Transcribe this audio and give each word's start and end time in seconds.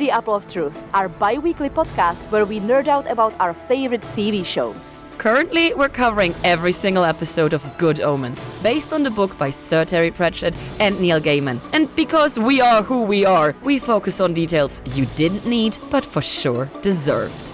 The 0.00 0.10
Apple 0.10 0.34
of 0.34 0.48
Truth, 0.48 0.82
our 0.94 1.10
bi 1.10 1.36
weekly 1.36 1.68
podcast 1.68 2.30
where 2.30 2.46
we 2.46 2.58
nerd 2.58 2.88
out 2.88 3.06
about 3.06 3.34
our 3.38 3.52
favorite 3.52 4.00
TV 4.00 4.46
shows. 4.46 5.04
Currently, 5.18 5.74
we're 5.74 5.90
covering 5.90 6.34
every 6.42 6.72
single 6.72 7.04
episode 7.04 7.52
of 7.52 7.68
Good 7.76 8.00
Omens, 8.00 8.46
based 8.62 8.94
on 8.94 9.02
the 9.02 9.10
book 9.10 9.36
by 9.36 9.50
Sir 9.50 9.84
Terry 9.84 10.10
Pratchett 10.10 10.56
and 10.78 10.98
Neil 10.98 11.20
Gaiman. 11.20 11.60
And 11.74 11.94
because 11.96 12.38
we 12.38 12.62
are 12.62 12.82
who 12.82 13.02
we 13.02 13.26
are, 13.26 13.54
we 13.62 13.78
focus 13.78 14.22
on 14.22 14.32
details 14.32 14.80
you 14.96 15.04
didn't 15.16 15.44
need, 15.44 15.76
but 15.90 16.06
for 16.06 16.22
sure 16.22 16.70
deserved. 16.80 17.50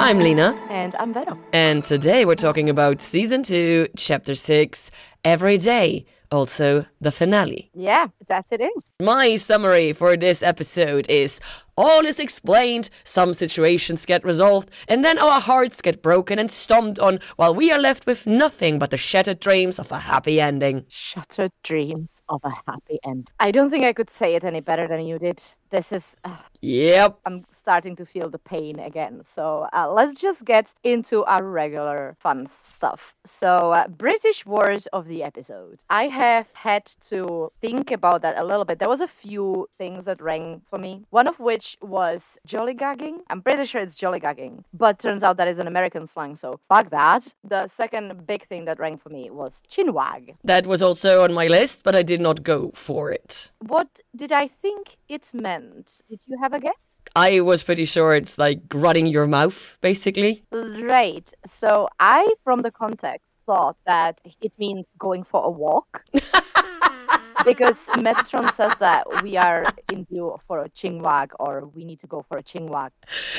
I'm 0.00 0.20
Lena. 0.20 0.58
And 0.70 0.94
I'm 0.94 1.12
Vero. 1.12 1.38
And 1.52 1.84
today 1.84 2.24
we're 2.24 2.34
talking 2.34 2.70
about 2.70 3.02
season 3.02 3.42
2, 3.42 3.88
chapter 3.96 4.34
6, 4.34 4.90
Every 5.24 5.58
Day, 5.58 6.06
also 6.30 6.86
the 7.00 7.10
finale. 7.10 7.70
Yeah, 7.74 8.08
that 8.28 8.46
it 8.50 8.60
is. 8.60 8.84
My 9.00 9.36
summary 9.36 9.92
for 9.92 10.16
this 10.16 10.42
episode 10.42 11.06
is 11.08 11.40
all 11.76 12.06
is 12.06 12.18
explained, 12.18 12.88
some 13.04 13.34
situations 13.34 14.06
get 14.06 14.24
resolved, 14.24 14.70
and 14.88 15.04
then 15.04 15.18
our 15.18 15.40
hearts 15.40 15.82
get 15.82 16.02
broken 16.02 16.38
and 16.38 16.50
stomped 16.50 16.98
on 16.98 17.20
while 17.36 17.54
we 17.54 17.70
are 17.70 17.78
left 17.78 18.06
with 18.06 18.26
nothing 18.26 18.78
but 18.78 18.90
the 18.90 18.96
shattered 18.96 19.40
dreams 19.40 19.78
of 19.78 19.92
a 19.92 19.98
happy 19.98 20.40
ending. 20.40 20.86
Shattered 20.88 21.52
dreams 21.62 22.22
of 22.30 22.40
a 22.44 22.52
happy 22.66 22.98
end. 23.04 23.30
I 23.38 23.50
don't 23.50 23.68
think 23.68 23.84
I 23.84 23.92
could 23.92 24.10
say 24.10 24.34
it 24.34 24.44
any 24.44 24.60
better 24.60 24.88
than 24.88 25.04
you 25.04 25.18
did. 25.18 25.42
This 25.70 25.92
is. 25.92 26.16
Uh, 26.24 26.36
Yep. 26.62 27.20
I'm 27.26 27.44
starting 27.52 27.94
to 27.96 28.06
feel 28.06 28.30
the 28.30 28.38
pain 28.38 28.78
again. 28.80 29.22
So 29.24 29.68
uh, 29.72 29.92
let's 29.92 30.20
just 30.20 30.44
get 30.44 30.74
into 30.82 31.24
our 31.24 31.44
regular 31.44 32.16
fun 32.18 32.48
stuff. 32.64 33.14
So, 33.26 33.72
uh, 33.72 33.88
British 33.88 34.46
words 34.46 34.86
of 34.92 35.08
the 35.08 35.22
episode. 35.22 35.80
I 35.90 36.04
have 36.06 36.46
had 36.54 36.86
to 37.08 37.50
think 37.60 37.90
about 37.90 38.22
that 38.22 38.38
a 38.38 38.44
little 38.44 38.64
bit. 38.64 38.78
There 38.78 38.88
was 38.88 39.00
a 39.00 39.08
few 39.08 39.68
things 39.78 40.04
that 40.04 40.22
rang 40.22 40.62
for 40.64 40.78
me. 40.78 41.02
One 41.10 41.26
of 41.26 41.40
which 41.40 41.76
was 41.82 42.38
jollygagging. 42.46 43.18
I'm 43.28 43.42
pretty 43.42 43.64
sure 43.66 43.80
it's 43.80 43.96
jollygagging, 43.96 44.62
but 44.72 44.98
turns 45.00 45.22
out 45.24 45.36
that 45.38 45.48
is 45.48 45.58
an 45.58 45.66
American 45.66 46.06
slang. 46.06 46.36
So 46.36 46.60
fuck 46.68 46.90
that. 46.90 47.34
The 47.42 47.66
second 47.66 48.26
big 48.26 48.46
thing 48.46 48.64
that 48.66 48.78
rang 48.78 48.96
for 48.96 49.08
me 49.08 49.30
was 49.30 49.62
chinwag. 49.68 50.36
That 50.44 50.66
was 50.66 50.80
also 50.80 51.24
on 51.24 51.34
my 51.34 51.48
list, 51.48 51.82
but 51.82 51.96
I 51.96 52.02
did 52.02 52.20
not 52.20 52.44
go 52.44 52.70
for 52.74 53.10
it. 53.10 53.50
What 53.58 53.88
did 54.14 54.30
I 54.30 54.46
think 54.48 54.96
it 55.08 55.28
meant? 55.34 56.02
Did 56.08 56.20
you 56.26 56.38
have 56.40 56.52
a 56.52 56.60
guess? 56.60 57.00
I 57.16 57.40
was 57.40 57.62
pretty 57.62 57.86
sure 57.86 58.14
it's 58.14 58.38
like 58.38 58.60
running 58.72 59.06
your 59.06 59.26
mouth, 59.26 59.76
basically. 59.80 60.44
Right. 60.52 61.32
So 61.48 61.88
I, 61.98 62.32
from 62.44 62.62
the 62.62 62.70
context, 62.70 63.15
thought 63.46 63.76
that 63.86 64.20
it 64.40 64.52
means 64.58 64.88
going 64.98 65.24
for 65.24 65.42
a 65.44 65.50
walk. 65.50 66.04
because 67.44 67.78
Metatron 67.94 68.52
says 68.52 68.76
that 68.78 69.22
we 69.22 69.36
are 69.36 69.64
in 69.92 70.02
due 70.04 70.36
for 70.46 70.58
a 70.64 70.68
chingwag 70.68 71.28
or 71.38 71.66
we 71.74 71.84
need 71.84 72.00
to 72.00 72.06
go 72.06 72.24
for 72.28 72.38
a 72.38 72.42
chingwag. 72.42 72.90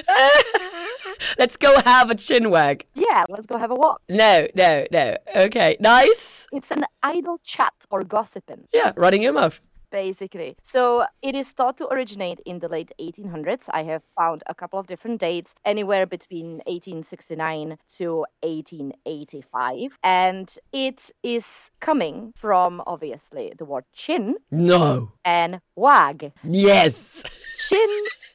Let's 1.37 1.57
go 1.57 1.79
have 1.81 2.09
a 2.09 2.15
chinwag. 2.15 2.83
Yeah, 2.93 3.25
let's 3.29 3.45
go 3.45 3.57
have 3.57 3.71
a 3.71 3.75
walk. 3.75 4.01
No, 4.09 4.47
no, 4.55 4.85
no. 4.91 5.17
Okay, 5.35 5.77
nice. 5.79 6.47
It's 6.51 6.71
an 6.71 6.85
idle 7.03 7.39
chat 7.43 7.73
or 7.89 8.03
gossiping. 8.03 8.67
Yeah, 8.73 8.91
running 8.95 9.21
your 9.21 9.33
mouth. 9.33 9.59
Basically. 9.91 10.55
So 10.63 11.05
it 11.21 11.35
is 11.35 11.49
thought 11.49 11.77
to 11.77 11.87
originate 11.87 12.39
in 12.45 12.59
the 12.59 12.67
late 12.67 12.91
1800s. 12.99 13.65
I 13.71 13.83
have 13.83 14.03
found 14.17 14.43
a 14.47 14.55
couple 14.55 14.79
of 14.79 14.87
different 14.87 15.19
dates, 15.19 15.53
anywhere 15.65 16.05
between 16.05 16.61
1869 16.65 17.77
to 17.97 18.25
1885. 18.41 19.97
And 20.03 20.57
it 20.71 21.11
is 21.23 21.69
coming 21.79 22.33
from, 22.35 22.81
obviously, 22.85 23.53
the 23.57 23.65
word 23.65 23.85
chin 23.93 24.35
No. 24.51 25.11
and 25.23 25.61
wag. 25.75 26.31
Yes. 26.43 27.23
Chin 27.69 27.89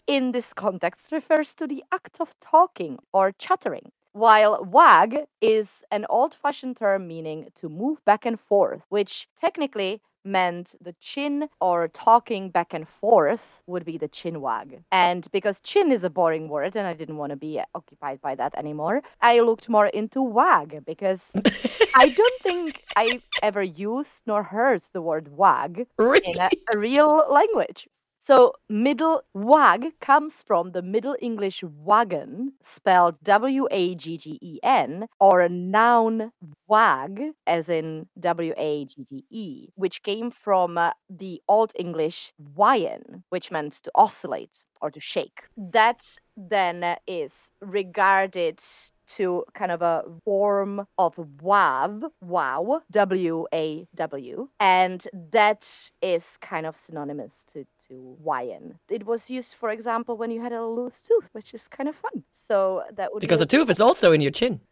in 0.06 0.32
this 0.32 0.52
context 0.52 1.12
refers 1.12 1.54
to 1.54 1.66
the 1.66 1.82
act 1.92 2.16
of 2.20 2.34
talking 2.40 2.98
or 3.12 3.32
chattering. 3.32 3.92
While 4.14 4.62
wag 4.64 5.20
is 5.40 5.84
an 5.90 6.04
old 6.10 6.34
fashioned 6.34 6.76
term 6.76 7.08
meaning 7.08 7.48
to 7.60 7.68
move 7.70 8.04
back 8.04 8.26
and 8.26 8.38
forth, 8.38 8.82
which 8.90 9.26
technically 9.40 10.02
meant 10.24 10.74
the 10.80 10.94
chin 11.00 11.48
or 11.60 11.88
talking 11.88 12.50
back 12.50 12.72
and 12.74 12.88
forth 12.88 13.62
would 13.66 13.84
be 13.84 13.98
the 13.98 14.08
chin 14.08 14.40
wag. 14.40 14.82
And 14.90 15.30
because 15.32 15.60
chin 15.60 15.90
is 15.92 16.04
a 16.04 16.10
boring 16.10 16.48
word 16.48 16.76
and 16.76 16.86
I 16.86 16.94
didn't 16.94 17.16
want 17.16 17.30
to 17.30 17.36
be 17.36 17.60
occupied 17.74 18.20
by 18.20 18.34
that 18.36 18.54
anymore, 18.56 19.02
I 19.20 19.40
looked 19.40 19.68
more 19.68 19.86
into 19.86 20.22
wag 20.22 20.84
because 20.84 21.32
I 21.94 22.08
don't 22.08 22.42
think 22.42 22.82
I 22.96 23.20
ever 23.42 23.62
used 23.62 24.22
nor 24.26 24.42
heard 24.42 24.82
the 24.92 25.02
word 25.02 25.28
wag 25.36 25.86
Really? 25.98 26.20
in 26.32 26.38
a, 26.40 26.50
a 26.72 26.78
real 26.78 27.24
language. 27.30 27.88
So, 28.24 28.52
middle 28.68 29.22
wag 29.34 29.98
comes 30.00 30.42
from 30.46 30.70
the 30.70 30.80
Middle 30.80 31.16
English 31.20 31.64
waggen, 31.84 32.52
spelled 32.62 33.16
W 33.24 33.66
A 33.72 33.96
G 33.96 34.16
G 34.16 34.38
E 34.40 34.60
N, 34.62 35.08
or 35.18 35.40
a 35.40 35.48
noun 35.48 36.30
wag, 36.68 37.20
as 37.48 37.68
in 37.68 38.06
W 38.20 38.54
A 38.56 38.84
G 38.84 39.04
G 39.10 39.24
E, 39.28 39.68
which 39.74 40.04
came 40.04 40.30
from 40.30 40.78
uh, 40.78 40.92
the 41.10 41.42
Old 41.48 41.72
English 41.76 42.32
wayan, 42.56 43.24
which 43.30 43.50
meant 43.50 43.82
to 43.82 43.90
oscillate 43.96 44.62
or 44.80 44.92
to 44.92 45.00
shake. 45.00 45.42
That 45.56 46.18
then 46.36 46.96
is 47.08 47.50
regarded 47.60 48.62
to 49.06 49.44
kind 49.54 49.70
of 49.70 49.82
a 49.82 50.04
form 50.24 50.86
of 50.96 51.16
wav, 51.42 52.02
wow, 52.20 52.80
W 52.90 53.46
A 53.52 53.86
W, 53.94 54.48
and 54.58 55.06
that 55.32 55.68
is 56.00 56.38
kind 56.40 56.66
of 56.66 56.76
synonymous 56.76 57.44
to 57.52 57.64
to 57.92 58.16
wayan. 58.24 58.64
It 58.88 59.04
was 59.06 59.30
used, 59.30 59.54
for 59.54 59.70
example, 59.70 60.16
when 60.16 60.30
you 60.30 60.40
had 60.40 60.52
a 60.52 60.64
loose 60.64 61.00
tooth, 61.00 61.28
which 61.32 61.52
is 61.54 61.68
kind 61.76 61.88
of 61.88 61.96
fun. 61.96 62.24
So 62.32 62.56
that 62.96 63.12
would 63.12 63.20
Because 63.20 63.38
be 63.38 63.44
the 63.44 63.52
tooth 63.54 63.68
is 63.70 63.80
also 63.80 64.12
in 64.12 64.20
your 64.20 64.32
chin. 64.40 64.60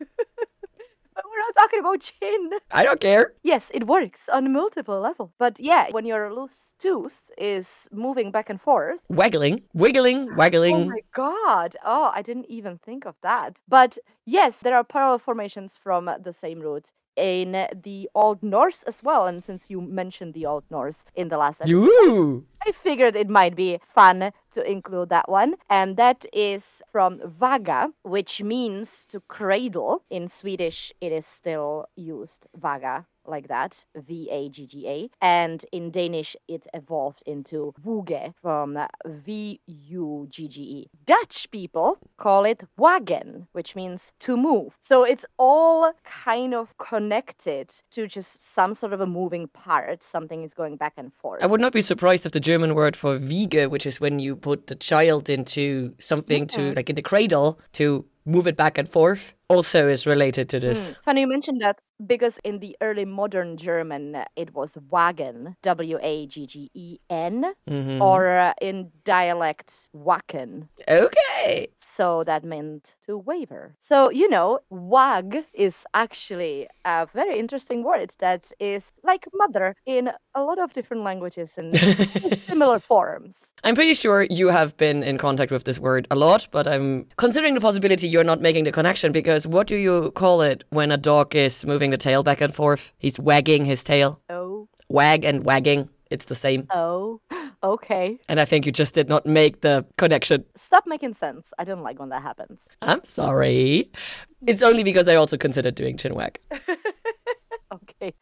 But 1.13 1.25
we're 1.31 1.45
not 1.47 1.55
talking 1.63 1.81
about 1.81 2.01
chin. 2.01 2.51
I 2.71 2.83
don't 2.83 3.01
care. 3.01 3.35
Yes, 3.43 3.71
it 3.75 3.87
works 3.87 4.23
on 4.33 4.53
multiple 4.53 5.01
levels. 5.01 5.33
But 5.39 5.61
yeah, 5.61 5.89
when 5.91 6.07
your 6.07 6.33
loose 6.33 6.73
tooth 6.79 7.19
is 7.37 7.89
moving 7.93 8.31
back 8.31 8.49
and 8.49 8.61
forth, 8.61 9.01
Waggling, 9.11 9.57
wiggling, 9.75 10.35
waggling. 10.35 10.77
Oh 10.77 10.85
my 10.85 11.03
god. 11.13 11.77
Oh, 11.85 12.11
I 12.15 12.23
didn't 12.23 12.49
even 12.49 12.79
think 12.79 13.05
of 13.05 13.17
that. 13.23 13.57
But 13.69 13.99
yes, 14.25 14.59
there 14.63 14.77
are 14.77 14.85
parallel 14.85 15.19
formations 15.19 15.77
from 15.77 16.09
the 16.23 16.33
same 16.33 16.61
root 16.61 16.87
in 17.21 17.53
the 17.83 18.09
Old 18.15 18.43
Norse 18.43 18.83
as 18.85 19.03
well. 19.03 19.27
And 19.27 19.45
since 19.45 19.71
you 19.71 19.81
mentioned 19.81 20.35
the 20.35 20.47
Old 20.47 20.65
Norse 20.71 21.05
in 21.15 21.29
the 21.29 21.37
last 21.37 21.61
episode, 21.61 21.71
You. 21.71 22.47
I 22.67 22.73
figured 22.73 23.17
it 23.17 23.29
might 23.29 23.57
be 23.57 23.81
fun 23.87 24.33
to 24.53 24.71
include 24.71 25.09
that 25.11 25.29
one. 25.29 25.55
And 25.69 25.97
that 25.97 26.27
is 26.33 26.83
from 26.93 27.21
vaga, 27.25 27.91
which 28.03 28.43
means 28.43 29.07
to 29.07 29.21
cradle. 29.29 30.03
In 30.11 30.29
Swedish, 30.29 30.93
it 31.01 31.13
is 31.13 31.27
still 31.27 31.87
used 31.97 32.47
vagga 32.55 33.07
like 33.31 33.49
that, 33.49 33.85
V 33.95 34.29
A 34.31 34.49
G 34.49 34.67
G 34.67 34.89
A. 34.89 35.11
And 35.23 35.65
in 35.73 35.91
Danish, 35.91 36.37
it 36.49 36.67
evolved 36.75 37.23
into 37.27 37.73
vugge 37.85 38.35
from 38.43 38.79
V 39.07 39.61
U 39.67 40.27
G 40.31 40.49
G 40.49 40.61
E. 40.61 40.91
Dutch 41.07 41.51
people 41.51 41.99
call 42.17 42.45
it 42.45 42.63
wagen, 42.77 43.49
which 43.53 43.75
means 43.75 44.13
to 44.21 44.37
move. 44.37 44.77
So 44.81 45.05
it's 45.05 45.25
all 45.39 45.93
kind 46.05 46.55
of 46.55 46.77
connected 46.79 47.73
to 47.93 48.07
just 48.07 48.43
some 48.43 48.75
sort 48.75 48.93
of 48.93 49.01
a 49.01 49.07
moving 49.07 49.49
part. 49.49 50.03
Something 50.03 50.43
is 50.43 50.55
going 50.55 50.77
back 50.77 50.95
and 50.97 51.13
forth. 51.15 51.43
I 51.43 51.47
would 51.47 51.61
not 51.61 51.73
be 51.73 51.83
surprised 51.83 52.27
if 52.27 52.33
the 52.33 52.41
German 52.41 52.75
word 52.75 52.97
for 52.97 53.19
wiege, 53.19 53.69
which 53.71 53.87
is 53.87 54.01
when 54.01 54.19
you 54.19 54.37
put 54.37 54.67
the 54.67 54.75
child 54.75 55.31
into 55.31 55.95
something 55.99 56.47
to, 56.49 56.73
like 56.75 56.91
in 56.91 56.97
the 56.97 57.03
cradle, 57.03 57.59
to 57.73 58.05
move 58.25 58.47
it 58.47 58.57
back 58.57 58.79
and 58.79 58.89
forth, 58.89 59.35
also 59.49 59.89
is 59.89 60.07
related 60.07 60.49
to 60.49 60.61
this. 60.61 60.89
Hmm. 60.89 60.93
Funny 61.05 61.21
you 61.23 61.29
mentioned 61.29 61.61
that 61.61 61.79
because 62.07 62.39
in 62.45 62.61
the 62.61 62.77
early 62.81 63.05
modern 63.05 63.57
German 63.57 64.25
it 64.37 64.55
was 64.55 64.71
waggen, 64.91 65.55
W 65.63 65.99
A 66.03 66.27
G 66.27 66.47
G 66.47 66.71
E 66.75 66.99
N, 67.11 67.53
Mhm. 67.69 68.01
or 68.01 68.27
uh, 68.39 68.53
in 68.61 68.91
dialect 69.05 69.91
wacken. 69.95 70.69
Okay. 70.89 71.69
So 71.97 72.25
that 72.25 72.45
meant 72.45 72.95
to 73.07 73.19
waver. 73.19 73.75
So, 73.81 74.11
you 74.11 74.29
know, 74.29 74.61
wag 74.71 75.45
is 75.53 75.85
actually 75.95 76.69
a 76.85 77.07
very 77.13 77.39
interesting 77.39 77.83
word 77.83 78.15
that 78.19 78.53
is 78.61 78.93
like 79.03 79.27
mother 79.35 79.75
in 79.87 80.11
a 80.35 80.43
lot 80.43 80.59
of 80.59 80.73
different 80.73 81.03
languages 81.03 81.55
and 81.59 81.75
similar 82.49 82.79
forms. 82.79 83.53
I'm 83.65 83.75
pretty 83.75 83.95
sure 83.95 84.27
you 84.31 84.49
have 84.49 84.77
been 84.77 85.03
in 85.03 85.19
contact 85.19 85.51
with 85.51 85.65
this 85.65 85.79
word 85.79 86.07
a 86.11 86.17
lot, 86.17 86.49
but 86.51 86.67
I'm 86.67 87.07
considering 87.17 87.55
the 87.55 87.61
possibility 87.61 88.07
you're 88.09 88.25
not 88.25 88.41
making 88.41 88.65
the 88.65 88.73
connection 88.73 89.13
because 89.13 89.47
what 89.47 89.67
do 89.67 89.77
you 89.77 90.13
call 90.13 90.43
it 90.43 90.65
when 90.71 90.93
a 90.93 90.97
dog 90.97 91.35
is 91.35 91.67
moving 91.67 91.91
the 91.91 91.99
tail 91.99 92.23
back 92.23 92.41
and 92.41 92.55
forth? 92.55 92.93
He's 92.99 93.19
wagging 93.19 93.65
his 93.65 93.83
tail. 93.85 94.21
Oh, 94.31 94.69
Wag 94.89 95.25
and 95.25 95.45
wagging, 95.45 95.89
it's 96.11 96.27
the 96.27 96.35
same. 96.35 96.67
oh, 96.71 97.21
okay. 97.63 98.19
And 98.29 98.41
I 98.41 98.45
think 98.45 98.67
you 98.67 98.73
just 98.73 98.95
did 98.95 99.09
not 99.09 99.27
make 99.27 99.61
the 99.61 99.87
connection. 99.97 100.45
Stop 100.57 100.85
making 100.87 101.15
sense. 101.15 101.53
I 101.59 101.65
don't 101.65 101.83
like 101.83 101.99
when 101.99 102.11
that 102.11 102.23
happens. 102.23 102.67
I'm 102.83 103.05
sorry. 103.05 103.91
It's 104.47 104.63
only 104.63 104.83
because 104.83 105.09
I 105.09 105.15
also 105.15 105.37
considered 105.37 105.75
doing 105.75 105.97
chin 105.97 106.15
wag. 106.15 106.39
okay. 107.75 108.15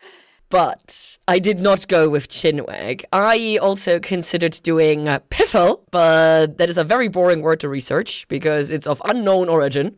But 0.50 1.18
I 1.28 1.38
did 1.38 1.60
not 1.60 1.88
go 1.88 2.08
with 2.08 2.28
chinwag. 2.28 3.04
I 3.12 3.58
also 3.60 4.00
considered 4.00 4.58
doing 4.62 5.06
uh, 5.06 5.18
piffle, 5.30 5.82
but 5.90 6.56
that 6.56 6.70
is 6.70 6.78
a 6.78 6.84
very 6.84 7.08
boring 7.08 7.42
word 7.42 7.60
to 7.60 7.68
research 7.68 8.26
because 8.28 8.70
it's 8.70 8.86
of 8.86 9.02
unknown 9.04 9.50
origin. 9.50 9.96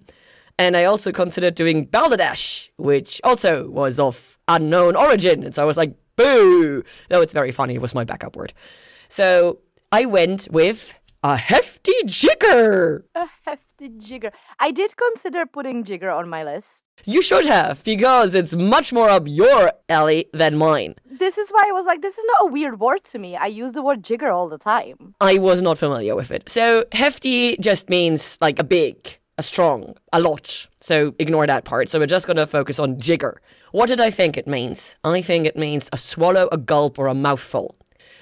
And 0.59 0.77
I 0.77 0.85
also 0.85 1.13
considered 1.13 1.55
doing 1.55 1.85
balderdash, 1.85 2.71
which 2.77 3.21
also 3.23 3.71
was 3.71 4.01
of 4.01 4.39
unknown 4.49 4.97
origin. 4.97 5.45
And 5.45 5.55
so 5.55 5.63
I 5.63 5.67
was 5.67 5.77
like, 5.77 5.95
boo. 6.21 6.85
No, 7.11 7.21
it's 7.21 7.33
very 7.33 7.53
funny. 7.53 7.75
It 7.75 7.81
was 7.81 7.95
my 7.95 8.05
backup 8.05 8.37
word. 8.37 8.53
So 9.09 9.59
I 9.93 10.05
went 10.07 10.49
with 10.51 10.95
a 11.23 11.37
hefty 11.37 11.95
jigger. 12.07 13.05
A 13.15 13.27
hefty 13.43 13.89
jigger. 13.99 14.33
I 14.59 14.71
did 14.71 14.97
consider 14.97 15.47
putting 15.47 15.85
jigger 15.85 16.11
on 16.11 16.29
my 16.29 16.45
list. 16.45 16.85
You 17.05 17.23
should 17.23 17.47
have, 17.47 17.83
because 17.85 18.35
it's 18.35 18.55
much 18.55 18.93
more 18.93 19.09
up 19.09 19.25
your 19.27 19.73
alley 19.89 20.27
than 20.35 20.59
mine. 20.59 20.97
This 21.11 21.39
is 21.39 21.49
why 21.51 21.65
I 21.67 21.73
was 21.73 21.87
like, 21.87 22.03
this 22.03 22.19
is 22.19 22.25
not 22.27 22.49
a 22.49 22.53
weird 22.53 22.79
word 22.79 23.05
to 23.05 23.19
me. 23.19 23.37
I 23.37 23.47
use 23.47 23.73
the 23.73 23.83
word 23.83 24.03
jigger 24.03 24.31
all 24.31 24.49
the 24.49 24.59
time. 24.59 25.15
I 25.21 25.39
was 25.39 25.63
not 25.63 25.79
familiar 25.79 26.15
with 26.15 26.31
it. 26.31 26.49
So 26.49 26.85
hefty 26.93 27.57
just 27.57 27.89
means 27.89 28.37
like 28.41 28.59
a 28.59 28.65
big, 28.65 29.19
a 29.41 29.43
strong, 29.43 29.95
a 30.13 30.21
lot. 30.21 30.67
So 30.81 31.15
ignore 31.19 31.47
that 31.47 31.65
part. 31.65 31.89
So 31.89 31.99
we're 31.99 32.15
just 32.19 32.27
going 32.27 32.37
to 32.37 32.47
focus 32.47 32.79
on 32.79 33.01
jigger. 33.01 33.41
What 33.73 33.87
did 33.89 33.99
I 33.99 34.11
think 34.11 34.37
it 34.37 34.47
means? 34.47 34.97
I 35.03 35.23
think 35.23 35.47
it 35.47 35.57
means 35.57 35.89
a 35.93 35.97
swallow, 35.97 36.47
a 36.53 36.59
gulp, 36.59 36.99
or 36.99 37.07
a 37.07 37.15
mouthful. 37.15 37.75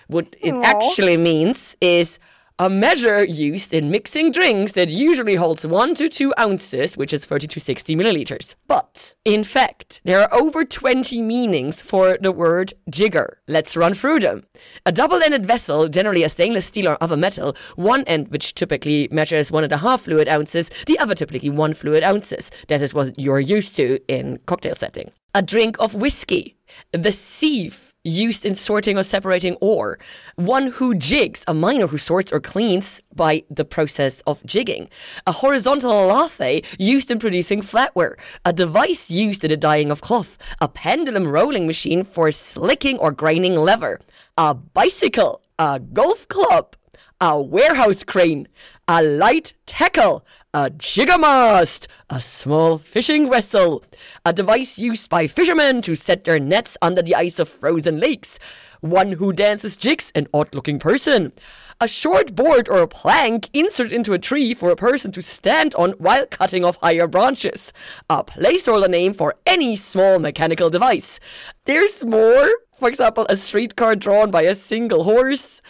What 0.07 0.37
it 0.41 0.55
Aw. 0.55 0.63
actually 0.63 1.17
means 1.17 1.77
is 1.81 2.21
a 2.61 2.69
measure 2.69 3.25
used 3.25 3.73
in 3.73 3.89
mixing 3.89 4.33
drinks 4.33 4.73
that 4.73 4.89
usually 4.89 5.37
holds 5.37 5.65
1 5.65 5.95
to 5.95 6.09
2 6.09 6.35
ounces, 6.39 6.97
which 6.97 7.13
is 7.13 7.25
30 7.25 7.47
to 7.47 7.61
60 7.61 7.95
milliliters. 7.95 8.57
But, 8.67 9.15
in 9.25 9.45
fact, 9.45 10.01
there 10.05 10.21
are 10.21 10.35
over 10.35 10.65
20 10.65 11.23
meanings 11.23 11.81
for 11.81 12.19
the 12.21 12.33
word 12.33 12.73
jigger. 12.91 13.39
Let's 13.47 13.77
run 13.77 13.95
through 13.95 14.21
them. 14.21 14.45
A 14.85 14.91
double 14.91 15.23
ended 15.23 15.47
vessel, 15.47 15.89
generally 15.89 16.25
a 16.25 16.29
stainless 16.29 16.67
steel 16.67 16.89
or 16.89 16.99
other 17.01 17.17
metal, 17.17 17.55
one 17.77 18.03
end 18.05 18.29
which 18.29 18.55
typically 18.55 19.09
measures 19.13 19.53
one 19.53 19.63
and 19.63 19.73
a 19.73 19.79
half 19.79 20.03
fluid 20.03 20.29
ounces, 20.29 20.69
the 20.87 20.99
other 20.99 21.15
typically 21.15 21.51
one 21.51 21.75
fluid 21.75 22.03
ounces. 22.03 22.51
That 22.67 22.83
is 22.83 22.93
what 22.93 23.17
you're 23.17 23.39
used 23.39 23.77
to 23.77 24.01
in 24.09 24.41
cocktail 24.47 24.75
setting. 24.75 25.13
A 25.33 25.43
drink 25.43 25.77
of 25.79 25.95
whiskey. 25.95 26.57
The 26.93 27.13
sieve 27.13 27.88
used 28.09 28.47
in 28.47 28.55
sorting 28.55 28.97
or 28.99 29.03
separating 29.03 29.57
ore. 29.61 29.99
One 30.37 30.69
who 30.73 30.95
jigs, 30.95 31.45
a 31.47 31.55
miner 31.55 31.87
who 31.87 31.99
sorts 31.99 32.33
or 32.33 32.41
cleans 32.41 33.03
by 33.15 33.45
the 33.51 33.65
process 33.65 34.23
of 34.23 34.45
jigging. 34.45 34.89
A 35.27 35.33
horizontal 35.33 36.07
lathe 36.07 36.65
used 36.79 37.11
in 37.11 37.19
producing 37.19 37.61
flatware. 37.63 38.15
A 38.45 38.53
device 38.53 39.11
used 39.11 39.45
in 39.45 39.51
the 39.51 39.57
dyeing 39.57 39.91
of 39.91 40.01
cloth. 40.01 40.39
A 40.61 40.69
pendulum 40.69 41.29
rolling 41.29 41.67
machine 41.67 42.05
for 42.05 42.33
slicking 42.33 42.99
or 42.99 43.13
grinding 43.13 43.57
leather. 43.57 44.01
A 44.37 44.55
bicycle. 44.55 45.43
A 45.59 45.81
golf 45.81 46.27
club. 46.29 46.77
A 47.21 47.41
warehouse 47.41 48.05
crane. 48.05 48.49
A 48.87 49.03
light 49.03 49.55
tackle. 49.67 50.25
A 50.55 50.71
jiggermast, 50.71 51.89
a 52.09 52.23
small 52.23 52.79
fishing 52.79 53.31
vessel, 53.31 53.85
a 54.25 54.33
device 54.33 54.79
used 54.79 55.11
by 55.11 55.27
fishermen 55.27 55.83
to 55.83 55.95
set 55.95 56.25
their 56.25 56.41
nets 56.41 56.79
under 56.81 57.03
the 57.03 57.15
ice 57.15 57.39
of 57.39 57.51
frozen 57.51 58.01
lakes, 58.01 58.39
one 58.81 59.13
who 59.13 59.31
dances 59.31 59.77
jigs, 59.77 60.11
an 60.15 60.27
odd 60.33 60.55
looking 60.55 60.79
person, 60.79 61.35
a 61.83 61.87
short 61.87 62.35
board 62.35 62.67
or 62.67 62.81
a 62.81 62.89
plank 62.89 63.51
inserted 63.53 63.93
into 63.93 64.15
a 64.15 64.19
tree 64.19 64.55
for 64.55 64.71
a 64.71 64.77
person 64.77 65.13
to 65.13 65.21
stand 65.21 65.75
on 65.75 65.91
while 65.99 66.25
cutting 66.25 66.65
off 66.65 66.79
higher 66.81 67.07
branches, 67.07 67.75
a 68.09 68.25
placeholder 68.25 68.89
name 68.89 69.13
for 69.13 69.35
any 69.45 69.77
small 69.77 70.19
mechanical 70.19 70.71
device. 70.71 71.21
There's 71.67 72.03
more. 72.03 72.49
For 72.79 72.89
example, 72.89 73.27
a 73.29 73.37
streetcar 73.37 73.97
drawn 73.97 74.31
by 74.31 74.43
a 74.43 74.55
single 74.55 75.03
horse, 75.03 75.63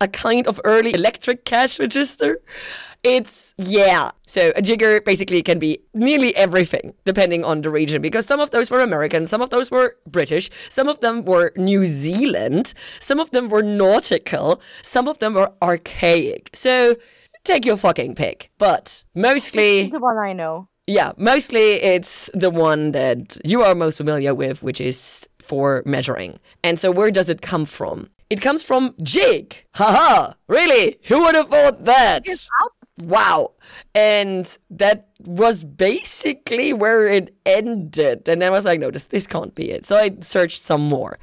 a 0.00 0.08
kind 0.08 0.48
of 0.48 0.60
early 0.64 0.92
electric 0.94 1.44
cash 1.44 1.78
register. 1.78 2.40
It's, 3.04 3.54
yeah. 3.58 4.10
So 4.26 4.52
a 4.56 4.62
jigger 4.62 5.00
basically 5.02 5.42
can 5.42 5.58
be 5.58 5.78
nearly 5.92 6.34
everything, 6.36 6.94
depending 7.04 7.44
on 7.44 7.60
the 7.60 7.70
region, 7.70 8.00
because 8.00 8.24
some 8.26 8.40
of 8.40 8.50
those 8.50 8.70
were 8.70 8.80
American, 8.80 9.26
some 9.26 9.42
of 9.42 9.50
those 9.50 9.70
were 9.70 9.96
British, 10.08 10.50
some 10.70 10.88
of 10.88 11.00
them 11.00 11.24
were 11.24 11.52
New 11.56 11.84
Zealand, 11.84 12.72
some 13.00 13.20
of 13.20 13.30
them 13.30 13.48
were 13.50 13.62
nautical, 13.62 14.60
some 14.82 15.06
of 15.06 15.18
them 15.18 15.34
were 15.34 15.52
archaic. 15.62 16.50
So 16.54 16.96
take 17.44 17.64
your 17.66 17.76
fucking 17.76 18.14
pick. 18.14 18.50
But 18.58 19.04
mostly, 19.14 19.90
The 19.90 19.98
one 20.00 20.16
I 20.16 20.32
know. 20.32 20.68
yeah, 20.86 21.12
mostly 21.18 21.74
it's 21.82 22.30
the 22.32 22.50
one 22.50 22.92
that 22.92 23.36
you 23.44 23.62
are 23.62 23.74
most 23.74 23.98
familiar 23.98 24.34
with, 24.34 24.62
which 24.62 24.80
is 24.80 25.28
for 25.42 25.82
measuring. 25.84 26.38
And 26.62 26.80
so 26.80 26.90
where 26.90 27.10
does 27.10 27.28
it 27.28 27.42
come 27.42 27.66
from? 27.66 28.08
It 28.30 28.40
comes 28.40 28.62
from 28.62 28.94
jig. 29.02 29.54
Haha, 29.74 30.32
really? 30.48 30.98
Who 31.04 31.20
would 31.20 31.34
have 31.34 31.50
thought 31.50 31.84
that? 31.84 32.22
It's 32.24 32.48
up. 32.64 32.72
Wow. 32.98 33.52
And 33.94 34.56
that 34.70 35.08
was 35.20 35.64
basically 35.64 36.72
where 36.72 37.06
it 37.06 37.34
ended. 37.44 38.28
And 38.28 38.44
I 38.44 38.50
was 38.50 38.64
like, 38.64 38.80
no, 38.80 38.90
this, 38.90 39.06
this 39.06 39.26
can't 39.26 39.54
be 39.54 39.70
it. 39.70 39.84
So 39.86 39.96
I 39.96 40.10
searched 40.20 40.62
some 40.62 40.82
more. 40.82 41.18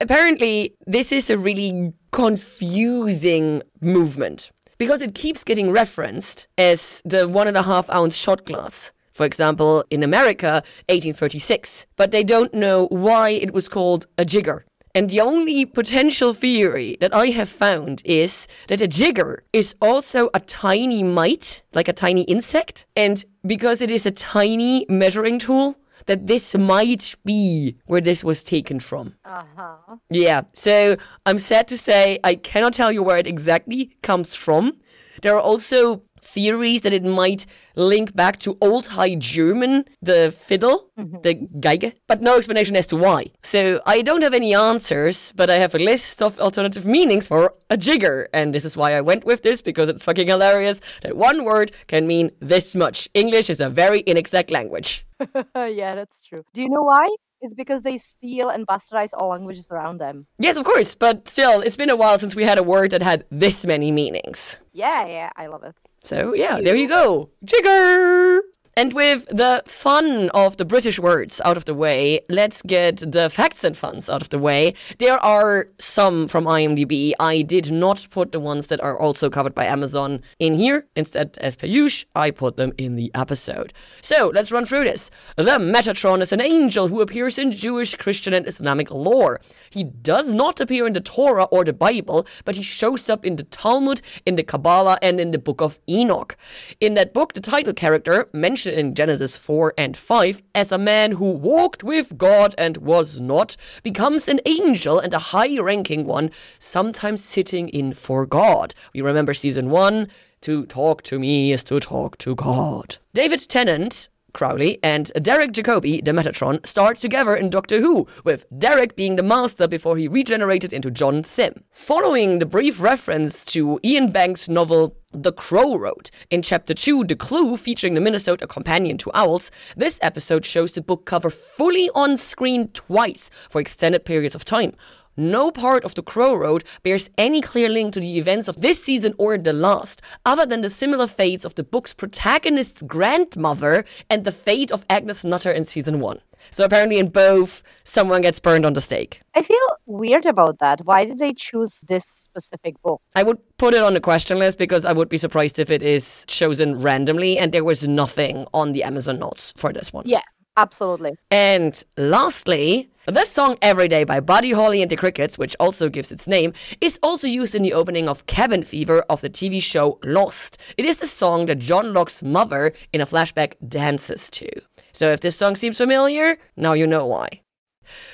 Apparently, 0.00 0.74
this 0.86 1.10
is 1.10 1.28
a 1.28 1.36
really 1.36 1.92
confusing 2.12 3.62
movement 3.80 4.50
because 4.78 5.02
it 5.02 5.14
keeps 5.14 5.42
getting 5.42 5.72
referenced 5.72 6.46
as 6.56 7.02
the 7.04 7.26
one 7.26 7.48
and 7.48 7.56
a 7.56 7.64
half 7.64 7.90
ounce 7.90 8.16
shot 8.16 8.44
glass. 8.44 8.92
For 9.12 9.26
example, 9.26 9.84
in 9.90 10.04
America, 10.04 10.62
1836. 10.88 11.86
But 11.96 12.12
they 12.12 12.22
don't 12.22 12.54
know 12.54 12.86
why 12.86 13.30
it 13.30 13.52
was 13.52 13.68
called 13.68 14.06
a 14.16 14.24
jigger. 14.24 14.64
And 14.98 15.10
the 15.10 15.20
only 15.20 15.64
potential 15.64 16.34
theory 16.34 16.96
that 17.00 17.14
I 17.14 17.28
have 17.28 17.48
found 17.48 18.02
is 18.04 18.48
that 18.66 18.82
a 18.82 18.88
jigger 18.88 19.44
is 19.52 19.76
also 19.80 20.28
a 20.34 20.40
tiny 20.40 21.04
mite, 21.04 21.62
like 21.72 21.86
a 21.86 21.92
tiny 21.92 22.22
insect. 22.22 22.84
And 22.96 23.24
because 23.46 23.80
it 23.80 23.92
is 23.92 24.06
a 24.06 24.10
tiny 24.10 24.86
measuring 24.88 25.38
tool, 25.38 25.76
that 26.06 26.26
this 26.26 26.56
might 26.56 27.14
be 27.24 27.76
where 27.86 28.00
this 28.00 28.24
was 28.24 28.42
taken 28.42 28.80
from. 28.80 29.14
Uh 29.24 29.44
huh. 29.56 29.96
Yeah, 30.10 30.40
so 30.52 30.96
I'm 31.24 31.38
sad 31.38 31.68
to 31.68 31.78
say 31.78 32.18
I 32.24 32.34
cannot 32.34 32.72
tell 32.72 32.90
you 32.90 33.04
where 33.04 33.18
it 33.18 33.28
exactly 33.28 33.96
comes 34.02 34.34
from. 34.34 34.80
There 35.22 35.36
are 35.36 35.40
also 35.40 36.02
theories 36.22 36.82
that 36.82 36.92
it 36.92 37.04
might 37.04 37.46
link 37.74 38.14
back 38.14 38.38
to 38.40 38.56
Old 38.60 38.88
High 38.88 39.14
German, 39.14 39.84
the 40.02 40.32
fiddle, 40.32 40.90
mm-hmm. 40.98 41.20
the 41.22 41.34
Geige, 41.34 41.92
but 42.06 42.20
no 42.20 42.36
explanation 42.36 42.76
as 42.76 42.86
to 42.88 42.96
why. 42.96 43.26
So 43.42 43.80
I 43.86 44.02
don't 44.02 44.22
have 44.22 44.34
any 44.34 44.54
answers, 44.54 45.32
but 45.36 45.48
I 45.50 45.56
have 45.56 45.74
a 45.74 45.78
list 45.78 46.22
of 46.22 46.38
alternative 46.40 46.84
meanings 46.84 47.28
for 47.28 47.54
a 47.70 47.76
jigger, 47.76 48.28
and 48.32 48.54
this 48.54 48.64
is 48.64 48.76
why 48.76 48.96
I 48.96 49.00
went 49.00 49.24
with 49.24 49.42
this 49.42 49.62
because 49.62 49.88
it's 49.88 50.04
fucking 50.04 50.28
hilarious 50.28 50.80
that 51.02 51.16
one 51.16 51.44
word 51.44 51.72
can 51.86 52.06
mean 52.06 52.30
this 52.40 52.74
much. 52.74 53.08
English 53.14 53.50
is 53.50 53.60
a 53.60 53.68
very 53.68 54.02
inexact 54.06 54.50
language. 54.50 55.06
yeah, 55.54 55.94
that's 55.94 56.22
true. 56.22 56.44
Do 56.54 56.60
you 56.62 56.68
know 56.68 56.82
why? 56.82 57.08
It's 57.40 57.54
because 57.54 57.82
they 57.82 57.98
steal 57.98 58.48
and 58.48 58.66
bastardize 58.66 59.10
all 59.16 59.28
languages 59.28 59.68
around 59.70 59.98
them. 59.98 60.26
Yes, 60.38 60.56
of 60.56 60.64
course, 60.64 60.96
but 60.96 61.28
still, 61.28 61.60
it's 61.60 61.76
been 61.76 61.90
a 61.90 61.96
while 61.96 62.18
since 62.18 62.34
we 62.34 62.44
had 62.44 62.58
a 62.58 62.64
word 62.64 62.90
that 62.90 63.02
had 63.02 63.24
this 63.30 63.64
many 63.64 63.92
meanings. 63.92 64.58
Yeah, 64.72 65.06
yeah, 65.06 65.30
I 65.36 65.46
love 65.46 65.62
it. 65.62 65.76
So, 66.08 66.32
yeah, 66.32 66.58
there 66.62 66.74
you 66.74 66.88
go. 66.88 67.28
Jigger! 67.44 68.40
And 68.78 68.92
with 68.92 69.26
the 69.26 69.64
fun 69.66 70.30
of 70.34 70.56
the 70.56 70.64
British 70.64 71.00
words 71.00 71.40
out 71.44 71.56
of 71.56 71.64
the 71.64 71.74
way, 71.74 72.20
let's 72.28 72.62
get 72.62 72.98
the 72.98 73.28
facts 73.28 73.64
and 73.64 73.76
funs 73.76 74.08
out 74.08 74.22
of 74.22 74.28
the 74.28 74.38
way. 74.38 74.72
There 74.98 75.18
are 75.18 75.66
some 75.80 76.28
from 76.28 76.44
IMDb. 76.44 77.10
I 77.18 77.42
did 77.42 77.72
not 77.72 78.06
put 78.12 78.30
the 78.30 78.38
ones 78.38 78.68
that 78.68 78.80
are 78.80 78.96
also 78.96 79.30
covered 79.30 79.52
by 79.52 79.64
Amazon 79.64 80.22
in 80.38 80.54
here. 80.54 80.86
Instead, 80.94 81.36
as 81.40 81.56
per 81.56 81.66
usual, 81.66 82.08
I 82.14 82.30
put 82.30 82.56
them 82.56 82.72
in 82.78 82.94
the 82.94 83.10
episode. 83.16 83.72
So 84.00 84.30
let's 84.32 84.52
run 84.52 84.64
through 84.64 84.84
this. 84.84 85.10
The 85.34 85.58
Metatron 85.58 86.20
is 86.20 86.32
an 86.32 86.40
angel 86.40 86.86
who 86.86 87.00
appears 87.00 87.36
in 87.36 87.50
Jewish, 87.50 87.96
Christian, 87.96 88.32
and 88.32 88.46
Islamic 88.46 88.92
lore. 88.92 89.40
He 89.70 89.82
does 89.82 90.32
not 90.32 90.60
appear 90.60 90.86
in 90.86 90.92
the 90.92 91.00
Torah 91.00 91.48
or 91.50 91.64
the 91.64 91.72
Bible, 91.72 92.28
but 92.44 92.54
he 92.54 92.62
shows 92.62 93.10
up 93.10 93.26
in 93.26 93.34
the 93.34 93.42
Talmud, 93.42 94.02
in 94.24 94.36
the 94.36 94.44
Kabbalah, 94.44 95.00
and 95.02 95.18
in 95.18 95.32
the 95.32 95.38
Book 95.40 95.60
of 95.60 95.80
Enoch. 95.88 96.36
In 96.78 96.94
that 96.94 97.12
book, 97.12 97.32
the 97.32 97.40
title 97.40 97.72
character, 97.72 98.28
mentioned 98.68 98.88
in 98.88 98.94
Genesis 98.94 99.36
4 99.36 99.74
and 99.76 99.96
5 99.96 100.42
as 100.54 100.72
a 100.72 100.78
man 100.78 101.12
who 101.12 101.32
walked 101.32 101.82
with 101.82 102.18
God 102.18 102.54
and 102.58 102.76
was 102.78 103.20
not, 103.20 103.56
becomes 103.82 104.28
an 104.28 104.40
angel 104.46 104.98
and 104.98 105.14
a 105.14 105.32
high 105.32 105.58
ranking 105.58 106.06
one, 106.06 106.30
sometimes 106.58 107.24
sitting 107.24 107.68
in 107.68 107.94
for 107.94 108.26
God. 108.26 108.74
We 108.94 109.00
remember 109.00 109.34
season 109.34 109.70
1 109.70 110.08
to 110.42 110.66
talk 110.66 111.02
to 111.02 111.18
me 111.18 111.52
is 111.52 111.64
to 111.64 111.80
talk 111.80 112.18
to 112.18 112.34
God. 112.34 112.98
David 113.14 113.48
Tennant 113.48 114.08
Crowley, 114.32 114.78
and 114.82 115.10
Derek 115.20 115.52
Jacobi, 115.52 116.04
the 116.04 116.12
Metatron, 116.12 116.64
starred 116.66 116.96
together 116.96 117.34
in 117.34 117.50
Doctor 117.50 117.80
Who, 117.80 118.06
with 118.24 118.44
Derek 118.56 118.96
being 118.96 119.16
the 119.16 119.22
Master 119.22 119.66
before 119.66 119.96
he 119.96 120.08
regenerated 120.08 120.72
into 120.72 120.90
John 120.90 121.24
Simm. 121.24 121.64
Following 121.72 122.38
the 122.38 122.46
brief 122.46 122.80
reference 122.80 123.44
to 123.46 123.80
Iain 123.84 124.10
Banks' 124.12 124.48
novel 124.48 124.96
the 125.12 125.32
Crow 125.32 125.76
Road. 125.76 126.10
In 126.30 126.42
chapter 126.42 126.74
2, 126.74 127.04
The 127.04 127.16
Clue, 127.16 127.56
featuring 127.56 127.94
the 127.94 128.00
Minnesota 128.00 128.46
companion 128.46 128.98
to 128.98 129.10
owls, 129.14 129.50
this 129.74 129.98
episode 130.02 130.44
shows 130.44 130.72
the 130.72 130.82
book 130.82 131.06
cover 131.06 131.30
fully 131.30 131.88
on 131.94 132.18
screen 132.18 132.68
twice 132.68 133.30
for 133.48 133.60
extended 133.60 134.04
periods 134.04 134.34
of 134.34 134.44
time. 134.44 134.72
No 135.18 135.50
part 135.50 135.84
of 135.84 135.96
the 135.96 136.02
Crow 136.02 136.36
Road 136.36 136.62
bears 136.84 137.10
any 137.18 137.40
clear 137.40 137.68
link 137.68 137.92
to 137.94 138.00
the 138.00 138.18
events 138.18 138.46
of 138.46 138.60
this 138.60 138.82
season 138.82 139.14
or 139.18 139.36
the 139.36 139.52
last, 139.52 140.00
other 140.24 140.46
than 140.46 140.60
the 140.60 140.70
similar 140.70 141.08
fates 141.08 141.44
of 141.44 141.56
the 141.56 141.64
book's 141.64 141.92
protagonist's 141.92 142.82
grandmother 142.82 143.84
and 144.08 144.24
the 144.24 144.30
fate 144.30 144.70
of 144.70 144.86
Agnes 144.88 145.24
Nutter 145.24 145.50
in 145.50 145.64
season 145.64 145.98
1. 145.98 146.20
So 146.52 146.64
apparently 146.64 147.00
in 147.00 147.08
both, 147.08 147.64
someone 147.82 148.22
gets 148.22 148.38
burned 148.38 148.64
on 148.64 148.74
the 148.74 148.80
stake. 148.80 149.20
I 149.34 149.42
feel 149.42 149.56
weird 149.86 150.24
about 150.24 150.60
that. 150.60 150.84
Why 150.84 151.04
did 151.04 151.18
they 151.18 151.32
choose 151.34 151.80
this 151.88 152.06
specific 152.06 152.80
book? 152.82 153.02
I 153.16 153.24
would 153.24 153.38
put 153.58 153.74
it 153.74 153.82
on 153.82 153.94
the 153.94 154.00
question 154.00 154.38
list 154.38 154.56
because 154.56 154.84
I 154.84 154.92
would 154.92 155.08
be 155.08 155.18
surprised 155.18 155.58
if 155.58 155.68
it 155.68 155.82
is 155.82 156.24
chosen 156.28 156.80
randomly 156.80 157.38
and 157.38 157.50
there 157.50 157.64
was 157.64 157.88
nothing 157.88 158.46
on 158.54 158.72
the 158.72 158.84
Amazon 158.84 159.18
notes 159.18 159.52
for 159.56 159.72
this 159.72 159.92
one. 159.92 160.04
Yeah, 160.06 160.22
absolutely. 160.58 161.12
And 161.30 161.82
lastly, 161.96 162.90
this 163.06 163.30
song 163.30 163.56
Every 163.62 163.88
Day 163.88 164.04
by 164.04 164.20
Buddy 164.20 164.52
Holly 164.52 164.82
and 164.82 164.90
the 164.90 164.96
Crickets, 164.96 165.38
which 165.38 165.56
also 165.58 165.88
gives 165.88 166.12
its 166.12 166.28
name, 166.28 166.52
is 166.80 166.98
also 167.02 167.26
used 167.26 167.54
in 167.54 167.62
the 167.62 167.72
opening 167.72 168.06
of 168.06 168.26
Cabin 168.26 168.62
Fever 168.62 169.00
of 169.08 169.22
the 169.22 169.30
TV 169.30 169.62
show 169.62 169.98
Lost. 170.04 170.58
It 170.76 170.84
is 170.84 170.98
the 170.98 171.06
song 171.06 171.46
that 171.46 171.58
John 171.58 171.94
Locke's 171.94 172.22
mother 172.22 172.74
in 172.92 173.00
a 173.00 173.06
flashback 173.06 173.54
dances 173.66 174.28
to. 174.30 174.48
So 174.92 175.08
if 175.10 175.20
this 175.20 175.36
song 175.36 175.56
seems 175.56 175.78
familiar, 175.78 176.36
now 176.56 176.74
you 176.74 176.86
know 176.86 177.06
why. 177.06 177.40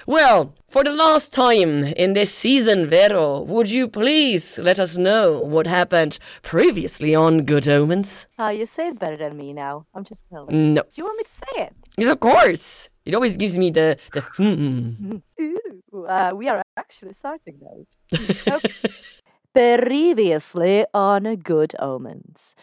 Well, 0.07 0.55
for 0.69 0.85
the 0.85 0.93
last 0.93 1.33
time 1.33 1.85
in 1.85 2.13
this 2.13 2.33
season, 2.33 2.87
Vero, 2.87 3.41
would 3.41 3.71
you 3.71 3.89
please 3.89 4.59
let 4.59 4.79
us 4.79 4.97
know 4.97 5.41
what 5.41 5.67
happened 5.67 6.19
previously 6.43 7.15
on 7.15 7.45
Good 7.45 7.69
Omens? 7.69 8.27
Uh, 8.39 8.49
you 8.49 8.67
say 8.67 8.89
it 8.89 8.99
better 8.99 9.17
than 9.17 9.37
me 9.37 9.53
now. 9.53 9.87
I'm 9.95 10.05
just 10.05 10.23
gonna. 10.31 10.53
No. 10.53 10.83
Do 10.83 10.89
you 10.95 11.05
want 11.05 11.19
me 11.19 11.25
to 11.25 11.31
say 11.33 11.63
it? 11.65 11.75
Yes, 11.97 12.11
of 12.11 12.21
course. 12.21 12.91
It 13.05 13.15
always 13.15 13.37
gives 13.37 13.57
me 13.57 13.71
the 13.71 13.99
the 14.13 14.21
hmm. 14.21 15.19
Ooh, 15.41 16.07
uh, 16.07 16.33
we 16.35 16.49
are 16.49 16.63
actually 16.77 17.15
starting 17.15 17.61
now. 17.61 18.59
Previously 19.55 20.85
on 20.93 21.37
Good 21.37 21.75
Omens. 21.79 22.55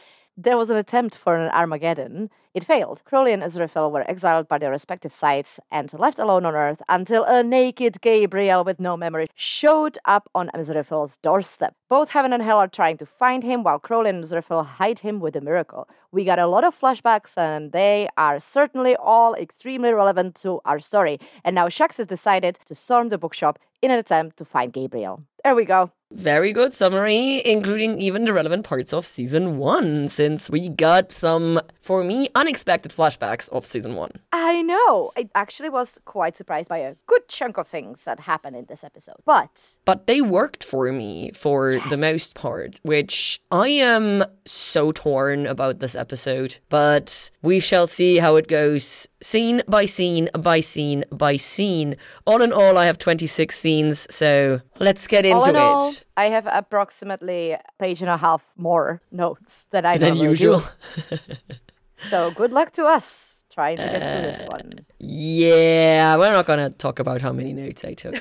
There 0.43 0.57
was 0.57 0.71
an 0.71 0.77
attempt 0.77 1.15
for 1.15 1.35
an 1.35 1.51
Armageddon. 1.51 2.31
It 2.55 2.63
failed. 2.63 3.03
Crowley 3.05 3.31
and 3.31 3.43
Aziraphale 3.43 3.91
were 3.91 4.09
exiled 4.09 4.47
by 4.47 4.57
their 4.57 4.71
respective 4.71 5.13
sites 5.13 5.59
and 5.69 5.93
left 5.99 6.17
alone 6.17 6.47
on 6.47 6.55
Earth 6.55 6.81
until 6.89 7.23
a 7.25 7.43
naked 7.43 8.01
Gabriel 8.01 8.63
with 8.63 8.79
no 8.79 8.97
memory 8.97 9.27
showed 9.35 9.99
up 10.05 10.27
on 10.33 10.49
Aziraphale's 10.55 11.17
doorstep. 11.17 11.75
Both 11.89 12.09
heaven 12.09 12.33
and 12.33 12.41
hell 12.41 12.57
are 12.57 12.67
trying 12.67 12.97
to 12.97 13.05
find 13.05 13.43
him 13.43 13.61
while 13.61 13.77
Crowley 13.77 14.09
and 14.09 14.23
Aziraphale 14.23 14.65
hide 14.65 14.99
him 14.99 15.19
with 15.19 15.35
a 15.35 15.41
miracle. 15.41 15.87
We 16.11 16.25
got 16.25 16.39
a 16.39 16.47
lot 16.47 16.63
of 16.63 16.79
flashbacks 16.79 17.37
and 17.37 17.71
they 17.71 18.09
are 18.17 18.39
certainly 18.39 18.95
all 18.95 19.35
extremely 19.35 19.93
relevant 19.93 20.33
to 20.41 20.59
our 20.65 20.79
story. 20.79 21.19
And 21.45 21.53
now 21.53 21.69
Shax 21.69 21.97
has 21.97 22.07
decided 22.07 22.57
to 22.65 22.73
storm 22.73 23.09
the 23.09 23.19
bookshop 23.19 23.59
in 23.83 23.91
an 23.91 23.99
attempt 23.99 24.37
to 24.37 24.45
find 24.45 24.73
Gabriel. 24.73 25.21
There 25.43 25.53
we 25.53 25.65
go. 25.65 25.91
Very 26.11 26.51
good 26.51 26.73
summary, 26.73 27.41
including 27.45 27.99
even 28.01 28.25
the 28.25 28.33
relevant 28.33 28.65
parts 28.65 28.93
of 28.93 29.05
season 29.05 29.57
one, 29.57 30.07
since 30.07 30.49
we 30.49 30.69
got 30.69 31.11
some, 31.11 31.61
for 31.81 32.03
me, 32.03 32.29
unexpected 32.35 32.91
flashbacks 32.91 33.49
of 33.49 33.65
season 33.65 33.95
one. 33.95 34.11
I 34.31 34.61
know. 34.61 35.11
I 35.15 35.29
actually 35.35 35.69
was 35.69 35.99
quite 36.05 36.35
surprised 36.35 36.67
by 36.69 36.79
a 36.79 36.95
good 37.07 37.27
chunk 37.29 37.57
of 37.57 37.67
things 37.67 38.03
that 38.03 38.21
happened 38.21 38.55
in 38.57 38.65
this 38.65 38.83
episode. 38.83 39.15
But 39.25 39.77
But 39.85 40.07
they 40.07 40.21
worked 40.21 40.63
for 40.63 40.91
me 40.91 41.31
for 41.31 41.79
the 41.89 41.97
most 41.97 42.35
part, 42.35 42.79
which 42.83 43.39
I 43.49 43.69
am 43.69 44.25
so 44.45 44.91
torn 44.91 45.47
about 45.47 45.79
this 45.79 45.95
episode. 45.95 46.57
But 46.69 47.31
we 47.41 47.59
shall 47.59 47.87
see 47.87 48.17
how 48.17 48.35
it 48.35 48.47
goes 48.47 49.07
scene 49.21 49.61
by 49.67 49.85
scene 49.85 50.29
by 50.37 50.59
scene 50.59 51.05
by 51.11 51.37
scene. 51.37 51.95
All 52.27 52.41
in 52.41 52.51
all, 52.51 52.77
I 52.77 52.85
have 52.85 52.97
26 52.97 53.57
scenes, 53.57 54.07
so 54.09 54.61
let's 54.79 55.07
get 55.07 55.25
all 55.25 55.39
into 55.45 55.51
it. 55.51 55.55
all, 55.55 55.93
I 56.17 56.25
have 56.29 56.47
approximately 56.47 57.51
a 57.51 57.61
page 57.79 58.01
and 58.01 58.09
a 58.09 58.17
half 58.17 58.43
more 58.57 59.01
notes 59.11 59.65
than 59.71 59.85
I 59.85 59.97
Than 59.97 60.15
usual. 60.15 60.61
So 62.09 62.31
good 62.31 62.51
luck 62.51 62.71
to 62.73 62.85
us 62.85 63.35
trying 63.53 63.77
to 63.77 63.83
get 63.83 63.99
through 64.01 64.31
this 64.31 64.41
Uh, 64.45 64.47
one. 64.49 64.71
Yeah, 64.99 66.15
we're 66.17 66.31
not 66.31 66.45
gonna 66.47 66.69
talk 66.71 66.99
about 66.99 67.21
how 67.21 67.31
many 67.31 67.53
notes 67.53 67.83
I 67.83 67.93
took. 67.93 68.15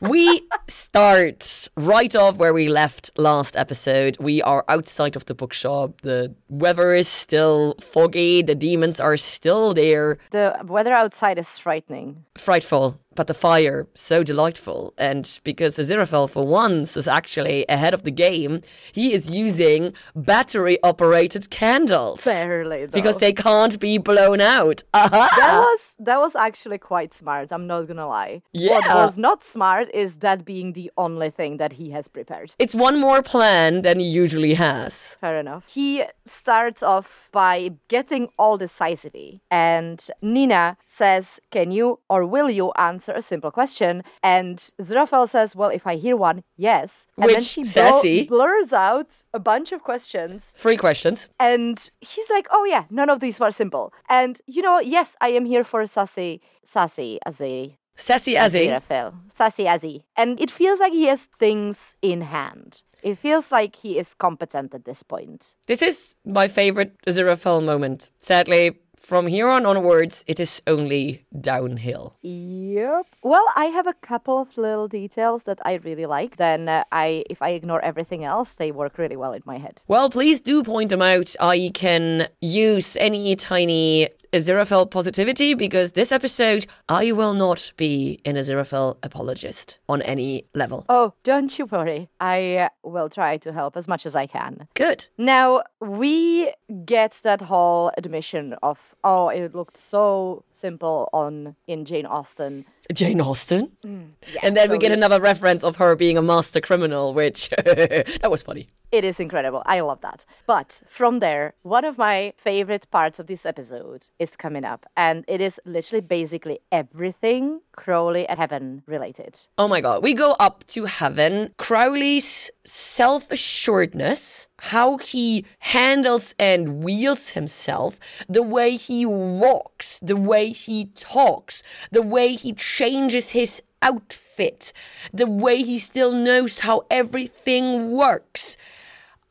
we 0.00 0.42
start 0.68 1.68
right 1.76 2.14
off 2.14 2.36
where 2.36 2.52
we 2.52 2.68
left 2.68 3.10
last 3.16 3.56
episode. 3.56 4.16
We 4.20 4.42
are 4.42 4.62
outside 4.68 5.16
of 5.16 5.24
the 5.24 5.34
bookshop. 5.34 6.02
The 6.02 6.34
weather 6.50 6.92
is 6.94 7.08
still 7.08 7.76
foggy. 7.80 8.42
The 8.42 8.54
demons 8.54 9.00
are 9.00 9.16
still 9.16 9.72
there. 9.74 10.18
The 10.30 10.56
weather 10.66 10.92
outside 10.92 11.38
is 11.38 11.56
frightening. 11.56 12.24
Frightful, 12.36 13.00
but 13.18 13.26
the 13.26 13.34
fire 13.34 13.78
so 13.94 14.22
delightful. 14.22 14.94
And 14.96 15.24
because 15.42 15.76
Aziraphale, 15.76 16.30
for 16.30 16.46
once, 16.46 16.96
is 16.96 17.08
actually 17.08 17.58
ahead 17.68 17.92
of 17.92 18.02
the 18.04 18.12
game, 18.28 18.60
he 18.92 19.06
is 19.12 19.28
using 19.44 19.92
battery 20.14 20.76
operated 20.84 21.50
candles. 21.50 22.24
Barely, 22.24 22.86
though. 22.86 22.92
Because 22.98 23.18
they 23.18 23.32
can't 23.32 23.76
be 23.80 23.98
blown 23.98 24.40
out. 24.40 24.78
Aha! 24.94 25.28
that 25.42 25.58
was 25.68 25.80
that 26.08 26.18
was 26.20 26.34
actually 26.36 26.78
quite 26.78 27.12
smart. 27.12 27.46
I'm 27.50 27.66
not 27.66 27.82
gonna 27.88 28.06
lie. 28.20 28.34
What 28.52 28.84
Yeah. 28.84 28.94
was 29.04 29.18
not 29.18 29.38
smart 29.54 29.86
is 29.92 30.10
that 30.24 30.44
being 30.44 30.68
the 30.74 30.88
only 30.96 31.30
thing 31.38 31.52
that 31.62 31.72
he 31.80 31.86
has 31.96 32.06
prepared. 32.06 32.54
It's 32.64 32.76
one 32.88 32.96
more 33.06 33.20
plan 33.34 33.82
than 33.82 33.96
he 33.98 34.06
usually 34.24 34.54
has. 34.54 35.16
Fair 35.20 35.36
enough. 35.44 35.64
He 35.66 36.04
starts 36.40 36.80
off 36.94 37.08
by 37.32 37.56
getting 37.88 38.24
all 38.38 38.56
decisively, 38.66 39.30
and 39.50 39.98
Nina 40.22 40.64
says, 40.86 41.40
"Can 41.50 41.68
you 41.78 41.86
or 42.12 42.20
will 42.34 42.50
you 42.60 42.66
answer 42.90 43.07
a 43.12 43.22
simple 43.22 43.50
question?" 43.50 44.02
And 44.22 44.58
Zerafel 44.80 45.28
says, 45.28 45.54
"Well, 45.56 45.70
if 45.70 45.86
I 45.86 45.96
hear 45.96 46.16
one, 46.16 46.42
yes." 46.56 47.06
And 47.16 47.28
then 47.28 47.36
Which, 47.36 47.44
she 47.44 47.64
sassy. 47.64 48.24
blurs 48.26 48.72
out 48.72 49.22
a 49.32 49.38
bunch 49.38 49.72
of 49.72 49.82
questions 49.82 50.52
Three 50.56 50.76
questions. 50.76 51.28
And 51.38 51.90
he's 52.00 52.28
like, 52.30 52.46
"Oh 52.50 52.64
yeah, 52.64 52.84
none 52.90 53.10
of 53.10 53.20
these 53.20 53.38
were 53.40 53.50
simple." 53.50 53.92
And 54.08 54.40
you 54.46 54.62
know, 54.62 54.78
yes, 54.80 55.16
I 55.20 55.30
am 55.30 55.44
here 55.44 55.64
for 55.64 55.86
sassy, 55.86 56.40
sassy 56.64 57.18
Azeri. 57.26 57.76
Sassy 57.96 58.34
Azzy. 58.36 58.70
Raphael, 58.70 59.12
sassy 59.34 59.64
Azzy. 59.64 60.02
And 60.16 60.40
it 60.40 60.50
feels 60.50 60.78
like 60.78 60.92
he 60.92 61.06
has 61.06 61.24
things 61.38 61.96
in 62.00 62.20
hand. 62.22 62.82
It 63.02 63.18
feels 63.18 63.50
like 63.52 63.76
he 63.76 63.98
is 63.98 64.14
competent 64.14 64.74
at 64.74 64.84
this 64.84 65.02
point. 65.02 65.54
This 65.66 65.82
is 65.82 66.14
my 66.24 66.46
favorite 66.48 66.92
Aziraphale 67.06 67.64
moment. 67.64 68.10
Sadly, 68.18 68.78
from 69.08 69.26
here 69.26 69.48
on 69.48 69.64
onwards, 69.64 70.22
it 70.26 70.38
is 70.38 70.60
only 70.66 71.24
downhill. 71.40 72.14
Yep. 72.20 73.06
Well, 73.22 73.46
I 73.56 73.66
have 73.66 73.86
a 73.86 73.94
couple 73.94 74.38
of 74.38 74.58
little 74.58 74.86
details 74.86 75.44
that 75.44 75.58
I 75.64 75.74
really 75.76 76.04
like. 76.04 76.36
Then 76.36 76.68
uh, 76.68 76.84
I, 76.92 77.24
if 77.30 77.40
I 77.40 77.50
ignore 77.50 77.82
everything 77.82 78.22
else, 78.22 78.52
they 78.52 78.70
work 78.70 78.98
really 78.98 79.16
well 79.16 79.32
in 79.32 79.40
my 79.46 79.56
head. 79.56 79.80
Well, 79.88 80.10
please 80.10 80.42
do 80.42 80.62
point 80.62 80.90
them 80.90 81.00
out. 81.00 81.34
I 81.40 81.70
can 81.72 82.28
use 82.42 82.98
any 82.98 83.34
tiny 83.34 84.10
Aziraphale 84.32 84.90
positivity 84.90 85.54
because 85.54 85.92
this 85.92 86.12
episode, 86.12 86.66
I 86.88 87.12
will 87.12 87.34
not 87.34 87.72
be 87.76 88.20
an 88.24 88.36
Aziraphale 88.36 88.96
apologist 89.02 89.78
on 89.88 90.02
any 90.02 90.44
level. 90.54 90.84
Oh, 90.88 91.14
don't 91.22 91.58
you 91.58 91.66
worry. 91.66 92.08
I 92.20 92.56
uh, 92.56 92.68
will 92.82 93.08
try 93.08 93.38
to 93.38 93.52
help 93.52 93.76
as 93.76 93.88
much 93.88 94.04
as 94.04 94.14
I 94.14 94.26
can. 94.26 94.68
Good. 94.74 95.06
Now, 95.16 95.62
we 95.80 96.52
get 96.84 97.20
that 97.22 97.42
whole 97.42 97.90
admission 97.96 98.54
of, 98.62 98.78
oh, 99.02 99.28
it 99.28 99.54
looked 99.54 99.78
so 99.78 100.44
simple 100.52 101.08
on 101.12 101.56
in 101.66 101.84
Jane 101.84 102.06
Austen. 102.06 102.66
Jane 102.92 103.20
Austen. 103.20 103.72
Yeah, 103.82 104.40
and 104.42 104.56
then 104.56 104.70
we 104.70 104.76
so 104.76 104.80
get 104.80 104.92
another 104.92 105.20
reference 105.20 105.62
of 105.62 105.76
her 105.76 105.94
being 105.94 106.16
a 106.16 106.22
master 106.22 106.60
criminal, 106.60 107.12
which 107.14 107.48
that 107.64 108.30
was 108.30 108.42
funny. 108.42 108.68
It 108.90 109.04
is 109.04 109.20
incredible. 109.20 109.62
I 109.66 109.80
love 109.80 110.00
that. 110.00 110.24
But 110.46 110.80
from 110.88 111.18
there, 111.20 111.54
one 111.62 111.84
of 111.84 111.98
my 111.98 112.32
favorite 112.36 112.90
parts 112.90 113.18
of 113.18 113.26
this 113.26 113.44
episode 113.44 114.08
is 114.18 114.36
coming 114.36 114.64
up, 114.64 114.86
and 114.96 115.24
it 115.28 115.40
is 115.40 115.60
literally 115.64 116.00
basically 116.00 116.60
everything 116.72 117.60
Crowley 117.72 118.26
and 118.28 118.38
Heaven 118.38 118.82
related. 118.86 119.40
Oh 119.56 119.68
my 119.68 119.80
god, 119.80 120.02
we 120.02 120.14
go 120.14 120.32
up 120.40 120.66
to 120.68 120.86
heaven. 120.86 121.54
Crowley's 121.56 122.50
self 122.64 123.30
assuredness, 123.30 124.48
how 124.58 124.98
he 124.98 125.44
handles 125.60 126.34
and 126.38 126.82
wields 126.82 127.30
himself, 127.30 127.98
the 128.28 128.42
way 128.42 128.76
he 128.76 129.06
walks, 129.06 130.00
the 130.00 130.16
way 130.16 130.50
he 130.50 130.86
talks, 130.94 131.62
the 131.90 132.02
way 132.02 132.34
he 132.34 132.52
changes 132.52 133.30
his 133.30 133.62
outfit, 133.82 134.72
the 135.12 135.26
way 135.26 135.62
he 135.62 135.78
still 135.78 136.12
knows 136.12 136.60
how 136.60 136.84
everything 136.90 137.92
works. 137.92 138.56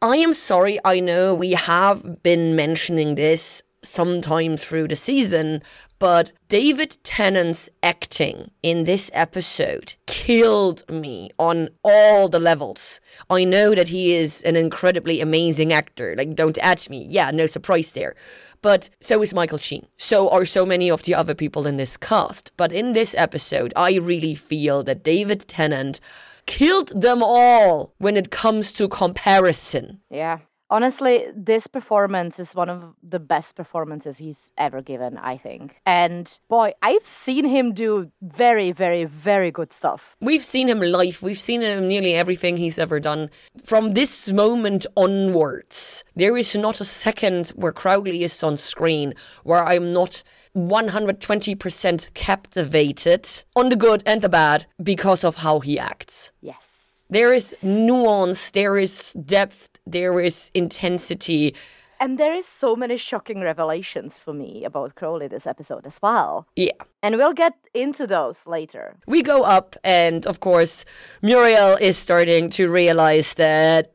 I 0.02 0.18
am 0.18 0.34
sorry, 0.34 0.80
I 0.86 1.00
know 1.00 1.34
we 1.34 1.54
have 1.54 2.22
been 2.22 2.56
mentioning 2.56 3.16
this 3.16 3.64
sometime 3.84 4.58
through 4.58 4.88
the 4.88 4.96
season, 4.96 5.62
but 6.00 6.32
David 6.48 6.98
Tennant's 7.04 7.70
acting 7.82 8.52
in 8.62 8.84
this 8.84 9.10
episode 9.14 9.96
killed 10.06 10.88
me 10.90 11.32
on 11.40 11.70
all 11.84 12.30
the 12.30 12.40
levels. 12.40 13.00
I 13.30 13.44
know 13.44 13.74
that 13.74 13.88
he 13.90 14.14
is 14.14 14.42
an 14.44 14.56
incredibly 14.56 15.22
amazing 15.22 15.74
actor, 15.74 16.16
like, 16.18 16.36
don't 16.36 16.58
add 16.60 16.90
me. 16.90 17.06
Yeah, 17.10 17.32
no 17.32 17.48
surprise 17.48 17.94
there. 17.94 18.16
But 18.62 18.90
so 19.00 19.22
is 19.22 19.34
Michael 19.34 19.60
Sheen. 19.60 19.88
So 19.98 20.30
are 20.30 20.46
so 20.46 20.66
many 20.66 20.90
of 20.90 21.04
the 21.04 21.16
other 21.16 21.36
people 21.36 21.68
in 21.68 21.78
this 21.78 21.96
cast. 21.96 22.52
But 22.58 22.72
in 22.72 22.94
this 22.94 23.14
episode, 23.18 23.72
I 23.76 23.96
really 23.96 24.36
feel 24.36 24.84
that 24.84 25.04
David 25.04 25.48
Tennant 25.48 26.00
killed 26.48 27.00
them 27.00 27.22
all 27.22 27.94
when 28.00 28.18
it 28.18 28.32
comes 28.32 28.74
to 28.74 28.88
comparison. 28.88 30.00
Yeah. 30.10 30.40
Honestly, 30.70 31.28
this 31.34 31.66
performance 31.68 32.40
is 32.40 32.54
one 32.54 32.70
of 32.70 32.94
the 33.02 33.20
best 33.20 33.56
performances 33.56 34.18
he's 34.18 34.52
ever 34.58 34.82
given, 34.82 35.18
I 35.18 35.38
think. 35.38 35.80
And 35.86 36.38
boy, 36.50 36.74
I've 36.82 37.08
seen 37.08 37.46
him 37.46 37.74
do 37.74 38.12
very, 38.22 38.74
very, 38.74 39.06
very 39.06 39.50
good 39.50 39.72
stuff. 39.72 40.18
We've 40.20 40.44
seen 40.44 40.68
him 40.68 40.82
live. 40.82 41.22
We've 41.22 41.40
seen 41.40 41.62
him 41.62 41.88
nearly 41.88 42.16
everything 42.16 42.58
he's 42.58 42.78
ever 42.78 43.00
done. 43.00 43.30
From 43.64 43.94
this 43.94 44.30
moment 44.32 44.86
onwards, 44.98 46.04
there 46.16 46.36
is 46.36 46.54
not 46.56 46.82
a 46.82 46.86
second 46.86 47.48
where 47.56 47.72
Crowley 47.72 48.24
is 48.24 48.44
on 48.44 48.58
screen 48.58 49.14
where 49.44 49.66
I'm 49.66 49.94
not 49.94 50.22
120% 50.56 52.14
captivated 52.14 53.30
on 53.56 53.70
the 53.70 53.76
good 53.76 54.04
and 54.06 54.22
the 54.22 54.30
bad 54.30 54.66
because 54.82 55.24
of 55.24 55.38
how 55.38 55.60
he 55.60 55.80
acts. 55.80 56.32
Yes. 56.42 56.77
There 57.10 57.34
is 57.34 57.56
nuance, 57.62 58.52
there 58.52 58.78
is 58.78 59.14
depth, 59.14 59.80
there 59.86 60.20
is 60.20 60.52
intensity. 60.54 61.56
And 62.00 62.20
there 62.20 62.36
is 62.36 62.46
so 62.46 62.76
many 62.76 62.98
shocking 62.98 63.42
revelations 63.42 64.20
for 64.20 64.34
me 64.34 64.66
about 64.66 64.96
Crowley 64.96 65.28
this 65.28 65.48
episode 65.48 65.88
as 65.88 66.00
well. 66.02 66.46
Yeah. 66.56 66.74
And 67.02 67.16
we'll 67.16 67.34
get 67.34 67.54
into 67.74 68.06
those 68.06 68.46
later. 68.46 68.98
We 69.08 69.24
go 69.24 69.44
up, 69.44 69.76
and 69.84 70.28
of 70.28 70.42
course, 70.42 70.86
Muriel 71.22 71.78
is 71.80 71.98
starting 71.98 72.50
to 72.52 72.70
realize 72.70 73.36
that 73.36 73.94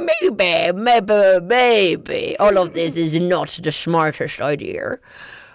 maybe, 0.00 0.72
maybe, 0.72 1.40
maybe 1.42 2.36
all 2.40 2.56
of 2.58 2.72
this 2.72 2.96
is 2.96 3.14
not 3.20 3.60
the 3.62 3.70
smartest 3.70 4.40
idea. 4.40 4.98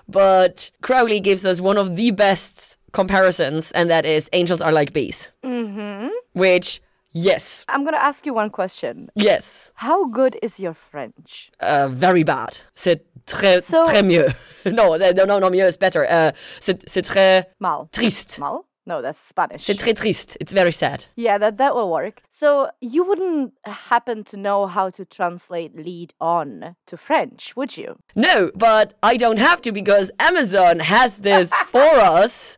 But 0.07 0.71
Crowley 0.81 1.19
gives 1.19 1.45
us 1.45 1.59
one 1.59 1.77
of 1.77 1.95
the 1.95 2.11
best 2.11 2.77
comparisons, 2.93 3.71
and 3.71 3.89
that 3.89 4.05
is 4.05 4.29
angels 4.31 4.61
are 4.61 4.71
like 4.71 4.93
bees. 4.93 5.31
Mm-hmm. 5.43 6.07
Which, 6.33 6.81
yes, 7.11 7.65
I'm 7.67 7.83
gonna 7.83 7.97
ask 7.97 8.25
you 8.25 8.33
one 8.33 8.49
question. 8.49 9.09
yes, 9.15 9.71
How 9.75 10.05
good 10.05 10.37
is 10.41 10.59
your 10.59 10.73
French? 10.73 11.51
uh, 11.59 11.87
very 11.89 12.23
bad. 12.23 12.59
C'est 12.75 13.05
très, 13.25 13.61
So- 13.63 13.85
très 13.85 14.03
mieux. 14.03 14.33
no, 14.65 14.95
no, 14.97 15.25
no, 15.25 15.39
no, 15.39 15.49
mieux 15.49 15.67
is 15.67 15.77
better. 15.77 16.05
Uh, 16.09 16.31
c'est, 16.59 16.87
c'est 16.89 17.03
très 17.05 17.45
Mal. 17.59 17.87
triste. 17.91 18.39
Mal? 18.39 18.65
No, 18.85 19.03
that's 19.03 19.21
Spanish. 19.21 19.65
C'est 19.65 19.75
très 19.77 19.93
triste. 19.93 20.35
It's 20.39 20.51
very 20.51 20.71
sad. 20.71 21.05
Yeah, 21.15 21.37
that 21.37 21.57
that 21.57 21.75
will 21.75 21.91
work. 21.91 22.23
So 22.31 22.69
you 22.81 23.03
wouldn't 23.03 23.51
happen 23.63 24.23
to 24.31 24.37
know 24.37 24.65
how 24.65 24.89
to 24.89 25.05
translate 25.05 25.75
lead 25.75 26.15
on 26.19 26.75
to 26.87 26.97
French, 26.97 27.55
would 27.55 27.77
you? 27.77 27.97
No, 28.15 28.49
but 28.55 28.95
I 29.03 29.15
don't 29.17 29.37
have 29.37 29.61
to 29.63 29.71
because 29.71 30.09
Amazon 30.17 30.79
has 30.79 31.19
this 31.19 31.53
for 31.67 31.99
us. 31.99 32.57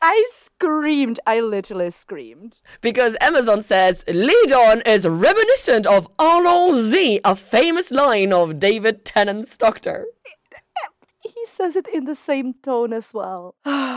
I 0.00 0.24
screamed. 0.32 1.20
I 1.26 1.40
literally 1.40 1.90
screamed. 1.90 2.60
Because 2.80 3.16
Amazon 3.20 3.62
says 3.62 4.04
lead 4.08 4.52
on 4.52 4.82
is 4.82 5.06
reminiscent 5.06 5.86
of 5.86 6.08
Allons-y, 6.18 7.20
a 7.24 7.34
famous 7.34 7.90
line 7.90 8.32
of 8.32 8.58
David 8.58 9.04
Tennant's 9.04 9.56
Doctor. 9.56 10.06
He 11.20 11.46
says 11.46 11.76
it 11.76 11.88
in 11.92 12.04
the 12.04 12.14
same 12.14 12.54
tone 12.64 12.92
as 12.92 13.12
well. 13.12 13.54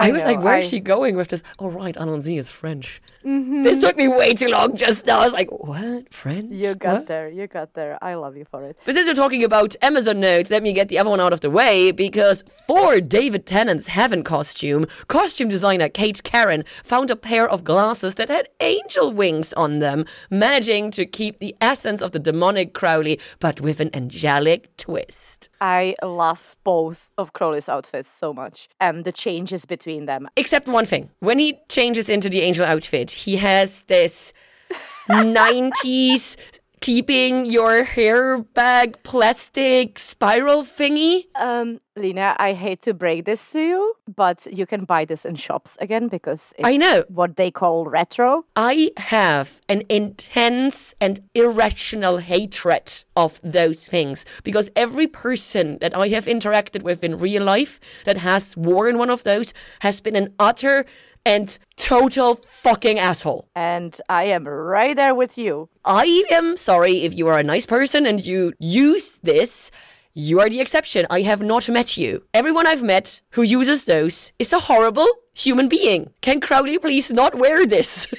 I, 0.00 0.10
was 0.10 0.24
like, 0.24 0.38
where 0.40 0.58
is 0.58 0.62
where's 0.64 0.68
she 0.68 0.80
going 0.80 1.16
with 1.16 1.28
this? 1.28 1.42
Oh, 1.58 1.70
right, 1.70 1.94
Allons-y 1.96 2.34
is 2.34 2.50
French. 2.50 3.00
Mm-hmm. 3.24 3.62
This 3.62 3.80
took 3.80 3.96
me 3.96 4.06
way 4.06 4.34
too 4.34 4.48
long 4.48 4.76
just 4.76 5.06
now. 5.06 5.20
I 5.20 5.24
was 5.24 5.32
like, 5.32 5.50
what? 5.50 6.12
French? 6.12 6.52
You 6.52 6.74
got 6.74 6.92
What? 6.92 7.06
there. 7.06 7.28
You 7.28 7.46
got 7.46 7.72
there. 7.74 7.98
I 8.02 8.14
love 8.14 8.36
you 8.36 8.44
for 8.44 8.62
it. 8.64 8.76
But 8.84 8.94
since 8.94 9.08
we're 9.08 9.14
talking 9.14 9.42
about 9.42 9.74
Amazon 9.80 10.20
notes, 10.20 10.50
let 10.50 10.62
me 10.62 10.72
get 10.74 10.88
the 10.88 10.98
other 10.98 11.08
one 11.10 11.20
out 11.20 11.32
of 11.32 11.40
the 11.40 11.50
way 11.50 11.90
because 11.90 12.44
for 12.66 13.00
David 13.00 13.46
Tennant's 13.46 13.86
heaven 13.86 14.22
costume, 14.22 14.86
costume 15.08 15.48
designer 15.48 15.88
Kate 15.88 16.22
Karen 16.22 16.64
found 16.82 17.10
a 17.10 17.16
pair 17.16 17.48
of 17.48 17.64
glasses 17.64 18.16
that 18.16 18.28
had 18.28 18.48
angel 18.60 19.10
wings 19.12 19.52
on 19.54 19.78
them, 19.78 20.04
managing 20.30 20.90
to 20.92 21.06
keep 21.06 21.38
the 21.38 21.56
essence 21.62 22.02
of 22.02 22.12
the 22.12 22.18
demonic 22.18 22.74
Crowley 22.74 23.18
but 23.38 23.60
with 23.60 23.80
an 23.80 23.90
angelic 23.94 24.76
twist. 24.76 25.48
I 25.62 25.94
love 26.02 26.56
both 26.62 27.10
of 27.16 27.32
Crowley's 27.32 27.70
outfits 27.70 28.10
so 28.10 28.34
much, 28.34 28.68
and 28.78 29.04
the 29.06 29.12
changes 29.12 29.64
between 29.64 29.83
them. 30.06 30.28
Except 30.36 30.66
one 30.66 30.86
thing. 30.86 31.10
When 31.20 31.38
he 31.38 31.58
changes 31.68 32.08
into 32.08 32.28
the 32.28 32.40
angel 32.40 32.64
outfit, 32.64 33.10
he 33.10 33.36
has 33.36 33.82
this 33.82 34.32
90s 35.10 36.36
keeping 36.84 37.46
your 37.46 37.82
hair 37.82 38.36
bag 38.36 39.02
plastic 39.04 39.98
spiral 39.98 40.62
thingy. 40.62 41.24
Um, 41.34 41.80
Lena, 41.96 42.36
I 42.38 42.52
hate 42.52 42.82
to 42.82 42.92
break 42.92 43.24
this 43.24 43.52
to 43.52 43.60
you, 43.60 43.94
but 44.14 44.46
you 44.52 44.66
can 44.66 44.84
buy 44.84 45.06
this 45.06 45.24
in 45.24 45.36
shops 45.36 45.78
again 45.80 46.08
because 46.08 46.52
it's 46.58 46.68
I 46.68 46.76
know. 46.76 47.04
what 47.08 47.36
they 47.36 47.50
call 47.50 47.86
retro. 47.86 48.44
I 48.54 48.90
have 48.98 49.62
an 49.66 49.84
intense 49.88 50.94
and 51.00 51.20
irrational 51.34 52.18
hatred 52.18 53.04
of 53.16 53.40
those 53.42 53.86
things 53.86 54.26
because 54.42 54.68
every 54.76 55.06
person 55.06 55.78
that 55.80 55.96
I 55.96 56.08
have 56.08 56.26
interacted 56.26 56.82
with 56.82 57.02
in 57.02 57.18
real 57.18 57.44
life 57.44 57.80
that 58.04 58.18
has 58.18 58.58
worn 58.58 58.98
one 58.98 59.08
of 59.08 59.24
those 59.24 59.54
has 59.80 60.02
been 60.02 60.16
an 60.16 60.34
utter 60.38 60.84
and 61.24 61.58
total 61.76 62.36
fucking 62.36 62.98
asshole. 62.98 63.48
And 63.54 63.98
I 64.08 64.24
am 64.24 64.46
right 64.46 64.96
there 64.96 65.14
with 65.14 65.38
you. 65.38 65.68
I 65.84 66.24
am 66.30 66.56
sorry 66.56 67.04
if 67.04 67.14
you 67.14 67.28
are 67.28 67.38
a 67.38 67.44
nice 67.44 67.66
person 67.66 68.06
and 68.06 68.24
you 68.24 68.52
use 68.58 69.18
this. 69.20 69.70
You 70.12 70.38
are 70.40 70.48
the 70.48 70.60
exception. 70.60 71.06
I 71.10 71.22
have 71.22 71.42
not 71.42 71.68
met 71.68 71.96
you. 71.96 72.22
Everyone 72.32 72.66
I've 72.66 72.82
met 72.82 73.20
who 73.30 73.42
uses 73.42 73.84
those 73.84 74.32
is 74.38 74.52
a 74.52 74.60
horrible 74.60 75.08
human 75.34 75.68
being. 75.68 76.12
Can 76.20 76.40
Crowley 76.40 76.78
please 76.78 77.10
not 77.10 77.34
wear 77.34 77.66
this? 77.66 78.06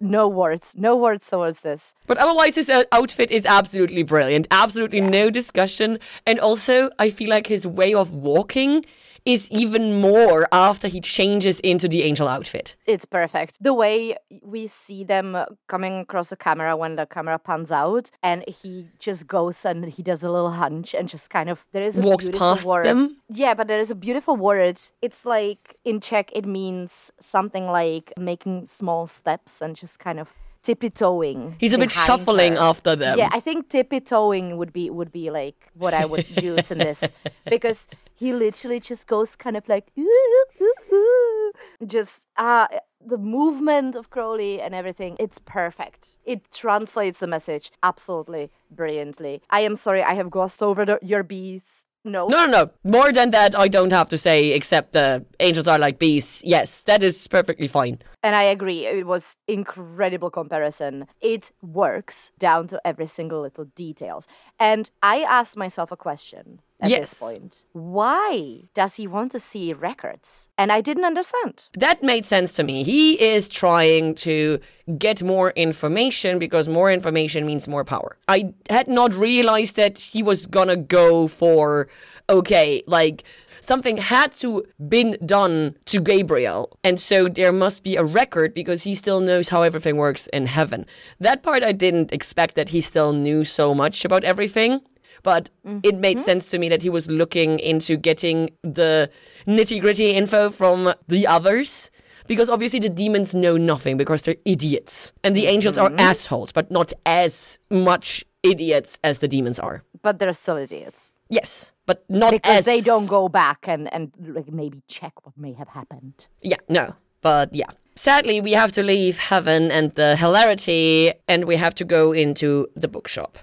No 0.00 0.28
words, 0.28 0.74
no 0.76 0.96
words 0.96 1.28
towards 1.28 1.62
this. 1.62 1.94
But 2.06 2.18
otherwise, 2.18 2.54
his 2.54 2.70
uh, 2.70 2.84
outfit 2.92 3.30
is 3.30 3.44
absolutely 3.44 4.04
brilliant. 4.04 4.46
Absolutely 4.50 5.00
no 5.00 5.28
discussion. 5.28 5.98
And 6.24 6.38
also, 6.38 6.90
I 6.98 7.10
feel 7.10 7.30
like 7.30 7.48
his 7.48 7.66
way 7.66 7.94
of 7.94 8.14
walking 8.14 8.84
is 9.28 9.50
even 9.50 10.00
more 10.00 10.48
after 10.52 10.88
he 10.88 11.00
changes 11.00 11.60
into 11.60 11.86
the 11.88 12.02
angel 12.02 12.26
outfit. 12.26 12.76
It's 12.86 13.04
perfect. 13.04 13.62
The 13.62 13.74
way 13.74 14.16
we 14.42 14.66
see 14.66 15.04
them 15.04 15.36
coming 15.66 16.00
across 16.00 16.28
the 16.30 16.36
camera 16.36 16.76
when 16.76 16.96
the 16.96 17.06
camera 17.06 17.38
pans 17.38 17.70
out, 17.70 18.10
and 18.22 18.44
he 18.48 18.88
just 18.98 19.26
goes 19.26 19.64
and 19.64 19.84
he 19.84 20.02
does 20.02 20.22
a 20.22 20.30
little 20.30 20.52
hunch 20.52 20.94
and 20.94 21.08
just 21.08 21.28
kind 21.30 21.48
of 21.50 21.64
there 21.72 21.82
is 21.82 21.96
a 21.96 22.00
Walks 22.00 22.28
past 22.30 22.66
word. 22.66 22.86
them? 22.86 23.18
Yeah, 23.28 23.54
but 23.54 23.68
there 23.68 23.80
is 23.80 23.90
a 23.90 23.94
beautiful 23.94 24.36
word. 24.36 24.80
It's 25.02 25.24
like 25.24 25.76
in 25.84 26.00
Czech, 26.00 26.30
it 26.32 26.46
means 26.46 27.12
something 27.20 27.66
like 27.66 28.12
making 28.18 28.66
small 28.66 29.06
steps 29.06 29.60
and 29.60 29.76
just 29.76 29.98
kind 29.98 30.18
of 30.18 30.28
tippy 30.62 30.90
toeing. 30.90 31.56
He's 31.58 31.72
a 31.72 31.78
bit 31.78 31.92
shuffling 31.92 32.54
her. 32.54 32.62
after 32.62 32.96
them. 32.96 33.18
Yeah, 33.18 33.28
I 33.32 33.40
think 33.40 33.68
tippy 33.68 34.00
toeing 34.00 34.56
would 34.56 34.72
be 34.72 34.90
would 34.90 35.12
be 35.12 35.30
like 35.30 35.70
what 35.74 35.94
I 35.94 36.04
would 36.04 36.26
use 36.42 36.70
in 36.70 36.78
this 36.78 37.02
because 37.46 37.88
he 38.14 38.32
literally 38.32 38.80
just 38.80 39.06
goes 39.06 39.36
kind 39.36 39.56
of 39.56 39.68
like 39.68 39.90
ooh, 39.98 40.44
ooh, 40.60 40.94
ooh. 40.94 41.52
just 41.86 42.24
uh 42.36 42.66
the 43.04 43.18
movement 43.18 43.94
of 43.94 44.10
Crowley 44.10 44.60
and 44.60 44.74
everything 44.74 45.16
it's 45.18 45.38
perfect. 45.38 46.18
It 46.24 46.50
translates 46.52 47.20
the 47.20 47.26
message 47.26 47.70
absolutely 47.82 48.50
brilliantly. 48.70 49.42
I 49.50 49.60
am 49.60 49.76
sorry 49.76 50.02
I 50.02 50.14
have 50.14 50.30
glossed 50.30 50.62
over 50.62 50.84
the, 50.84 50.98
your 51.02 51.22
bees. 51.22 51.84
No. 52.08 52.26
No, 52.26 52.46
no, 52.46 52.50
no. 52.50 52.70
More 52.84 53.12
than 53.12 53.30
that, 53.32 53.58
I 53.58 53.68
don't 53.68 53.92
have 53.92 54.08
to 54.08 54.18
say, 54.18 54.52
except 54.52 54.94
the 54.94 55.24
angels 55.40 55.68
are 55.68 55.78
like 55.78 55.98
beasts. 55.98 56.42
Yes, 56.44 56.82
that 56.84 57.02
is 57.02 57.28
perfectly 57.28 57.68
fine. 57.68 58.00
And 58.22 58.34
I 58.34 58.44
agree, 58.44 58.86
it 58.86 59.06
was 59.06 59.36
incredible 59.46 60.30
comparison. 60.30 61.06
It 61.20 61.52
works 61.62 62.32
down 62.38 62.68
to 62.68 62.80
every 62.84 63.06
single 63.06 63.42
little 63.42 63.66
details. 63.76 64.26
And 64.58 64.90
I 65.02 65.20
asked 65.20 65.56
myself 65.56 65.92
a 65.92 65.96
question 65.96 66.60
at 66.80 66.90
Yes. 66.90 67.00
this 67.10 67.14
point. 67.20 67.64
Why 67.72 68.62
does 68.74 68.94
he 68.94 69.06
want 69.06 69.32
to 69.32 69.40
see 69.40 69.72
records? 69.72 70.48
And 70.56 70.70
I 70.70 70.80
didn't 70.80 71.04
understand. 71.04 71.64
That 71.76 72.02
made 72.02 72.24
sense 72.24 72.52
to 72.54 72.62
me. 72.62 72.82
He 72.84 73.20
is 73.20 73.48
trying 73.48 74.14
to 74.16 74.60
get 74.98 75.22
more 75.22 75.50
information 75.50 76.38
because 76.38 76.68
more 76.68 76.90
information 76.92 77.44
means 77.46 77.66
more 77.68 77.84
power. 77.84 78.16
I 78.28 78.52
had 78.70 78.88
not 78.88 79.12
realized 79.12 79.76
that 79.76 79.98
he 79.98 80.22
was 80.22 80.46
gonna 80.46 80.76
go 80.76 81.26
for, 81.28 81.88
okay, 82.30 82.82
like 82.86 83.24
something 83.60 83.96
had 83.96 84.32
to 84.32 84.64
been 84.88 85.16
done 85.26 85.74
to 85.86 86.00
Gabriel. 86.00 86.78
And 86.84 87.00
so 87.00 87.28
there 87.28 87.52
must 87.52 87.82
be 87.82 87.96
a 87.96 88.04
record 88.04 88.54
because 88.54 88.84
he 88.84 88.94
still 88.94 89.20
knows 89.20 89.48
how 89.48 89.62
everything 89.62 89.96
works 89.96 90.28
in 90.32 90.46
heaven. 90.46 90.86
That 91.18 91.42
part 91.42 91.62
I 91.64 91.72
didn't 91.72 92.12
expect 92.12 92.54
that 92.54 92.68
he 92.70 92.80
still 92.80 93.12
knew 93.12 93.44
so 93.44 93.74
much 93.74 94.04
about 94.04 94.22
everything. 94.24 94.80
But 95.28 95.50
it 95.82 95.94
made 95.98 96.16
mm-hmm. 96.16 96.24
sense 96.24 96.48
to 96.48 96.56
me 96.58 96.70
that 96.70 96.80
he 96.80 96.88
was 96.88 97.06
looking 97.06 97.58
into 97.58 97.98
getting 97.98 98.48
the 98.62 99.10
nitty 99.46 99.78
gritty 99.78 100.12
info 100.12 100.48
from 100.48 100.94
the 101.06 101.26
others. 101.26 101.90
Because 102.26 102.48
obviously 102.48 102.80
the 102.80 102.88
demons 102.88 103.34
know 103.34 103.58
nothing 103.58 103.98
because 103.98 104.22
they're 104.22 104.42
idiots. 104.46 105.12
And 105.22 105.36
the 105.36 105.44
angels 105.44 105.76
are 105.76 105.90
mm-hmm. 105.90 106.00
assholes, 106.00 106.50
but 106.50 106.70
not 106.70 106.94
as 107.04 107.58
much 107.70 108.24
idiots 108.42 108.98
as 109.04 109.18
the 109.18 109.28
demons 109.28 109.58
are. 109.58 109.82
But 110.00 110.18
they're 110.18 110.32
still 110.32 110.56
idiots. 110.56 111.10
Yes, 111.28 111.72
but 111.84 112.06
not 112.08 112.30
Because 112.32 112.60
as 112.60 112.64
they 112.64 112.80
don't 112.80 113.06
go 113.06 113.28
back 113.28 113.68
and, 113.68 113.92
and 113.92 114.10
like 114.18 114.50
maybe 114.50 114.80
check 114.88 115.12
what 115.26 115.36
may 115.36 115.52
have 115.52 115.68
happened. 115.68 116.26
Yeah, 116.40 116.62
no, 116.70 116.94
but 117.20 117.54
yeah. 117.54 117.70
Sadly, 117.96 118.40
we 118.40 118.52
have 118.52 118.72
to 118.72 118.82
leave 118.82 119.18
heaven 119.18 119.70
and 119.70 119.94
the 119.94 120.16
hilarity, 120.16 121.12
and 121.26 121.44
we 121.44 121.56
have 121.56 121.74
to 121.74 121.84
go 121.84 122.12
into 122.12 122.68
the 122.76 122.88
bookshop. 122.88 123.36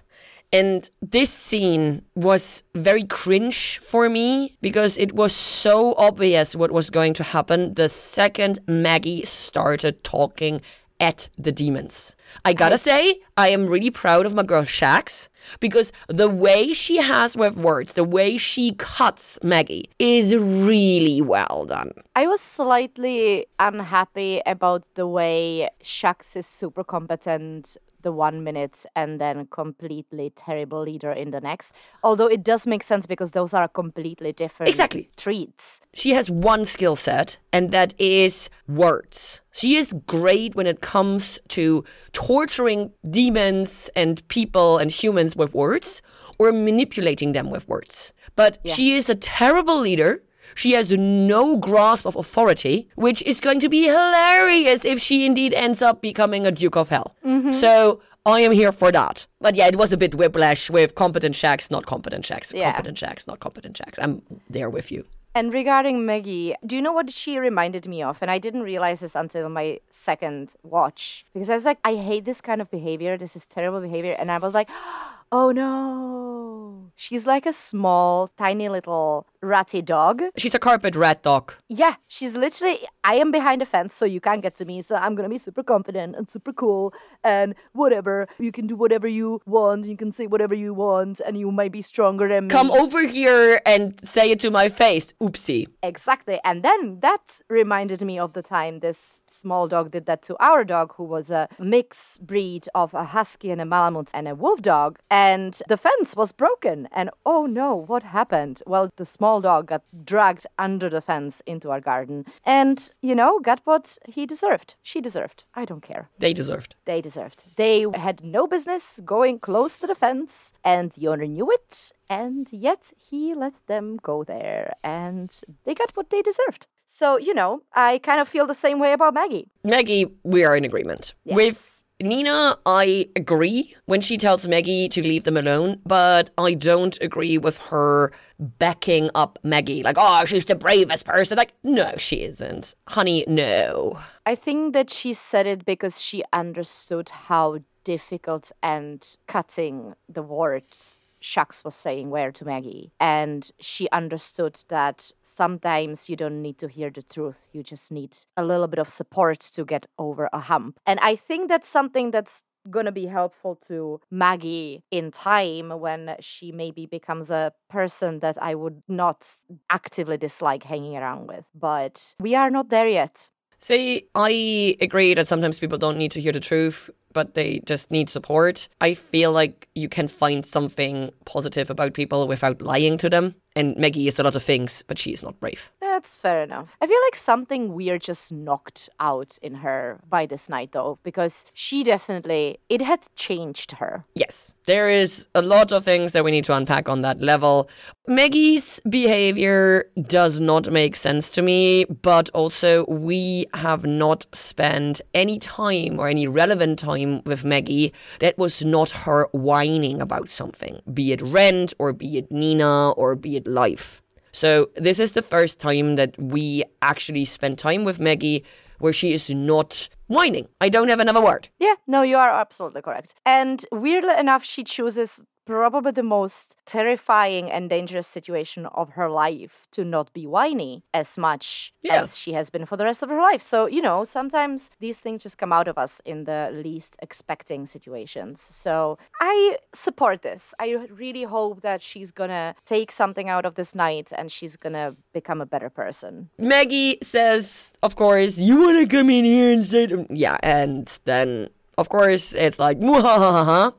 And 0.55 0.89
this 1.01 1.29
scene 1.29 2.03
was 2.15 2.63
very 2.73 3.03
cringe 3.03 3.77
for 3.79 4.07
me 4.07 4.55
because 4.61 4.97
it 4.97 5.11
was 5.11 5.35
so 5.35 5.93
obvious 5.97 6.55
what 6.55 6.71
was 6.71 6.89
going 6.89 7.13
to 7.15 7.23
happen 7.23 7.73
the 7.73 7.89
second 7.89 8.59
Maggie 8.65 9.25
started 9.25 10.01
talking 10.05 10.61
at 10.97 11.27
the 11.37 11.51
demons. 11.51 12.15
I 12.45 12.53
gotta 12.53 12.77
say, 12.77 13.19
I 13.35 13.49
am 13.49 13.67
really 13.67 13.91
proud 13.91 14.25
of 14.25 14.33
my 14.33 14.43
girl 14.43 14.63
Shax 14.63 15.27
because 15.59 15.91
the 16.07 16.29
way 16.29 16.73
she 16.73 16.97
has 16.97 17.35
with 17.35 17.55
words, 17.57 17.93
the 17.93 18.03
way 18.03 18.37
she 18.37 18.73
cuts 18.77 19.37
Maggie 19.43 19.89
is 19.99 20.33
really 20.35 21.21
well 21.21 21.65
done. 21.67 21.91
I 22.15 22.27
was 22.27 22.39
slightly 22.39 23.45
unhappy 23.59 24.41
about 24.45 24.83
the 24.95 25.05
way 25.05 25.69
Shax 25.83 26.37
is 26.37 26.47
super 26.47 26.83
competent 26.83 27.75
the 28.05 28.13
one 28.13 28.43
minute 28.43 28.85
and 28.95 29.19
then 29.19 29.47
completely 29.47 30.31
terrible 30.35 30.81
leader 30.83 31.11
in 31.11 31.31
the 31.31 31.41
next. 31.41 31.73
Although 32.03 32.27
it 32.27 32.43
does 32.43 32.65
make 32.65 32.83
sense 32.83 33.05
because 33.05 33.31
those 33.31 33.53
are 33.53 33.67
completely 33.67 34.31
different 34.31 34.69
Exactly. 34.69 35.09
treats. 35.17 35.81
She 35.93 36.11
has 36.11 36.31
one 36.31 36.63
skill 36.63 36.95
set, 36.95 37.37
and 37.51 37.71
that 37.71 37.93
is 37.99 38.49
words. 38.67 39.41
She 39.51 39.75
is 39.75 39.93
great 40.07 40.55
when 40.55 40.67
it 40.67 40.79
comes 40.81 41.39
to 41.49 41.83
torturing 42.13 42.91
demons 43.09 43.89
and 43.95 44.25
people 44.29 44.77
and 44.77 44.89
humans 44.91 45.35
with 45.35 45.53
words 45.53 46.01
or 46.37 46.51
manipulating 46.51 47.31
them 47.33 47.49
with 47.49 47.67
words. 47.67 48.13
But 48.35 48.59
she 48.65 48.95
is 48.95 49.09
a 49.09 49.15
terrible 49.15 49.79
leader. 49.79 50.21
She 50.53 50.73
has 50.73 50.91
no 50.91 51.57
grasp 51.57 52.05
of 52.05 52.15
authority, 52.15 52.87
which 52.95 53.21
is 53.23 53.39
going 53.41 53.59
to 53.61 53.69
be 53.69 53.83
hilarious 53.85 54.85
if 54.85 54.99
she 55.01 55.25
indeed 55.25 55.53
ends 55.53 55.81
up 55.81 56.01
becoming 56.01 56.45
a 56.45 56.51
Duke 56.51 56.75
of 56.77 56.89
Hell. 56.89 57.15
Mm-hmm. 57.25 57.51
So 57.51 58.01
I 58.25 58.41
am 58.41 58.51
here 58.51 58.71
for 58.71 58.91
that. 58.91 59.25
But 59.41 59.55
yeah, 59.55 59.67
it 59.67 59.75
was 59.77 59.91
a 59.93 59.97
bit 59.97 60.15
whiplash 60.15 60.69
with 60.69 60.95
competent 60.95 61.35
Shax, 61.35 61.69
not 61.71 61.85
competent 61.85 62.25
Shax, 62.25 62.53
Yeah. 62.53 62.71
competent 62.73 62.97
Shax, 62.97 63.27
not 63.27 63.39
competent 63.39 63.77
Shax. 63.77 63.99
I'm 64.01 64.21
there 64.49 64.69
with 64.69 64.91
you. 64.91 65.05
And 65.37 65.53
regarding 65.53 66.05
Maggie, 66.05 66.55
do 66.65 66.77
you 66.77 66.81
know 66.81 66.93
what 66.93 67.11
she 67.11 67.37
reminded 67.37 67.87
me 67.87 68.01
of? 68.01 68.17
And 68.21 68.31
I 68.31 68.37
didn't 68.37 68.61
realize 68.63 69.01
this 69.01 69.15
until 69.15 69.49
my 69.49 69.81
second 69.89 70.53
watch 70.63 71.25
because 71.33 71.49
I 71.49 71.55
was 71.55 71.65
like, 71.65 71.77
I 71.83 71.95
hate 71.95 72.23
this 72.23 72.39
kind 72.39 72.61
of 72.61 72.71
behavior. 72.71 73.17
This 73.17 73.35
is 73.35 73.45
terrible 73.45 73.81
behavior. 73.81 74.15
And 74.17 74.31
I 74.31 74.37
was 74.37 74.53
like, 74.53 74.69
oh 75.33 75.51
no. 75.51 76.91
She's 76.95 77.27
like 77.27 77.45
a 77.45 77.51
small, 77.53 78.29
tiny 78.37 78.69
little 78.69 79.27
ratty 79.45 79.81
dog. 79.81 80.23
She's 80.37 80.55
a 80.55 80.59
carpet 80.59 80.95
rat 80.95 81.23
dog. 81.23 81.53
Yeah, 81.69 81.95
she's 82.07 82.35
literally, 82.35 82.79
I 83.03 83.15
am 83.15 83.31
behind 83.31 83.61
a 83.61 83.65
fence, 83.65 83.93
so 83.95 84.05
you 84.05 84.19
can't 84.19 84.41
get 84.41 84.55
to 84.57 84.65
me. 84.65 84.81
So 84.81 84.95
I'm 84.95 85.15
going 85.15 85.29
to 85.29 85.33
be 85.33 85.37
super 85.37 85.63
confident 85.63 86.15
and 86.15 86.29
super 86.29 86.51
cool 86.51 86.93
and 87.23 87.55
whatever. 87.73 88.27
You 88.39 88.51
can 88.51 88.67
do 88.67 88.75
whatever 88.75 89.07
you 89.07 89.41
want. 89.45 89.85
You 89.85 89.97
can 89.97 90.11
say 90.11 90.27
whatever 90.27 90.55
you 90.55 90.73
want, 90.73 91.21
and 91.25 91.37
you 91.37 91.51
might 91.51 91.71
be 91.71 91.81
stronger 91.81 92.27
than 92.27 92.45
me. 92.45 92.49
Come 92.49 92.71
over 92.71 93.05
here 93.05 93.61
and 93.65 93.99
say 94.07 94.31
it 94.31 94.39
to 94.41 94.51
my 94.51 94.69
face. 94.69 95.13
Oopsie. 95.21 95.67
Exactly. 95.83 96.39
And 96.43 96.63
then 96.63 96.99
that 97.01 97.21
reminded 97.49 98.01
me 98.01 98.17
of 98.19 98.33
the 98.33 98.41
time 98.41 98.79
this 98.79 99.21
small 99.27 99.67
dog 99.67 99.91
did 99.91 100.05
that 100.07 100.23
to 100.23 100.35
our 100.39 100.63
dog, 100.63 100.93
who 100.97 101.03
was 101.03 101.29
a 101.29 101.47
mixed 101.59 102.25
breed 102.25 102.67
of 102.73 102.93
a 102.93 103.05
husky 103.05 103.51
and 103.51 103.61
a 103.61 103.65
malamute 103.65 104.09
and 104.13 104.27
a 104.27 104.35
wolf 104.35 104.61
dog. 104.61 104.99
And 105.09 105.61
the 105.67 105.77
fence 105.77 106.15
was 106.15 106.31
broken. 106.31 106.87
And 106.91 107.09
oh 107.25 107.45
no, 107.45 107.75
what 107.75 108.03
happened? 108.03 108.63
Well, 108.65 108.91
the 108.97 109.05
small 109.05 109.34
dog 109.41 109.67
got 109.67 109.83
dragged 110.03 110.45
under 110.57 110.89
the 110.89 111.01
fence 111.01 111.41
into 111.45 111.71
our 111.71 111.81
garden 111.81 112.25
and, 112.45 112.91
you 113.01 113.15
know, 113.15 113.39
got 113.39 113.61
what 113.63 113.97
he 114.07 114.25
deserved. 114.25 114.75
She 114.81 115.01
deserved. 115.01 115.43
I 115.53 115.65
don't 115.65 115.81
care. 115.81 116.09
They 116.19 116.33
deserved. 116.33 116.75
They 116.85 117.01
deserved. 117.01 117.43
They 117.55 117.85
had 117.93 118.23
no 118.23 118.47
business 118.47 118.99
going 119.03 119.39
close 119.39 119.77
to 119.77 119.87
the 119.87 119.95
fence, 119.95 120.53
and 120.63 120.91
the 120.91 121.07
owner 121.07 121.25
knew 121.25 121.51
it, 121.51 121.91
and 122.09 122.47
yet 122.51 122.91
he 122.97 123.33
let 123.33 123.53
them 123.67 123.97
go 124.01 124.23
there, 124.23 124.75
and 124.83 125.29
they 125.63 125.73
got 125.73 125.91
what 125.95 126.09
they 126.09 126.21
deserved. 126.21 126.67
So, 126.87 127.17
you 127.17 127.33
know, 127.33 127.61
I 127.73 127.97
kind 127.99 128.21
of 128.21 128.27
feel 128.27 128.47
the 128.47 128.53
same 128.53 128.79
way 128.79 128.93
about 128.93 129.13
Maggie. 129.13 129.49
Maggie, 129.63 130.05
we 130.23 130.45
are 130.45 130.55
in 130.55 130.63
agreement. 130.63 131.13
Yes. 131.25 131.35
With 131.35 131.83
Nina, 132.01 132.57
I 132.65 133.07
agree 133.15 133.73
when 133.85 134.01
she 134.01 134.17
tells 134.17 134.45
Maggie 134.45 134.89
to 134.89 135.01
leave 135.01 135.23
them 135.23 135.37
alone, 135.37 135.79
but 135.85 136.29
I 136.37 136.53
don't 136.53 136.97
agree 137.01 137.37
with 137.37 137.57
her 137.69 138.11
backing 138.37 139.09
up 139.15 139.39
Maggie. 139.43 139.81
Like, 139.81 139.95
oh, 139.97 140.25
she's 140.25 140.43
the 140.43 140.55
bravest 140.55 141.05
person. 141.05 141.37
Like, 141.37 141.53
no, 141.63 141.93
she 141.97 142.23
isn't. 142.23 142.75
Honey, 142.89 143.23
no. 143.27 143.99
I 144.25 144.35
think 144.35 144.73
that 144.73 144.91
she 144.91 145.13
said 145.13 145.47
it 145.47 145.63
because 145.63 146.01
she 146.01 146.21
understood 146.33 147.07
how 147.09 147.59
difficult 147.85 148.51
and 148.61 149.15
cutting 149.27 149.95
the 150.09 150.23
words 150.23 150.99
Shax 151.25 151.63
was 151.63 151.75
saying 151.75 152.09
where 152.11 152.31
to 152.31 152.45
Maggie. 152.45 152.91
And 152.99 153.51
she 153.59 153.89
understood 153.91 154.63
that 154.69 155.11
sometimes 155.23 156.07
you 156.09 156.15
don't 156.15 156.41
need 156.41 156.57
to 156.59 156.67
hear 156.67 156.91
the 156.91 157.01
truth. 157.01 157.49
You 157.51 157.63
just 157.63 157.91
need 157.91 158.17
a 158.37 158.45
little 158.45 158.67
bit 158.67 158.79
of 158.79 158.89
support 158.89 159.39
to 159.55 159.65
get 159.65 159.87
over 159.97 160.29
a 160.31 160.39
hump. 160.39 160.79
And 160.85 160.99
I 161.01 161.15
think 161.15 161.49
that's 161.49 161.67
something 161.67 162.11
that's 162.11 162.43
going 162.69 162.85
to 162.85 162.91
be 162.91 163.05
helpful 163.05 163.59
to 163.67 164.01
Maggie 164.09 164.83
in 164.91 165.11
time 165.11 165.69
when 165.69 166.15
she 166.19 166.51
maybe 166.51 166.85
becomes 166.85 167.29
a 167.29 167.53
person 167.69 168.19
that 168.19 168.41
I 168.41 168.55
would 168.55 168.81
not 168.87 169.27
actively 169.69 170.17
dislike 170.17 170.63
hanging 170.63 170.97
around 170.97 171.27
with. 171.27 171.45
But 171.53 172.15
we 172.19 172.35
are 172.35 172.49
not 172.49 172.69
there 172.69 172.87
yet. 172.87 173.29
See, 173.59 174.07
I 174.13 174.77
agree 174.79 175.13
that 175.13 175.27
sometimes 175.27 175.59
people 175.59 175.77
don't 175.77 175.97
need 175.97 176.11
to 176.11 176.21
hear 176.21 176.31
the 176.31 176.39
truth, 176.39 176.89
but 177.13 177.33
they 177.33 177.59
just 177.65 177.89
need 177.89 178.09
support. 178.09 178.67
I 178.81 178.93
feel 178.93 179.31
like 179.31 179.67
you 179.73 179.89
can 179.89 180.07
find 180.07 180.45
something 180.45 181.11
positive 181.25 181.69
about 181.69 181.93
people 181.93 182.27
without 182.27 182.61
lying 182.61 182.97
to 182.99 183.09
them. 183.09 183.35
And 183.55 183.77
Maggie 183.77 184.07
is 184.07 184.19
a 184.19 184.23
lot 184.23 184.35
of 184.35 184.43
things, 184.43 184.83
but 184.87 184.97
she 184.97 185.13
is 185.13 185.23
not 185.23 185.39
brave. 185.39 185.71
That's 185.79 186.13
fair 186.13 186.43
enough. 186.43 186.75
I 186.81 186.87
feel 186.87 186.97
like 187.07 187.15
something 187.15 187.73
weird 187.73 188.01
just 188.01 188.31
knocked 188.31 188.89
out 188.99 189.37
in 189.41 189.55
her 189.55 190.01
by 190.09 190.25
this 190.25 190.49
night, 190.49 190.71
though, 190.73 190.99
because 191.03 191.45
she 191.53 191.83
definitely, 191.83 192.59
it 192.67 192.81
had 192.81 192.99
changed 193.15 193.73
her. 193.73 194.03
Yes, 194.13 194.53
there 194.65 194.89
is 194.89 195.27
a 195.33 195.41
lot 195.41 195.71
of 195.71 195.85
things 195.85 196.11
that 196.11 196.25
we 196.25 196.31
need 196.31 196.43
to 196.45 196.53
unpack 196.53 196.89
on 196.89 197.01
that 197.01 197.21
level. 197.21 197.69
Maggie's 198.07 198.81
behavior 198.89 199.85
does 200.01 200.39
not 200.41 200.69
make 200.69 200.97
sense 200.97 201.31
to 201.31 201.41
me, 201.41 201.85
but 201.85 202.29
also 202.33 202.85
we 202.87 203.45
have 203.53 203.85
not 203.85 204.25
spent 204.33 205.01
any 205.13 205.39
time 205.39 205.97
or 205.97 206.09
any 206.09 206.27
relevant 206.27 206.77
time 206.77 207.21
with 207.25 207.45
Maggie 207.45 207.93
that 208.19 208.37
was 208.37 208.65
not 208.65 208.91
her 208.91 209.29
whining 209.31 210.01
about 210.01 210.29
something, 210.29 210.81
be 210.93 211.13
it 211.13 211.21
rent 211.21 211.73
or 211.79 211.93
be 211.93 212.17
it 212.17 212.31
Nina 212.31 212.91
or 212.91 213.15
be 213.15 213.37
it 213.37 213.44
life. 213.45 214.01
So, 214.31 214.69
this 214.75 214.99
is 214.99 215.13
the 215.13 215.21
first 215.21 215.59
time 215.59 215.95
that 215.95 216.19
we 216.21 216.63
actually 216.81 217.23
spend 217.25 217.57
time 217.57 217.85
with 217.85 217.99
Maggie 217.99 218.43
where 218.79 218.93
she 218.93 219.13
is 219.13 219.29
not 219.29 219.87
whining. 220.07 220.47
I 220.59 220.69
don't 220.69 220.89
have 220.89 220.99
another 220.99 221.21
word. 221.21 221.49
Yeah, 221.59 221.75
no, 221.87 222.01
you 222.01 222.17
are 222.17 222.29
absolutely 222.29 222.81
correct. 222.81 223.13
And 223.25 223.65
weirdly 223.71 224.15
enough, 224.17 224.43
she 224.43 224.63
chooses 224.63 225.21
probably 225.45 225.91
the 225.91 226.03
most 226.03 226.55
terrifying 226.65 227.51
and 227.51 227.69
dangerous 227.69 228.07
situation 228.07 228.65
of 228.67 228.91
her 228.91 229.09
life 229.09 229.67
to 229.71 229.83
not 229.85 230.11
be 230.13 230.25
whiny 230.25 230.83
as 230.93 231.17
much 231.17 231.71
Yeah. 231.81 232.01
as 232.03 232.17
she 232.17 232.33
has 232.33 232.49
been 232.49 232.65
for 232.65 232.77
the 232.77 232.83
rest 232.85 233.03
of 233.03 233.09
her 233.09 233.21
life. 233.21 233.41
So, 233.43 233.67
you 233.67 233.81
know, 233.81 234.05
sometimes 234.05 234.69
these 234.79 234.99
things 234.99 235.23
just 235.23 235.37
come 235.37 235.53
out 235.53 235.67
of 235.67 235.77
us 235.77 236.01
in 236.05 236.23
the 236.25 236.49
least 236.51 236.95
expecting 237.01 237.65
situations. 237.67 238.41
So, 238.41 238.97
I 239.21 239.57
support 239.73 240.21
this. 240.23 240.53
I 240.59 240.67
really 240.89 241.23
hope 241.23 241.61
that 241.61 241.81
she's 241.81 242.11
gonna 242.11 242.55
take 242.65 242.91
something 242.91 243.29
out 243.29 243.45
of 243.45 243.55
this 243.55 243.75
night 243.75 244.11
and 244.17 244.31
she's 244.31 244.55
gonna 244.57 244.95
become 245.13 245.41
a 245.41 245.45
better 245.45 245.69
person. 245.69 246.29
Maggie 246.37 246.97
says, 247.03 247.73
of 247.83 247.95
course, 247.95 248.37
you 248.37 248.59
want 248.59 248.77
to 248.89 248.97
come 248.97 249.09
in 249.09 249.25
here 249.25 249.53
and 249.53 249.65
say, 249.67 249.87
yeah, 250.09 250.37
and 250.41 250.87
then, 251.05 251.49
of 251.77 251.89
course, 251.89 252.33
it's 252.33 252.59
like. 252.59 252.77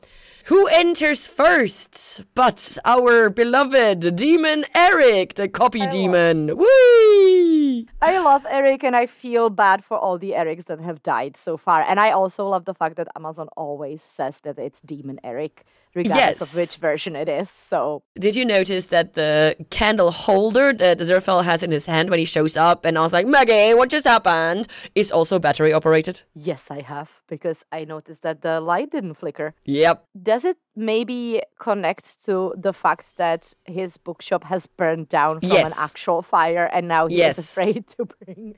Who 0.47 0.67
enters 0.67 1.27
first 1.27 2.23
but 2.33 2.77
our 2.85 3.29
beloved 3.29 4.15
demon 4.15 4.63
Eric, 4.73 5.33
the 5.33 5.49
copy 5.49 5.85
demon? 5.87 6.55
Whee! 6.57 7.89
I 8.01 8.17
love 8.19 8.45
Eric 8.49 8.83
and 8.85 8.95
I 8.95 9.07
feel 9.07 9.49
bad 9.49 9.83
for 9.83 9.97
all 9.97 10.17
the 10.17 10.31
Erics 10.31 10.65
that 10.65 10.79
have 10.79 11.03
died 11.03 11.35
so 11.35 11.57
far. 11.57 11.81
And 11.81 11.99
I 11.99 12.11
also 12.11 12.47
love 12.47 12.63
the 12.63 12.73
fact 12.73 12.95
that 12.95 13.07
Amazon 13.15 13.49
always 13.57 14.01
says 14.01 14.39
that 14.41 14.57
it's 14.57 14.79
Demon 14.79 15.19
Eric, 15.23 15.65
regardless 15.93 16.41
of 16.41 16.55
which 16.55 16.77
version 16.77 17.15
it 17.15 17.27
is. 17.27 17.49
So 17.49 18.03
Did 18.15 18.35
you 18.37 18.45
notice 18.45 18.87
that 18.87 19.13
the 19.15 19.55
candle 19.69 20.11
holder 20.11 20.71
that 20.73 20.99
Zerfel 20.99 21.43
has 21.43 21.61
in 21.61 21.71
his 21.71 21.87
hand 21.87 22.09
when 22.09 22.19
he 22.19 22.25
shows 22.25 22.55
up 22.55 22.85
and 22.85 22.97
I 22.97 23.01
was 23.01 23.11
like, 23.13 23.27
Maggie, 23.27 23.73
what 23.73 23.89
just 23.89 24.05
happened? 24.07 24.67
Is 24.95 25.11
also 25.11 25.39
battery 25.39 25.73
operated? 25.73 26.23
yes, 26.33 26.71
I 26.71 26.81
have, 26.81 27.09
because 27.27 27.65
I 27.71 27.83
noticed 27.83 28.21
that 28.21 28.41
the 28.41 28.61
light 28.61 28.91
didn't 28.91 29.15
flicker. 29.15 29.53
Yep. 29.65 30.05
Does 30.37 30.45
it 30.45 30.57
maybe 30.75 31.41
connect 31.59 32.23
to 32.25 32.53
the 32.55 32.71
fact 32.71 33.17
that 33.17 33.53
his 33.65 33.97
bookshop 33.97 34.43
has 34.43 34.67
burned 34.67 35.09
down 35.09 35.39
from 35.41 35.51
an 35.51 35.71
actual 35.79 36.21
fire 36.21 36.69
and 36.71 36.87
now 36.87 37.07
he 37.07 37.17
Yes. 37.17 37.39
is 37.39 37.45
afraid 37.49 37.87
to 37.97 38.05
bring? 38.05 38.53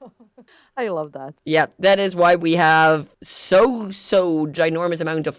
I 0.76 0.88
love 0.88 1.12
that. 1.12 1.34
Yeah, 1.44 1.66
that 1.78 2.00
is 2.00 2.16
why 2.16 2.34
we 2.34 2.54
have 2.54 3.08
so 3.22 3.88
so 3.90 4.48
ginormous 4.48 5.00
amount 5.00 5.28
of 5.28 5.36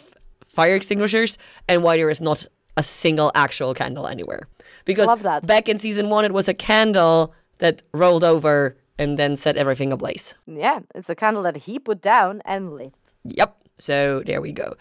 fire 0.48 0.74
extinguishers 0.74 1.38
and 1.68 1.84
why 1.84 1.98
there 1.98 2.10
is 2.10 2.22
not 2.22 2.48
a 2.78 2.84
single 2.84 3.30
actual 3.36 3.74
candle 3.74 4.08
anywhere. 4.08 4.48
Because 4.86 5.10
back 5.46 5.68
in 5.68 5.80
season 5.80 6.08
1 6.10 6.24
it 6.24 6.32
was 6.32 6.48
a 6.48 6.54
candle 6.54 7.34
that 7.58 7.82
rolled 7.92 8.24
over 8.24 8.78
and 8.98 9.20
then 9.20 9.36
set 9.36 9.58
everything 9.58 9.92
ablaze. 9.92 10.36
Yeah, 10.48 10.80
it's 10.96 11.10
a 11.10 11.16
candle 11.16 11.44
that 11.44 11.58
he 11.68 11.78
put 11.78 12.02
down 12.02 12.42
and 12.46 12.72
lit. 12.74 12.94
Yep. 13.26 13.58
So 13.80 14.22
there 14.26 14.40
we 14.40 14.54
go. 14.54 14.76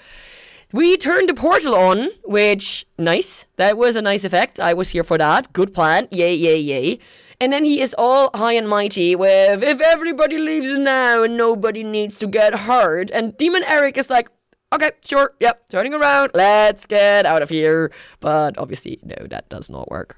We 0.72 0.96
turned 0.96 1.28
the 1.28 1.34
portal 1.34 1.74
on, 1.74 2.08
which 2.24 2.86
nice. 2.98 3.46
That 3.56 3.76
was 3.76 3.94
a 3.94 4.00
nice 4.02 4.24
effect. 4.24 4.58
I 4.58 4.72
was 4.72 4.90
here 4.90 5.04
for 5.04 5.18
that. 5.18 5.52
Good 5.52 5.74
plan. 5.74 6.08
Yay, 6.10 6.34
yay, 6.34 6.58
yay. 6.58 6.98
And 7.38 7.52
then 7.52 7.64
he 7.64 7.82
is 7.82 7.94
all 7.98 8.30
high 8.34 8.54
and 8.54 8.68
mighty 8.68 9.14
with 9.14 9.62
if 9.62 9.80
everybody 9.80 10.38
leaves 10.38 10.78
now 10.78 11.24
and 11.24 11.36
nobody 11.36 11.84
needs 11.84 12.16
to 12.18 12.26
get 12.26 12.60
hurt. 12.60 13.10
And 13.10 13.36
Demon 13.36 13.64
Eric 13.66 13.98
is 13.98 14.08
like, 14.08 14.28
okay, 14.72 14.92
sure, 15.04 15.34
yep, 15.40 15.68
turning 15.68 15.92
around, 15.92 16.30
let's 16.34 16.86
get 16.86 17.26
out 17.26 17.42
of 17.42 17.50
here. 17.50 17.92
But 18.20 18.56
obviously, 18.56 18.98
no, 19.02 19.26
that 19.28 19.50
does 19.50 19.68
not 19.68 19.90
work. 19.90 20.16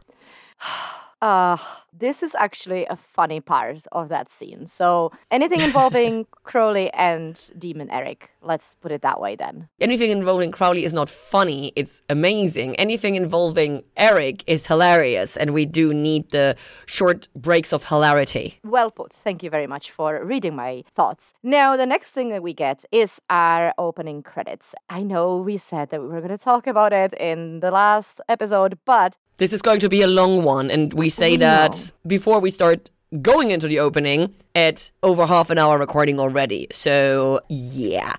Uh, 1.20 1.56
this 1.98 2.22
is 2.22 2.34
actually 2.34 2.86
a 2.86 2.96
funny 2.96 3.40
part 3.40 3.86
of 3.92 4.08
that 4.08 4.30
scene. 4.30 4.66
So 4.66 5.12
anything 5.30 5.60
involving 5.60 6.26
Crowley 6.42 6.92
and 6.92 7.40
Demon 7.58 7.90
Eric, 7.90 8.30
let's 8.42 8.74
put 8.74 8.92
it 8.92 9.02
that 9.02 9.20
way 9.20 9.36
then. 9.36 9.68
Anything 9.80 10.10
involving 10.10 10.50
Crowley 10.50 10.84
is 10.84 10.92
not 10.92 11.08
funny, 11.08 11.72
it's 11.76 12.02
amazing. 12.08 12.74
Anything 12.76 13.14
involving 13.14 13.84
Eric 13.96 14.42
is 14.46 14.66
hilarious, 14.66 15.36
and 15.36 15.54
we 15.54 15.64
do 15.66 15.94
need 15.94 16.30
the 16.30 16.56
short 16.86 17.28
breaks 17.34 17.72
of 17.72 17.84
hilarity. 17.88 18.58
Well 18.64 18.90
put. 18.90 19.12
Thank 19.12 19.42
you 19.42 19.50
very 19.50 19.66
much 19.66 19.90
for 19.90 20.24
reading 20.24 20.56
my 20.56 20.84
thoughts. 20.94 21.32
Now, 21.42 21.76
the 21.76 21.86
next 21.86 22.10
thing 22.10 22.30
that 22.30 22.42
we 22.42 22.52
get 22.52 22.84
is 22.90 23.20
our 23.30 23.72
opening 23.78 24.22
credits. 24.22 24.74
I 24.90 25.02
know 25.02 25.36
we 25.36 25.58
said 25.58 25.90
that 25.90 26.00
we 26.00 26.08
were 26.08 26.20
going 26.20 26.36
to 26.36 26.38
talk 26.38 26.66
about 26.66 26.92
it 26.92 27.14
in 27.14 27.60
the 27.60 27.70
last 27.70 28.20
episode, 28.28 28.78
but 28.84 29.16
This 29.38 29.52
is 29.52 29.62
going 29.62 29.80
to 29.80 29.88
be 29.88 30.00
a 30.02 30.06
long 30.06 30.44
one, 30.44 30.70
and 30.70 30.92
we 30.94 31.08
say 31.08 31.36
that 31.38 31.83
before 32.06 32.40
we 32.40 32.50
start 32.50 32.90
going 33.22 33.50
into 33.50 33.68
the 33.68 33.78
opening 33.78 34.34
at 34.54 34.90
over 35.02 35.26
half 35.26 35.50
an 35.50 35.58
hour 35.58 35.78
recording 35.78 36.18
already. 36.18 36.66
So, 36.70 37.40
yeah, 37.48 38.16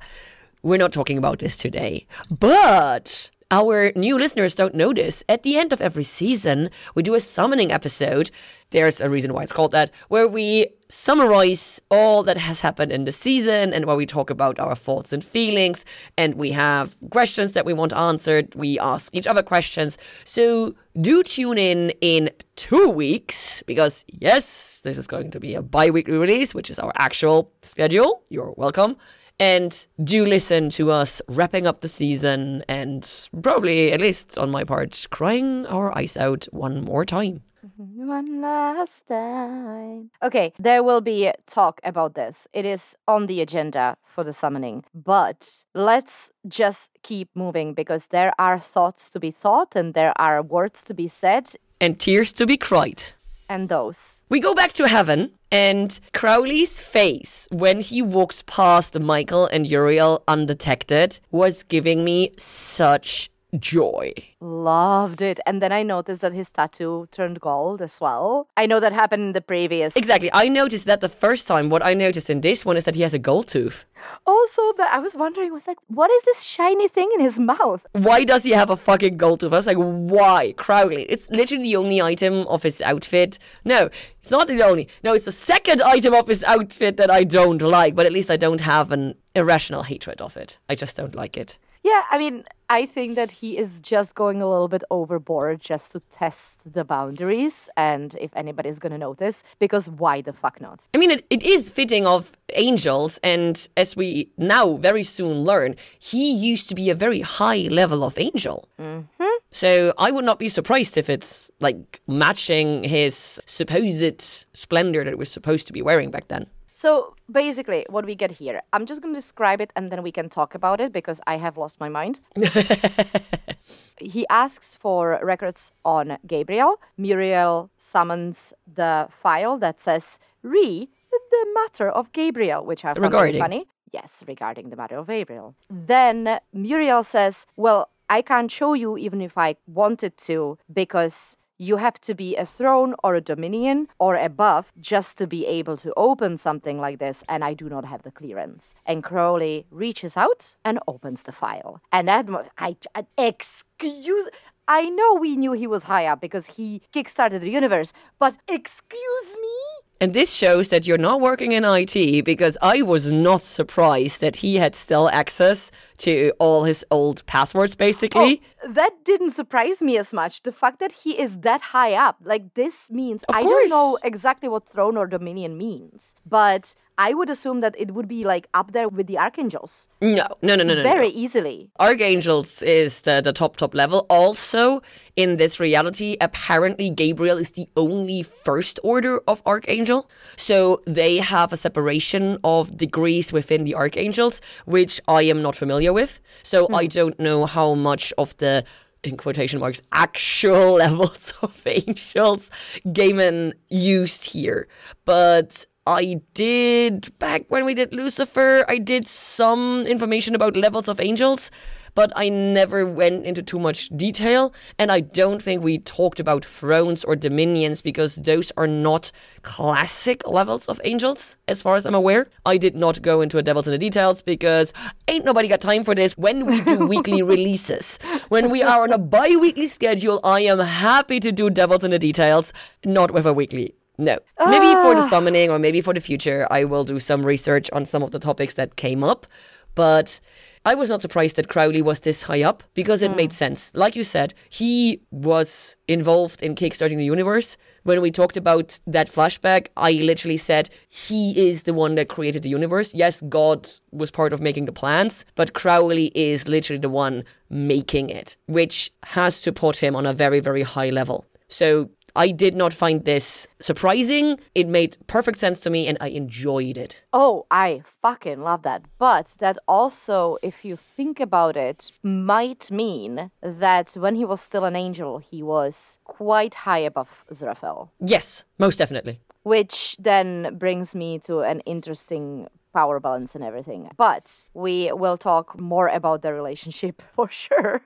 we're 0.64 0.78
not 0.78 0.94
talking 0.94 1.18
about 1.18 1.40
this 1.40 1.58
today. 1.58 2.08
But 2.30 3.30
our 3.52 3.92
new 3.96 4.18
listeners 4.18 4.56
don't 4.56 4.76
know 4.76 4.94
this. 4.94 5.24
At 5.30 5.44
the 5.44 5.58
end 5.58 5.74
of 5.74 5.82
every 5.82 6.04
season, 6.04 6.70
we 6.96 7.04
do 7.04 7.14
a 7.14 7.20
summoning 7.20 7.72
episode. 7.72 8.32
There's 8.72 9.00
a 9.02 9.10
reason 9.10 9.34
why 9.34 9.44
it's 9.44 9.52
called 9.52 9.72
that, 9.72 9.92
where 10.08 10.28
we 10.28 10.68
summarize 10.90 11.82
all 11.90 12.24
that 12.24 12.38
has 12.38 12.62
happened 12.62 12.92
in 12.92 13.06
the 13.06 13.12
season 13.12 13.74
and 13.74 13.86
where 13.86 13.96
we 13.96 14.06
talk 14.06 14.30
about 14.30 14.60
our 14.60 14.76
thoughts 14.76 15.12
and 15.12 15.24
feelings. 15.24 15.86
And 16.18 16.36
we 16.36 16.52
have 16.52 16.96
questions 17.10 17.54
that 17.54 17.66
we 17.66 17.74
want 17.74 17.94
answered. 17.94 18.54
We 18.56 18.80
ask 18.80 19.14
each 19.16 19.28
other 19.28 19.44
questions. 19.44 19.98
So 20.24 20.76
do 21.00 21.24
tune 21.24 21.58
in 21.58 21.92
in 22.02 22.30
two 22.56 22.90
weeks 22.90 23.64
because, 23.64 24.06
yes, 24.08 24.82
this 24.84 24.98
is 24.98 25.08
going 25.08 25.32
to 25.32 25.40
be 25.40 25.56
a 25.56 25.62
bi 25.62 25.90
weekly 25.90 26.18
release, 26.18 26.54
which 26.54 26.70
is 26.70 26.80
our 26.80 26.94
actual 26.96 27.52
schedule. 27.62 28.24
You're 28.30 28.54
welcome. 28.56 28.98
And 29.38 29.86
do 30.02 30.26
listen 30.26 30.70
to 30.72 30.92
us 30.92 31.22
wrapping 31.28 31.68
up 31.68 31.82
the 31.82 31.90
season 31.90 32.64
and 32.70 33.30
probably, 33.42 33.92
at 33.92 34.00
least 34.00 34.38
on 34.38 34.50
my 34.50 34.64
part, 34.64 35.08
crying 35.10 35.66
our 35.66 35.96
eyes 35.98 36.16
out 36.16 36.46
one 36.52 36.82
more 36.82 37.04
time. 37.04 37.42
one 37.78 38.42
last 38.42 39.08
time. 39.08 40.12
Okay, 40.24 40.54
there 40.60 40.84
will 40.84 41.02
be 41.02 41.32
talk 41.48 41.80
about 41.84 42.14
this. 42.16 42.48
It 42.54 42.66
is 42.66 42.96
on 43.08 43.28
the 43.28 43.42
agenda 43.42 43.98
for 44.14 44.24
the 44.24 44.34
summoning, 44.34 44.84
but 44.94 45.64
let's 45.74 46.32
just 46.48 46.90
keep 47.04 47.30
moving 47.36 47.74
because 47.74 48.08
there 48.08 48.34
are 48.40 48.60
thoughts 48.60 49.10
to 49.12 49.20
be 49.20 49.32
thought 49.32 49.76
and 49.76 49.94
there 49.94 50.14
are 50.20 50.42
words 50.42 50.84
to 50.84 50.94
be 50.94 51.08
said, 51.08 51.56
And 51.82 52.00
tears 52.00 52.32
to 52.34 52.46
be 52.46 52.58
cried. 52.58 53.04
and 53.48 53.70
those. 53.70 54.24
We 54.28 54.40
go 54.40 54.56
back 54.56 54.74
to 54.74 54.88
heaven, 54.88 55.30
and 55.52 56.00
Crowley's 56.14 56.82
face 56.82 57.48
when 57.52 57.80
he 57.80 58.02
walks 58.02 58.42
past 58.48 59.00
Michael 59.00 59.46
and 59.46 59.68
Uriel 59.68 60.24
undetected 60.28 61.20
was 61.30 61.62
giving 61.62 62.04
me 62.04 62.32
such 62.38 63.30
joy. 63.60 64.14
Loved 64.40 65.22
it. 65.22 65.40
And 65.46 65.62
then 65.62 65.72
I 65.72 65.84
noticed 65.84 66.22
that 66.22 66.34
his 66.34 66.50
tattoo 66.50 67.08
turned 67.12 67.40
gold 67.40 67.82
as 67.82 68.00
well. 68.00 68.48
I 68.56 68.66
know 68.66 68.80
that 68.80 68.94
happened 68.94 69.24
in 69.24 69.34
the 69.34 69.42
previous. 69.42 69.96
Exactly. 69.96 70.30
I 70.34 70.48
noticed 70.48 70.86
that 70.86 71.02
the 71.02 71.10
first 71.10 71.48
time. 71.48 71.70
What 71.70 71.86
I 71.86 71.94
noticed 71.94 72.30
in 72.30 72.42
this 72.42 72.66
one 72.66 72.78
is 72.78 72.86
that 72.86 72.96
he 72.96 73.02
has 73.02 73.14
a 73.14 73.20
gold 73.20 73.48
tooth. 73.48 73.86
Also, 74.26 74.74
that 74.78 74.94
I 74.94 75.00
was 75.00 75.16
wondering, 75.16 75.52
was 75.52 75.68
like, 75.68 75.80
what 75.88 76.12
is 76.12 76.24
this 76.24 76.44
shiny 76.44 76.88
thing 76.88 77.10
in 77.16 77.22
his 77.22 77.40
mouth? 77.40 77.86
Why 77.94 78.24
does 78.24 78.44
he 78.44 78.52
have 78.52 78.70
a 78.70 78.78
fucking 78.78 79.18
gold 79.18 79.40
tooth? 79.40 79.54
I 79.54 79.58
was 79.58 79.68
like, 79.68 79.78
why? 79.78 80.54
Crowley. 80.58 81.04
It's 81.04 81.30
literally 81.32 81.64
the 81.64 81.76
only 81.76 82.02
item 82.02 82.48
of 82.48 82.64
his 82.64 82.82
outfit. 82.82 83.40
No, 83.64 83.90
it's 84.22 84.32
not 84.32 84.48
the 84.48 84.62
only. 84.62 84.88
No, 85.04 85.14
it's 85.14 85.26
the 85.26 85.32
second 85.32 85.82
item 85.82 86.14
of 86.14 86.28
his 86.28 86.44
outfit 86.44 86.98
that 86.98 87.10
I 87.10 87.24
don't 87.24 87.62
like, 87.62 87.96
but 87.96 88.06
at 88.06 88.14
least 88.14 88.30
I 88.30 88.38
don't 88.38 88.62
have 88.62 88.92
an 88.92 89.16
irrational 89.34 89.84
hatred 89.84 90.22
of 90.22 90.38
it. 90.38 90.58
I 90.70 90.76
just 90.76 90.96
don't 90.96 91.16
like 91.16 91.36
it. 91.38 91.58
Yeah, 91.84 92.02
I 92.10 92.18
mean, 92.18 92.46
I 92.70 92.86
think 92.86 93.16
that 93.16 93.32
he 93.32 93.58
is 93.58 93.80
just 93.80 94.16
going 94.16 94.42
a 94.42 94.50
little 94.50 94.68
bit 94.68 94.84
overboard 94.90 95.62
just 95.62 95.92
to 95.92 96.00
test 96.00 96.60
the 96.66 96.84
boundaries 96.84 97.70
and 97.78 98.16
if 98.20 98.32
anybody's 98.36 98.80
gonna 98.80 98.98
notice, 98.98 99.44
because 99.60 99.90
why 99.90 100.22
the 100.22 100.34
fuck 100.34 100.60
not? 100.60 100.82
I 100.94 100.98
mean, 100.98 101.12
it, 101.12 101.26
it 101.30 101.44
is 101.44 101.70
fitting 101.70 102.08
of 102.08 102.36
angels, 102.54 103.20
and 103.24 103.68
as 103.78 103.96
we 103.96 104.32
now 104.38 104.78
very 104.78 105.04
soon 105.04 105.44
learn, 105.44 105.76
he 106.00 106.34
used 106.34 106.70
to 106.70 106.76
be 106.76 106.90
a 106.90 106.96
very 106.96 107.22
high 107.22 107.68
level 107.70 108.04
of 108.04 108.18
angel. 108.18 108.68
Mm-hmm. 108.80 109.24
So 109.52 109.94
I 109.98 110.12
would 110.12 110.26
not 110.26 110.40
be 110.40 110.50
surprised 110.50 110.98
if 110.98 111.10
it's 111.10 111.50
like 111.60 112.02
matching 112.08 112.84
his 112.84 113.40
supposed 113.46 114.46
splendor 114.54 115.04
that 115.04 115.18
we're 115.18 115.26
supposed 115.26 115.68
to 115.68 115.74
be 115.74 115.82
wearing 115.82 116.12
back 116.12 116.28
then. 116.28 116.48
So 116.86 117.16
basically, 117.32 117.84
what 117.90 118.06
we 118.06 118.14
get 118.14 118.30
here, 118.30 118.62
I'm 118.72 118.86
just 118.86 119.02
gonna 119.02 119.16
describe 119.16 119.60
it 119.60 119.72
and 119.76 119.92
then 119.92 120.04
we 120.04 120.12
can 120.12 120.30
talk 120.30 120.54
about 120.54 120.80
it 120.80 120.94
because 120.94 121.20
I 121.26 121.38
have 121.38 121.58
lost 121.58 121.80
my 121.80 121.90
mind. 121.90 122.20
he 124.00 124.28
asks 124.30 124.76
for 124.76 125.20
records 125.24 125.72
on 125.84 126.20
Gabriel. 126.28 126.80
Muriel 126.96 127.72
summons 127.80 128.54
the 128.72 129.08
file 129.10 129.58
that 129.58 129.82
says 129.82 130.20
re 130.44 130.88
the 131.32 131.48
matter 131.56 131.90
of 131.90 132.12
Gabriel, 132.12 132.64
which 132.64 132.86
I 132.86 132.90
found 132.90 133.02
Regarding. 133.02 133.42
funny. 133.42 133.66
Yes, 133.92 134.24
regarding 134.28 134.70
the 134.70 134.76
matter 134.76 134.98
of 134.98 135.08
Gabriel. 135.08 135.56
Then 135.72 136.40
Muriel 136.54 137.02
says, 137.02 137.48
Well, 137.58 137.90
I 138.12 138.22
can't 138.22 138.52
show 138.52 138.76
you 138.76 138.96
even 138.96 139.22
if 139.22 139.40
I 139.40 139.56
wanted 139.66 140.18
to 140.30 140.60
because 140.72 141.36
you 141.58 141.78
have 141.78 142.00
to 142.02 142.14
be 142.14 142.36
a 142.36 142.46
throne 142.46 142.96
or 143.04 143.16
a 143.16 143.22
dominion 143.22 143.88
or 144.00 144.16
above 144.16 144.72
just 144.80 145.18
to 145.18 145.28
be 145.28 145.46
able 145.46 145.78
to 145.78 145.94
open 145.96 146.38
something 146.38 146.80
like 146.80 147.00
this, 147.00 147.24
and 147.30 147.44
I 147.44 147.54
do 147.54 147.70
not 147.70 147.86
have 147.86 148.04
the 148.04 148.12
clearance. 148.12 148.76
And 148.86 149.04
Crowley 149.04 149.66
reaches 149.72 150.18
out 150.18 150.56
and 150.64 150.80
opens 150.88 151.24
the 151.24 151.32
file. 151.32 151.82
And 151.92 152.08
that, 152.08 152.28
I, 152.58 152.76
I 152.94 153.06
excuse. 153.18 154.28
I 154.68 154.90
know 154.90 155.14
we 155.14 155.36
knew 155.36 155.54
he 155.54 155.68
was 155.68 155.84
high 155.84 156.06
up 156.06 156.22
because 156.22 156.48
he 156.48 156.82
kickstarted 156.94 157.42
the 157.42 157.50
universe, 157.50 157.94
but 158.20 158.36
excuse 158.48 159.36
me? 159.42 159.58
And 160.02 160.14
this 160.14 160.34
shows 160.34 160.70
that 160.70 160.86
you're 160.86 160.98
not 160.98 161.22
working 161.22 161.54
in 161.54 161.64
IT 161.64 162.26
because 162.26 162.58
I 162.62 162.82
was 162.82 163.12
not 163.12 163.44
surprised 163.44 164.20
that 164.22 164.38
he 164.38 164.58
had 164.58 164.76
still 164.76 165.10
access 165.10 165.72
to 166.00 166.34
all 166.38 166.66
his 166.66 166.84
old 166.92 167.26
passwords, 167.28 167.76
basically. 167.76 168.42
Oh, 168.64 168.72
that 168.74 169.06
didn't 169.06 169.30
surprise 169.30 169.82
me 169.82 169.98
as 169.98 170.12
much. 170.12 170.44
The 170.44 170.52
fact 170.52 170.80
that 170.80 170.92
he 170.92 171.18
is 171.18 171.38
that 171.40 171.62
high 171.62 171.94
up, 171.94 172.18
like 172.24 172.56
this 172.56 172.92
means 172.92 173.24
I 173.30 173.44
don't 173.44 173.70
know 173.70 173.98
exactly 174.04 174.50
what 174.50 174.68
throne 174.68 174.98
or 174.98 175.08
dominion 175.08 175.58
means, 175.58 176.14
but 176.26 176.76
I 176.98 177.14
would 177.14 177.30
assume 177.30 177.62
that 177.62 177.76
it 177.78 177.92
would 177.92 178.08
be 178.08 178.24
like 178.24 178.48
up 178.54 178.72
there 178.72 178.88
with 178.88 179.08
the 179.08 179.18
archangels 179.18 179.88
No, 180.02 180.28
no, 180.42 180.56
no, 180.56 180.64
no, 180.64 180.76
no. 180.76 180.84
very 180.84 181.10
no. 181.10 181.16
easily. 181.16 181.70
Archangels 181.80 182.62
is 182.62 183.02
the, 183.02 183.22
the 183.22 183.34
top, 183.34 183.58
top 183.58 183.74
level. 183.76 184.06
Also, 184.10 184.82
in 185.16 185.38
this 185.38 185.60
reality, 185.60 186.18
apparently 186.22 186.90
Gabriel 186.90 187.38
is 187.38 187.52
the 187.52 187.68
only 187.76 188.24
first 188.24 188.80
order 188.84 189.20
of 189.28 189.42
Archangel. 189.46 190.10
So 190.36 190.82
they 190.86 191.18
have 191.18 191.52
a 191.52 191.58
separation 191.58 192.38
of 192.44 192.78
degrees 192.78 193.34
within 193.34 193.64
the 193.64 193.76
Archangels, 193.76 194.42
which 194.66 195.02
I 195.08 195.24
am 195.24 195.42
not 195.42 195.56
familiar 195.56 195.94
with. 195.94 196.22
So 196.44 196.68
hmm. 196.68 196.76
I 196.76 196.88
don't 196.88 197.20
know 197.20 197.46
how 197.46 197.74
much 197.76 198.14
of 198.18 198.36
the 198.38 198.64
in 199.04 199.18
quotation 199.18 199.60
marks, 199.60 199.82
actual 199.92 200.74
levels 200.84 201.34
of 201.42 201.62
angels 201.66 202.50
Gaiman 202.88 203.54
used 203.70 204.26
here. 204.26 204.68
But 205.06 205.66
I 205.88 206.22
did, 206.34 207.18
back 207.20 207.46
when 207.50 207.64
we 207.64 207.76
did 207.76 207.94
Lucifer, 207.94 208.66
I 208.68 208.80
did 208.80 209.08
some 209.08 209.86
information 209.86 210.34
about 210.34 210.58
levels 210.58 210.88
of 210.88 211.00
angels, 211.00 211.52
but 211.94 212.12
I 212.16 212.28
never 212.28 212.88
went 212.88 213.24
into 213.24 213.44
too 213.44 213.60
much 213.60 213.90
detail. 213.90 214.52
And 214.80 214.92
I 214.92 215.02
don't 215.02 215.44
think 215.44 215.62
we 215.62 215.78
talked 215.78 216.20
about 216.20 216.44
thrones 216.44 217.04
or 217.04 217.16
dominions 217.16 217.84
because 217.84 218.16
those 218.16 218.52
are 218.58 218.66
not 218.66 219.12
classic 219.44 220.28
levels 220.28 220.66
of 220.66 220.82
angels, 220.84 221.38
as 221.48 221.62
far 221.62 221.76
as 221.76 221.86
I'm 221.86 221.94
aware. 221.94 222.30
I 222.48 222.58
did 222.58 222.76
not 222.76 223.04
go 223.04 223.22
into 223.22 223.38
a 223.38 223.44
devils 223.44 223.68
in 223.68 223.72
the 223.72 223.78
details 223.78 224.24
because 224.24 224.74
ain't 225.08 225.24
nobody 225.24 225.48
got 225.48 225.62
time 225.62 225.84
for 225.84 225.94
this 225.94 226.18
when 226.18 226.48
we 226.48 226.62
do 226.62 226.78
weekly 226.88 227.22
releases. 227.22 228.00
When 228.30 228.50
we 228.50 228.64
are 228.64 228.82
on 228.82 228.92
a 228.92 228.98
bi 228.98 229.36
weekly 229.36 229.68
schedule, 229.68 230.20
I 230.24 230.40
am 230.40 230.58
happy 230.58 231.20
to 231.20 231.32
do 231.32 231.52
devils 231.52 231.84
in 231.84 231.92
the 231.92 232.00
details, 232.00 232.54
not 232.84 233.12
with 233.12 233.28
a 233.28 233.34
weekly 233.34 233.76
no. 233.98 234.18
Maybe 234.40 234.74
for 234.76 234.96
the 234.96 235.02
ah. 235.02 235.10
summoning 235.10 235.50
or 235.50 235.60
maybe 235.60 235.82
for 235.82 235.94
the 235.94 236.02
future, 236.02 236.48
I 236.52 236.64
will 236.64 236.84
do 236.84 237.00
some 237.00 237.26
research 237.26 237.70
on 237.72 237.86
some 237.86 238.04
of 238.04 238.12
the 238.12 238.20
topics 238.20 238.56
that 238.56 238.76
came 238.76 239.04
up. 239.04 239.26
But 239.74 240.20
I 240.68 240.74
was 240.74 240.90
not 240.90 241.02
surprised 241.04 241.36
that 241.36 241.48
Crowley 241.48 241.84
was 241.84 242.00
this 242.00 242.24
high 242.24 242.42
up 242.42 242.64
because 242.74 243.04
it 243.04 243.12
hmm. 243.12 243.18
made 243.18 243.34
sense. 243.34 243.72
Like 243.76 243.96
you 243.96 244.04
said, 244.04 244.34
he 244.50 245.02
was 245.12 245.76
involved 245.88 246.42
in 246.42 246.56
kickstarting 246.56 246.98
the 246.98 247.06
universe. 247.06 247.56
When 247.84 248.02
we 248.02 248.10
talked 248.10 248.36
about 248.36 248.80
that 248.88 249.12
flashback, 249.12 249.68
I 249.78 249.92
literally 249.92 250.38
said 250.38 250.72
he 250.90 251.50
is 251.50 251.64
the 251.64 251.74
one 251.74 251.94
that 251.96 252.10
created 252.10 252.42
the 252.42 252.50
universe. 252.50 252.96
Yes, 252.96 253.22
God 253.30 253.70
was 253.92 254.10
part 254.10 254.34
of 254.34 254.42
making 254.42 254.66
the 254.66 254.72
plans, 254.72 255.24
but 255.36 255.54
Crowley 255.54 256.12
is 256.16 256.48
literally 256.48 256.80
the 256.80 256.90
one 256.90 257.24
making 257.48 258.10
it, 258.10 258.36
which 258.48 258.92
has 259.04 259.40
to 259.42 259.52
put 259.52 259.78
him 259.78 259.96
on 259.96 260.08
a 260.08 260.14
very, 260.14 260.40
very 260.40 260.64
high 260.64 260.90
level. 260.90 261.26
So 261.48 261.92
I 262.16 262.32
did 262.32 262.56
not 262.56 262.74
find 262.74 263.04
this 263.04 263.48
surprising. 263.60 264.40
It 264.54 264.68
made 264.68 264.98
perfect 265.08 265.40
sense 265.40 265.60
to 265.62 265.70
me 265.70 265.88
and 265.88 265.98
I 266.00 266.08
enjoyed 266.08 266.78
it. 266.78 267.04
Oh, 267.12 267.46
I 267.52 267.84
fucking 268.02 268.42
love 268.42 268.64
that. 268.64 268.84
But 268.98 269.36
that 269.40 269.58
also, 269.68 270.38
if 270.42 270.64
you 270.64 270.78
think 270.78 271.20
about 271.20 271.58
it, 271.58 271.92
might 272.02 272.72
mean 272.72 273.32
that 273.42 273.92
when 273.94 274.16
he 274.16 274.26
was 274.26 274.42
still 274.42 274.64
an 274.64 274.76
angel, 274.76 275.20
he 275.20 275.44
was 275.44 275.98
quite 276.06 276.54
high 276.54 276.80
above 276.80 277.10
Aziraphale. 277.32 277.90
Yes, 278.00 278.46
most 278.58 278.78
definitely. 278.78 279.20
Which 279.44 279.96
then 280.00 280.58
brings 280.58 280.96
me 280.96 281.20
to 281.20 281.42
an 281.42 281.60
interesting 281.62 282.48
power 282.76 283.00
balance 283.00 283.36
and 283.36 283.44
everything. 283.44 283.82
But 283.98 284.44
we 284.54 284.92
will 285.04 285.18
talk 285.18 285.58
more 285.74 285.88
about 286.00 286.22
their 286.24 286.36
relationship 286.42 287.02
for 287.16 287.28
sure. 287.30 287.82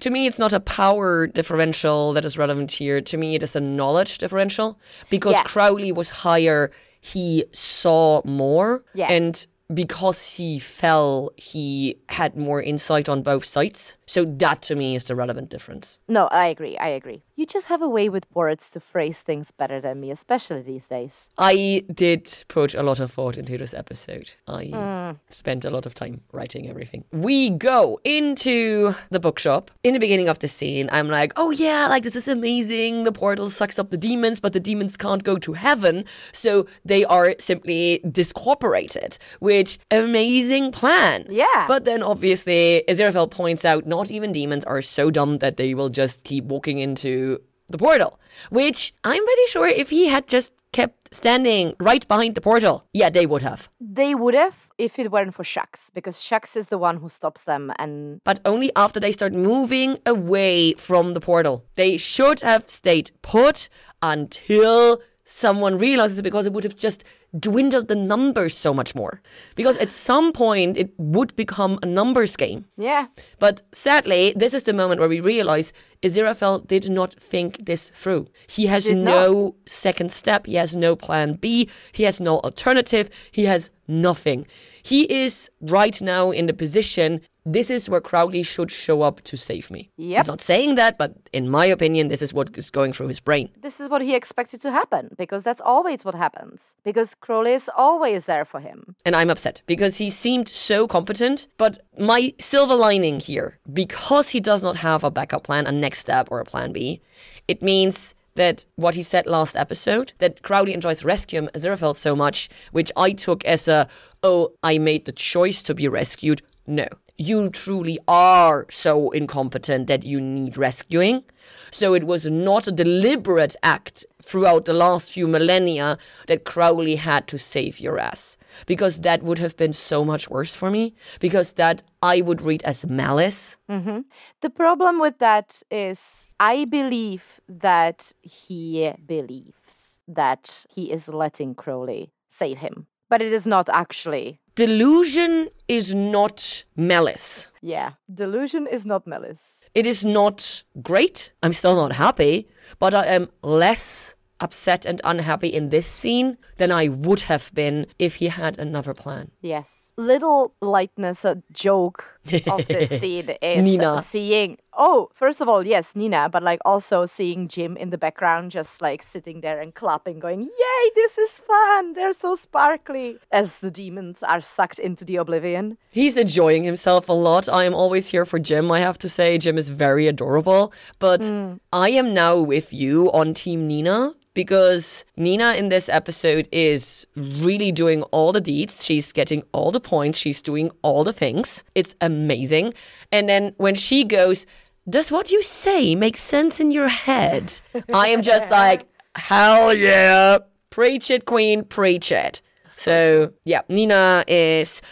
To 0.00 0.10
me, 0.10 0.26
it's 0.28 0.40
not 0.44 0.52
a 0.52 0.60
power 0.82 1.26
differential 1.40 2.12
that 2.14 2.24
is 2.24 2.36
relevant 2.36 2.70
here. 2.72 3.00
To 3.12 3.16
me, 3.16 3.28
it 3.36 3.42
is 3.42 3.54
a 3.56 3.60
knowledge 3.60 4.18
differential 4.18 4.68
because 5.08 5.34
Yeah. 5.34 5.44
Crowley 5.44 5.92
was 5.92 6.08
higher, 6.26 6.70
he 7.00 7.44
saw 7.52 8.22
more. 8.24 8.82
Yeah. 8.94 9.12
And 9.16 9.46
because 9.72 10.20
he 10.36 10.58
fell, 10.58 11.30
he 11.36 11.96
had 12.08 12.36
more 12.36 12.60
insight 12.62 13.08
on 13.08 13.22
both 13.22 13.44
sides. 13.44 13.96
So 14.06 14.24
that 14.42 14.60
to 14.68 14.74
me 14.74 14.94
is 14.94 15.04
the 15.06 15.14
relevant 15.16 15.48
difference. 15.48 15.98
No, 16.06 16.26
I 16.26 16.46
agree. 16.54 16.76
I 16.76 16.88
agree. 16.88 17.22
You 17.36 17.46
just 17.46 17.66
have 17.66 17.82
a 17.82 17.88
way 17.88 18.08
with 18.08 18.26
words 18.32 18.70
to 18.70 18.78
phrase 18.78 19.20
things 19.20 19.50
better 19.50 19.80
than 19.80 19.98
me, 19.98 20.12
especially 20.12 20.62
these 20.62 20.86
days. 20.86 21.30
I 21.36 21.82
did 21.92 22.44
put 22.46 22.74
a 22.74 22.82
lot 22.84 23.00
of 23.00 23.10
thought 23.10 23.36
into 23.36 23.58
this 23.58 23.74
episode. 23.74 24.34
I 24.46 24.66
mm. 24.66 25.18
spent 25.30 25.64
a 25.64 25.70
lot 25.70 25.84
of 25.84 25.94
time 25.94 26.20
writing 26.30 26.68
everything. 26.68 27.02
We 27.10 27.50
go 27.50 27.98
into 28.04 28.94
the 29.10 29.18
bookshop. 29.18 29.72
In 29.82 29.94
the 29.94 29.98
beginning 29.98 30.28
of 30.28 30.38
the 30.38 30.46
scene, 30.46 30.88
I'm 30.92 31.08
like, 31.08 31.32
oh 31.34 31.50
yeah, 31.50 31.88
like 31.88 32.04
this 32.04 32.14
is 32.14 32.28
amazing. 32.28 33.02
The 33.02 33.10
portal 33.10 33.50
sucks 33.50 33.80
up 33.80 33.90
the 33.90 33.96
demons, 33.96 34.38
but 34.38 34.52
the 34.52 34.60
demons 34.60 34.96
can't 34.96 35.24
go 35.24 35.36
to 35.38 35.54
heaven. 35.54 36.04
So 36.32 36.68
they 36.84 37.04
are 37.04 37.34
simply 37.40 38.00
discorporated, 38.08 39.18
which 39.40 39.80
amazing 39.90 40.70
plan. 40.70 41.26
Yeah. 41.28 41.66
But 41.66 41.84
then 41.84 42.00
obviously, 42.00 42.84
Aziraphale 42.88 43.28
points 43.28 43.64
out 43.64 43.88
not 43.88 44.12
even 44.12 44.30
demons 44.30 44.62
are 44.66 44.82
so 44.82 45.10
dumb 45.10 45.38
that 45.38 45.56
they 45.56 45.74
will 45.74 45.88
just 45.88 46.22
keep 46.22 46.44
walking 46.44 46.78
into 46.78 47.23
the 47.68 47.78
portal. 47.78 48.18
Which 48.50 48.94
I'm 49.04 49.24
pretty 49.24 49.46
sure 49.48 49.68
if 49.68 49.90
he 49.90 50.08
had 50.08 50.26
just 50.26 50.52
kept 50.72 51.14
standing 51.14 51.74
right 51.78 52.06
behind 52.08 52.34
the 52.34 52.40
portal, 52.40 52.84
yeah, 52.92 53.08
they 53.08 53.26
would 53.26 53.42
have. 53.42 53.68
They 53.80 54.14
would 54.14 54.34
have 54.34 54.70
if 54.76 54.98
it 54.98 55.12
weren't 55.12 55.34
for 55.34 55.44
Shax, 55.44 55.90
because 55.94 56.16
Shax 56.16 56.56
is 56.56 56.66
the 56.66 56.78
one 56.78 56.96
who 56.96 57.08
stops 57.08 57.42
them 57.42 57.72
and 57.78 58.20
But 58.24 58.40
only 58.44 58.72
after 58.74 58.98
they 58.98 59.12
start 59.12 59.32
moving 59.32 59.98
away 60.04 60.74
from 60.74 61.14
the 61.14 61.20
portal. 61.20 61.64
They 61.76 61.96
should 61.96 62.40
have 62.40 62.68
stayed 62.68 63.12
put 63.22 63.68
until 64.02 65.00
someone 65.24 65.78
realizes 65.78 66.18
it 66.18 66.22
because 66.22 66.46
it 66.46 66.52
would 66.52 66.64
have 66.64 66.76
just 66.76 67.04
dwindled 67.38 67.88
the 67.88 67.94
numbers 67.94 68.56
so 68.56 68.72
much 68.72 68.94
more. 68.94 69.20
Because 69.54 69.76
at 69.78 69.90
some 69.90 70.32
point 70.32 70.76
it 70.76 70.90
would 70.98 71.34
become 71.36 71.78
a 71.82 71.86
numbers 71.86 72.36
game. 72.36 72.66
yeah. 72.76 73.06
But 73.38 73.62
sadly, 73.72 74.32
this 74.36 74.54
is 74.54 74.62
the 74.62 74.72
moment 74.72 75.00
where 75.00 75.08
we 75.08 75.20
realize 75.20 75.72
Aziraphale 76.02 76.66
did 76.66 76.90
not 76.90 77.14
think 77.14 77.64
this 77.64 77.90
through. 77.90 78.28
He 78.46 78.66
has 78.66 78.84
Did 78.84 78.98
no 78.98 79.54
second 79.66 80.12
step. 80.12 80.46
He 80.46 80.54
has 80.54 80.74
no 80.76 80.96
plan 80.96 81.34
B. 81.34 81.68
He 81.92 82.04
has 82.04 82.20
no 82.20 82.38
alternative. 82.40 83.08
He 83.32 83.44
has 83.44 83.70
nothing. 83.88 84.46
He 84.82 85.10
is 85.10 85.50
right 85.60 86.00
now 86.02 86.30
in 86.30 86.46
the 86.46 86.52
position. 86.52 87.20
This 87.46 87.70
is 87.70 87.90
where 87.90 88.00
Crowley 88.00 88.42
should 88.42 88.70
show 88.70 89.02
up 89.02 89.20
to 89.24 89.36
save 89.36 89.70
me. 89.70 89.90
Yep. 89.96 90.18
He's 90.18 90.26
not 90.26 90.40
saying 90.40 90.76
that, 90.76 90.96
but 90.96 91.14
in 91.32 91.50
my 91.50 91.66
opinion, 91.66 92.08
this 92.08 92.22
is 92.22 92.32
what 92.32 92.56
is 92.56 92.70
going 92.70 92.94
through 92.94 93.08
his 93.08 93.20
brain. 93.20 93.50
This 93.60 93.80
is 93.80 93.90
what 93.90 94.00
he 94.00 94.14
expected 94.14 94.62
to 94.62 94.70
happen, 94.70 95.10
because 95.18 95.42
that's 95.42 95.60
always 95.60 96.04
what 96.04 96.14
happens. 96.14 96.74
Because 96.84 97.14
Crowley 97.14 97.52
is 97.52 97.70
always 97.76 98.24
there 98.24 98.46
for 98.46 98.60
him. 98.60 98.96
And 99.04 99.14
I'm 99.14 99.28
upset 99.28 99.60
because 99.66 99.98
he 99.98 100.08
seemed 100.08 100.48
so 100.48 100.86
competent. 100.86 101.46
But 101.58 101.78
my 101.98 102.32
silver 102.38 102.74
lining 102.74 103.20
here, 103.20 103.58
because 103.70 104.30
he 104.30 104.40
does 104.40 104.62
not 104.62 104.76
have 104.76 105.04
a 105.04 105.10
backup 105.10 105.44
plan, 105.44 105.66
a 105.66 105.72
next 105.72 105.98
step, 105.98 106.28
or 106.30 106.40
a 106.40 106.44
plan 106.44 106.72
B, 106.72 107.02
it 107.46 107.62
means 107.62 108.14
that 108.36 108.64
what 108.76 108.94
he 108.94 109.02
said 109.02 109.26
last 109.26 109.54
episode, 109.54 110.12
that 110.18 110.42
Crowley 110.42 110.74
enjoys 110.74 111.04
rescuing 111.04 111.48
Aziraphale 111.48 111.94
so 111.94 112.16
much, 112.16 112.48
which 112.72 112.90
I 112.96 113.12
took 113.12 113.44
as 113.44 113.68
a, 113.68 113.86
oh, 114.22 114.52
I 114.62 114.78
made 114.78 115.04
the 115.04 115.12
choice 115.12 115.62
to 115.64 115.74
be 115.74 115.86
rescued. 115.88 116.42
No. 116.66 116.86
You 117.16 117.48
truly 117.50 117.98
are 118.08 118.66
so 118.70 119.10
incompetent 119.10 119.86
that 119.86 120.04
you 120.04 120.20
need 120.20 120.56
rescuing. 120.56 121.22
So 121.70 121.94
it 121.94 122.04
was 122.04 122.26
not 122.26 122.66
a 122.66 122.72
deliberate 122.72 123.54
act 123.62 124.04
throughout 124.20 124.64
the 124.64 124.72
last 124.72 125.12
few 125.12 125.28
millennia 125.28 125.98
that 126.26 126.44
Crowley 126.44 126.96
had 126.96 127.28
to 127.28 127.38
save 127.38 127.78
your 127.78 127.98
ass. 127.98 128.36
Because 128.66 129.00
that 129.00 129.22
would 129.22 129.38
have 129.38 129.56
been 129.56 129.72
so 129.72 130.04
much 130.04 130.28
worse 130.28 130.54
for 130.54 130.70
me. 130.70 130.94
Because 131.20 131.52
that 131.52 131.82
I 132.02 132.20
would 132.20 132.42
read 132.42 132.62
as 132.64 132.84
malice. 132.86 133.56
Mm-hmm. 133.70 134.00
The 134.40 134.50
problem 134.50 134.98
with 135.00 135.18
that 135.18 135.62
is, 135.70 136.30
I 136.40 136.64
believe 136.64 137.40
that 137.48 138.12
he 138.22 138.92
believes 139.06 139.98
that 140.08 140.66
he 140.68 140.90
is 140.90 141.08
letting 141.08 141.54
Crowley 141.54 142.10
save 142.28 142.58
him, 142.58 142.86
but 143.14 143.22
it 143.22 143.32
is 143.32 143.46
not 143.46 143.68
actually. 143.68 144.40
Delusion 144.56 145.48
is 145.68 145.94
not 145.94 146.64
malice. 146.74 147.52
Yeah, 147.62 147.92
delusion 148.12 148.66
is 148.66 148.84
not 148.84 149.06
malice. 149.06 149.64
It 149.72 149.86
is 149.86 150.04
not 150.04 150.64
great. 150.82 151.30
I'm 151.40 151.52
still 151.52 151.76
not 151.76 151.92
happy, 151.92 152.48
but 152.80 152.92
I 152.92 153.06
am 153.06 153.28
less 153.40 154.16
upset 154.40 154.84
and 154.84 155.00
unhappy 155.04 155.46
in 155.46 155.68
this 155.68 155.86
scene 155.86 156.38
than 156.56 156.72
I 156.72 156.88
would 156.88 157.22
have 157.30 157.54
been 157.54 157.86
if 158.00 158.16
he 158.16 158.26
had 158.26 158.58
another 158.58 158.94
plan. 158.94 159.30
Yes. 159.40 159.68
Little 159.96 160.54
lightness, 160.60 161.24
a 161.24 161.42
joke 161.52 162.04
of 162.48 162.66
this 162.66 162.90
scene 163.00 163.30
is 163.40 163.64
Nina. 163.64 164.02
seeing. 164.02 164.58
Oh, 164.76 165.10
first 165.14 165.40
of 165.40 165.48
all, 165.48 165.64
yes, 165.64 165.94
Nina, 165.94 166.28
but 166.28 166.42
like 166.42 166.58
also 166.64 167.06
seeing 167.06 167.46
Jim 167.46 167.76
in 167.76 167.90
the 167.90 167.98
background, 167.98 168.50
just 168.50 168.82
like 168.82 169.04
sitting 169.04 169.40
there 169.40 169.60
and 169.60 169.72
clapping, 169.72 170.18
going, 170.18 170.42
Yay, 170.42 170.90
this 170.96 171.16
is 171.16 171.38
fun. 171.38 171.92
They're 171.92 172.12
so 172.12 172.34
sparkly. 172.34 173.18
As 173.30 173.60
the 173.60 173.70
demons 173.70 174.22
are 174.24 174.40
sucked 174.40 174.80
into 174.80 175.04
the 175.04 175.16
oblivion. 175.16 175.78
He's 175.92 176.16
enjoying 176.16 176.64
himself 176.64 177.08
a 177.08 177.12
lot. 177.12 177.48
I 177.48 177.62
am 177.62 177.74
always 177.74 178.08
here 178.08 178.24
for 178.24 178.40
Jim, 178.40 178.72
I 178.72 178.80
have 178.80 178.98
to 178.98 179.08
say. 179.08 179.38
Jim 179.38 179.56
is 179.56 179.68
very 179.68 180.08
adorable. 180.08 180.72
But 180.98 181.20
mm. 181.20 181.60
I 181.72 181.90
am 181.90 182.12
now 182.12 182.40
with 182.40 182.72
you 182.72 183.12
on 183.12 183.34
Team 183.34 183.68
Nina. 183.68 184.14
Because 184.34 185.04
Nina 185.16 185.54
in 185.54 185.68
this 185.68 185.88
episode 185.88 186.48
is 186.52 187.06
really 187.16 187.72
doing 187.72 188.02
all 188.04 188.32
the 188.32 188.40
deeds. 188.40 188.84
She's 188.84 189.12
getting 189.12 189.42
all 189.52 189.70
the 189.70 189.80
points. 189.80 190.18
She's 190.18 190.42
doing 190.42 190.70
all 190.82 191.04
the 191.04 191.12
things. 191.12 191.64
It's 191.74 191.94
amazing. 192.00 192.74
And 193.10 193.28
then 193.28 193.54
when 193.56 193.74
she 193.76 194.04
goes, 194.04 194.46
Does 194.88 195.10
what 195.10 195.30
you 195.30 195.42
say 195.42 195.94
make 195.94 196.16
sense 196.16 196.60
in 196.60 196.70
your 196.70 196.88
head? 196.88 197.60
I 197.94 198.08
am 198.08 198.22
just 198.22 198.50
like, 198.50 198.86
Hell 199.16 199.72
yeah. 199.72 200.38
Preach 200.70 201.10
it, 201.10 201.24
queen, 201.24 201.62
preach 201.64 202.10
it. 202.10 202.42
So, 202.76 203.32
yeah, 203.44 203.62
Nina 203.68 204.24
is 204.26 204.82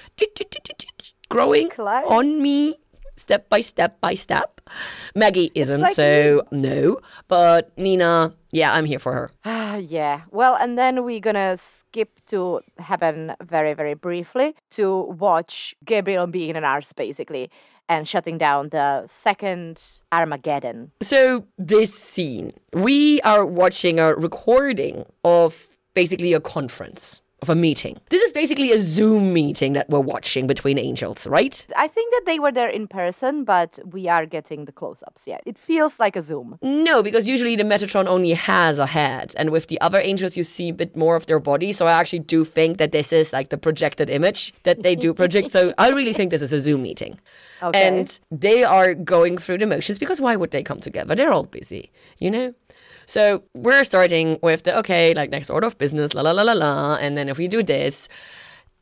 growing 1.28 1.68
on 2.06 2.40
me 2.40 2.76
step 3.16 3.48
by 3.48 3.60
step 3.60 4.00
by 4.00 4.14
step. 4.14 4.60
Maggie 5.14 5.50
isn't, 5.54 5.80
like 5.80 5.94
so 5.94 6.42
no. 6.50 6.98
But 7.28 7.76
Nina, 7.78 8.34
yeah, 8.50 8.72
I'm 8.74 8.84
here 8.84 8.98
for 8.98 9.12
her. 9.12 9.30
Ah, 9.44 9.76
yeah. 9.96 10.22
Well, 10.30 10.54
and 10.54 10.78
then 10.78 11.04
we're 11.04 11.20
gonna 11.20 11.56
skip 11.56 12.20
to 12.28 12.60
heaven 12.78 13.34
very, 13.42 13.74
very 13.74 13.94
briefly 13.94 14.54
to 14.72 15.04
watch 15.18 15.74
Gabriel 15.84 16.26
being 16.26 16.56
an 16.56 16.64
arse, 16.64 16.92
basically, 16.92 17.50
and 17.88 18.06
shutting 18.06 18.38
down 18.38 18.68
the 18.68 19.04
second 19.06 19.82
Armageddon. 20.12 20.92
So, 21.00 21.46
this 21.58 21.92
scene, 21.94 22.52
we 22.72 23.20
are 23.22 23.44
watching 23.44 23.98
a 23.98 24.14
recording 24.14 25.06
of 25.24 25.66
basically 25.94 26.32
a 26.32 26.40
conference. 26.40 27.21
Of 27.42 27.48
a 27.48 27.56
meeting. 27.56 27.98
This 28.08 28.22
is 28.22 28.32
basically 28.32 28.70
a 28.70 28.80
Zoom 28.80 29.32
meeting 29.32 29.72
that 29.72 29.90
we're 29.90 29.98
watching 29.98 30.46
between 30.46 30.78
angels, 30.78 31.26
right? 31.26 31.66
I 31.76 31.88
think 31.88 32.12
that 32.14 32.22
they 32.24 32.38
were 32.38 32.52
there 32.52 32.68
in 32.68 32.86
person, 32.86 33.42
but 33.42 33.80
we 33.84 34.06
are 34.08 34.26
getting 34.26 34.64
the 34.64 34.70
close 34.70 35.02
ups. 35.08 35.24
Yeah, 35.26 35.38
it 35.44 35.58
feels 35.58 35.98
like 35.98 36.14
a 36.14 36.22
Zoom. 36.22 36.56
No, 36.62 37.02
because 37.02 37.26
usually 37.26 37.56
the 37.56 37.64
Metatron 37.64 38.06
only 38.06 38.30
has 38.34 38.78
a 38.78 38.86
head, 38.86 39.34
and 39.36 39.50
with 39.50 39.66
the 39.66 39.80
other 39.80 40.00
angels, 40.00 40.36
you 40.36 40.44
see 40.44 40.68
a 40.68 40.72
bit 40.72 40.96
more 40.96 41.16
of 41.16 41.26
their 41.26 41.40
body. 41.40 41.72
So 41.72 41.88
I 41.88 41.92
actually 41.92 42.20
do 42.20 42.44
think 42.44 42.78
that 42.78 42.92
this 42.92 43.12
is 43.12 43.32
like 43.32 43.48
the 43.48 43.58
projected 43.58 44.08
image 44.08 44.54
that 44.62 44.84
they 44.84 44.94
do 44.94 45.12
project. 45.12 45.50
so 45.50 45.74
I 45.78 45.90
really 45.90 46.12
think 46.12 46.30
this 46.30 46.42
is 46.42 46.52
a 46.52 46.60
Zoom 46.60 46.82
meeting. 46.82 47.18
Okay. 47.62 47.88
And 47.88 48.18
they 48.30 48.64
are 48.64 48.94
going 48.94 49.38
through 49.38 49.58
the 49.58 49.66
motions 49.66 49.98
because 49.98 50.20
why 50.20 50.36
would 50.36 50.50
they 50.50 50.62
come 50.62 50.80
together? 50.80 51.14
They're 51.14 51.32
all 51.32 51.44
busy, 51.44 51.90
you 52.18 52.30
know? 52.30 52.54
So 53.06 53.42
we're 53.54 53.84
starting 53.84 54.38
with 54.42 54.64
the 54.64 54.78
okay, 54.78 55.14
like 55.14 55.30
next 55.30 55.50
order 55.50 55.66
of 55.66 55.78
business, 55.78 56.14
la 56.14 56.22
la 56.22 56.32
la 56.32 56.42
la 56.42 56.52
la. 56.52 56.94
And 56.94 57.16
then 57.16 57.28
if 57.28 57.38
we 57.38 57.48
do 57.48 57.62
this, 57.62 58.08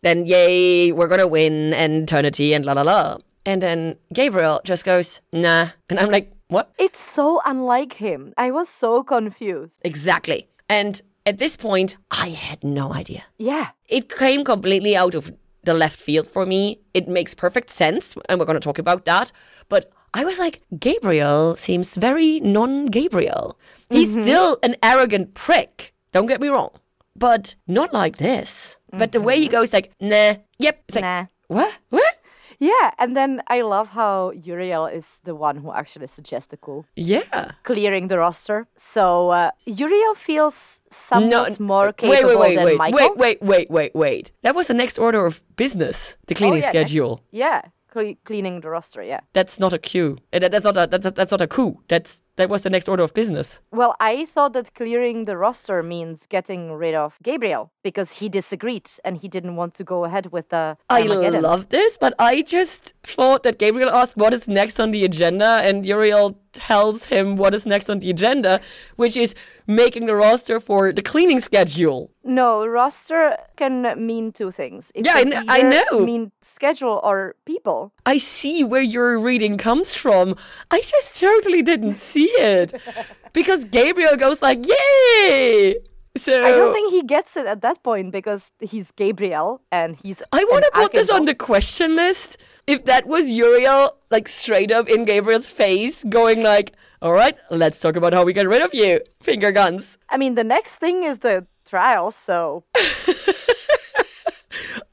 then 0.03 0.27
yay, 0.27 0.93
we're 0.93 1.09
gonna 1.09 1.29
win 1.29 1.75
and 1.75 2.05
eternity 2.05 2.53
and 2.55 2.65
la 2.65 2.73
la 2.73 2.83
la. 2.83 3.19
And 3.47 3.63
then 3.63 3.97
Gabriel 4.13 4.61
just 4.65 4.85
goes, 4.85 5.21
nah. 5.33 5.71
And 5.89 5.99
I'm 5.99 6.11
like, 6.11 6.33
what? 6.49 6.73
It's 6.79 7.01
so 7.01 7.41
unlike 7.45 7.95
him. 7.95 8.35
I 8.37 8.51
was 8.51 8.69
so 8.69 9.03
confused. 9.03 9.81
Exactly. 9.83 10.49
And 10.69 11.01
at 11.27 11.39
this 11.39 11.57
point, 11.57 11.97
I 12.11 12.31
had 12.31 12.63
no 12.63 12.93
idea. 12.93 13.25
Yeah. 13.39 13.69
It 13.89 14.09
came 14.09 14.45
completely 14.45 14.97
out 14.97 15.15
of 15.15 15.33
the 15.65 15.75
left 15.75 15.99
field 15.99 16.27
for 16.27 16.47
me. 16.47 16.81
It 16.95 17.09
makes 17.09 17.35
perfect 17.35 17.71
sense, 17.71 18.15
and 18.29 18.39
we're 18.39 18.47
going 18.47 18.61
to 18.61 18.65
talk 18.65 18.79
about 18.79 19.05
that. 19.05 19.33
But 19.69 19.93
I 20.15 20.25
was 20.25 20.39
like, 20.39 20.63
Gabriel 20.79 21.57
seems 21.57 21.97
very 21.97 22.41
non 22.41 22.87
Gabriel. 22.87 23.59
He's 23.91 24.13
still 24.13 24.59
an 24.63 24.77
arrogant 24.83 25.35
prick. 25.35 25.93
Don't 26.13 26.27
get 26.27 26.41
me 26.41 26.49
wrong. 26.49 26.71
But 27.17 27.57
not 27.67 27.93
like 27.93 28.17
this. 28.19 28.79
But 28.93 29.13
the 29.13 29.21
way 29.21 29.39
he 29.39 29.49
goes, 29.49 29.73
like, 29.73 29.93
nah, 30.01 30.35
yep. 30.59 30.83
It's 30.89 30.97
like, 30.97 31.05
Nah. 31.05 31.27
what? 31.49 31.73
What? 31.91 32.15
Yeah, 32.63 32.91
and 32.99 33.17
then 33.17 33.41
I 33.49 33.63
love 33.63 33.89
how 33.89 34.33
Uriel 34.33 34.85
is 34.87 35.21
the 35.25 35.35
one 35.35 35.57
who 35.57 35.73
actually 35.73 36.07
suggests 36.09 36.49
the 36.51 36.59
coup, 36.59 36.85
Yeah. 36.95 37.53
clearing 37.63 38.09
the 38.09 38.19
roster. 38.19 38.67
So 38.77 39.31
uh, 39.31 39.51
Uriel 39.65 40.15
feels 40.15 40.81
somewhat 40.91 41.59
more 41.59 41.87
wait, 41.87 41.97
capable 41.97 42.29
wait, 42.29 42.39
wait, 42.39 42.55
than 42.57 42.65
wait, 42.65 42.79
Michael. 42.79 42.99
wait, 43.17 43.17
wait, 43.17 43.43
wait, 43.43 43.71
wait, 43.71 43.93
wait. 43.95 44.33
That 44.43 44.55
was 44.55 44.67
the 44.67 44.75
next 44.75 44.99
order 44.99 45.25
of 45.25 45.41
business. 45.57 46.17
The 46.27 46.35
Oh, 46.35 46.39
cleaning 46.39 46.59
yeah, 46.61 46.67
next- 46.67 46.77
schedule. 46.91 47.23
Yeah, 47.31 47.63
cle- 47.91 48.17
cleaning 48.25 48.61
the 48.61 48.71
roster. 48.71 49.03
Yeah. 49.03 49.21
That's 49.33 49.59
not 49.61 49.73
a. 49.73 49.77
Uh, 49.77 50.39
that- 50.39 50.51
That's 50.53 50.65
not 50.65 50.77
a 50.77 50.87
that's, 50.87 51.11
that's 51.13 51.31
not 51.33 51.41
a 51.41 51.47
coup. 51.47 51.81
That's 51.89 52.23
that 52.37 52.49
was 52.49 52.63
the 52.63 52.71
next 52.71 52.89
order 52.89 53.03
of 53.03 53.13
business. 53.13 53.61
Well, 53.71 53.95
I 54.01 54.25
thought 54.33 54.53
that 54.55 54.75
clearing 54.75 55.27
the 55.27 55.37
roster 55.37 55.83
means 55.83 56.27
getting 56.27 56.73
rid 56.73 56.95
of 56.95 57.15
Gabriel 57.23 57.71
because 57.85 58.13
he 58.13 58.29
disagreed 58.31 58.89
and 59.05 59.19
he 59.19 59.29
didn't 59.29 59.57
want 59.57 59.75
to 59.75 59.85
go 59.85 60.05
ahead 60.05 60.33
with 60.33 60.49
the. 60.49 60.77
I 60.89 61.03
love 61.03 61.69
this, 61.69 61.97
but 61.99 62.15
I 62.19 62.43
just 62.43 62.95
thought 63.05 63.43
that 63.43 63.59
Gabriel 63.59 63.91
asked 63.91 64.17
what 64.17 64.33
is 64.33 64.49
next 64.49 64.81
on 64.81 64.91
the 64.93 65.05
agenda, 65.05 65.61
and 65.67 65.85
Uriel 65.87 66.39
tells 66.53 67.07
him 67.07 67.37
what 67.37 67.55
is 67.55 67.67
next 67.67 67.89
on 67.91 68.01
the 68.01 68.11
agenda, 68.11 68.61
which 68.97 69.17
is 69.17 69.35
making 69.67 70.07
the 70.07 70.15
roster 70.15 70.61
for 70.61 70.93
the 70.93 71.03
cleaning 71.03 71.41
schedule. 71.41 72.11
No, 72.25 72.67
roster 72.67 73.37
can 73.57 73.83
mean 74.07 74.33
two 74.33 74.51
things. 74.51 74.93
It 74.95 75.07
Yeah, 75.07 75.15
I 75.15 75.23
can 75.23 75.31
kn- 75.33 75.47
I 75.49 75.63
know. 75.63 76.05
Mean 76.05 76.33
schedule 76.43 77.01
or 77.03 77.37
people. 77.45 77.93
I 78.05 78.19
see 78.19 78.65
where 78.65 78.83
your 78.83 79.19
reading 79.19 79.59
comes 79.59 79.95
from. 79.95 80.37
I 80.71 80.81
just 80.81 81.19
totally 81.21 81.63
didn't 81.63 81.95
see 81.95 82.31
it. 82.39 82.75
Because 83.33 83.65
Gabriel 83.65 84.17
goes 84.17 84.43
like, 84.43 84.67
yay! 84.67 85.77
So 86.17 86.45
I 86.45 86.51
don't 86.51 86.73
think 86.73 86.91
he 86.91 87.03
gets 87.03 87.37
it 87.37 87.47
at 87.47 87.63
that 87.63 87.83
point 87.83 88.11
because 88.11 88.51
he's 88.61 88.91
Gabriel 88.93 89.63
and 89.71 89.97
he's. 89.97 90.23
I 90.33 90.45
want 90.45 90.65
to 90.65 90.71
put 90.73 90.93
this 90.93 91.09
on 91.09 91.25
the 91.25 91.35
question 91.35 91.95
list. 91.95 92.37
If 92.67 92.85
that 92.85 93.07
was 93.07 93.31
Uriel, 93.31 93.97
like 94.11 94.29
straight 94.29 94.71
up 94.73 94.89
in 94.89 95.05
Gabriel's 95.05 95.49
face, 95.49 96.03
going 96.05 96.43
like, 96.43 96.75
"All 97.01 97.13
right, 97.13 97.37
let's 97.51 97.81
talk 97.81 97.95
about 97.97 98.13
how 98.13 98.25
we 98.25 98.33
get 98.33 98.49
rid 98.49 98.63
of 98.63 98.75
you." 98.75 99.01
Finger 99.23 99.53
guns. 99.53 99.99
I 100.09 100.17
mean, 100.17 100.35
the 100.35 100.45
next 100.45 100.77
thing 100.77 101.05
is 101.05 101.19
the 101.19 101.47
trial, 101.65 102.11
so 102.11 102.65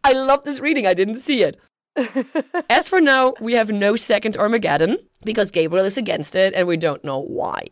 I 0.03 0.13
love 0.13 0.43
this 0.43 0.59
reading. 0.59 0.85
I 0.85 0.93
didn't 0.93 1.17
see 1.17 1.41
it. 1.41 1.59
As 2.69 2.89
for 2.89 3.01
now, 3.01 3.33
we 3.39 3.53
have 3.53 3.71
no 3.71 3.95
second 3.95 4.37
Armageddon 4.37 4.97
because 5.23 5.51
Gabriel 5.51 5.85
is 5.85 5.97
against 5.97 6.35
it 6.35 6.53
and 6.53 6.67
we 6.67 6.77
don't 6.77 7.03
know 7.03 7.19
why. 7.19 7.65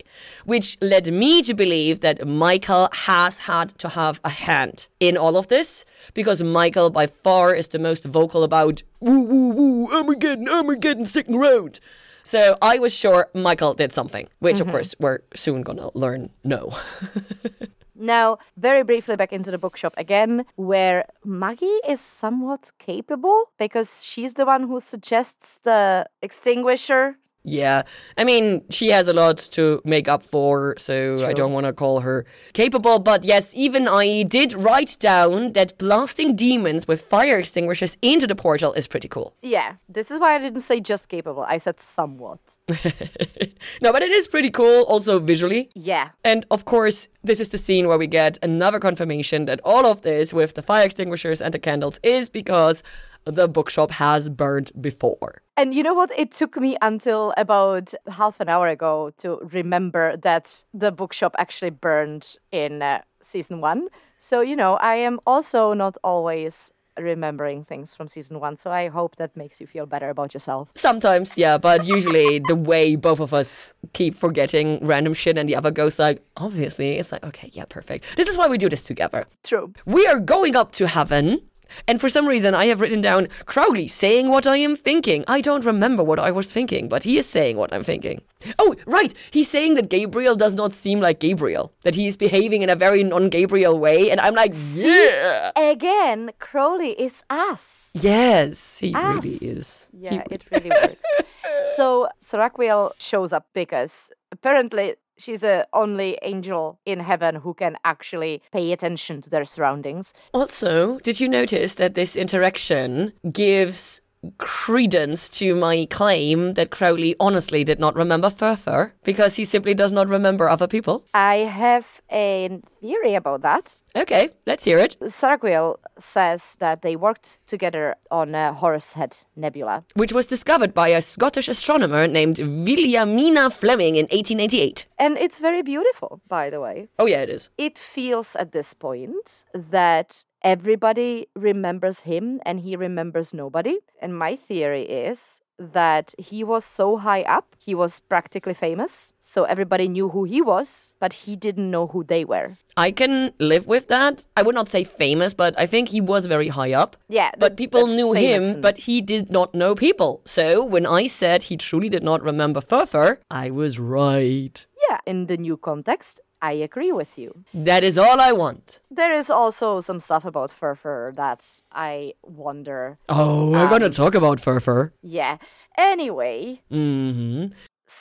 Which 0.45 0.77
led 0.81 1.11
me 1.11 1.41
to 1.43 1.53
believe 1.53 1.99
that 2.01 2.27
Michael 2.27 2.89
has 2.91 3.39
had 3.39 3.69
to 3.79 3.89
have 3.89 4.19
a 4.23 4.29
hand 4.29 4.87
in 4.99 5.17
all 5.17 5.37
of 5.37 5.47
this 5.47 5.85
because 6.13 6.41
Michael, 6.43 6.89
by 6.89 7.07
far, 7.07 7.53
is 7.53 7.67
the 7.67 7.79
most 7.79 8.03
vocal 8.03 8.43
about 8.43 8.83
woo 8.99 9.23
woo 9.23 9.49
woo, 9.49 9.91
Armageddon, 9.93 10.49
Armageddon, 10.49 11.05
second 11.05 11.35
round. 11.35 11.79
So 12.23 12.57
I 12.61 12.79
was 12.79 12.93
sure 12.93 13.29
Michael 13.35 13.75
did 13.75 13.93
something, 13.93 14.27
which 14.39 14.59
of 14.59 14.67
mm-hmm. 14.67 14.71
course 14.71 14.95
we're 14.99 15.19
soon 15.35 15.61
gonna 15.61 15.91
learn 15.93 16.31
no. 16.43 16.75
Now, 17.95 18.39
very 18.57 18.83
briefly 18.83 19.15
back 19.15 19.31
into 19.31 19.51
the 19.51 19.57
bookshop 19.57 19.93
again, 19.97 20.45
where 20.55 21.05
Maggie 21.23 21.79
is 21.87 22.01
somewhat 22.01 22.71
capable 22.77 23.51
because 23.57 24.03
she's 24.03 24.33
the 24.33 24.45
one 24.45 24.67
who 24.67 24.79
suggests 24.79 25.59
the 25.63 26.07
extinguisher. 26.21 27.17
Yeah, 27.45 27.83
I 28.17 28.23
mean, 28.23 28.63
she 28.71 28.89
has 28.89 29.07
a 29.07 29.13
lot 29.13 29.37
to 29.51 29.81
make 29.85 30.07
up 30.07 30.25
for, 30.25 30.75
so 30.77 31.25
I 31.25 31.33
don't 31.33 31.53
want 31.53 31.67
to 31.67 31.73
call 31.73 31.99
her 32.01 32.25
capable. 32.53 32.97
But 32.97 33.23
yes, 33.23 33.53
even 33.55 33.87
I 33.87 34.23
did 34.23 34.53
write 34.53 34.97
down 34.99 35.53
that 35.53 35.77
blasting 35.77 36.35
demons 36.35 36.87
with 36.87 37.01
fire 37.01 37.37
extinguishers 37.37 37.97
into 38.01 38.25
the 38.25 38.35
portal 38.35 38.73
is 38.73 38.87
pretty 38.87 39.07
cool. 39.07 39.35
Yeah, 39.43 39.75
this 39.87 40.09
is 40.09 40.19
why 40.19 40.35
I 40.35 40.39
didn't 40.39 40.61
say 40.61 40.79
just 40.79 41.07
capable, 41.07 41.43
I 41.43 41.59
said 41.59 41.79
somewhat. 41.79 42.39
no, 42.67 43.93
but 43.93 44.01
it 44.01 44.11
is 44.11 44.27
pretty 44.27 44.49
cool, 44.49 44.83
also 44.83 45.19
visually. 45.19 45.69
Yeah. 45.75 46.09
And 46.23 46.45
of 46.49 46.65
course, 46.65 47.09
this 47.23 47.39
is 47.39 47.49
the 47.49 47.59
scene 47.59 47.87
where 47.87 47.97
we 47.99 48.07
get 48.07 48.39
another 48.41 48.79
confirmation 48.79 49.45
that 49.45 49.59
all 49.63 49.85
of 49.85 50.01
this 50.01 50.33
with 50.33 50.55
the 50.55 50.63
fire 50.63 50.85
extinguishers 50.85 51.41
and 51.41 51.53
the 51.53 51.59
candles 51.59 51.99
is 52.01 52.27
because 52.27 52.81
the 53.25 53.47
bookshop 53.47 53.91
has 53.91 54.29
burned 54.29 54.71
before. 54.79 55.41
And 55.57 55.73
you 55.73 55.83
know 55.83 55.93
what? 55.93 56.11
It 56.17 56.31
took 56.31 56.57
me 56.57 56.77
until 56.81 57.33
about 57.37 57.93
half 58.07 58.39
an 58.39 58.49
hour 58.49 58.67
ago 58.67 59.11
to 59.19 59.39
remember 59.53 60.17
that 60.17 60.63
the 60.73 60.91
bookshop 60.91 61.33
actually 61.37 61.69
burned 61.69 62.37
in 62.51 62.81
uh, 62.81 63.01
season 63.21 63.61
one. 63.61 63.87
So, 64.19 64.41
you 64.41 64.55
know, 64.55 64.75
I 64.75 64.95
am 64.95 65.19
also 65.25 65.73
not 65.73 65.97
always 66.03 66.71
remembering 66.97 67.65
things 67.65 67.93
from 67.93 68.07
season 68.07 68.39
one. 68.39 68.57
So 68.57 68.71
I 68.71 68.87
hope 68.87 69.17
that 69.17 69.35
makes 69.35 69.59
you 69.59 69.67
feel 69.67 69.85
better 69.85 70.09
about 70.09 70.33
yourself. 70.33 70.69
Sometimes, 70.75 71.37
yeah, 71.37 71.57
but 71.57 71.85
usually 71.85 72.39
the 72.47 72.55
way 72.55 72.95
both 72.95 73.19
of 73.19 73.33
us 73.33 73.73
keep 73.93 74.15
forgetting 74.15 74.79
random 74.81 75.13
shit 75.13 75.37
and 75.37 75.47
the 75.47 75.55
other 75.55 75.71
goes 75.71 75.99
like, 75.99 76.21
obviously, 76.37 76.97
it's 76.97 77.11
like, 77.11 77.23
okay, 77.23 77.49
yeah, 77.53 77.65
perfect. 77.65 78.05
This 78.17 78.27
is 78.27 78.37
why 78.37 78.47
we 78.47 78.57
do 78.57 78.69
this 78.69 78.83
together. 78.83 79.25
True. 79.43 79.73
We 79.85 80.07
are 80.07 80.19
going 80.19 80.55
up 80.55 80.71
to 80.73 80.87
heaven. 80.87 81.41
And 81.87 81.99
for 81.99 82.09
some 82.09 82.27
reason, 82.27 82.53
I 82.53 82.65
have 82.67 82.81
written 82.81 83.01
down 83.01 83.27
Crowley 83.45 83.87
saying 83.87 84.29
what 84.29 84.47
I 84.47 84.57
am 84.57 84.75
thinking. 84.75 85.23
I 85.27 85.41
don't 85.41 85.65
remember 85.65 86.03
what 86.03 86.19
I 86.19 86.31
was 86.31 86.51
thinking, 86.51 86.87
but 86.89 87.03
he 87.03 87.17
is 87.17 87.25
saying 87.25 87.57
what 87.57 87.73
I'm 87.73 87.83
thinking. 87.83 88.21
Oh, 88.59 88.75
right. 88.85 89.13
He's 89.31 89.49
saying 89.49 89.75
that 89.75 89.89
Gabriel 89.89 90.35
does 90.35 90.53
not 90.53 90.73
seem 90.73 90.99
like 90.99 91.19
Gabriel, 91.19 91.73
that 91.83 91.95
he 91.95 92.07
is 92.07 92.17
behaving 92.17 92.61
in 92.61 92.69
a 92.69 92.75
very 92.75 93.03
non 93.03 93.29
Gabriel 93.29 93.77
way. 93.79 94.11
And 94.11 94.19
I'm 94.19 94.35
like, 94.35 94.53
yeah. 94.73 95.51
Again, 95.55 96.31
Crowley 96.39 96.91
is 96.91 97.23
us. 97.29 97.89
Yes, 97.93 98.79
he 98.79 98.93
Us. 98.93 99.23
really 99.23 99.37
is. 99.37 99.89
He 99.91 100.05
Yeah, 100.05 100.23
it 100.29 100.43
really 100.51 100.69
works. 100.69 100.95
So 101.75 102.07
Saraqael 102.23 102.91
shows 102.99 103.33
up 103.33 103.47
because 103.53 104.09
apparently 104.31 104.95
she's 105.17 105.39
the 105.39 105.67
only 105.73 106.17
angel 106.21 106.79
in 106.85 106.99
heaven 106.99 107.35
who 107.35 107.53
can 107.53 107.77
actually 107.83 108.41
pay 108.51 108.71
attention 108.71 109.21
to 109.21 109.29
their 109.29 109.45
surroundings. 109.45 110.13
Also, 110.33 110.99
did 110.99 111.19
you 111.19 111.27
notice 111.27 111.75
that 111.75 111.95
this 111.95 112.15
interaction 112.15 113.13
gives 113.31 114.01
credence 114.37 115.29
to 115.29 115.55
my 115.55 115.85
claim 115.89 116.55
that 116.55 116.71
Crowley 116.71 117.15
honestly 117.19 117.63
did 117.63 117.79
not 117.79 117.95
remember 117.95 118.29
Furfur 118.29 118.91
because 119.03 119.35
he 119.35 119.45
simply 119.45 119.73
does 119.73 119.91
not 119.91 120.07
remember 120.07 120.49
other 120.49 120.67
people? 120.67 121.05
I 121.13 121.35
have 121.37 122.01
a 122.11 122.59
theory 122.81 123.15
about 123.15 123.41
that. 123.43 123.75
Okay, 123.95 124.29
let's 124.45 124.65
hear 124.65 124.77
it. 124.77 124.97
Saraqael 125.01 125.77
says 125.97 126.57
that 126.59 126.81
they 126.81 126.97
worked 126.97 127.39
together 127.47 127.95
on 128.11 128.35
a 128.35 128.51
Horsehead 128.51 129.17
Nebula. 129.37 129.85
Which 129.95 130.11
was 130.11 130.27
discovered 130.27 130.73
by 130.73 130.89
a 130.89 131.01
Scottish 131.01 131.47
astronomer 131.47 132.05
named 132.05 132.39
Williamina 132.39 133.49
Fleming 133.49 133.95
in 133.95 134.03
1888. 134.05 134.85
And 134.99 135.17
it's 135.17 135.39
very 135.39 135.61
beautiful, 135.61 136.21
by 136.27 136.49
the 136.49 136.59
way. 136.59 136.89
Oh, 136.99 137.05
yeah, 137.05 137.21
it 137.21 137.29
is. 137.29 137.49
It 137.57 137.79
feels 137.79 138.35
at 138.35 138.51
this 138.51 138.73
point 138.73 139.45
that 139.53 140.25
everybody 140.41 141.27
remembers 141.33 142.01
him 142.01 142.41
and 142.45 142.59
he 142.59 142.75
remembers 142.75 143.33
nobody. 143.33 143.79
And 144.01 144.17
my 144.17 144.35
theory 144.35 144.83
is 144.83 145.39
that 145.57 146.13
he 146.17 146.43
was 146.43 146.65
so 146.65 146.97
high 146.97 147.21
up, 147.23 147.55
he 147.57 147.73
was 147.73 148.01
practically 148.01 148.53
famous. 148.53 149.13
So 149.21 149.43
everybody 149.45 149.87
knew 149.87 150.09
who 150.09 150.23
he 150.25 150.41
was, 150.41 150.93
but 150.99 151.13
he 151.13 151.35
didn't 151.35 151.71
know 151.71 151.87
who 151.87 152.03
they 152.03 152.25
were. 152.25 152.57
I 152.77 152.91
can 152.91 153.31
live 153.39 153.65
with 153.65 153.87
that. 153.87 154.25
I 154.35 154.43
would 154.43 154.55
not 154.55 154.69
say 154.69 154.83
famous, 154.83 155.33
but 155.33 155.57
I 155.57 155.65
think 155.65 155.89
he 155.89 156.01
was 156.01 156.25
very 156.25 156.49
high 156.49 156.73
up. 156.73 156.97
Yeah. 157.07 157.31
But 157.39 157.57
people 157.57 157.87
knew 157.87 158.13
him, 158.13 158.61
but 158.61 158.79
he 158.79 159.01
did 159.01 159.29
not 159.29 159.55
know 159.55 159.75
people. 159.75 160.21
So 160.25 160.63
when 160.63 160.85
I 160.85 161.07
said 161.07 161.43
he 161.43 161.57
truly 161.57 161.89
did 161.89 162.03
not 162.03 162.21
remember 162.21 162.61
Furfur, 162.61 163.19
I 163.31 163.49
was 163.49 163.79
right. 163.79 164.65
yeah, 164.89 164.99
in 165.05 165.27
the 165.27 165.37
new 165.37 165.57
context, 165.57 166.21
I 166.45 166.51
agree 166.69 166.91
with 166.91 167.17
you. 167.17 167.43
That 167.55 167.83
is 167.83 167.97
all 167.97 168.19
I 168.21 168.31
want. 168.31 168.79
There 168.91 169.13
is 169.21 169.29
also 169.31 169.81
some 169.81 169.99
stuff 169.99 170.25
about 170.25 170.51
Furfur 170.59 171.11
that 171.15 171.41
I 171.71 172.13
wonder. 172.21 172.99
Oh, 173.09 173.49
we're 173.51 173.67
gonna 173.67 173.89
talk 173.89 174.13
about 174.13 174.37
Furfur. 174.39 174.91
Yeah. 175.01 175.37
Anyway, 175.75 176.61
Mm-hmm. 176.71 177.47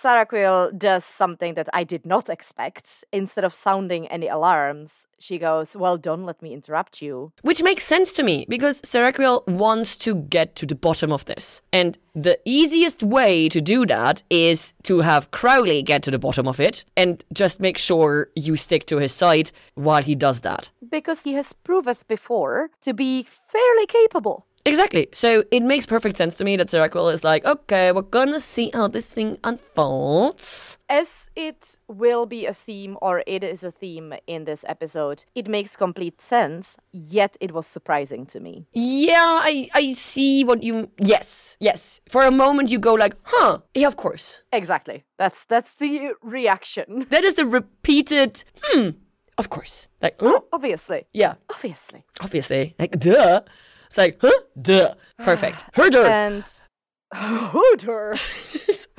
Saraqael 0.04 0.78
does 0.78 1.02
something 1.02 1.54
that 1.54 1.70
I 1.72 1.82
did 1.82 2.04
not 2.04 2.28
expect. 2.28 3.04
Instead 3.10 3.42
of 3.44 3.54
sounding 3.54 4.06
any 4.08 4.28
alarms, 4.28 5.06
she 5.18 5.38
goes, 5.38 5.74
Well, 5.74 5.96
don't 5.96 6.26
let 6.26 6.42
me 6.42 6.52
interrupt 6.52 7.00
you. 7.00 7.32
Which 7.40 7.62
makes 7.62 7.84
sense 7.84 8.12
to 8.14 8.22
me 8.22 8.44
because 8.46 8.82
Saraqael 8.82 9.46
wants 9.48 9.96
to 9.96 10.14
get 10.14 10.56
to 10.56 10.66
the 10.66 10.74
bottom 10.74 11.10
of 11.10 11.24
this. 11.24 11.62
And 11.72 11.96
the 12.14 12.38
easiest 12.44 13.02
way 13.02 13.48
to 13.48 13.62
do 13.62 13.86
that 13.86 14.22
is 14.28 14.74
to 14.82 15.00
have 15.00 15.30
Crowley 15.30 15.82
get 15.82 16.02
to 16.02 16.10
the 16.10 16.18
bottom 16.18 16.46
of 16.46 16.60
it 16.60 16.84
and 16.98 17.24
just 17.32 17.58
make 17.58 17.78
sure 17.78 18.28
you 18.36 18.56
stick 18.56 18.84
to 18.88 18.98
his 18.98 19.12
side 19.12 19.52
while 19.74 20.02
he 20.02 20.14
does 20.14 20.42
that. 20.42 20.70
Because 20.86 21.22
he 21.22 21.32
has 21.32 21.54
proved 21.54 22.06
before 22.08 22.68
to 22.82 22.92
be 22.92 23.26
fairly 23.50 23.86
capable. 23.86 24.44
Exactly. 24.66 25.08
So 25.12 25.44
it 25.50 25.62
makes 25.62 25.84
perfect 25.84 26.16
sense 26.16 26.36
to 26.38 26.44
me 26.44 26.56
that 26.56 26.68
Saraqael 26.68 27.12
is 27.12 27.22
like, 27.22 27.44
okay, 27.44 27.92
we're 27.92 28.00
gonna 28.02 28.40
see 28.40 28.70
how 28.72 28.88
this 28.88 29.12
thing 29.12 29.36
unfolds. 29.44 30.78
As 30.88 31.28
it 31.36 31.78
will 31.86 32.24
be 32.24 32.46
a 32.46 32.54
theme, 32.54 32.96
or 33.02 33.22
it 33.26 33.44
is 33.44 33.62
a 33.62 33.70
theme 33.70 34.14
in 34.26 34.44
this 34.44 34.64
episode, 34.66 35.24
it 35.34 35.48
makes 35.48 35.76
complete 35.76 36.22
sense, 36.22 36.76
yet 36.92 37.36
it 37.40 37.52
was 37.52 37.66
surprising 37.66 38.24
to 38.26 38.40
me. 38.40 38.66
Yeah, 38.72 39.38
I, 39.42 39.68
I 39.74 39.92
see 39.92 40.44
what 40.44 40.62
you. 40.62 40.90
Yes, 40.98 41.56
yes. 41.60 42.00
For 42.08 42.24
a 42.24 42.30
moment, 42.30 42.70
you 42.70 42.78
go 42.78 42.94
like, 42.94 43.16
huh, 43.24 43.58
yeah, 43.74 43.86
of 43.88 43.96
course. 43.96 44.42
Exactly. 44.52 45.04
That's 45.18 45.44
that's 45.44 45.74
the 45.74 46.10
reaction. 46.22 47.06
That 47.10 47.24
is 47.24 47.34
the 47.34 47.44
repeated, 47.46 48.44
hmm, 48.62 48.90
of 49.36 49.50
course. 49.50 49.88
Like, 50.00 50.16
huh? 50.20 50.40
Obviously. 50.52 51.06
Yeah, 51.12 51.34
Obviously. 51.50 52.04
obviously. 52.20 52.74
Like, 52.78 52.98
duh. 52.98 53.42
It's 53.94 53.98
like, 53.98 54.18
huh? 54.20 54.40
Duh. 54.60 54.94
Perfect. 55.18 55.64
Herder. 55.74 56.04
And 56.04 56.44
Hodor. 57.14 58.18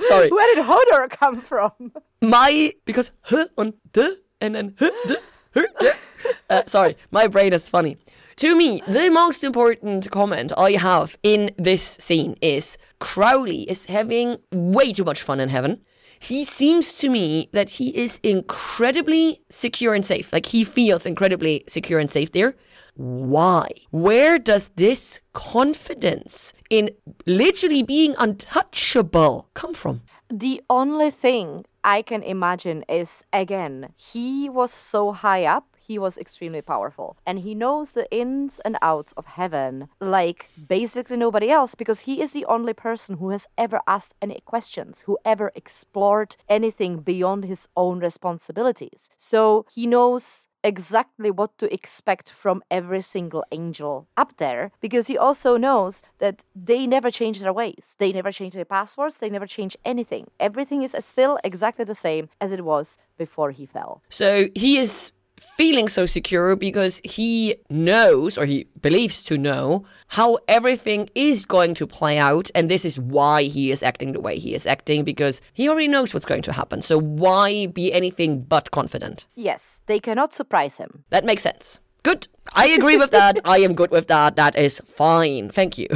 Sorry. 0.00 0.30
Where 0.30 0.54
did 0.54 0.64
Hodor 0.64 1.10
come 1.10 1.42
from? 1.42 1.92
My, 2.22 2.72
because 2.86 3.10
huh 3.20 3.48
and 3.58 3.74
duh, 3.92 4.12
and 4.40 4.54
then 4.54 4.74
huh, 4.78 4.90
duh, 5.06 5.16
huh, 5.52 5.66
duh. 5.78 5.92
Uh, 6.48 6.62
sorry, 6.66 6.96
my 7.10 7.28
brain 7.28 7.52
is 7.52 7.68
funny. 7.68 7.98
To 8.36 8.56
me, 8.56 8.82
the 8.88 9.10
most 9.10 9.44
important 9.44 10.10
comment 10.10 10.50
I 10.56 10.72
have 10.72 11.16
in 11.22 11.50
this 11.58 11.82
scene 11.82 12.36
is 12.40 12.78
Crowley 12.98 13.62
is 13.70 13.86
having 13.86 14.38
way 14.50 14.92
too 14.92 15.04
much 15.04 15.22
fun 15.22 15.38
in 15.40 15.50
heaven. 15.50 15.82
He 16.18 16.44
seems 16.44 16.94
to 16.98 17.10
me 17.10 17.48
that 17.52 17.70
he 17.70 17.96
is 17.96 18.18
incredibly 18.22 19.42
secure 19.50 19.94
and 19.94 20.04
safe. 20.04 20.32
Like 20.32 20.46
he 20.46 20.64
feels 20.64 21.04
incredibly 21.06 21.64
secure 21.68 22.00
and 22.00 22.10
safe 22.10 22.32
there. 22.32 22.54
Why? 22.96 23.68
Where 23.90 24.38
does 24.38 24.70
this 24.76 25.20
confidence 25.34 26.54
in 26.70 26.90
literally 27.26 27.82
being 27.82 28.14
untouchable 28.18 29.48
come 29.54 29.74
from? 29.74 30.02
The 30.30 30.62
only 30.70 31.10
thing 31.10 31.66
I 31.84 32.02
can 32.02 32.22
imagine 32.22 32.84
is 32.88 33.22
again, 33.32 33.92
he 33.96 34.48
was 34.48 34.72
so 34.72 35.12
high 35.12 35.44
up, 35.44 35.75
he 35.86 35.98
was 35.98 36.18
extremely 36.18 36.62
powerful. 36.62 37.16
And 37.26 37.40
he 37.40 37.54
knows 37.54 37.92
the 37.92 38.10
ins 38.10 38.60
and 38.64 38.76
outs 38.82 39.12
of 39.16 39.26
heaven 39.26 39.88
like 40.00 40.50
basically 40.68 41.16
nobody 41.16 41.50
else 41.50 41.74
because 41.74 42.00
he 42.00 42.20
is 42.22 42.32
the 42.32 42.44
only 42.46 42.72
person 42.72 43.16
who 43.16 43.30
has 43.30 43.46
ever 43.56 43.80
asked 43.86 44.14
any 44.20 44.40
questions, 44.44 45.00
who 45.06 45.18
ever 45.24 45.52
explored 45.54 46.36
anything 46.48 46.98
beyond 46.98 47.44
his 47.44 47.68
own 47.76 48.00
responsibilities. 48.00 49.10
So 49.18 49.66
he 49.72 49.86
knows 49.86 50.48
exactly 50.66 51.30
what 51.30 51.56
to 51.58 51.72
expect 51.72 52.28
from 52.28 52.60
every 52.70 53.00
single 53.00 53.44
angel 53.52 54.08
up 54.16 54.36
there 54.38 54.72
because 54.80 55.06
he 55.06 55.16
also 55.16 55.56
knows 55.56 56.02
that 56.18 56.44
they 56.56 56.86
never 56.88 57.10
change 57.10 57.40
their 57.40 57.52
ways. 57.52 57.94
They 57.98 58.12
never 58.12 58.32
change 58.32 58.54
their 58.54 58.64
passwords, 58.64 59.18
they 59.18 59.30
never 59.30 59.46
change 59.46 59.76
anything. 59.84 60.26
Everything 60.40 60.82
is 60.82 60.96
still 60.98 61.38
exactly 61.44 61.84
the 61.84 61.94
same 61.94 62.28
as 62.40 62.50
it 62.50 62.64
was 62.64 62.98
before 63.16 63.52
he 63.52 63.64
fell. 63.64 64.02
So 64.08 64.48
he 64.54 64.78
is 64.78 65.12
feeling 65.40 65.88
so 65.88 66.06
secure 66.06 66.56
because 66.56 67.00
he 67.04 67.56
knows 67.68 68.38
or 68.38 68.46
he 68.46 68.66
believes 68.80 69.22
to 69.22 69.36
know 69.36 69.84
how 70.08 70.38
everything 70.48 71.08
is 71.14 71.44
going 71.44 71.74
to 71.74 71.86
play 71.86 72.18
out 72.18 72.50
and 72.54 72.70
this 72.70 72.84
is 72.84 72.98
why 72.98 73.42
he 73.42 73.70
is 73.70 73.82
acting 73.82 74.12
the 74.12 74.20
way 74.20 74.38
he 74.38 74.54
is 74.54 74.66
acting 74.66 75.04
because 75.04 75.40
he 75.52 75.68
already 75.68 75.88
knows 75.88 76.14
what's 76.14 76.26
going 76.26 76.42
to 76.42 76.52
happen. 76.52 76.82
So 76.82 76.98
why 76.98 77.66
be 77.66 77.92
anything 77.92 78.42
but 78.42 78.70
confident? 78.70 79.26
Yes, 79.34 79.80
they 79.86 80.00
cannot 80.00 80.34
surprise 80.34 80.76
him. 80.76 81.04
that 81.10 81.24
makes 81.24 81.42
sense 81.42 81.80
good. 82.06 82.28
I 82.54 82.66
agree 82.68 82.96
with 82.96 83.10
that. 83.10 83.40
I 83.44 83.58
am 83.58 83.74
good 83.74 83.90
with 83.90 84.06
that. 84.06 84.36
That 84.36 84.56
is 84.56 84.80
fine. 84.86 85.50
Thank 85.50 85.76
you. 85.76 85.88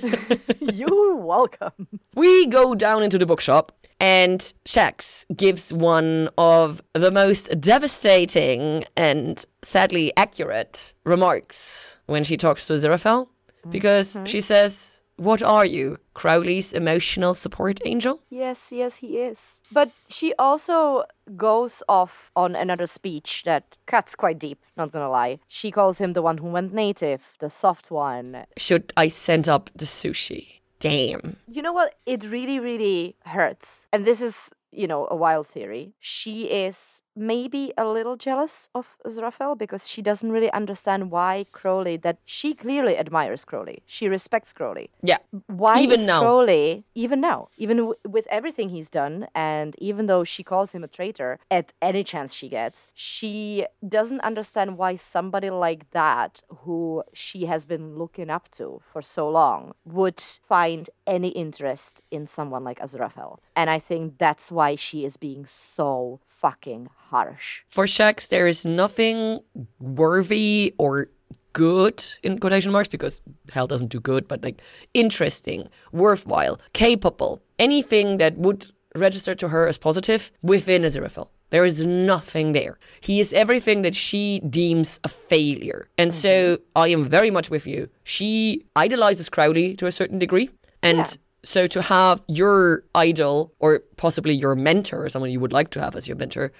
You're 0.60 1.16
welcome. 1.16 1.86
We 2.14 2.46
go 2.46 2.74
down 2.74 3.02
into 3.02 3.18
the 3.18 3.26
bookshop, 3.26 3.70
and 4.00 4.40
Shax 4.64 5.26
gives 5.36 5.72
one 5.72 6.30
of 6.38 6.80
the 6.94 7.10
most 7.10 7.60
devastating 7.60 8.84
and 8.96 9.44
sadly 9.62 10.12
accurate 10.16 10.94
remarks 11.04 11.98
when 12.06 12.24
she 12.24 12.36
talks 12.36 12.66
to 12.66 12.72
Aziraphale. 12.72 13.28
Because 13.68 14.12
she 14.24 14.38
mm-hmm. 14.38 14.40
says, 14.40 14.99
What 15.20 15.42
are 15.42 15.66
you? 15.66 15.98
Crowley's 16.14 16.72
emotional 16.72 17.34
support 17.34 17.78
angel? 17.84 18.22
Yes, 18.30 18.72
yes, 18.72 18.96
he 18.96 19.18
is. 19.18 19.60
But 19.70 19.90
she 20.08 20.32
also 20.38 21.04
goes 21.36 21.82
off 21.90 22.30
on 22.34 22.56
another 22.56 22.86
speech 22.86 23.42
that 23.44 23.76
cuts 23.84 24.14
quite 24.14 24.38
deep, 24.38 24.62
not 24.78 24.92
gonna 24.92 25.10
lie. 25.10 25.40
She 25.46 25.70
calls 25.70 25.98
him 25.98 26.14
the 26.14 26.22
one 26.22 26.38
who 26.38 26.46
went 26.46 26.72
native, 26.72 27.20
the 27.38 27.50
soft 27.50 27.90
one. 27.90 28.46
Should 28.56 28.94
I 28.96 29.08
send 29.08 29.46
up 29.46 29.68
the 29.74 29.84
sushi? 29.84 30.60
Damn. 30.78 31.36
You 31.46 31.60
know 31.60 31.74
what? 31.74 31.96
It 32.06 32.24
really, 32.24 32.58
really 32.58 33.16
hurts. 33.26 33.84
And 33.92 34.06
this 34.06 34.22
is, 34.22 34.48
you 34.72 34.86
know, 34.86 35.06
a 35.10 35.16
wild 35.16 35.46
theory. 35.46 35.92
She 36.00 36.44
is 36.44 37.02
maybe 37.16 37.72
a 37.76 37.86
little 37.86 38.16
jealous 38.16 38.68
of 38.74 38.96
Aziraphale 39.06 39.56
because 39.56 39.88
she 39.88 40.02
doesn't 40.02 40.32
really 40.32 40.52
understand 40.52 41.10
why 41.10 41.46
Crowley, 41.52 41.96
that 41.98 42.18
she 42.24 42.54
clearly 42.54 42.96
admires 42.96 43.44
Crowley. 43.44 43.82
She 43.86 44.08
respects 44.08 44.52
Crowley. 44.52 44.90
Yeah. 45.02 45.18
Why 45.46 45.80
Even 45.80 46.00
is 46.00 46.06
now. 46.06 46.20
Crowley, 46.20 46.84
even 46.94 47.20
now, 47.20 47.48
even 47.56 47.76
w- 47.78 47.94
with 48.06 48.26
everything 48.30 48.70
he's 48.70 48.88
done, 48.88 49.26
and 49.34 49.74
even 49.78 50.06
though 50.06 50.24
she 50.24 50.42
calls 50.42 50.72
him 50.72 50.84
a 50.84 50.88
traitor 50.88 51.38
at 51.50 51.72
any 51.82 52.04
chance 52.04 52.32
she 52.32 52.48
gets, 52.48 52.86
she 52.94 53.66
doesn't 53.86 54.20
understand 54.20 54.78
why 54.78 54.96
somebody 54.96 55.50
like 55.50 55.90
that, 55.90 56.42
who 56.60 57.02
she 57.12 57.46
has 57.46 57.66
been 57.66 57.98
looking 57.98 58.30
up 58.30 58.50
to 58.52 58.80
for 58.92 59.02
so 59.02 59.28
long, 59.28 59.74
would 59.84 60.20
find 60.20 60.90
any 61.06 61.28
interest 61.28 62.02
in 62.10 62.26
someone 62.26 62.64
like 62.64 62.78
Aziraphale. 62.78 63.38
And 63.56 63.68
I 63.68 63.78
think 63.78 64.18
that's 64.18 64.50
why 64.52 64.74
she 64.76 65.04
is 65.04 65.16
being 65.16 65.44
so 65.46 66.20
fucking 66.40 66.88
harsh. 67.10 67.60
For 67.68 67.86
Shax, 67.86 68.28
there 68.28 68.46
is 68.46 68.64
nothing 68.64 69.40
worthy 69.78 70.74
or 70.78 71.08
good 71.52 72.04
in 72.22 72.38
quotation 72.38 72.72
marks 72.72 72.88
because 72.88 73.20
hell 73.52 73.66
doesn't 73.66 73.88
do 73.88 74.00
good, 74.00 74.28
but 74.28 74.42
like 74.42 74.60
interesting, 74.94 75.68
worthwhile, 75.92 76.60
capable, 76.72 77.42
anything 77.58 78.18
that 78.18 78.38
would 78.38 78.70
register 78.94 79.34
to 79.34 79.48
her 79.48 79.66
as 79.66 79.78
positive 79.78 80.30
within 80.42 80.82
Aziraphale. 80.82 81.28
There 81.50 81.64
is 81.64 81.84
nothing 81.84 82.52
there. 82.52 82.78
He 83.00 83.18
is 83.18 83.32
everything 83.32 83.82
that 83.82 83.96
she 83.96 84.40
deems 84.48 85.00
a 85.02 85.08
failure. 85.08 85.88
And 85.98 86.14
so 86.14 86.56
mm-hmm. 86.56 86.62
I 86.76 86.88
am 86.88 87.08
very 87.08 87.30
much 87.30 87.50
with 87.50 87.66
you. 87.66 87.88
She 88.04 88.64
idolizes 88.76 89.28
Crowley 89.28 89.74
to 89.76 89.86
a 89.86 89.92
certain 89.92 90.18
degree. 90.18 90.50
And 90.82 90.98
Yeah. 90.98 91.04
So 91.42 91.66
to 91.68 91.82
have 91.82 92.22
your 92.28 92.84
idol 92.94 93.54
or 93.58 93.80
possibly 93.96 94.34
your 94.34 94.54
mentor, 94.54 95.08
someone 95.08 95.30
you 95.30 95.40
would 95.40 95.52
like 95.52 95.70
to 95.70 95.80
have 95.80 95.96
as 95.96 96.06
your 96.06 96.16
mentor, 96.16 96.52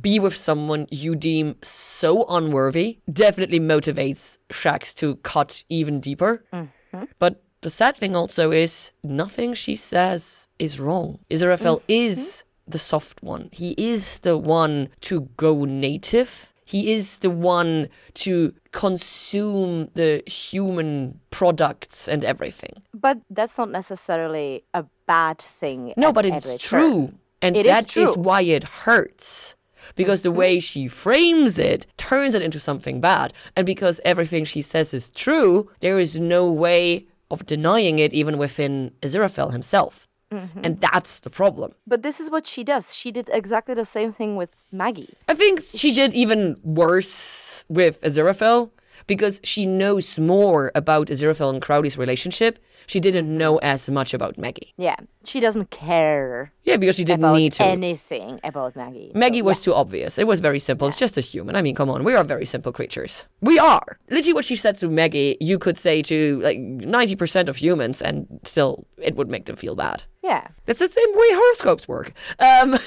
be 0.00 0.18
with 0.18 0.36
someone 0.36 0.86
you 0.90 1.14
deem 1.14 1.56
so 1.62 2.26
unworthy 2.28 2.98
definitely 3.10 3.60
motivates 3.60 4.38
Shax 4.50 4.94
to 4.96 5.16
cut 5.16 5.62
even 5.68 6.00
deeper. 6.00 6.44
Mm-hmm. 6.52 7.04
But 7.18 7.42
the 7.60 7.70
sad 7.70 7.96
thing 7.96 8.14
also 8.14 8.50
is 8.50 8.92
nothing 9.02 9.54
she 9.54 9.76
says 9.76 10.48
is 10.58 10.80
wrong. 10.80 11.20
Aziraphale 11.30 11.80
mm-hmm. 11.80 11.92
is 11.92 12.44
the 12.66 12.78
soft 12.78 13.22
one. 13.22 13.48
He 13.52 13.74
is 13.78 14.20
the 14.20 14.36
one 14.36 14.88
to 15.02 15.28
go 15.36 15.64
native. 15.64 16.52
He 16.66 16.92
is 16.92 17.20
the 17.20 17.30
one 17.30 17.88
to 18.14 18.52
consume 18.72 19.88
the 19.94 20.22
human 20.26 21.20
products 21.30 22.08
and 22.08 22.24
everything. 22.24 22.82
But 22.92 23.18
that's 23.30 23.56
not 23.56 23.70
necessarily 23.70 24.64
a 24.74 24.84
bad 25.06 25.38
thing. 25.38 25.94
No, 25.96 26.08
at 26.08 26.14
but 26.14 26.26
it's 26.26 26.44
turn. 26.44 26.58
true. 26.58 27.12
And 27.40 27.56
It 27.56 27.66
is 27.66 27.70
that 27.70 27.96
is 27.96 28.14
true. 28.14 28.22
why 28.22 28.42
it 28.42 28.64
hurts. 28.64 29.54
Because 29.94 30.22
the 30.22 30.30
mm-hmm. 30.30 30.38
way 30.38 30.60
she 30.60 30.88
frames 30.88 31.58
it 31.58 31.86
turns 31.96 32.34
it 32.34 32.42
into 32.42 32.58
something 32.58 33.00
bad. 33.00 33.32
And 33.54 33.64
because 33.64 34.00
everything 34.04 34.44
she 34.44 34.60
says 34.60 34.92
is 34.92 35.10
true, 35.10 35.70
there 35.78 36.00
is 36.00 36.18
no 36.18 36.50
way 36.50 37.06
of 37.30 37.46
denying 37.46 38.00
it 38.00 38.12
even 38.12 38.38
within 38.38 38.90
Aziraphale 39.02 39.52
himself. 39.52 40.08
Mm-hmm. 40.32 40.60
And 40.64 40.80
that's 40.80 41.20
the 41.20 41.30
problem. 41.30 41.74
But 41.86 42.02
this 42.02 42.18
is 42.18 42.30
what 42.30 42.46
she 42.46 42.64
does. 42.64 42.94
She 42.94 43.12
did 43.12 43.30
exactly 43.32 43.74
the 43.74 43.84
same 43.84 44.12
thing 44.12 44.36
with 44.36 44.50
Maggie. 44.72 45.14
I 45.28 45.34
think 45.34 45.60
she 45.60 45.94
did 45.94 46.14
even 46.14 46.56
worse 46.62 47.64
with 47.68 48.00
Aziraphale 48.00 48.70
because 49.06 49.40
she 49.44 49.66
knows 49.66 50.18
more 50.18 50.72
about 50.74 51.08
Aziraphale 51.08 51.50
and 51.50 51.62
Crowley's 51.62 51.98
relationship. 51.98 52.58
She 52.88 53.00
didn't 53.00 53.26
know 53.36 53.58
as 53.58 53.88
much 53.90 54.14
about 54.14 54.38
Maggie. 54.38 54.72
Yeah, 54.76 54.94
she 55.24 55.40
doesn't 55.40 55.70
care 55.72 56.52
Yeah, 56.62 56.76
because 56.76 56.94
she 56.94 57.02
didn't 57.02 57.32
need 57.32 57.52
to. 57.54 57.64
anything 57.64 58.38
about 58.44 58.76
Maggie. 58.76 59.10
So, 59.12 59.18
Maggie 59.18 59.42
was 59.42 59.58
too 59.60 59.74
obvious. 59.74 60.18
It 60.18 60.28
was 60.28 60.38
very 60.38 60.60
simple. 60.60 60.86
It's 60.86 60.96
just 60.96 61.18
a 61.18 61.20
human. 61.20 61.56
I 61.56 61.62
mean, 61.62 61.74
come 61.74 61.90
on, 61.90 62.04
we 62.04 62.14
are 62.14 62.22
very 62.22 62.46
simple 62.46 62.70
creatures. 62.72 63.24
We 63.40 63.58
are. 63.58 63.98
Literally, 64.08 64.34
what 64.34 64.44
she 64.44 64.54
said 64.54 64.78
to 64.78 64.88
Maggie, 64.88 65.36
you 65.40 65.58
could 65.58 65.76
say 65.76 66.00
to 66.02 66.38
like 66.42 66.58
ninety 66.58 67.16
percent 67.16 67.48
of 67.48 67.56
humans, 67.56 68.00
and 68.00 68.26
still, 68.44 68.86
it 68.98 69.16
would 69.16 69.28
make 69.28 69.46
them 69.46 69.56
feel 69.56 69.74
bad. 69.74 70.04
yeah. 70.22 70.46
That's 70.66 70.78
the 70.78 70.88
same 70.88 71.10
way 71.12 71.28
horoscopes 71.32 71.88
work. 71.88 72.12
Um, 72.38 72.78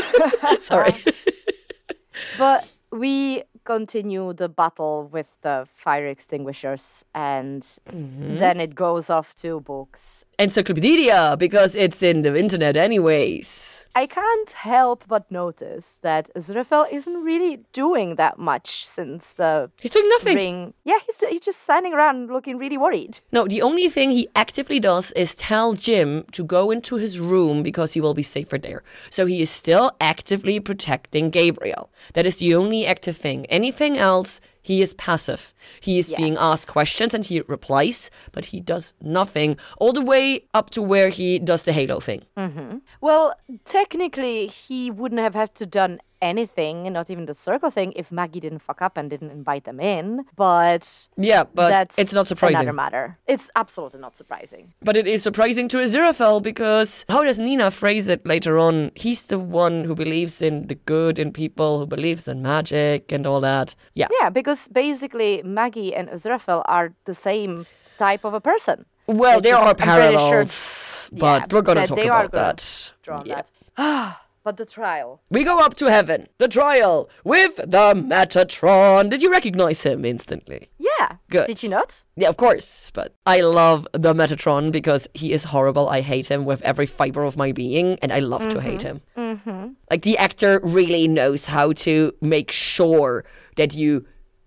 sorry. 0.60 0.94
But 2.36 2.68
we 2.90 3.42
continue 3.74 4.32
the 4.32 4.48
battle 4.48 4.96
with 5.12 5.28
the 5.46 5.56
fire 5.84 6.08
extinguishers, 6.16 7.04
and 7.14 7.62
Mm-hmm. 7.92 8.38
then 8.42 8.56
it 8.66 8.72
goes 8.74 9.10
off 9.16 9.28
to 9.42 9.60
books. 9.60 10.24
Encyclopedia, 10.38 11.36
because 11.38 11.74
it's 11.84 12.00
in 12.02 12.22
the 12.22 12.34
internet, 12.44 12.76
anyways. 12.76 13.86
I 13.94 14.06
can't 14.06 14.50
help 14.52 15.04
but 15.08 15.24
notice 15.30 15.98
that 16.02 16.30
Aziraphale 16.38 16.86
isn't 16.98 17.18
really 17.30 17.54
doing 17.72 18.14
that 18.16 18.38
much 18.38 18.86
since 18.86 19.34
the 19.34 19.70
He's 19.82 19.90
doing 19.90 20.08
nothing. 20.16 20.36
ring. 20.36 20.74
Yeah, 20.84 20.98
he's, 21.06 21.18
he's 21.28 21.40
just 21.40 21.60
standing 21.62 21.92
around 21.92 22.30
looking 22.30 22.56
really 22.58 22.78
worried. 22.78 23.20
No, 23.32 23.46
the 23.48 23.62
only 23.62 23.88
thing 23.88 24.10
he 24.10 24.28
actively 24.44 24.80
does 24.80 25.12
is 25.12 25.34
tell 25.34 25.74
Jim 25.74 26.24
to 26.32 26.42
go 26.44 26.70
into 26.70 26.96
his 26.96 27.18
room 27.18 27.62
because 27.62 27.94
he 27.94 28.00
will 28.00 28.14
be 28.14 28.22
safer 28.36 28.58
there. 28.58 28.82
So 29.10 29.26
he 29.26 29.40
is 29.42 29.50
still 29.50 29.90
actively 30.00 30.60
protecting 30.60 31.30
Gabriel. 31.30 31.90
That 32.14 32.26
is 32.26 32.36
the 32.36 32.54
only 32.54 32.86
active 32.86 33.16
thing. 33.16 33.46
Anything 33.58 33.94
else, 34.10 34.40
he 34.70 34.76
is 34.86 34.92
passive. 35.06 35.42
He 35.80 35.94
is 36.02 36.10
Yeah. 36.10 36.18
being 36.22 36.36
asked 36.50 36.68
questions 36.78 37.12
and 37.16 37.24
he 37.30 37.36
replies, 37.56 37.98
but 38.34 38.44
he 38.52 38.58
does 38.72 38.86
nothing 39.18 39.50
all 39.80 39.92
the 39.98 40.06
way 40.12 40.24
up 40.58 40.66
to 40.76 40.80
where 40.92 41.08
he 41.18 41.28
does 41.50 41.62
the 41.64 41.72
halo 41.78 41.98
thing. 42.08 42.22
Mm-hmm. 42.36 42.72
Well, 43.00 43.24
technically, 43.64 44.38
he 44.46 44.80
wouldn't 44.98 45.20
have 45.26 45.34
had 45.34 45.50
to 45.60 45.66
done 45.80 45.94
anything, 46.20 46.92
not 46.92 47.10
even 47.10 47.26
the 47.26 47.34
circle 47.34 47.70
thing, 47.70 47.92
if 47.96 48.10
Maggie 48.12 48.40
didn't 48.40 48.60
fuck 48.60 48.80
up 48.82 48.96
and 48.96 49.08
didn't 49.10 49.30
invite 49.30 49.64
them 49.64 49.80
in. 49.80 50.24
But 50.36 51.08
Yeah, 51.16 51.44
but 51.54 51.68
that's 51.68 51.98
it's 51.98 52.12
not 52.12 52.26
surprising. 52.26 52.56
Another 52.56 52.72
matter. 52.72 53.18
It's 53.26 53.50
absolutely 53.56 54.00
not 54.00 54.16
surprising. 54.16 54.72
But 54.82 54.96
it 54.96 55.06
is 55.06 55.22
surprising 55.22 55.68
to 55.68 55.78
Aziraphale 55.78 56.42
because 56.42 57.04
how 57.08 57.22
does 57.22 57.38
Nina 57.38 57.70
phrase 57.70 58.08
it 58.08 58.26
later 58.26 58.58
on? 58.58 58.90
He's 58.94 59.26
the 59.26 59.38
one 59.38 59.84
who 59.84 59.94
believes 59.94 60.42
in 60.42 60.66
the 60.66 60.74
good 60.74 61.18
in 61.18 61.32
people, 61.32 61.78
who 61.78 61.86
believes 61.86 62.26
in 62.28 62.42
magic 62.42 63.12
and 63.12 63.26
all 63.26 63.40
that. 63.40 63.74
Yeah. 63.94 64.08
Yeah, 64.20 64.30
because 64.30 64.68
basically 64.68 65.42
Maggie 65.44 65.94
and 65.94 66.08
Aziraphale 66.08 66.62
are 66.66 66.92
the 67.04 67.14
same 67.14 67.66
type 67.98 68.24
of 68.24 68.34
a 68.34 68.40
person. 68.40 68.84
Well, 69.06 69.40
there 69.40 69.56
are 69.56 69.60
I'm 69.70 69.76
sure- 69.76 69.86
parallels, 69.86 71.08
but 71.12 71.40
Yeah, 71.40 71.46
we're 71.50 71.62
gonna 71.62 71.86
talk 71.86 71.98
about 71.98 72.32
that. 72.32 72.92
Draw 73.02 73.16
on 73.18 73.26
Yeah. 73.26 73.36
that. 73.36 73.50
Ah, 73.80 74.20
but 74.44 74.56
the 74.56 74.64
trial. 74.64 75.20
We 75.30 75.44
go 75.44 75.58
up 75.58 75.74
to 75.74 75.86
heaven, 75.86 76.28
the 76.38 76.48
trial 76.48 77.08
with 77.24 77.56
the 77.56 77.94
Metatron. 77.94 79.10
Did 79.10 79.22
you 79.22 79.30
recognize 79.30 79.82
him 79.82 80.04
instantly? 80.04 80.70
Yeah. 80.78 81.16
Good. 81.30 81.46
Did 81.46 81.62
you 81.62 81.68
not? 81.68 82.04
Yeah, 82.16 82.28
of 82.28 82.36
course. 82.36 82.90
But 82.94 83.14
I 83.26 83.40
love 83.40 83.86
the 83.92 84.14
Metatron 84.14 84.72
because 84.72 85.06
he 85.14 85.32
is 85.32 85.44
horrible. 85.44 85.88
I 85.88 86.00
hate 86.00 86.30
him 86.30 86.44
with 86.44 86.62
every 86.62 86.86
fiber 86.86 87.24
of 87.24 87.36
my 87.36 87.52
being, 87.52 87.98
and 88.00 88.12
I 88.12 88.20
love 88.20 88.48
to 88.48 88.60
hate 88.60 88.82
him. 88.82 89.02
Mm-hmm. 89.16 89.68
Like 89.90 90.02
the 90.02 90.18
actor 90.18 90.60
really 90.62 91.06
knows 91.08 91.46
how 91.46 91.72
to 91.84 92.12
make 92.20 92.50
sure 92.50 93.24
that 93.56 93.74
you 93.74 94.06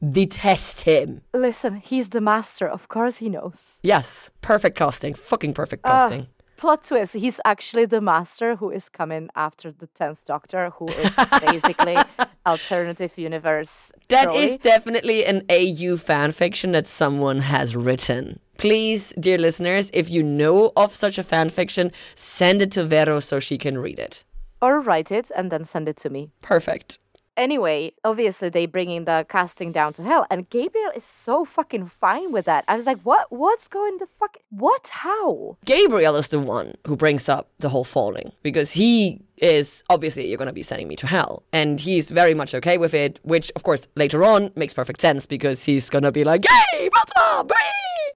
detest 0.10 0.82
him. 0.82 1.22
Listen, 1.34 1.76
he's 1.76 2.10
the 2.10 2.22
master. 2.22 2.68
Of 2.68 2.88
course 2.88 3.18
he 3.18 3.30
knows. 3.30 3.80
Yes, 3.84 4.32
perfect 4.42 4.78
casting, 4.78 5.14
fucking 5.14 5.54
perfect 5.54 5.84
casting. 5.84 6.28
Plot 6.62 6.84
twist. 6.84 7.14
He's 7.14 7.39
actually 7.43 7.86
the 7.86 7.99
master 7.99 8.55
who 8.55 8.70
is 8.70 8.88
coming 8.88 9.30
after 9.36 9.72
the 9.72 9.88
10th 9.99 10.20
Doctor, 10.26 10.70
who 10.78 10.88
is 10.89 11.14
basically 11.41 11.97
alternative 12.45 13.12
universe. 13.18 13.91
That 14.09 14.26
Crowley. 14.28 14.43
is 14.45 14.57
definitely 14.59 15.26
an 15.26 15.41
AU 15.49 15.97
fan 15.97 16.32
fiction 16.32 16.72
that 16.74 16.86
someone 16.86 17.39
has 17.39 17.76
written. 17.76 18.39
Please, 18.57 19.12
dear 19.20 19.39
listeners, 19.39 19.89
if 19.91 20.07
you 20.12 20.22
know 20.22 20.72
of 20.78 20.93
such 20.93 21.18
a 21.18 21.24
fan 21.24 21.49
fiction, 21.49 21.91
send 22.16 22.62
it 22.62 22.72
to 22.74 22.86
Vero 22.86 23.20
so 23.20 23.39
she 23.39 23.57
can 23.57 23.80
read 23.80 23.97
it. 23.97 24.24
Or 24.62 24.80
write 24.80 25.12
it 25.12 25.32
and 25.36 25.51
then 25.51 25.66
send 25.66 25.89
it 25.89 25.97
to 25.97 26.12
me. 26.12 26.30
Perfect. 26.43 26.99
Anyway, 27.38 27.94
obviously 28.04 28.50
they 28.50 28.66
bringing 28.66 29.06
the 29.06 29.26
casting 29.30 29.72
down 29.72 29.94
to 29.94 30.04
hell, 30.04 30.26
and 30.30 30.50
Gabriel 30.50 30.92
is 30.96 31.06
so 31.06 31.46
fucking 31.46 31.88
fine 31.88 32.32
with 32.32 32.46
that. 32.46 32.66
I 32.68 32.76
was 32.76 32.86
like, 32.86 33.00
what? 33.02 33.32
What's 33.32 33.68
going 33.68 34.00
to 34.00 34.08
fuck? 34.20 34.38
What? 34.50 34.88
How? 34.90 35.58
Gabriel 35.66 36.16
is 36.18 36.28
the 36.28 36.40
one 36.40 36.76
who 36.86 36.96
brings 36.96 37.30
up 37.30 37.50
the 37.60 37.70
whole 37.70 37.84
falling 37.84 38.34
because 38.44 38.72
he 38.72 39.22
is 39.38 39.84
obviously 39.90 40.28
you're 40.28 40.38
going 40.38 40.46
to 40.48 40.54
be 40.54 40.62
sending 40.62 40.88
me 40.88 40.96
to 40.96 41.08
hell 41.08 41.42
and 41.52 41.80
he's 41.80 42.12
very 42.12 42.36
much 42.36 42.54
okay 42.54 42.78
with 42.78 42.94
it 42.94 43.20
which 43.24 43.52
of 43.56 43.64
course 43.64 43.88
later 43.96 44.24
on 44.24 44.52
makes 44.56 44.72
perfect 44.72 45.02
sense 45.02 45.26
because 45.26 45.64
he's 45.64 45.90
going 45.90 46.04
to 46.04 46.12
be 46.12 46.24
like 46.24 46.46
yay 46.74 46.90
Baltimore, 46.90 47.44
bree!" 47.46 47.58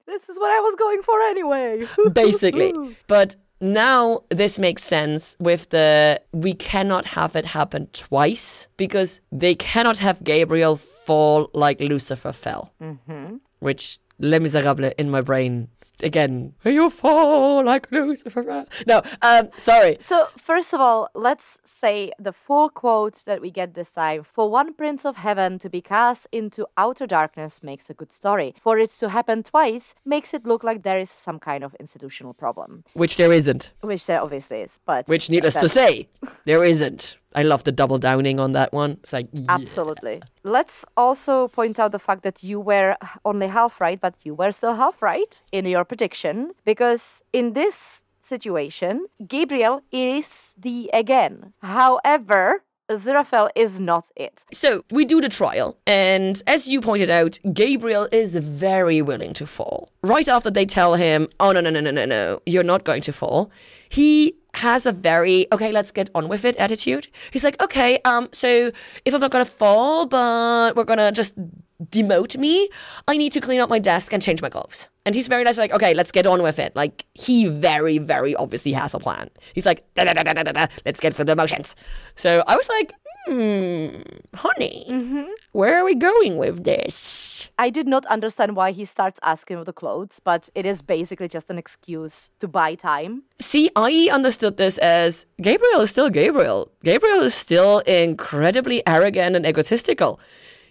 This 0.05 0.29
is 0.29 0.37
what 0.37 0.51
I 0.51 0.59
was 0.59 0.75
going 0.75 1.01
for 1.01 1.19
anyway. 1.23 1.87
basically 2.13 2.95
but 3.07 3.35
now 3.73 4.23
this 4.29 4.59
makes 4.59 4.83
sense 4.83 5.35
with 5.39 5.69
the 5.69 6.21
we 6.31 6.53
cannot 6.53 7.05
have 7.07 7.35
it 7.35 7.45
happen 7.45 7.87
twice 7.93 8.67
because 8.77 9.21
they 9.31 9.55
cannot 9.55 9.99
have 9.99 10.23
Gabriel 10.23 10.75
fall 10.75 11.49
like 11.53 11.79
Lucifer 11.79 12.31
fell. 12.31 12.73
Mm-hmm. 12.81 13.37
Which 13.59 13.99
Les 14.19 14.39
Miserables 14.39 14.93
in 14.97 15.09
my 15.09 15.21
brain 15.21 15.69
again 16.03 16.53
you 16.63 16.89
fall 16.89 17.63
like 17.63 17.91
Lucifer? 17.91 18.65
No 18.87 19.01
um 19.21 19.49
sorry. 19.57 19.97
So, 20.01 20.27
first 20.37 20.73
of 20.73 20.79
all, 20.79 21.09
let's 21.13 21.59
say 21.63 22.11
the 22.19 22.33
full 22.33 22.69
quote 22.69 23.23
that 23.25 23.41
we 23.41 23.51
get 23.51 23.73
this 23.73 23.89
time. 23.89 24.23
For 24.23 24.49
one 24.49 24.73
prince 24.73 25.05
of 25.05 25.17
heaven 25.17 25.59
to 25.59 25.69
be 25.69 25.81
cast 25.81 26.27
into 26.31 26.67
outer 26.77 27.07
darkness 27.07 27.61
makes 27.63 27.89
a 27.89 27.93
good 27.93 28.13
story. 28.13 28.55
For 28.61 28.77
it 28.77 28.91
to 29.01 29.09
happen 29.09 29.43
twice 29.43 29.95
makes 30.05 30.33
it 30.33 30.45
look 30.45 30.63
like 30.63 30.83
there 30.83 30.99
is 30.99 31.09
some 31.09 31.39
kind 31.39 31.63
of 31.63 31.75
institutional 31.79 32.33
problem, 32.33 32.83
which 32.93 33.15
there 33.17 33.31
isn't. 33.31 33.71
Which 33.81 34.05
there 34.05 34.21
obviously 34.21 34.61
is. 34.61 34.79
But 34.85 35.07
which 35.07 35.29
needless 35.29 35.55
to 35.55 35.69
say 35.69 36.07
there 36.45 36.63
isn't 36.63 37.17
I 37.35 37.43
love 37.43 37.63
the 37.63 37.71
double 37.71 37.97
downing 37.97 38.39
on 38.39 38.53
that 38.53 38.71
one 38.73 38.97
it's 39.03 39.13
like 39.13 39.27
yeah. 39.33 39.45
Absolutely. 39.49 40.21
Let's 40.43 40.85
also 40.95 41.47
point 41.49 41.79
out 41.79 41.91
the 41.91 41.99
fact 41.99 42.23
that 42.23 42.43
you 42.43 42.59
were 42.59 42.95
only 43.23 43.47
half 43.47 43.79
right, 43.79 43.99
but 43.99 44.15
you 44.23 44.33
were 44.33 44.51
still 44.51 44.75
half 44.75 45.01
right 45.01 45.41
in 45.51 45.65
your 45.65 45.85
prediction 45.85 46.51
because 46.65 47.21
in 47.33 47.53
this 47.53 48.03
situation, 48.21 49.05
Gabriel 49.27 49.81
is 49.91 50.55
the 50.57 50.89
again. 50.93 51.53
However, 51.61 52.63
Aziraphale 52.89 53.49
is 53.55 53.79
not 53.79 54.05
it. 54.15 54.45
So 54.53 54.83
we 54.91 55.05
do 55.05 55.19
the 55.19 55.29
trial, 55.29 55.77
and 55.87 56.41
as 56.45 56.67
you 56.67 56.81
pointed 56.81 57.09
out, 57.09 57.39
Gabriel 57.51 58.07
is 58.11 58.35
very 58.35 59.01
willing 59.01 59.33
to 59.33 59.47
fall. 59.47 59.89
Right 60.03 60.29
after 60.29 60.51
they 60.51 60.65
tell 60.65 60.93
him, 60.93 61.27
"Oh 61.39 61.51
no 61.51 61.61
no 61.61 61.71
no 61.71 61.79
no 61.79 61.91
no 61.91 62.05
no, 62.05 62.41
you're 62.45 62.63
not 62.63 62.83
going 62.83 63.01
to 63.03 63.13
fall," 63.13 63.49
he 63.89 64.35
has 64.55 64.85
a 64.85 64.91
very 64.91 65.47
okay, 65.51 65.71
let's 65.71 65.91
get 65.91 66.09
on 66.15 66.27
with 66.27 66.45
it 66.45 66.55
attitude. 66.57 67.07
He's 67.31 67.43
like, 67.43 67.61
okay, 67.61 67.99
um, 68.05 68.29
so 68.31 68.71
if 69.05 69.13
I'm 69.13 69.21
not 69.21 69.31
gonna 69.31 69.45
fall, 69.45 70.05
but 70.05 70.75
we're 70.75 70.83
gonna 70.83 71.11
just 71.11 71.35
demote 71.83 72.37
me, 72.37 72.69
I 73.07 73.17
need 73.17 73.33
to 73.33 73.41
clean 73.41 73.59
up 73.59 73.69
my 73.69 73.79
desk 73.79 74.13
and 74.13 74.23
change 74.23 74.41
my 74.41 74.49
gloves. 74.49 74.87
And 75.05 75.13
he's 75.13 75.27
very 75.27 75.43
nice, 75.43 75.57
like, 75.57 75.73
okay, 75.73 75.93
let's 75.93 76.11
get 76.11 76.25
on 76.25 76.41
with 76.41 76.57
it. 76.57 76.75
Like, 76.75 77.05
he 77.13 77.47
very, 77.47 77.97
very 77.97 78.35
obviously 78.35 78.71
has 78.71 78.93
a 78.93 78.99
plan. 78.99 79.29
He's 79.53 79.65
like, 79.65 79.83
da, 79.93 80.05
da, 80.05 80.13
da, 80.13 80.23
da, 80.23 80.33
da, 80.33 80.51
da, 80.51 80.67
let's 80.85 80.99
get 80.99 81.13
through 81.13 81.25
the 81.25 81.35
motions. 81.35 81.75
So 82.15 82.43
I 82.47 82.55
was 82.55 82.69
like, 82.69 82.93
hmm, 83.27 83.89
honey, 84.33 85.27
where 85.51 85.79
are 85.79 85.83
we 85.85 85.95
going 85.95 86.37
with 86.37 86.63
this? 86.63 87.34
I 87.57 87.69
did 87.69 87.87
not 87.87 88.05
understand 88.07 88.55
why 88.55 88.71
he 88.71 88.85
starts 88.85 89.19
asking 89.23 89.57
for 89.57 89.63
the 89.63 89.73
clothes, 89.73 90.19
but 90.23 90.49
it 90.55 90.65
is 90.65 90.81
basically 90.81 91.27
just 91.27 91.49
an 91.49 91.57
excuse 91.57 92.29
to 92.39 92.47
buy 92.47 92.75
time. 92.75 93.23
See, 93.39 93.69
I 93.75 94.09
understood 94.11 94.57
this 94.57 94.77
as 94.79 95.25
Gabriel 95.41 95.81
is 95.81 95.91
still 95.91 96.09
Gabriel. 96.09 96.71
Gabriel 96.83 97.21
is 97.21 97.33
still 97.33 97.79
incredibly 97.79 98.85
arrogant 98.87 99.35
and 99.35 99.45
egotistical. 99.45 100.19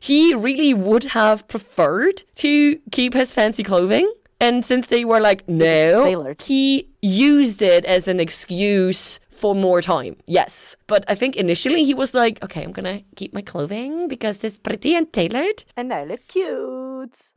He 0.01 0.35
really 0.35 0.75
would 0.75 1.05
have 1.05 1.49
preferred 1.49 2.25
to 2.37 2.79
keep 2.91 3.14
his 3.14 3.33
fancy 3.33 3.62
clothing. 3.62 4.12
And 4.45 4.63
since 4.63 4.89
they 4.89 5.07
were 5.07 5.21
like, 5.21 5.49
no, 5.49 6.35
he 6.39 6.87
used 7.01 7.63
it 7.63 7.87
as 7.87 8.09
an 8.09 8.21
excuse 8.21 9.19
for 9.31 9.55
more 9.55 9.81
time. 9.81 10.17
Yes. 10.27 10.77
But 10.87 11.03
I 11.09 11.15
think 11.15 11.35
initially 11.37 11.83
he 11.83 11.95
was 11.95 12.13
like, 12.13 12.43
okay, 12.45 12.63
I'm 12.63 12.73
going 12.73 12.99
to 12.99 13.05
keep 13.17 13.33
my 13.33 13.41
clothing 13.41 14.07
because 14.07 14.45
it's 14.45 14.59
pretty 14.59 14.95
and 14.95 15.11
tailored. 15.11 15.65
And 15.79 15.93
I 15.95 16.05
look 16.05 16.21
cute. 16.29 16.94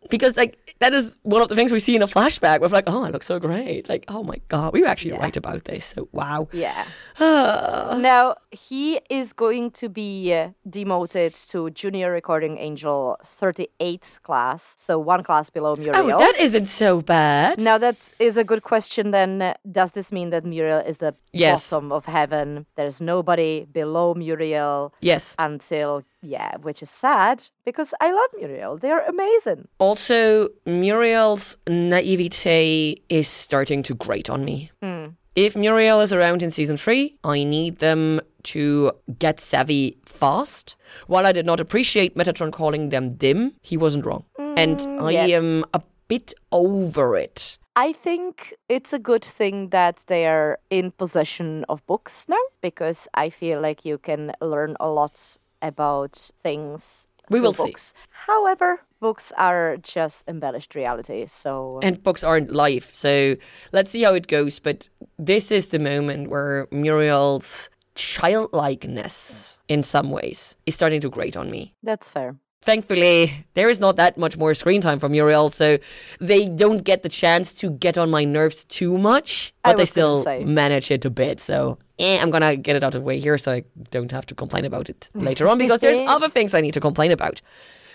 Because, 0.09 0.37
like, 0.37 0.57
that 0.79 0.93
is 0.93 1.17
one 1.23 1.41
of 1.41 1.49
the 1.49 1.55
things 1.55 1.71
we 1.71 1.79
see 1.79 1.95
in 1.95 2.01
a 2.01 2.07
flashback 2.07 2.59
with, 2.61 2.71
like, 2.71 2.85
oh, 2.87 3.03
I 3.03 3.09
look 3.09 3.23
so 3.23 3.39
great. 3.39 3.89
Like, 3.89 4.05
oh 4.07 4.23
my 4.23 4.39
God, 4.47 4.73
we 4.73 4.81
were 4.81 4.87
actually 4.87 5.11
Yeah. 5.11 5.19
right 5.25 5.37
about 5.37 5.65
this. 5.65 5.85
So, 5.93 6.07
wow. 6.11 6.47
Yeah. 6.51 6.85
Ah. 7.19 7.97
Now, 7.97 8.35
he 8.51 8.99
is 9.09 9.33
going 9.33 9.71
to 9.71 9.89
be 9.89 10.33
uh, 10.33 10.49
demoted 10.69 11.33
to 11.51 11.69
Junior 11.71 12.11
Recording 12.11 12.57
Angel 12.59 13.17
38th 13.25 14.21
class, 14.23 14.75
so 14.77 14.99
one 14.99 15.23
class 15.23 15.49
below 15.49 15.75
Muriel. 15.75 16.13
Oh, 16.15 16.19
that 16.19 16.35
isn't 16.39 16.67
so 16.67 17.01
bad. 17.01 17.59
Now 17.59 17.77
that 17.79 17.97
is 18.19 18.37
a 18.37 18.43
good 18.43 18.63
question. 18.63 19.11
Then, 19.11 19.55
does 19.71 19.91
this 19.91 20.11
mean 20.11 20.29
that 20.29 20.45
Muriel 20.45 20.79
is 20.85 20.97
the 20.99 21.15
Yes. 21.33 21.69
bottom 21.71 21.91
of 21.91 22.05
heaven? 22.05 22.65
There's 22.75 23.01
nobody 23.01 23.65
below 23.65 24.13
Muriel 24.13 24.93
Yes. 25.01 25.35
until 25.39 26.03
yeah, 26.21 26.57
which 26.61 26.81
is 26.83 26.89
sad 26.89 27.43
because 27.67 27.93
I 27.99 28.13
love 28.13 28.29
Muriel. 28.37 28.77
They're 28.77 29.05
amazing. 29.05 29.67
Also, 29.77 30.47
Muriel's 30.65 31.57
naivete 31.67 32.95
is 33.09 33.27
starting 33.27 33.83
to 33.83 33.93
grate 33.93 34.29
on 34.29 34.45
me. 34.45 34.71
Hmm. 34.81 35.07
If 35.35 35.53
Muriel 35.53 35.99
is 35.99 36.13
around 36.13 36.41
in 36.41 36.49
season 36.49 36.77
three, 36.77 37.17
I 37.25 37.43
need 37.43 37.79
them 37.79 38.21
to 38.43 38.93
get 39.19 39.41
savvy 39.41 39.97
fast. 40.05 40.77
While 41.07 41.27
I 41.27 41.33
did 41.33 41.45
not 41.45 41.59
appreciate 41.59 42.15
Metatron 42.15 42.53
calling 42.53 42.87
them 42.87 43.15
dim, 43.15 43.51
he 43.61 43.75
wasn't 43.75 44.05
wrong. 44.05 44.23
Hmm, 44.37 44.53
and 44.57 44.81
I 45.01 45.11
yeah. 45.11 45.37
am 45.37 45.65
a 45.73 45.81
bit 46.07 46.33
over 46.53 47.17
it. 47.17 47.57
I 47.75 47.91
think 47.91 48.55
it's 48.69 48.93
a 48.93 48.97
good 48.97 49.25
thing 49.25 49.69
that 49.69 50.05
they 50.07 50.25
are 50.25 50.57
in 50.69 50.91
possession 50.91 51.65
of 51.67 51.85
books 51.85 52.27
now 52.29 52.45
because 52.61 53.09
I 53.13 53.29
feel 53.29 53.59
like 53.59 53.83
you 53.83 53.97
can 53.97 54.31
learn 54.41 54.77
a 54.79 54.87
lot 54.87 55.37
about 55.61 56.31
things. 56.41 57.07
We 57.29 57.39
will 57.39 57.53
see. 57.53 57.75
However, 58.09 58.81
books 58.99 59.31
are 59.37 59.77
just 59.77 60.23
embellished 60.27 60.75
reality. 60.75 61.25
So 61.27 61.75
um, 61.75 61.79
And 61.83 62.03
books 62.03 62.23
aren't 62.23 62.51
live, 62.51 62.89
so 62.91 63.35
let's 63.71 63.91
see 63.91 64.03
how 64.03 64.13
it 64.13 64.27
goes. 64.27 64.59
But 64.59 64.89
this 65.17 65.51
is 65.51 65.69
the 65.69 65.79
moment 65.79 66.29
where 66.29 66.67
Muriel's 66.71 67.69
childlikeness, 67.95 69.59
in 69.67 69.83
some 69.83 70.09
ways, 70.11 70.55
is 70.65 70.75
starting 70.75 71.01
to 71.01 71.09
grate 71.09 71.37
on 71.37 71.49
me. 71.49 71.73
that's 71.83 72.09
fair. 72.09 72.35
Thankfully, 72.61 73.45
there 73.53 73.69
is 73.69 73.79
not 73.79 73.95
that 73.95 74.17
much 74.17 74.35
more 74.35 74.53
screen 74.53 74.81
time 74.81 74.99
from 74.99 75.13
Muriel, 75.13 75.49
so 75.49 75.77
they 76.19 76.49
don't 76.49 76.83
get 76.83 77.01
the 77.01 77.07
chance 77.07 77.53
to 77.53 77.69
get 77.69 77.97
on 77.97 78.09
my 78.09 78.25
nerves 78.25 78.65
too 78.65 78.97
much, 78.97 79.53
but 79.63 79.77
they 79.77 79.85
still 79.85 80.25
manage 80.43 80.91
it 80.91 81.05
a 81.05 81.09
bit. 81.09 81.39
So, 81.39 81.77
eh, 81.99 82.19
I'm 82.21 82.29
gonna 82.29 82.55
get 82.55 82.75
it 82.75 82.83
out 82.83 82.95
of 82.95 83.01
the 83.01 83.05
way 83.05 83.19
here 83.19 83.37
so 83.37 83.51
I 83.51 83.63
don't 83.91 84.11
have 84.11 84.25
to 84.27 84.35
complain 84.35 84.65
about 84.65 84.89
it 84.89 85.09
later 85.13 85.47
on 85.47 85.57
because 85.57 85.79
there's 85.79 85.99
other 86.07 86.29
things 86.29 86.53
I 86.53 86.61
need 86.61 86.73
to 86.73 86.79
complain 86.79 87.11
about. 87.11 87.41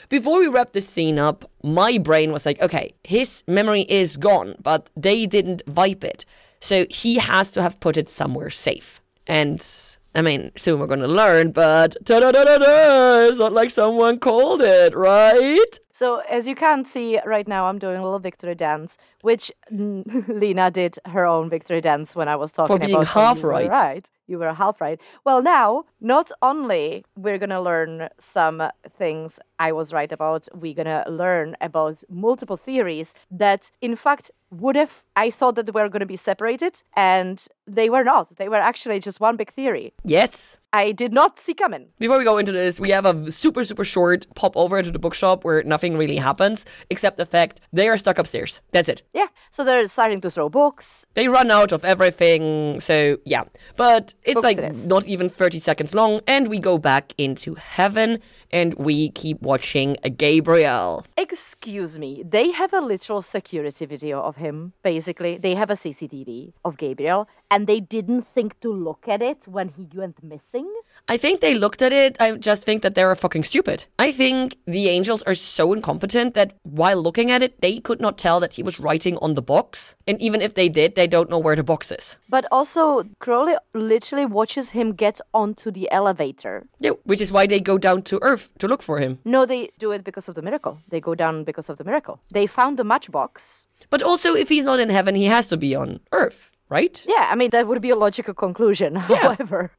Before 0.08 0.40
we 0.40 0.48
wrap 0.48 0.72
this 0.72 0.88
scene 0.88 1.18
up, 1.18 1.50
my 1.62 1.96
brain 1.96 2.32
was 2.32 2.44
like, 2.44 2.60
okay, 2.60 2.92
his 3.02 3.44
memory 3.46 3.82
is 3.82 4.16
gone, 4.16 4.56
but 4.62 4.90
they 4.96 5.24
didn't 5.26 5.62
wipe 5.66 6.04
it. 6.04 6.26
So 6.60 6.86
he 6.90 7.18
has 7.18 7.50
to 7.52 7.62
have 7.62 7.80
put 7.80 7.96
it 7.96 8.08
somewhere 8.08 8.50
safe. 8.50 9.00
And 9.26 9.66
I 10.14 10.20
mean, 10.20 10.52
soon 10.56 10.78
we're 10.80 10.86
gonna 10.86 11.08
learn, 11.08 11.52
but 11.52 11.96
it's 12.04 13.38
not 13.38 13.52
like 13.52 13.70
someone 13.70 14.18
called 14.18 14.60
it, 14.60 14.94
right? 14.94 15.78
So 16.02 16.16
as 16.28 16.48
you 16.48 16.56
can 16.56 16.84
see 16.84 17.20
right 17.24 17.46
now, 17.46 17.66
I'm 17.66 17.78
doing 17.78 17.98
a 17.98 18.02
little 18.02 18.18
victory 18.18 18.56
dance, 18.56 18.96
which 19.20 19.52
Lena 19.70 20.68
did 20.80 20.98
her 21.04 21.24
own 21.24 21.48
victory 21.48 21.80
dance 21.80 22.16
when 22.16 22.26
I 22.26 22.34
was 22.34 22.50
talking 22.50 22.74
For 22.74 22.80
being 22.80 22.92
about 22.92 23.06
half 23.06 23.36
you 23.36 23.42
were 23.44 23.50
right. 23.50 23.68
Right, 23.70 24.10
you 24.26 24.40
were 24.40 24.52
half 24.52 24.80
right. 24.80 25.00
Well, 25.24 25.40
now 25.42 25.84
not 26.00 26.32
only 26.42 27.04
we're 27.14 27.38
gonna 27.38 27.62
learn 27.62 28.08
some 28.18 28.64
things 28.98 29.38
I 29.66 29.70
was 29.70 29.92
right 29.92 30.12
about, 30.18 30.48
we're 30.62 30.74
gonna 30.80 31.04
learn 31.08 31.48
about 31.60 31.96
multiple 32.26 32.56
theories 32.56 33.14
that, 33.30 33.70
in 33.80 33.94
fact, 34.04 34.30
would 34.50 34.76
have 34.76 35.04
I 35.16 35.30
thought 35.30 35.54
that 35.56 35.66
they 35.66 35.72
were 35.72 35.88
gonna 35.88 36.06
be 36.06 36.16
separated, 36.16 36.82
and 36.96 37.36
they 37.66 37.88
were 37.90 38.04
not. 38.04 38.36
They 38.36 38.48
were 38.48 38.62
actually 38.70 38.98
just 38.98 39.20
one 39.20 39.36
big 39.36 39.52
theory. 39.52 39.92
Yes. 40.04 40.58
I 40.72 40.92
did 40.92 41.12
not 41.12 41.38
see 41.38 41.54
coming. 41.54 41.88
Before 41.98 42.18
we 42.18 42.24
go 42.24 42.38
into 42.38 42.52
this, 42.52 42.80
we 42.80 42.90
have 42.90 43.04
a 43.04 43.30
super, 43.30 43.62
super 43.62 43.84
short 43.84 44.26
pop 44.34 44.56
over 44.56 44.82
to 44.82 44.90
the 44.90 44.98
bookshop 44.98 45.44
where 45.44 45.62
nothing 45.62 45.98
really 45.98 46.16
happens 46.16 46.64
except 46.88 47.18
the 47.18 47.26
fact 47.26 47.60
they 47.72 47.88
are 47.88 47.98
stuck 47.98 48.18
upstairs. 48.18 48.62
That's 48.72 48.88
it. 48.88 49.02
Yeah, 49.12 49.28
so 49.50 49.64
they're 49.64 49.86
starting 49.88 50.22
to 50.22 50.30
throw 50.30 50.48
books. 50.48 51.06
They 51.14 51.28
run 51.28 51.50
out 51.50 51.72
of 51.72 51.84
everything, 51.84 52.80
so 52.80 53.18
yeah. 53.24 53.44
But 53.76 54.14
it's 54.22 54.40
Books 54.40 54.44
like 54.44 54.58
it 54.58 54.76
not 54.86 55.04
even 55.06 55.28
30 55.28 55.58
seconds 55.58 55.94
long, 55.94 56.20
and 56.26 56.48
we 56.48 56.58
go 56.58 56.78
back 56.78 57.12
into 57.18 57.54
heaven 57.54 58.18
and 58.52 58.74
we 58.74 59.10
keep 59.10 59.40
watching 59.40 59.96
Gabriel. 60.16 61.04
Excuse 61.16 61.98
me, 61.98 62.22
they 62.26 62.50
have 62.50 62.72
a 62.72 62.80
literal 62.80 63.22
security 63.22 63.86
video 63.86 64.20
of 64.20 64.36
him, 64.36 64.72
basically. 64.82 65.38
They 65.38 65.54
have 65.54 65.70
a 65.70 65.74
CCTV 65.74 66.52
of 66.64 66.76
Gabriel, 66.76 67.28
and 67.52 67.66
they 67.66 67.80
didn't 67.80 68.22
think 68.34 68.58
to 68.60 68.72
look 68.72 69.06
at 69.06 69.20
it 69.20 69.46
when 69.46 69.68
he 69.68 69.86
went 69.94 70.24
missing. 70.24 70.66
I 71.06 71.18
think 71.18 71.40
they 71.40 71.52
looked 71.52 71.82
at 71.82 71.92
it. 71.92 72.16
I 72.18 72.32
just 72.38 72.64
think 72.64 72.80
that 72.80 72.94
they're 72.94 73.14
fucking 73.14 73.44
stupid. 73.44 73.84
I 73.98 74.10
think 74.10 74.56
the 74.66 74.88
angels 74.88 75.22
are 75.24 75.34
so 75.34 75.74
incompetent 75.74 76.32
that 76.32 76.54
while 76.62 77.02
looking 77.02 77.30
at 77.30 77.42
it, 77.42 77.60
they 77.60 77.78
could 77.78 78.00
not 78.00 78.16
tell 78.16 78.40
that 78.40 78.54
he 78.54 78.62
was 78.62 78.80
writing 78.80 79.18
on 79.18 79.34
the 79.34 79.42
box. 79.42 79.96
And 80.06 80.18
even 80.22 80.40
if 80.40 80.54
they 80.54 80.70
did, 80.70 80.94
they 80.94 81.06
don't 81.06 81.28
know 81.28 81.38
where 81.38 81.54
the 81.54 81.62
box 81.62 81.92
is. 81.92 82.16
But 82.26 82.46
also, 82.50 83.04
Crowley 83.18 83.56
literally 83.74 84.24
watches 84.24 84.70
him 84.70 84.94
get 84.94 85.20
onto 85.34 85.70
the 85.70 85.90
elevator. 85.90 86.64
Yeah, 86.78 86.92
which 87.04 87.20
is 87.20 87.30
why 87.30 87.46
they 87.46 87.60
go 87.60 87.76
down 87.76 88.00
to 88.04 88.18
Earth 88.22 88.50
to 88.60 88.66
look 88.66 88.80
for 88.80 88.98
him. 88.98 89.18
No, 89.26 89.44
they 89.44 89.72
do 89.78 89.92
it 89.92 90.04
because 90.04 90.26
of 90.26 90.36
the 90.36 90.42
miracle. 90.42 90.78
They 90.88 91.02
go 91.02 91.14
down 91.14 91.44
because 91.44 91.68
of 91.68 91.76
the 91.76 91.84
miracle. 91.84 92.18
They 92.30 92.46
found 92.46 92.78
the 92.78 92.84
matchbox. 92.84 93.66
But 93.90 94.02
also, 94.02 94.34
if 94.34 94.48
he's 94.48 94.64
not 94.64 94.80
in 94.80 94.88
heaven, 94.88 95.14
he 95.14 95.26
has 95.26 95.48
to 95.48 95.58
be 95.58 95.74
on 95.74 96.00
Earth, 96.12 96.56
right? 96.72 96.96
Yeah, 97.06 97.26
I 97.32 97.34
mean, 97.36 97.50
that 97.50 97.66
would 97.68 97.82
be 97.82 97.90
a 97.90 97.96
logical 98.06 98.34
conclusion. 98.34 98.96
However, 99.12 99.70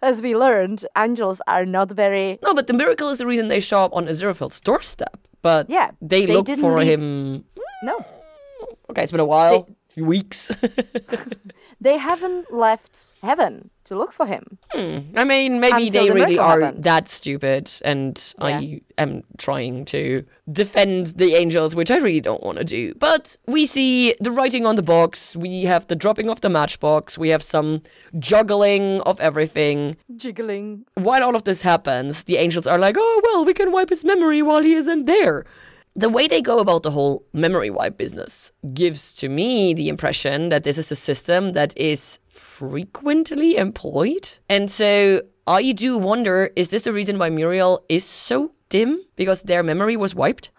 as 0.00 0.22
we 0.22 0.36
learned, 0.36 0.86
angels 0.96 1.38
are 1.46 1.66
not 1.66 1.88
very 1.90 2.38
No, 2.42 2.54
but 2.54 2.66
the 2.66 2.72
miracle 2.82 3.08
is 3.12 3.18
the 3.18 3.26
reason 3.26 3.48
they 3.48 3.60
show 3.60 3.80
up 3.84 3.92
on 3.98 4.06
Aziraphale's 4.06 4.60
doorstep. 4.60 5.16
But 5.42 5.68
Yeah, 5.68 5.90
they, 6.00 6.26
they 6.26 6.32
look 6.36 6.48
for 6.60 6.78
leave- 6.78 6.92
him. 6.92 7.44
no. 7.82 7.96
Okay, 8.90 9.02
it's 9.02 9.12
been 9.12 9.20
a 9.20 9.32
while, 9.36 9.66
few 9.88 10.04
weeks. 10.06 10.50
They 11.80 11.98
haven't 11.98 12.52
left 12.52 13.12
heaven 13.22 13.70
to 13.84 13.96
look 13.96 14.12
for 14.12 14.26
him. 14.26 14.58
Hmm. 14.72 14.98
I 15.16 15.24
mean, 15.24 15.60
maybe 15.60 15.88
Until 15.88 16.02
they 16.02 16.08
the 16.08 16.14
really 16.14 16.38
are 16.38 16.60
happened. 16.60 16.84
that 16.84 17.08
stupid, 17.08 17.70
and 17.84 18.34
I 18.38 18.80
am 18.96 19.22
trying 19.36 19.84
to 19.86 20.24
defend 20.50 21.08
the 21.18 21.34
angels, 21.34 21.74
which 21.74 21.90
I 21.90 21.96
really 21.96 22.20
don't 22.20 22.42
want 22.42 22.58
to 22.58 22.64
do. 22.64 22.94
But 22.94 23.36
we 23.46 23.66
see 23.66 24.14
the 24.20 24.30
writing 24.30 24.64
on 24.64 24.76
the 24.76 24.82
box, 24.82 25.36
we 25.36 25.64
have 25.64 25.86
the 25.86 25.96
dropping 25.96 26.30
of 26.30 26.40
the 26.40 26.48
matchbox, 26.48 27.18
we 27.18 27.28
have 27.28 27.42
some 27.42 27.82
juggling 28.18 29.00
of 29.02 29.20
everything. 29.20 29.96
Jiggling. 30.16 30.86
While 30.94 31.22
all 31.22 31.36
of 31.36 31.44
this 31.44 31.62
happens, 31.62 32.24
the 32.24 32.38
angels 32.38 32.66
are 32.66 32.78
like, 32.78 32.96
oh, 32.98 33.20
well, 33.24 33.44
we 33.44 33.52
can 33.52 33.70
wipe 33.70 33.90
his 33.90 34.04
memory 34.04 34.40
while 34.40 34.62
he 34.62 34.74
isn't 34.74 35.04
there. 35.04 35.44
The 35.96 36.08
way 36.08 36.26
they 36.26 36.42
go 36.42 36.58
about 36.58 36.82
the 36.82 36.90
whole 36.90 37.24
memory 37.32 37.70
wipe 37.70 37.96
business 37.96 38.50
gives 38.72 39.14
to 39.14 39.28
me 39.28 39.72
the 39.74 39.88
impression 39.88 40.48
that 40.48 40.64
this 40.64 40.76
is 40.76 40.90
a 40.90 40.96
system 40.96 41.52
that 41.52 41.72
is 41.78 42.18
frequently 42.28 43.56
employed. 43.56 44.28
And 44.48 44.68
so 44.72 45.22
I 45.46 45.70
do 45.70 45.96
wonder 45.96 46.50
is 46.56 46.68
this 46.68 46.82
the 46.82 46.92
reason 46.92 47.16
why 47.16 47.30
Muriel 47.30 47.84
is 47.88 48.04
so 48.04 48.54
dim? 48.70 49.04
Because 49.14 49.42
their 49.42 49.62
memory 49.62 49.96
was 49.96 50.16
wiped? 50.16 50.50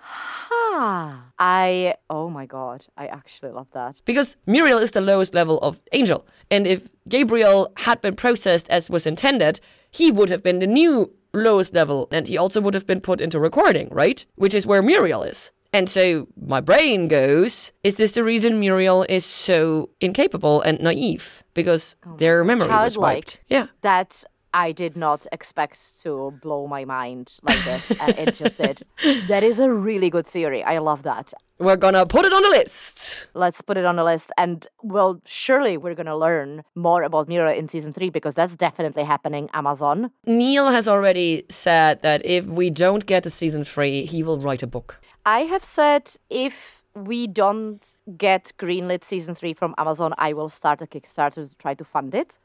Ah, 0.78 1.26
I, 1.38 1.96
oh 2.10 2.30
my 2.30 2.46
god, 2.46 2.86
I 2.96 3.08
actually 3.08 3.52
love 3.52 3.68
that. 3.74 4.02
Because 4.06 4.38
Muriel 4.46 4.80
is 4.80 4.92
the 4.92 5.02
lowest 5.02 5.34
level 5.34 5.60
of 5.60 5.82
angel. 5.92 6.26
And 6.50 6.66
if 6.66 6.88
Gabriel 7.10 7.74
had 7.78 8.00
been 8.00 8.16
processed 8.16 8.70
as 8.70 8.90
was 8.90 9.06
intended, 9.06 9.60
he 9.92 10.12
would 10.12 10.30
have 10.30 10.44
been 10.44 10.60
the 10.60 10.68
new 10.68 11.12
lowest 11.36 11.74
level. 11.74 12.08
And 12.12 12.28
he 12.28 12.38
also 12.38 12.62
would 12.62 12.74
have 12.74 12.88
been 12.88 13.02
put 13.02 13.22
into 13.22 13.40
recording, 13.40 13.90
right? 13.92 14.26
Which 14.36 14.54
is 14.54 14.66
where 14.66 14.82
Muriel 14.82 15.24
is. 15.24 15.52
And 15.74 15.90
so 15.90 16.28
my 16.40 16.62
brain 16.62 17.10
goes, 17.10 17.74
is 17.84 17.96
this 17.96 18.14
the 18.14 18.24
reason 18.24 18.62
Muriel 18.62 19.06
is 19.10 19.26
so 19.26 19.90
incapable 20.00 20.62
and 20.62 20.80
naive? 20.80 21.44
Because 21.54 21.98
their 22.18 22.46
memory 22.46 22.70
was 22.70 22.98
wiped. 22.98 23.40
Yeah. 23.50 23.68
That 23.82 24.24
I 24.56 24.72
did 24.72 24.96
not 24.96 25.28
expect 25.34 26.02
to 26.04 26.32
blow 26.42 26.66
my 26.66 26.86
mind 26.86 27.34
like 27.44 27.62
this, 27.66 27.92
and 28.00 28.18
it 28.18 28.36
just 28.36 28.56
did. 28.56 28.84
That 29.28 29.44
is 29.44 29.60
a 29.60 29.70
really 29.70 30.10
good 30.10 30.26
theory. 30.26 30.64
I 30.64 30.78
love 30.78 31.04
that. 31.04 31.34
We're 31.60 31.76
gonna 31.76 32.06
put 32.06 32.24
it 32.24 32.32
on 32.32 32.42
the 32.42 32.50
list. 32.50 33.28
Let's 33.34 33.62
put 33.62 33.76
it 33.76 33.84
on 33.84 33.98
the 33.98 34.06
list, 34.06 34.32
and 34.38 34.66
well, 34.82 35.22
surely 35.26 35.76
we're 35.76 35.94
gonna 35.94 36.18
learn 36.18 36.64
more 36.74 37.04
about 37.04 37.28
Mira 37.28 37.54
in 37.54 37.68
season 37.68 37.92
three 37.92 38.10
because 38.10 38.34
that's 38.34 38.56
definitely 38.56 39.04
happening. 39.04 39.50
Amazon. 39.54 40.12
Neil 40.26 40.70
has 40.70 40.88
already 40.88 41.44
said 41.50 42.02
that 42.02 42.26
if 42.26 42.46
we 42.46 42.70
don't 42.70 43.06
get 43.06 43.24
to 43.24 43.30
season 43.30 43.66
three, 43.66 44.06
he 44.06 44.24
will 44.24 44.40
write 44.40 44.64
a 44.64 44.68
book. 44.68 45.02
I 45.26 45.42
have 45.42 45.66
said 45.66 46.16
if 46.30 46.82
we 46.96 47.28
don't 47.28 47.96
get 48.18 48.54
greenlit 48.58 49.04
season 49.04 49.36
three 49.36 49.54
from 49.54 49.76
Amazon, 49.78 50.14
I 50.18 50.34
will 50.34 50.50
start 50.50 50.82
a 50.82 50.88
Kickstarter 50.88 51.50
to 51.50 51.56
try 51.58 51.74
to 51.74 51.84
fund 51.84 52.16
it. 52.16 52.38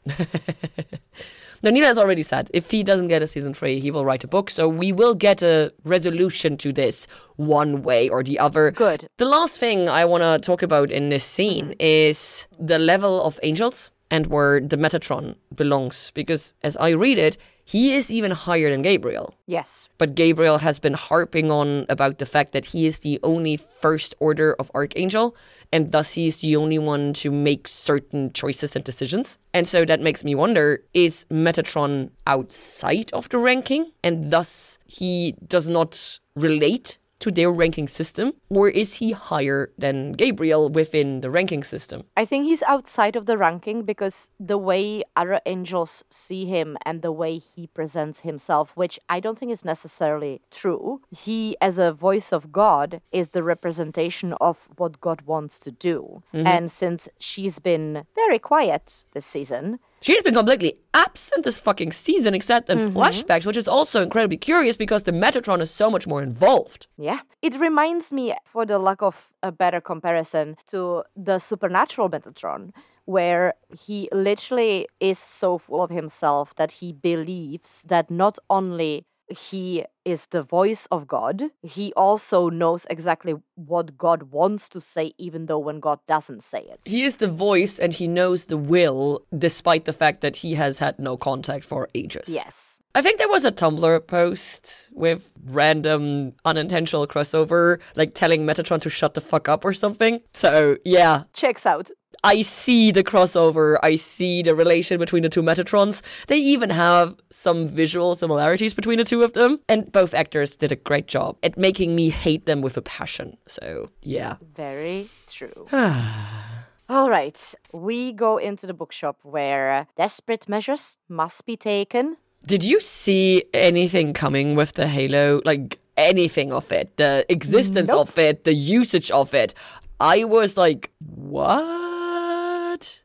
No, 1.63 1.71
Neil 1.71 1.85
has 1.85 1.99
already 1.99 2.23
said 2.23 2.51
if 2.55 2.71
he 2.71 2.83
doesn't 2.83 3.09
get 3.09 3.21
a 3.21 3.27
season 3.27 3.53
three, 3.53 3.81
he 3.81 3.91
will 3.91 4.05
write 4.05 4.25
a 4.25 4.29
book. 4.29 4.49
So 4.49 4.67
we 4.67 4.93
will 4.93 5.15
get 5.15 5.43
a 5.43 5.73
resolution 5.85 6.57
to 6.59 6.73
this 6.73 7.07
one 7.37 7.83
way 7.83 8.09
or 8.09 8.23
the 8.23 8.39
other. 8.39 8.71
Good. 8.71 9.09
The 9.19 9.27
last 9.27 9.59
thing 9.59 9.89
I 9.89 10.07
want 10.07 10.23
to 10.23 10.39
talk 10.39 10.63
about 10.63 10.91
in 10.91 11.11
this 11.11 11.25
scene 11.25 11.67
mm-hmm. 11.67 11.81
is 11.81 12.47
the 12.59 12.79
level 12.79 13.23
of 13.23 13.39
angels 13.43 13.91
and 14.11 14.27
where 14.29 14.61
the 14.61 14.77
Metatron 14.77 15.37
belongs. 15.55 16.13
Because 16.15 16.55
as 16.63 16.79
I 16.79 16.91
read 16.91 17.19
it, 17.19 17.37
he 17.71 17.95
is 17.95 18.11
even 18.11 18.33
higher 18.33 18.68
than 18.68 18.83
Gabriel. 18.83 19.33
Yes. 19.47 19.89
But 19.97 20.16
Gabriel 20.16 20.59
has 20.59 20.81
been 20.81 20.95
harping 20.95 21.53
on 21.53 21.87
about 21.89 22.18
the 22.18 22.27
fact 22.27 22.51
that 22.51 22.66
he 22.66 22.85
is 22.85 22.99
the 22.99 23.21
only 23.23 23.57
first 23.57 24.12
order 24.18 24.57
of 24.59 24.73
Archangel, 24.75 25.37
and 25.73 25.93
thus 25.93 26.14
he 26.14 26.27
is 26.27 26.39
the 26.39 26.57
only 26.57 26.81
one 26.81 27.12
to 27.23 27.31
make 27.31 27.68
certain 27.68 28.33
choices 28.33 28.75
and 28.75 28.85
decisions. 28.85 29.39
And 29.55 29.68
so 29.68 29.85
that 29.85 30.01
makes 30.01 30.25
me 30.25 30.35
wonder 30.35 30.83
is 30.95 31.27
Metatron 31.31 32.11
outside 32.27 33.12
of 33.12 33.29
the 33.29 33.39
ranking, 33.39 33.93
and 34.03 34.33
thus 34.33 34.79
he 34.85 35.37
does 35.47 35.68
not 35.68 36.18
relate 36.35 36.99
to 37.21 37.31
their 37.31 37.51
ranking 37.51 37.87
system, 37.87 38.33
or 38.49 38.68
is 38.68 38.95
he 38.95 39.12
higher 39.12 39.73
than 39.79 40.12
Gabriel 40.12 40.68
within 40.68 41.21
the 41.21 41.31
ranking 41.31 41.62
system? 41.62 42.05
I 42.16 42.25
think 42.25 42.47
he's 42.47 42.62
outside 42.62 43.14
of 43.14 43.27
the 43.27 43.39
ranking 43.39 43.85
because 43.85 44.29
the 44.39 44.59
way 44.59 45.05
other 45.14 45.41
angels 45.47 46.03
see 46.11 46.47
him 46.47 46.77
and 46.85 47.03
the 47.03 47.12
way 47.12 47.39
he 47.39 47.66
presents 47.66 48.21
himself, 48.21 48.73
which 48.75 48.99
I 49.09 49.21
don't 49.21 49.39
think 49.39 49.53
is 49.53 49.64
necessarily 49.64 50.41
true, 50.51 51.03
he, 51.11 51.57
as 51.61 51.79
a 51.79 51.93
voice 51.93 52.33
of 52.33 52.53
God, 52.53 53.01
is 53.12 53.29
the 53.29 53.43
representation 53.43 54.33
of 54.41 54.68
what 54.77 55.01
God 55.01 55.23
wants 55.23 55.59
to 55.61 55.71
do. 55.71 56.23
Mm-hmm. 56.35 56.47
And 56.47 56.73
since 56.73 57.09
she's 57.18 57.59
been 57.59 58.05
very 58.14 58.39
quiet 58.39 59.05
this 59.12 59.27
season, 59.27 59.79
She's 60.03 60.23
been 60.23 60.35
completely 60.35 60.79
absent 60.95 61.45
this 61.45 61.59
fucking 61.59 61.93
season, 61.93 62.33
except 62.33 62.71
in 62.71 62.79
mm-hmm. 62.79 62.97
flashbacks, 62.97 63.45
which 63.45 63.57
is 63.57 63.69
also 63.69 64.03
incredibly 64.03 64.39
curious 64.39 64.77
because 64.77 65.03
the 65.03 65.13
Metatron 65.13 65.61
is 65.61 65.71
so 65.71 65.91
much 65.91 66.07
more 66.07 66.23
involved. 66.23 66.87
Yeah. 66.97 67.21
It 67.43 67.61
reminds 67.61 68.11
me, 68.13 68.35
for 68.45 68.65
the 68.65 68.79
lack 68.79 69.03
of 69.03 69.31
a 69.43 69.53
better 69.53 69.81
comparison, 69.81 70.57
to 70.69 71.03
the 71.15 71.39
supernatural 71.39 72.09
Metatron, 72.09 72.73
where 73.05 73.55
he 73.79 74.09
literally 74.13 74.87
is 75.01 75.19
so 75.19 75.59
full 75.59 75.83
of 75.83 75.91
himself 75.91 76.55
that 76.57 76.73
he 76.73 76.93
believes 76.93 77.85
that 77.89 78.11
not 78.11 78.39
only 78.49 79.05
he 79.31 79.85
is 80.05 80.26
the 80.26 80.43
voice 80.43 80.87
of 80.91 81.07
God, 81.07 81.45
he 81.62 81.93
also 81.95 82.49
knows 82.49 82.87
exactly 82.91 83.35
what 83.55 83.97
God 83.99 84.24
wants 84.24 84.68
to 84.70 84.81
say, 84.81 85.12
even 85.18 85.47
though 85.47 85.59
when 85.59 85.81
God 85.81 86.01
doesn't 86.09 86.43
say 86.43 86.61
it. 86.61 86.81
He 86.85 87.03
is 87.03 87.16
the 87.16 87.28
voice 87.28 87.78
and 87.78 87.93
he 87.93 88.09
knows 88.09 88.47
the 88.47 88.57
will, 88.57 89.24
despite 89.37 89.85
the 89.85 89.93
fact 89.93 90.20
that 90.20 90.37
he 90.37 90.55
has 90.55 90.78
had 90.78 90.99
no 90.99 91.16
contact 91.16 91.64
for 91.64 91.89
ages. 91.95 92.28
Yes. 92.28 92.81
I 92.93 93.03
think 93.03 93.18
there 93.18 93.28
was 93.28 93.45
a 93.45 93.53
Tumblr 93.53 94.07
post 94.09 94.89
with 94.91 95.31
random 95.45 96.33
unintentional 96.45 97.07
crossover, 97.07 97.78
like 97.95 98.14
telling 98.14 98.45
Metatron 98.45 98.81
to 98.81 98.91
shut 98.91 99.14
the 99.14 99.20
fuck 99.20 99.49
up 99.49 99.64
or 99.64 99.72
something. 99.72 100.20
So, 100.33 100.76
yeah, 100.85 101.24
Checks 101.33 101.64
out. 101.64 101.91
I 102.23 102.43
see 102.43 102.91
the 102.91 103.03
crossover. 103.03 103.79
I 103.83 103.97
see 103.97 104.43
the 104.43 104.55
relation 104.55 104.99
between 104.99 105.23
the 105.23 105.29
two 105.29 105.43
Metatrons. 105.43 106.03
They 106.27 106.37
even 106.37 106.71
have 106.71 107.16
some 107.31 107.68
visual 107.68 108.14
similarities 108.14 108.75
between 108.75 108.99
the 108.99 109.05
two 109.05 109.23
of 109.23 109.33
them. 109.33 109.61
And 109.68 109.91
both 109.91 110.12
actors 110.14 110.57
did 110.57 110.71
a 110.73 110.77
great 110.77 111.07
job 111.07 111.37
at 111.43 111.57
making 111.57 111.95
me 111.97 112.11
hate 112.11 112.47
them 112.47 112.61
with 112.61 112.77
a 112.77 112.83
passion. 112.83 113.37
So, 113.47 113.91
yeah. 114.03 114.37
Very 114.55 115.09
true. 115.31 115.66
All 116.89 117.09
right. 117.09 117.55
We 117.73 118.12
go 118.12 118.37
into 118.37 118.66
the 118.66 118.75
bookshop 118.75 119.18
where 119.23 119.87
desperate 119.97 120.49
measures 120.49 120.97
must 121.09 121.47
be 121.47 121.57
taken. 121.57 122.16
Did 122.47 122.64
you 122.64 122.81
see 122.81 123.45
anything 123.55 124.12
coming 124.12 124.57
with 124.57 124.75
the 124.75 124.89
Halo? 124.89 125.41
Like 125.45 125.79
anything 125.97 126.53
of 126.53 126.71
it? 126.73 126.97
The 126.97 127.25
existence 127.29 127.89
Nope. 127.89 128.09
of 128.09 128.18
it, 128.18 128.45
the 128.45 128.55
usage 128.55 129.11
of 129.11 129.33
it? 129.35 129.55
I 130.01 130.25
was 130.25 130.57
like, 130.57 130.91
what? 130.99 132.00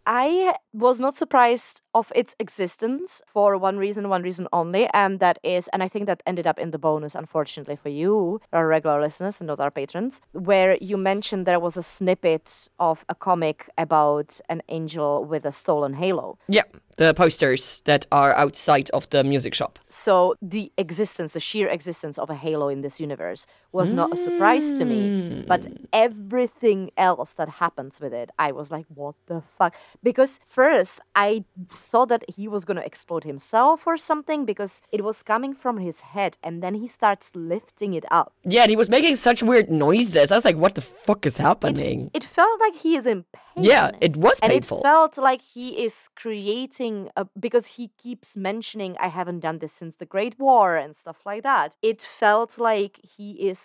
I 0.05 0.55
was 0.73 0.99
not 0.99 1.17
surprised 1.17 1.81
of 1.95 2.11
its 2.13 2.35
existence 2.39 3.21
for 3.25 3.57
one 3.57 3.77
reason, 3.77 4.09
one 4.09 4.21
reason 4.21 4.47
only, 4.51 4.87
and 4.93 5.19
that 5.21 5.39
is, 5.43 5.69
and 5.69 5.81
I 5.81 5.87
think 5.87 6.05
that 6.05 6.21
ended 6.27 6.45
up 6.45 6.59
in 6.59 6.71
the 6.71 6.77
bonus, 6.77 7.15
unfortunately 7.15 7.77
for 7.81 7.89
you, 7.89 8.41
our 8.51 8.67
regular 8.67 9.01
listeners 9.01 9.39
and 9.39 9.47
not 9.47 9.61
our 9.61 9.71
patrons, 9.71 10.19
where 10.33 10.77
you 10.81 10.97
mentioned 10.97 11.47
there 11.47 11.59
was 11.59 11.77
a 11.77 11.83
snippet 11.83 12.69
of 12.79 13.05
a 13.07 13.15
comic 13.15 13.69
about 13.77 14.41
an 14.49 14.61
angel 14.67 15.23
with 15.23 15.45
a 15.45 15.53
stolen 15.53 15.93
halo. 15.93 16.37
Yeah, 16.49 16.63
the 16.97 17.13
posters 17.13 17.81
that 17.81 18.05
are 18.11 18.33
outside 18.35 18.89
of 18.91 19.09
the 19.09 19.23
music 19.23 19.53
shop. 19.53 19.79
So 19.89 20.35
the 20.41 20.71
existence, 20.77 21.33
the 21.33 21.39
sheer 21.39 21.67
existence 21.67 22.17
of 22.17 22.29
a 22.29 22.35
halo 22.35 22.69
in 22.69 22.81
this 22.81 22.99
universe 22.99 23.45
was 23.71 23.91
not 23.91 24.13
a 24.13 24.17
surprise 24.17 24.71
to 24.77 24.85
me, 24.85 25.43
but 25.47 25.65
hmm. 25.65 25.73
everything 25.91 26.91
else 26.97 27.33
that 27.33 27.49
happens 27.49 27.99
with 27.99 28.13
it, 28.13 28.29
I 28.39 28.51
was 28.51 28.71
like, 28.71 28.85
what 28.93 29.15
the 29.27 29.43
fuck? 29.57 29.73
Because 30.01 30.39
first 30.47 30.99
I 31.15 31.43
thought 31.91 32.09
that 32.13 32.23
he 32.37 32.45
was 32.55 32.61
going 32.67 32.79
to 32.81 32.85
explode 32.91 33.23
himself 33.31 33.77
or 33.89 33.95
something 34.11 34.39
because 34.51 34.73
it 34.97 35.01
was 35.09 35.17
coming 35.33 35.53
from 35.63 35.75
his 35.87 35.97
head 36.13 36.31
and 36.45 36.55
then 36.63 36.73
he 36.83 36.87
starts 36.99 37.27
lifting 37.53 37.91
it 37.99 38.05
up. 38.19 38.29
Yeah, 38.53 38.63
and 38.65 38.69
he 38.73 38.79
was 38.83 38.89
making 38.97 39.15
such 39.27 39.39
weird 39.49 39.69
noises. 39.87 40.31
I 40.31 40.35
was 40.39 40.45
like, 40.49 40.57
what 40.63 40.73
the 40.75 40.85
fuck 41.07 41.21
is 41.29 41.37
happening? 41.37 41.97
It 42.19 42.23
felt 42.37 42.57
like 42.65 42.75
he 42.85 42.91
is 42.99 43.05
in 43.13 43.19
pain. 43.37 43.63
yeah, 43.73 43.91
it 44.07 44.13
was 44.25 44.37
and 44.41 44.51
painful. 44.51 44.79
it 44.79 44.83
felt 44.91 45.13
like 45.29 45.41
he 45.55 45.67
is 45.87 45.95
creating 46.23 46.95
a, 47.15 47.23
because 47.47 47.65
he 47.77 47.85
keeps 48.03 48.29
mentioning 48.49 48.91
i 48.99 49.09
haven't 49.19 49.41
done 49.47 49.57
this 49.63 49.73
since 49.81 49.93
the 50.01 50.09
great 50.15 50.33
war 50.45 50.67
and 50.83 50.91
stuff 51.03 51.19
like 51.29 51.43
that 51.51 51.69
it 51.91 51.99
felt 52.23 52.51
like 52.71 52.93
he 53.17 53.29
is 53.49 53.59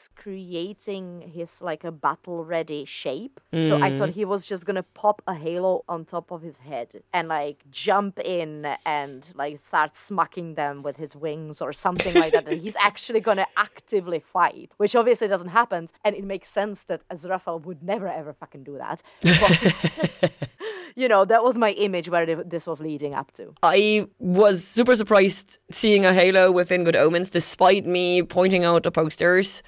creating 0.50 1.06
his 1.36 1.60
like 1.68 1.82
a 1.84 1.92
battle 2.06 2.44
ready 2.44 2.82
shape 2.84 3.36
so 3.68 3.74
i 3.76 3.88
Mm. 3.90 3.98
thought 3.98 4.12
he 4.20 4.24
was 4.34 4.42
just 4.52 4.62
gonna 4.68 4.86
pop 5.02 5.18
a 5.26 5.34
halo 5.44 5.72
on 5.92 5.98
top 6.04 6.26
of 6.30 6.40
his 6.48 6.58
head 6.70 6.88
and 7.16 7.24
like 7.38 7.58
jump 7.86 8.09
in 8.18 8.66
and 8.84 9.30
like 9.34 9.60
start 9.64 9.96
smacking 9.96 10.54
them 10.54 10.82
with 10.82 10.96
his 10.96 11.14
wings 11.16 11.60
or 11.60 11.72
something 11.72 12.14
like 12.14 12.32
that 12.32 12.46
and 12.46 12.60
he's 12.60 12.76
actually 12.80 13.20
gonna 13.20 13.46
actively 13.56 14.20
fight 14.20 14.70
which 14.76 14.94
obviously 14.94 15.28
doesn't 15.28 15.48
happen 15.48 15.88
and 16.04 16.14
it 16.14 16.24
makes 16.24 16.48
sense 16.48 16.84
that 16.84 17.06
Aziraphale 17.08 17.62
would 17.62 17.82
never 17.82 18.08
ever 18.08 18.32
fucking 18.32 18.64
do 18.64 18.78
that 18.78 19.02
but 19.22 20.30
you 20.96 21.08
know, 21.08 21.24
that 21.24 21.42
was 21.42 21.56
my 21.56 21.70
image 21.72 22.08
where 22.08 22.26
this 22.44 22.66
was 22.66 22.80
leading 22.80 23.14
up 23.14 23.32
to. 23.32 23.54
I 23.62 24.06
was 24.18 24.64
super 24.64 24.96
surprised 24.96 25.58
seeing 25.70 26.04
a 26.04 26.12
Halo 26.12 26.50
within 26.50 26.84
Good 26.84 26.96
Omens, 26.96 27.30
despite 27.30 27.86
me 27.86 28.22
pointing 28.22 28.64
out 28.64 28.82
the 28.82 28.90
posters. 28.90 29.62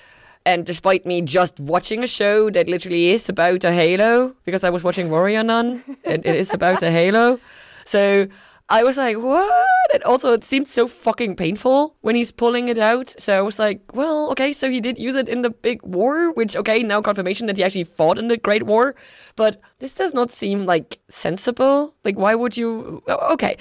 And 0.44 0.66
despite 0.66 1.06
me 1.06 1.22
just 1.22 1.60
watching 1.60 2.02
a 2.02 2.08
show 2.08 2.50
that 2.50 2.66
literally 2.66 3.10
is 3.10 3.28
about 3.28 3.62
a 3.62 3.72
Halo, 3.72 4.34
because 4.44 4.64
I 4.64 4.70
was 4.70 4.82
watching 4.82 5.08
Warrior 5.08 5.44
Nun, 5.44 5.84
and 6.04 6.26
it 6.26 6.34
is 6.34 6.52
about 6.52 6.82
a 6.82 6.90
Halo. 6.90 7.38
So 7.84 8.28
I 8.68 8.84
was 8.84 8.96
like, 8.96 9.18
what? 9.18 9.68
And 9.92 10.02
also, 10.04 10.32
it 10.32 10.44
seemed 10.44 10.66
so 10.66 10.88
fucking 10.88 11.36
painful 11.36 11.96
when 12.00 12.14
he's 12.14 12.32
pulling 12.32 12.68
it 12.68 12.78
out. 12.78 13.14
So 13.18 13.36
I 13.36 13.42
was 13.42 13.58
like, 13.58 13.82
well, 13.92 14.30
okay, 14.30 14.54
so 14.54 14.70
he 14.70 14.80
did 14.80 14.98
use 14.98 15.14
it 15.14 15.28
in 15.28 15.42
the 15.42 15.50
big 15.50 15.82
war, 15.82 16.32
which, 16.32 16.56
okay, 16.56 16.82
now 16.82 17.02
confirmation 17.02 17.46
that 17.48 17.58
he 17.58 17.62
actually 17.62 17.84
fought 17.84 18.18
in 18.18 18.28
the 18.28 18.38
Great 18.38 18.62
War. 18.62 18.94
But 19.36 19.60
this 19.80 19.92
does 19.94 20.14
not 20.14 20.30
seem 20.30 20.64
like 20.64 21.00
sensible. 21.10 21.94
Like, 22.04 22.16
why 22.16 22.34
would 22.34 22.56
you? 22.56 23.02
Okay. 23.08 23.58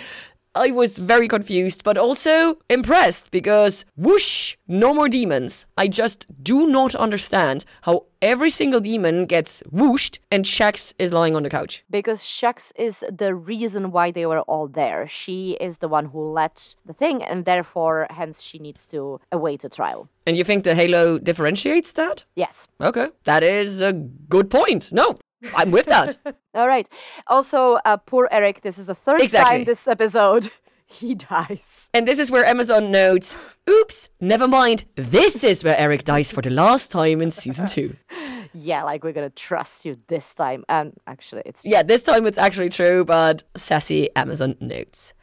I 0.53 0.71
was 0.71 0.97
very 0.97 1.29
confused, 1.29 1.83
but 1.83 1.97
also 1.97 2.57
impressed 2.69 3.31
because 3.31 3.85
whoosh, 3.95 4.57
no 4.67 4.93
more 4.93 5.07
demons. 5.07 5.65
I 5.77 5.87
just 5.87 6.25
do 6.43 6.67
not 6.67 6.93
understand 6.93 7.63
how 7.83 8.05
every 8.21 8.49
single 8.49 8.81
demon 8.81 9.27
gets 9.27 9.63
whooshed 9.71 10.19
and 10.29 10.43
Shax 10.43 10.93
is 10.99 11.13
lying 11.13 11.37
on 11.37 11.43
the 11.43 11.49
couch. 11.49 11.85
Because 11.89 12.21
Shax 12.21 12.73
is 12.75 13.05
the 13.09 13.33
reason 13.33 13.91
why 13.91 14.11
they 14.11 14.25
were 14.25 14.41
all 14.41 14.67
there. 14.67 15.07
She 15.07 15.57
is 15.61 15.77
the 15.77 15.87
one 15.87 16.07
who 16.07 16.31
led 16.33 16.61
the 16.85 16.93
thing, 16.93 17.23
and 17.23 17.45
therefore, 17.45 18.07
hence, 18.09 18.41
she 18.41 18.59
needs 18.59 18.85
to 18.87 19.21
await 19.31 19.63
a 19.63 19.69
trial. 19.69 20.09
And 20.27 20.37
you 20.37 20.43
think 20.43 20.65
the 20.65 20.75
halo 20.75 21.17
differentiates 21.17 21.93
that? 21.93 22.25
Yes. 22.35 22.67
Okay, 22.81 23.07
that 23.23 23.41
is 23.41 23.81
a 23.81 23.93
good 23.93 24.49
point. 24.49 24.91
No, 24.91 25.17
I'm 25.55 25.71
with 25.71 25.85
that. 25.87 26.17
All 26.53 26.67
right. 26.67 26.87
Also, 27.27 27.79
uh, 27.85 27.97
poor 27.97 28.27
Eric. 28.31 28.61
This 28.61 28.77
is 28.77 28.85
the 28.87 28.95
third 28.95 29.21
Exactly. 29.21 29.57
time 29.59 29.65
this 29.65 29.87
episode 29.87 30.51
he 30.85 31.15
dies. 31.15 31.89
and 31.93 32.07
this 32.07 32.19
is 32.19 32.29
where 32.29 32.45
Amazon 32.45 32.91
notes, 32.91 33.35
oops, 33.69 34.09
never 34.19 34.47
mind. 34.47 34.83
This 34.95 35.43
is 35.43 35.63
where 35.63 35.77
Eric 35.77 36.03
dies 36.03 36.31
for 36.31 36.41
the 36.41 36.49
last 36.49 36.91
time 36.91 37.21
in 37.21 37.31
season 37.31 37.67
two. 37.67 37.95
Yeah, 38.53 38.83
like 38.83 39.05
we're 39.05 39.13
gonna 39.13 39.29
trust 39.29 39.85
you 39.85 39.97
this 40.09 40.33
time. 40.33 40.65
And 40.67 40.91
actually, 41.07 41.43
it's 41.45 41.63
Yeah, 41.63 41.83
this 41.83 42.03
time 42.03 42.25
it's 42.27 42.37
actually 42.37 42.67
true, 42.67 43.05
but 43.05 43.43
sassy 43.55 44.09
Amazon 44.13 44.57
notes. 44.59 45.13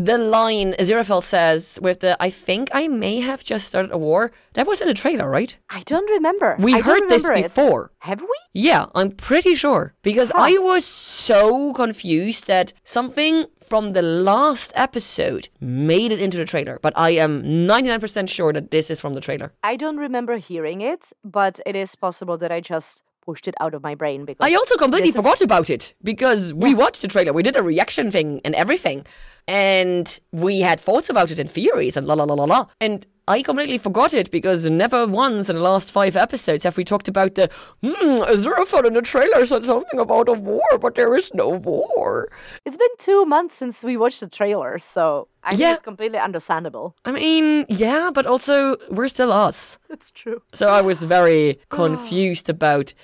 The 0.00 0.16
line 0.16 0.74
Aziraphale 0.78 1.24
says 1.24 1.78
with 1.82 1.98
the 2.00 2.16
I 2.22 2.30
think 2.30 2.68
I 2.72 2.86
may 2.86 3.18
have 3.18 3.42
just 3.42 3.66
started 3.66 3.90
a 3.92 3.98
war, 3.98 4.30
that 4.52 4.64
was 4.64 4.80
in 4.80 4.86
the 4.86 4.94
trailer, 4.94 5.28
right? 5.28 5.56
I 5.70 5.80
don't 5.92 6.08
remember. 6.08 6.54
We 6.58 6.74
I 6.74 6.80
heard 6.82 7.08
this 7.08 7.24
remember 7.24 7.32
it. 7.46 7.52
before. 7.54 7.90
Have 8.00 8.20
we? 8.20 8.38
Yeah, 8.52 8.86
I'm 8.94 9.10
pretty 9.10 9.56
sure. 9.56 9.94
Because 10.02 10.30
Huh. 10.30 10.42
I 10.50 10.52
was 10.58 10.84
so 10.84 11.72
confused 11.72 12.46
that 12.46 12.72
something 12.84 13.46
from 13.60 13.92
the 13.92 14.02
last 14.02 14.72
episode 14.76 15.48
made 15.60 16.12
it 16.12 16.20
into 16.20 16.36
the 16.38 16.44
trailer. 16.44 16.78
But 16.80 16.92
I 16.96 17.10
am 17.10 17.42
99% 17.42 18.28
sure 18.28 18.52
that 18.52 18.70
this 18.70 18.90
is 18.90 19.00
from 19.00 19.14
the 19.14 19.20
trailer. 19.20 19.52
I 19.64 19.74
don't 19.76 19.96
remember 19.96 20.36
hearing 20.38 20.80
it, 20.80 21.12
but 21.24 21.58
it 21.66 21.74
is 21.74 21.96
possible 21.96 22.38
that 22.38 22.52
I 22.52 22.60
just 22.60 23.02
pushed 23.26 23.48
it 23.48 23.54
out 23.60 23.74
of 23.74 23.82
my 23.82 23.94
brain 23.94 24.24
because 24.24 24.46
I 24.48 24.54
also 24.54 24.76
completely 24.76 25.08
this 25.10 25.16
is- 25.16 25.22
forgot 25.22 25.40
about 25.42 25.68
it 25.68 25.94
because 26.04 26.54
we 26.54 26.72
watched 26.72 27.02
the 27.02 27.08
trailer. 27.08 27.32
We 27.32 27.42
did 27.42 27.56
a 27.56 27.62
reaction 27.62 28.10
thing 28.10 28.40
and 28.44 28.54
everything. 28.54 29.04
And 29.48 30.20
we 30.30 30.60
had 30.60 30.78
thoughts 30.78 31.08
about 31.10 31.30
it 31.30 31.38
and 31.38 31.50
theories 31.50 31.96
and 31.96 32.06
la 32.06 32.14
la 32.14 32.24
la 32.24 32.34
la 32.34 32.44
la. 32.44 32.66
And 32.80 33.06
I 33.26 33.42
completely 33.42 33.78
forgot 33.78 34.14
it 34.14 34.30
because 34.30 34.64
never 34.66 35.06
once 35.06 35.48
in 35.50 35.56
the 35.56 35.62
last 35.62 35.90
five 35.90 36.16
episodes 36.16 36.64
have 36.64 36.76
we 36.76 36.84
talked 36.84 37.08
about 37.08 37.34
the 37.34 37.50
hmm, 37.82 38.16
Aziraphale 38.32 38.86
in 38.86 38.94
the 38.94 39.02
trailer 39.02 39.44
said 39.46 39.66
something 39.66 40.00
about 40.00 40.28
a 40.28 40.32
war, 40.32 40.78
but 40.80 40.94
there 40.94 41.14
is 41.16 41.30
no 41.34 41.48
war. 41.50 42.30
It's 42.64 42.76
been 42.76 42.96
two 42.98 43.24
months 43.26 43.54
since 43.56 43.82
we 43.82 43.96
watched 43.98 44.20
the 44.20 44.28
trailer, 44.28 44.78
so 44.78 45.28
I 45.42 45.50
think 45.50 45.60
Yeah. 45.60 45.74
it's 45.74 45.82
completely 45.82 46.18
understandable. 46.18 46.94
I 47.04 47.12
mean, 47.12 47.66
yeah, 47.68 48.10
but 48.12 48.24
also 48.26 48.76
we're 48.90 49.08
still 49.08 49.32
us. 49.32 49.78
It's 49.90 50.10
true. 50.10 50.40
So 50.54 50.68
I 50.68 50.80
was 50.82 51.02
very 51.02 51.58
confused 51.68 52.48
about 52.48 52.94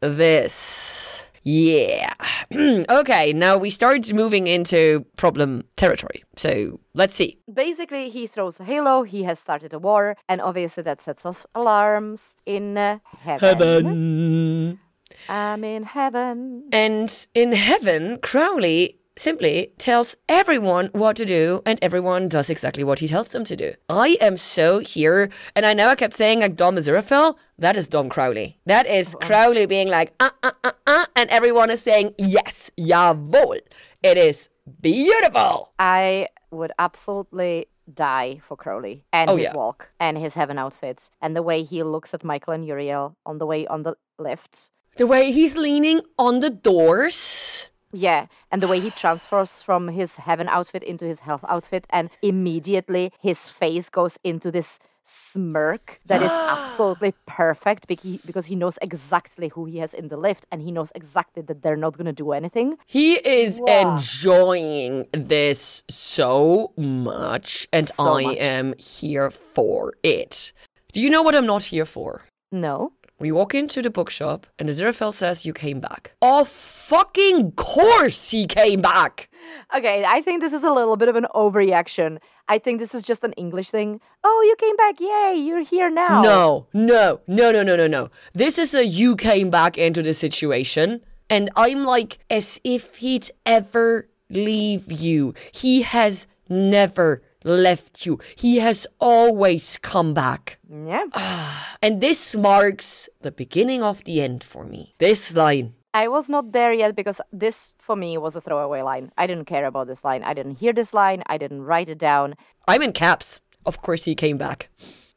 this. 0.00 1.26
Yeah. 1.42 2.14
okay, 2.54 3.32
now 3.32 3.56
we 3.56 3.70
start 3.70 4.12
moving 4.12 4.46
into 4.46 5.04
problem 5.16 5.64
territory. 5.76 6.24
So 6.36 6.80
let's 6.94 7.14
see. 7.14 7.38
Basically, 7.52 8.10
he 8.10 8.26
throws 8.26 8.60
a 8.60 8.64
halo, 8.64 9.02
he 9.02 9.24
has 9.24 9.38
started 9.38 9.72
a 9.72 9.78
war, 9.78 10.16
and 10.28 10.40
obviously 10.40 10.82
that 10.84 11.02
sets 11.02 11.26
off 11.26 11.44
alarms 11.54 12.36
in 12.46 12.78
uh, 12.78 12.98
heaven. 13.04 13.48
Heaven. 13.48 14.80
I'm 15.28 15.64
in 15.64 15.84
heaven. 15.84 16.68
And 16.72 17.26
in 17.34 17.52
heaven, 17.52 18.18
Crowley 18.22 18.98
simply 19.16 19.72
tells 19.78 20.16
everyone 20.28 20.86
what 20.92 21.16
to 21.16 21.24
do, 21.24 21.62
and 21.66 21.78
everyone 21.82 22.28
does 22.28 22.48
exactly 22.50 22.84
what 22.84 22.98
he 23.00 23.08
tells 23.08 23.28
them 23.28 23.44
to 23.44 23.56
do. 23.56 23.74
I 23.88 24.16
am 24.20 24.36
so 24.36 24.78
here, 24.78 25.28
and 25.54 25.66
I 25.66 25.74
know 25.74 25.88
I 25.88 25.94
kept 25.94 26.14
saying 26.14 26.40
like 26.40 26.56
Dom 26.56 26.76
Aziraphale. 26.76 27.36
That 27.58 27.76
is 27.76 27.88
Dom 27.88 28.08
Crowley. 28.08 28.58
That 28.66 28.86
is 28.86 29.16
Crowley 29.22 29.66
being 29.66 29.88
like, 29.88 30.12
uh, 30.20 30.30
uh, 30.42 30.50
uh, 30.64 30.72
uh, 30.86 31.06
and 31.14 31.28
everyone 31.30 31.70
is 31.70 31.82
saying, 31.82 32.14
yes, 32.18 32.70
jawohl. 32.78 33.60
It 34.02 34.16
is 34.18 34.48
beautiful. 34.80 35.72
I 35.78 36.28
would 36.50 36.72
absolutely 36.78 37.66
die 37.92 38.40
for 38.46 38.56
Crowley 38.56 39.04
and 39.12 39.30
Oh, 39.30 39.36
his 39.36 39.44
yeah. 39.44 39.54
walk 39.54 39.90
and 40.00 40.16
his 40.16 40.34
heaven 40.34 40.58
outfits 40.58 41.10
and 41.20 41.34
the 41.36 41.42
way 41.42 41.62
he 41.64 41.82
looks 41.82 42.14
at 42.14 42.24
Michael 42.24 42.52
and 42.54 42.64
Uriel 42.66 43.16
on 43.26 43.38
the 43.38 43.46
way 43.46 43.66
on 43.66 43.82
the 43.82 43.96
lift. 44.18 44.70
The 44.96 45.06
way 45.06 45.32
he's 45.32 45.56
leaning 45.56 46.00
on 46.18 46.40
the 46.40 46.50
doors. 46.50 47.70
Yeah, 47.92 48.26
and 48.50 48.62
the 48.62 48.68
way 48.68 48.80
he 48.80 48.90
transfers 48.90 49.60
from 49.62 49.88
his 49.88 50.16
heaven 50.16 50.48
outfit 50.48 50.82
into 50.82 51.04
his 51.04 51.20
health 51.20 51.44
outfit, 51.48 51.84
and 51.90 52.08
immediately 52.22 53.12
his 53.20 53.48
face 53.48 53.90
goes 53.90 54.18
into 54.24 54.50
this 54.50 54.78
smirk 55.04 56.00
that 56.06 56.22
is 56.22 56.32
absolutely 56.48 57.12
perfect 57.26 57.86
because 57.86 58.46
he 58.46 58.56
knows 58.56 58.78
exactly 58.80 59.48
who 59.48 59.64
he 59.66 59.78
has 59.78 59.92
in 59.92 60.08
the 60.08 60.16
lift, 60.16 60.46
and 60.50 60.62
he 60.62 60.72
knows 60.72 60.90
exactly 60.94 61.42
that 61.42 61.62
they're 61.62 61.76
not 61.76 61.96
gonna 61.98 62.12
do 62.12 62.32
anything. 62.32 62.76
He 62.86 63.14
is 63.16 63.60
Wow. 63.60 63.96
enjoying 63.96 65.06
this 65.12 65.84
so 65.90 66.72
much, 66.76 67.68
and 67.72 67.88
So 67.88 68.04
I 68.16 68.22
much. 68.22 68.36
am 68.38 68.74
here 68.78 69.30
for 69.30 69.94
it. 70.02 70.52
Do 70.92 71.00
you 71.00 71.10
know 71.10 71.22
what 71.22 71.34
I'm 71.34 71.46
not 71.46 71.64
here 71.64 71.86
for? 71.86 72.22
No, 72.50 72.92
We 73.22 73.30
walk 73.30 73.54
into 73.54 73.82
the 73.82 73.88
bookshop, 73.88 74.48
and 74.58 74.68
the 74.68 74.72
Aziraphale 74.72 75.14
says, 75.14 75.46
You 75.46 75.52
came 75.52 75.78
back. 75.78 76.14
Of 76.20 76.48
fucking 76.48 77.52
course 77.52 78.30
he 78.30 78.48
came 78.48 78.80
back! 78.80 79.28
okay, 79.76 80.04
I 80.04 80.22
think 80.22 80.40
this 80.42 80.52
is 80.52 80.64
a 80.64 80.72
little 80.72 80.96
bit 80.96 81.08
of 81.08 81.14
an 81.14 81.26
overreaction. 81.32 82.18
I 82.48 82.58
think 82.58 82.80
this 82.80 82.96
is 82.96 83.04
just 83.04 83.22
an 83.22 83.32
English 83.34 83.70
thing. 83.70 84.00
Oh, 84.24 84.42
you 84.44 84.56
came 84.56 84.74
back! 84.74 84.98
Yay, 84.98 85.36
you're 85.36 85.62
here 85.62 85.88
now. 85.88 86.20
No, 86.20 86.66
no, 86.72 87.20
no, 87.28 87.52
no, 87.52 87.62
no, 87.62 87.76
no, 87.76 87.86
no. 87.86 88.10
This 88.34 88.58
is 88.58 88.74
a 88.74 88.84
you 88.84 89.14
came 89.14 89.50
back 89.50 89.78
into 89.78 90.02
the 90.02 90.14
situation, 90.14 91.00
and 91.30 91.48
I'm 91.54 91.84
like, 91.84 92.18
as 92.28 92.60
if 92.64 92.96
he'd 92.96 93.30
ever 93.46 94.08
leave 94.30 94.90
you. 94.90 95.32
He 95.52 95.82
has 95.82 96.26
never 96.48 97.22
left 97.44 98.06
you. 98.06 98.18
He 98.36 98.58
has 98.58 98.86
always 99.00 99.78
come 99.78 100.14
back. 100.14 100.58
Yeah. 100.68 101.06
Ah, 101.14 101.76
and 101.82 102.00
this 102.00 102.36
marks 102.36 103.08
the 103.20 103.30
beginning 103.30 103.82
of 103.82 104.04
the 104.04 104.20
end 104.20 104.42
for 104.42 104.64
me. 104.64 104.94
This 104.98 105.34
line. 105.34 105.74
I 105.94 106.08
was 106.08 106.28
not 106.28 106.52
there 106.52 106.72
yet 106.72 106.96
because 106.96 107.20
this 107.32 107.74
for 107.78 107.96
me 107.96 108.16
was 108.16 108.34
a 108.34 108.40
throwaway 108.40 108.80
line. 108.82 109.12
I 109.18 109.26
didn't 109.26 109.44
care 109.44 109.66
about 109.66 109.88
this 109.88 110.04
line. 110.04 110.22
I 110.22 110.32
didn't 110.32 110.56
hear 110.56 110.72
this 110.72 110.94
line. 110.94 111.22
I 111.26 111.36
didn't 111.36 111.62
write 111.62 111.90
it 111.90 111.98
down. 111.98 112.34
I'm 112.66 112.82
in 112.82 112.92
caps. 112.92 113.40
Of 113.66 113.82
course 113.82 114.04
he 114.04 114.14
came 114.14 114.38
back. 114.38 114.70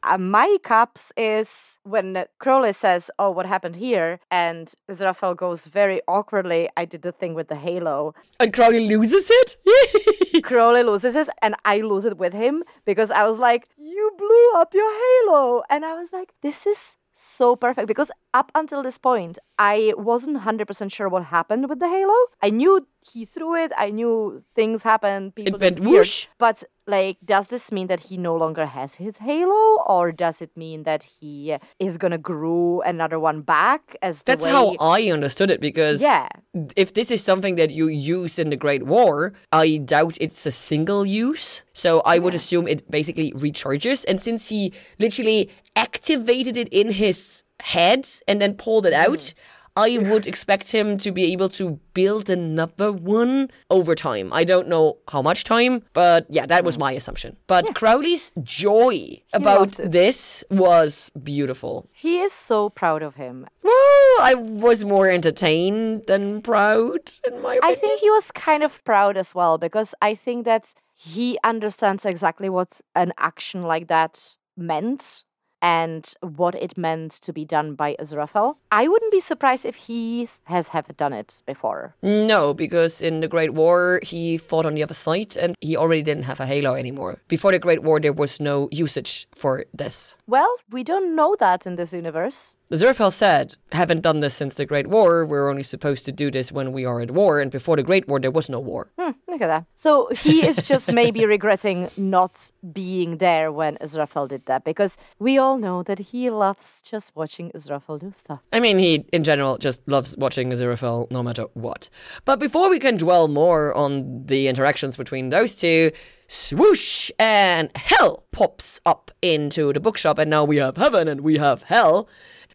Uh, 0.06 0.18
my 0.18 0.56
caps 0.62 1.12
is 1.16 1.78
when 1.82 2.24
Crowley 2.38 2.72
says, 2.72 3.10
"Oh, 3.18 3.30
what 3.30 3.46
happened 3.46 3.76
here?" 3.76 4.20
and 4.30 4.72
Aziraphale 4.90 5.36
goes 5.36 5.66
very 5.66 6.00
awkwardly. 6.06 6.68
I 6.76 6.84
did 6.84 7.02
the 7.02 7.12
thing 7.12 7.34
with 7.34 7.48
the 7.48 7.56
halo. 7.56 8.14
And 8.38 8.52
Crowley 8.52 8.86
loses 8.88 9.28
it? 9.30 10.44
Crowley 10.44 10.84
loses 10.84 11.16
it, 11.16 11.28
and 11.42 11.56
I 11.64 11.78
lose 11.78 12.04
it 12.04 12.18
with 12.18 12.32
him 12.32 12.62
because 12.84 13.10
I 13.10 13.24
was 13.24 13.38
like, 13.38 13.68
"You 13.76 14.12
blew 14.16 14.60
up 14.60 14.74
your 14.74 14.92
halo," 15.02 15.62
and 15.68 15.84
I 15.84 15.94
was 16.00 16.12
like, 16.12 16.34
"This 16.40 16.66
is." 16.66 16.96
So 17.18 17.56
perfect 17.56 17.88
because 17.88 18.10
up 18.34 18.52
until 18.54 18.82
this 18.82 18.98
point, 18.98 19.38
I 19.58 19.94
wasn't 19.96 20.42
100% 20.44 20.92
sure 20.92 21.08
what 21.08 21.24
happened 21.24 21.66
with 21.70 21.78
the 21.80 21.88
halo. 21.88 22.14
I 22.42 22.50
knew 22.50 22.86
he 23.00 23.24
threw 23.24 23.56
it, 23.56 23.72
I 23.78 23.88
knew 23.90 24.42
things 24.54 24.82
happened, 24.82 25.34
people 25.34 25.58
went 25.58 25.80
whoosh. 25.80 26.26
But 26.38 26.62
like, 26.86 27.16
does 27.24 27.46
this 27.48 27.72
mean 27.72 27.86
that 27.86 28.00
he 28.00 28.18
no 28.18 28.36
longer 28.36 28.66
has 28.66 28.94
his 28.96 29.18
halo, 29.18 29.82
or 29.86 30.12
does 30.12 30.42
it 30.42 30.50
mean 30.56 30.82
that 30.82 31.04
he 31.04 31.56
is 31.78 31.96
gonna 31.96 32.18
grow 32.18 32.82
another 32.84 33.18
one 33.18 33.40
back 33.40 33.96
as 34.02 34.18
the 34.18 34.32
That's 34.32 34.44
way? 34.44 34.50
how 34.50 34.76
I 34.78 35.10
understood 35.10 35.50
it 35.50 35.60
because 35.60 36.02
Yeah. 36.02 36.28
if 36.76 36.92
this 36.92 37.10
is 37.10 37.24
something 37.24 37.56
that 37.56 37.70
you 37.70 37.88
use 37.88 38.38
in 38.38 38.50
the 38.50 38.56
Great 38.56 38.82
War, 38.82 39.32
I 39.52 39.78
doubt 39.78 40.18
it's 40.20 40.44
a 40.44 40.50
single 40.50 41.06
use. 41.06 41.62
So 41.72 42.02
I 42.04 42.18
would 42.18 42.34
assume 42.34 42.68
it 42.68 42.90
basically 42.90 43.32
recharges. 43.32 44.04
And 44.06 44.20
since 44.20 44.48
he 44.48 44.72
literally 44.98 45.48
activated 45.76 46.56
it 46.56 46.68
in 46.70 46.90
his 46.90 47.44
head 47.60 48.08
and 48.26 48.40
then 48.40 48.54
pulled 48.54 48.86
it 48.86 48.92
out, 48.92 49.18
mm. 49.18 49.34
I 49.76 49.98
would 49.98 50.26
expect 50.32 50.72
him 50.72 50.96
to 50.98 51.12
be 51.12 51.30
able 51.32 51.50
to 51.50 51.78
build 51.92 52.30
another 52.30 52.90
one 52.90 53.50
over 53.70 53.94
time. 53.94 54.32
I 54.32 54.44
don't 54.44 54.68
know 54.68 54.96
how 55.08 55.22
much 55.22 55.44
time, 55.44 55.82
but 55.92 56.26
yeah, 56.30 56.46
that 56.46 56.64
was 56.64 56.78
my 56.78 56.92
assumption. 56.92 57.36
But 57.46 57.74
Crowley's 57.74 58.32
joy 58.42 59.22
about 59.32 59.72
this 59.72 60.42
was 60.50 61.10
beautiful. 61.22 61.88
he 61.92 62.20
is 62.20 62.32
so 62.32 62.70
proud 62.70 63.02
of 63.02 63.16
him. 63.16 63.46
Well, 63.62 63.72
I 64.20 64.34
was 64.34 64.84
more 64.84 65.10
entertained 65.10 66.04
than 66.06 66.40
proud, 66.40 67.12
in 67.26 67.42
my 67.42 67.56
opinion. 67.56 67.62
I 67.62 67.74
think 67.74 68.00
he 68.00 68.10
was 68.10 68.30
kind 68.30 68.62
of 68.62 68.82
proud 68.84 69.16
as 69.16 69.34
well 69.34 69.58
because 69.58 69.94
I 70.00 70.14
think 70.14 70.44
that 70.46 70.72
he 70.94 71.38
understands 71.44 72.06
exactly 72.06 72.48
what 72.48 72.80
an 72.94 73.12
action 73.18 73.62
like 73.62 73.88
that 73.88 74.36
meant 74.56 75.22
and 75.62 76.14
what 76.20 76.54
it 76.54 76.76
meant 76.76 77.12
to 77.12 77.32
be 77.32 77.44
done 77.44 77.74
by 77.74 77.96
Aziraphale. 78.00 78.56
I 78.70 78.88
wouldn't 78.88 79.12
be 79.12 79.20
surprised 79.20 79.64
if 79.64 79.76
he 79.76 80.28
has 80.44 80.68
have 80.68 80.96
done 80.96 81.12
it 81.12 81.42
before. 81.46 81.94
No, 82.02 82.54
because 82.54 83.00
in 83.00 83.20
the 83.20 83.28
Great 83.28 83.54
War, 83.54 84.00
he 84.02 84.36
fought 84.36 84.66
on 84.66 84.74
the 84.74 84.82
other 84.82 84.94
side 84.94 85.36
and 85.36 85.54
he 85.60 85.76
already 85.76 86.02
didn't 86.02 86.24
have 86.24 86.40
a 86.40 86.46
halo 86.46 86.74
anymore. 86.74 87.18
Before 87.28 87.52
the 87.52 87.58
Great 87.58 87.82
War, 87.82 88.00
there 88.00 88.12
was 88.12 88.40
no 88.40 88.68
usage 88.70 89.28
for 89.34 89.64
this. 89.72 90.16
Well, 90.26 90.54
we 90.70 90.82
don't 90.84 91.14
know 91.14 91.36
that 91.38 91.66
in 91.66 91.76
this 91.76 91.92
universe. 91.92 92.56
Aziraphale 92.68 93.12
said, 93.12 93.54
haven't 93.70 94.00
done 94.00 94.18
this 94.18 94.34
since 94.34 94.54
the 94.54 94.66
Great 94.66 94.88
War. 94.88 95.24
We're 95.24 95.48
only 95.48 95.62
supposed 95.62 96.04
to 96.06 96.10
do 96.10 96.32
this 96.32 96.50
when 96.50 96.72
we 96.72 96.84
are 96.84 97.00
at 97.00 97.12
war. 97.12 97.38
And 97.38 97.48
before 97.48 97.76
the 97.76 97.84
Great 97.84 98.08
War, 98.08 98.18
there 98.18 98.32
was 98.32 98.48
no 98.48 98.58
war. 98.58 98.90
Hmm, 98.98 99.12
look 99.28 99.40
at 99.40 99.46
that. 99.46 99.66
So 99.76 100.08
he 100.08 100.44
is 100.44 100.66
just 100.66 100.90
maybe 100.90 101.24
regretting 101.36 101.88
not 101.96 102.50
being 102.72 103.18
there 103.18 103.52
when 103.52 103.76
Aziraphale 103.76 104.28
did 104.28 104.46
that 104.46 104.64
because 104.64 104.96
we 105.20 105.38
all 105.38 105.58
know 105.58 105.84
that 105.84 106.00
he 106.00 106.28
loves 106.28 106.82
just 106.82 107.14
watching 107.14 107.52
Aziraphale 107.52 108.00
do 108.00 108.12
stuff. 108.16 108.40
I 108.52 108.58
mean, 108.58 108.78
he 108.78 109.06
in 109.12 109.22
general 109.22 109.58
just 109.58 109.86
loves 109.86 110.16
watching 110.16 110.50
Aziraphale 110.50 111.08
no 111.08 111.22
matter 111.22 111.44
what. 111.54 111.88
But 112.24 112.40
before 112.40 112.68
we 112.68 112.80
can 112.80 112.96
dwell 112.96 113.28
more 113.28 113.72
on 113.74 114.26
the 114.26 114.48
interactions 114.48 114.96
between 114.96 115.28
those 115.28 115.54
two, 115.54 115.92
swoosh 116.26 117.12
and 117.16 117.70
hell 117.76 118.24
pops 118.32 118.80
up 118.84 119.12
into 119.22 119.72
the 119.72 119.78
bookshop, 119.78 120.18
and 120.18 120.28
now 120.28 120.42
we 120.42 120.56
have 120.56 120.76
heaven 120.76 121.06
and 121.06 121.20
we 121.20 121.38
have 121.38 121.62
hell. 121.62 122.08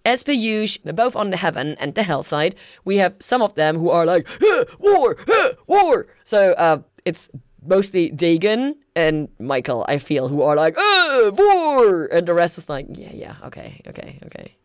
As 0.04 0.24
per 0.24 0.32
usual, 0.32 0.94
both 0.94 1.16
on 1.16 1.30
the 1.30 1.38
heaven 1.38 1.76
and 1.80 1.94
the 1.94 2.04
hell 2.04 2.24
side, 2.24 2.56
we 2.86 2.98
have 2.98 3.16
some 3.20 3.42
of 3.42 3.54
them 3.56 3.78
who 3.78 3.90
are 3.90 4.06
like, 4.06 4.28
"Huh, 4.42 4.66
war, 4.80 5.16
war. 5.68 6.08
So 6.24 6.54
uh, 6.54 6.80
it's 7.06 7.30
mostly 7.66 8.10
Dagon 8.10 8.76
and 8.96 9.30
Michael, 9.40 9.86
I 9.88 9.98
feel, 9.98 10.28
who 10.28 10.42
are 10.42 10.56
like, 10.56 10.76
war. 10.78 12.06
And 12.06 12.28
the 12.28 12.34
rest 12.34 12.58
is 12.58 12.68
like, 12.70 12.88
yeah, 12.90 13.14
yeah, 13.14 13.36
okay, 13.46 13.82
okay, 13.88 14.20
okay. 14.26 14.56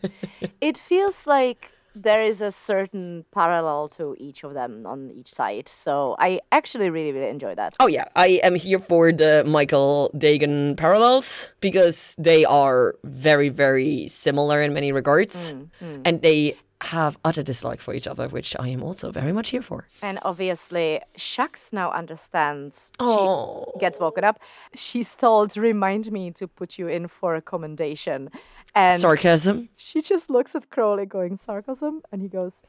It 0.60 0.78
feels 0.78 1.26
like 1.26 1.70
there 1.96 2.22
is 2.22 2.40
a 2.40 2.52
certain 2.52 3.24
parallel 3.32 3.88
to 3.88 4.14
each 4.18 4.44
of 4.44 4.54
them 4.54 4.86
on 4.86 5.10
each 5.10 5.32
side. 5.32 5.68
So 5.68 6.14
I 6.18 6.40
actually 6.52 6.90
really, 6.90 7.12
really 7.12 7.30
enjoy 7.30 7.54
that. 7.54 7.74
Oh 7.80 7.86
yeah, 7.86 8.04
I 8.14 8.40
am 8.42 8.54
here 8.54 8.78
for 8.78 9.12
the 9.12 9.42
Michael 9.44 10.10
Dagon 10.16 10.76
parallels 10.76 11.50
because 11.60 12.14
they 12.18 12.44
are 12.44 12.96
very, 13.04 13.48
very 13.48 14.08
similar 14.08 14.60
in 14.60 14.74
many 14.74 14.92
regards, 14.92 15.54
mm, 15.54 15.68
mm. 15.82 16.02
and 16.04 16.20
they 16.20 16.56
have 16.82 17.16
utter 17.24 17.42
dislike 17.42 17.80
for 17.80 17.94
each 17.94 18.06
other, 18.06 18.28
which 18.28 18.54
I 18.58 18.68
am 18.68 18.82
also 18.82 19.10
very 19.10 19.32
much 19.32 19.48
here 19.50 19.62
for. 19.62 19.88
And 20.02 20.18
obviously, 20.22 21.00
Shax 21.16 21.72
now 21.72 21.90
understands. 21.90 22.92
Oh. 23.00 23.72
She 23.74 23.80
gets 23.80 23.98
woken 23.98 24.24
up. 24.24 24.38
She's 24.74 25.14
told, 25.14 25.56
remind 25.56 26.12
me 26.12 26.30
to 26.32 26.46
put 26.46 26.78
you 26.78 26.88
in 26.88 27.08
for 27.08 27.34
a 27.34 27.40
commendation. 27.40 28.30
And 28.74 29.00
Sarcasm. 29.00 29.68
she 29.76 30.02
just 30.02 30.28
looks 30.28 30.54
at 30.54 30.70
Crowley 30.70 31.06
going, 31.06 31.38
sarcasm? 31.38 32.02
And 32.12 32.20
he 32.20 32.28
goes, 32.28 32.60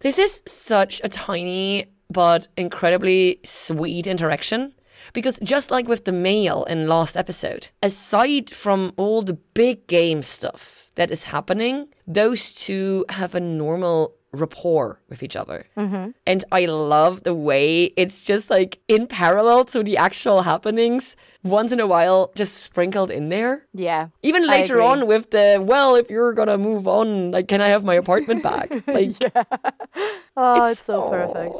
This 0.00 0.18
is 0.18 0.42
such 0.46 1.00
a 1.02 1.08
tiny 1.08 1.86
but 2.10 2.48
incredibly 2.56 3.40
sweet 3.44 4.06
interaction. 4.06 4.74
Because 5.12 5.38
just 5.42 5.70
like 5.70 5.88
with 5.88 6.04
the 6.04 6.12
male 6.12 6.64
in 6.64 6.88
last 6.88 7.16
episode, 7.16 7.68
aside 7.82 8.50
from 8.50 8.92
all 8.96 9.22
the 9.22 9.34
big 9.34 9.86
game 9.86 10.22
stuff 10.22 10.90
that 10.94 11.10
is 11.10 11.24
happening, 11.24 11.88
those 12.06 12.54
two 12.54 13.04
have 13.10 13.34
a 13.34 13.40
normal 13.40 14.14
rapport 14.34 15.00
with 15.08 15.22
each 15.22 15.36
other. 15.36 15.66
Mm-hmm. 15.76 16.10
And 16.26 16.44
I 16.52 16.66
love 16.66 17.22
the 17.22 17.34
way 17.34 17.84
it's 17.96 18.22
just 18.22 18.50
like 18.50 18.80
in 18.88 19.06
parallel 19.06 19.64
to 19.66 19.82
the 19.82 19.96
actual 19.96 20.42
happenings, 20.42 21.16
once 21.42 21.72
in 21.72 21.80
a 21.80 21.86
while, 21.86 22.32
just 22.34 22.54
sprinkled 22.54 23.10
in 23.10 23.28
there. 23.28 23.66
yeah. 23.74 24.08
Even 24.22 24.46
later 24.46 24.80
on 24.82 25.06
with 25.06 25.30
the, 25.30 25.58
well, 25.60 25.94
if 25.94 26.10
you're 26.10 26.32
gonna 26.32 26.58
move 26.58 26.86
on, 26.88 27.30
like, 27.30 27.48
can 27.48 27.60
I 27.60 27.68
have 27.68 27.84
my 27.84 27.94
apartment 27.94 28.42
back? 28.42 28.70
Like, 28.86 29.16
Oh, 30.36 30.66
it's, 30.68 30.82
so 30.82 31.08
perfect. 31.08 31.54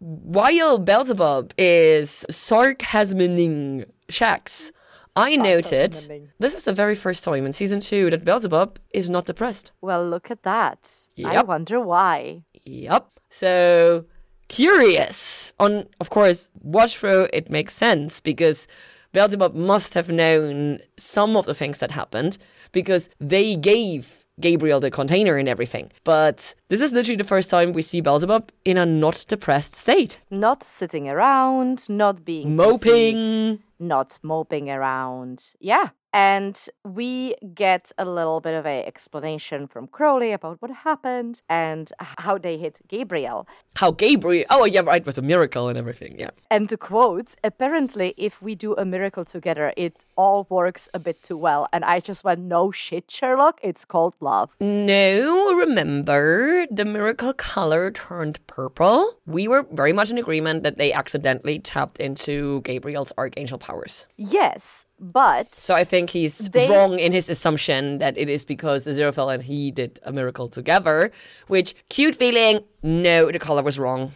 While 0.00 0.78
Beelzebub 0.78 1.54
is 1.56 2.26
sarcasming 2.30 3.86
Shax, 4.08 4.72
I 5.16 5.36
noted 5.36 5.92
this 6.38 6.54
is 6.54 6.64
the 6.64 6.72
very 6.72 6.94
first 6.94 7.22
time 7.22 7.46
in 7.46 7.52
season 7.52 7.80
two 7.80 8.10
that 8.10 8.24
Beelzebub 8.24 8.78
is 8.92 9.08
not 9.08 9.26
depressed. 9.26 9.70
Well, 9.80 10.08
look 10.08 10.30
at 10.30 10.42
that. 10.42 11.06
I 11.24 11.42
wonder 11.42 11.80
why. 11.80 12.42
Yep. 12.64 13.20
So 13.30 14.06
curious. 14.48 15.52
On 15.60 15.86
of 16.00 16.10
course, 16.10 16.48
watch 16.60 16.98
through 16.98 17.28
it 17.32 17.48
makes 17.50 17.74
sense 17.74 18.20
because 18.20 18.66
Beelzebub 19.12 19.54
must 19.54 19.94
have 19.94 20.10
known 20.10 20.80
some 20.98 21.36
of 21.36 21.46
the 21.46 21.54
things 21.54 21.78
that 21.78 21.92
happened 21.92 22.36
because 22.72 23.08
they 23.20 23.54
gave 23.54 24.23
Gabriel 24.40 24.80
the 24.80 24.90
container 24.90 25.36
and 25.36 25.48
everything. 25.48 25.90
But 26.02 26.54
this 26.68 26.80
is 26.80 26.92
literally 26.92 27.16
the 27.16 27.24
first 27.24 27.50
time 27.50 27.72
we 27.72 27.82
see 27.82 28.00
Beelzebub 28.00 28.50
in 28.64 28.76
a 28.76 28.86
not 28.86 29.24
depressed 29.28 29.74
state. 29.74 30.18
Not 30.30 30.64
sitting 30.64 31.08
around, 31.08 31.88
not 31.88 32.24
being 32.24 32.56
busy, 32.56 32.56
Moping. 32.56 33.62
not 33.78 34.18
moping 34.22 34.70
around. 34.70 35.54
Yeah. 35.60 35.90
And 36.14 36.56
we 36.84 37.34
get 37.54 37.90
a 37.98 38.04
little 38.04 38.40
bit 38.40 38.54
of 38.54 38.64
a 38.64 38.86
explanation 38.86 39.66
from 39.66 39.88
Crowley 39.88 40.30
about 40.30 40.62
what 40.62 40.70
happened 40.70 41.42
and 41.48 41.90
how 41.98 42.38
they 42.38 42.56
hit 42.56 42.78
Gabriel. 42.86 43.48
How 43.74 43.90
Gabriel 43.90 44.46
Oh 44.50 44.64
yeah, 44.64 44.82
right, 44.82 45.04
with 45.04 45.18
a 45.18 45.22
miracle 45.22 45.68
and 45.68 45.76
everything, 45.76 46.16
yeah. 46.16 46.30
And 46.48 46.68
to 46.68 46.76
quote, 46.76 47.34
apparently, 47.42 48.14
if 48.16 48.40
we 48.40 48.54
do 48.54 48.74
a 48.76 48.84
miracle 48.84 49.24
together, 49.24 49.72
it 49.76 50.04
all 50.14 50.46
works 50.48 50.88
a 50.94 51.00
bit 51.00 51.20
too 51.24 51.36
well. 51.36 51.66
And 51.72 51.84
I 51.84 51.98
just 51.98 52.22
went, 52.22 52.40
no 52.42 52.70
shit, 52.70 53.10
Sherlock. 53.10 53.58
It's 53.62 53.84
called 53.84 54.14
love. 54.20 54.50
No, 54.60 55.52
remember 55.54 56.66
the 56.70 56.84
miracle 56.84 57.32
color 57.32 57.90
turned 57.90 58.38
purple? 58.46 59.18
We 59.26 59.48
were 59.48 59.66
very 59.72 59.92
much 59.92 60.12
in 60.12 60.18
agreement 60.18 60.62
that 60.62 60.78
they 60.78 60.92
accidentally 60.92 61.58
tapped 61.58 61.98
into 61.98 62.60
Gabriel's 62.60 63.12
archangel 63.18 63.58
powers. 63.58 64.06
Yes, 64.16 64.86
but 65.00 65.54
So 65.54 65.74
I 65.74 65.84
think 65.84 66.10
he's 66.10 66.48
They- 66.50 66.68
wrong 66.68 66.98
in 66.98 67.12
his 67.12 67.28
assumption 67.28 67.98
that 67.98 68.16
it 68.16 68.28
is 68.28 68.44
because 68.44 68.86
Aziraphale 68.86 69.34
and 69.34 69.42
he 69.42 69.70
did 69.70 69.98
a 70.04 70.12
miracle 70.12 70.48
together, 70.48 71.10
which 71.48 71.74
cute 71.88 72.16
feeling. 72.16 72.60
No, 72.82 73.30
the 73.30 73.38
color 73.38 73.62
was 73.62 73.78
wrong. 73.78 74.12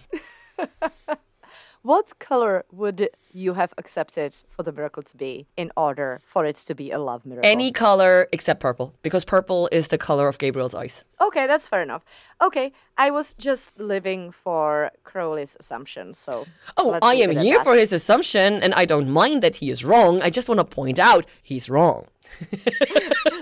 what 1.82 2.18
color 2.18 2.64
would 2.72 3.10
you 3.32 3.54
have 3.54 3.72
accepted 3.78 4.36
for 4.50 4.62
the 4.62 4.72
miracle 4.72 5.02
to 5.02 5.16
be 5.16 5.46
in 5.56 5.70
order 5.76 6.20
for 6.24 6.44
it 6.44 6.56
to 6.56 6.74
be 6.74 6.90
a 6.90 6.98
love 6.98 7.24
miracle? 7.24 7.48
Any 7.48 7.72
color 7.72 8.28
except 8.32 8.60
purple, 8.60 8.94
because 9.02 9.24
purple 9.24 9.68
is 9.72 9.88
the 9.88 9.98
color 9.98 10.28
of 10.28 10.38
Gabriel's 10.38 10.74
eyes. 10.74 11.04
Okay, 11.20 11.46
that's 11.46 11.66
fair 11.66 11.82
enough. 11.82 12.04
Okay, 12.40 12.72
I 12.96 13.10
was 13.10 13.34
just 13.34 13.78
living 13.78 14.32
for 14.32 14.90
Crowley's 15.04 15.56
assumption, 15.60 16.14
so. 16.14 16.46
Oh, 16.76 16.98
I 17.02 17.14
am 17.14 17.30
here 17.36 17.58
that. 17.58 17.64
for 17.64 17.74
his 17.74 17.92
assumption, 17.92 18.62
and 18.62 18.74
I 18.74 18.84
don't 18.84 19.10
mind 19.10 19.42
that 19.42 19.56
he 19.56 19.70
is 19.70 19.84
wrong. 19.84 20.22
I 20.22 20.30
just 20.30 20.48
want 20.48 20.58
to 20.58 20.64
point 20.64 20.98
out 20.98 21.26
he's 21.42 21.68
wrong. 21.68 22.06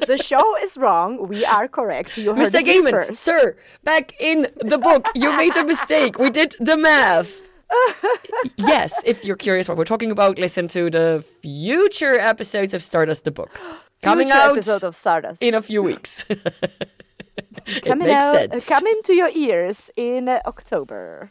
The 0.07 0.19
show 0.19 0.57
is 0.59 0.77
wrong. 0.77 1.27
We 1.27 1.45
are 1.45 1.67
correct. 1.67 2.17
You 2.17 2.33
heard 2.33 2.53
Mr. 2.53 2.65
Gaiman, 2.65 2.91
first. 2.91 3.23
sir, 3.25 3.57
back 3.83 4.15
in 4.21 4.47
the 4.61 4.79
book, 4.79 5.09
you 5.17 5.37
made 5.37 5.57
a 5.57 5.65
mistake. 5.65 6.17
We 6.19 6.31
did 6.31 6.55
the 6.61 6.77
math. 6.77 7.29
yes, 8.57 8.95
if 9.05 9.25
you're 9.25 9.37
curious 9.37 9.69
what 9.69 9.77
we're 9.77 9.85
talking 9.85 10.11
about, 10.11 10.39
listen 10.39 10.69
to 10.69 10.91
the 10.91 11.25
future 11.41 12.19
episodes 12.19 12.75
of 12.75 12.83
Stardust 12.83 13.25
the 13.25 13.31
book. 13.31 13.61
Coming 14.03 14.29
Future 14.29 14.39
out 14.39 14.53
episode 14.53 14.85
of 14.85 14.95
Stardust. 14.95 15.43
in 15.43 15.55
a 15.55 15.63
few 15.63 15.83
weeks. 15.83 16.25
coming 17.85 18.11
out, 18.11 18.51
sense. 18.51 18.69
coming 18.69 19.01
to 19.05 19.15
your 19.15 19.31
ears 19.35 19.91
in 19.97 20.29
October. 20.29 21.31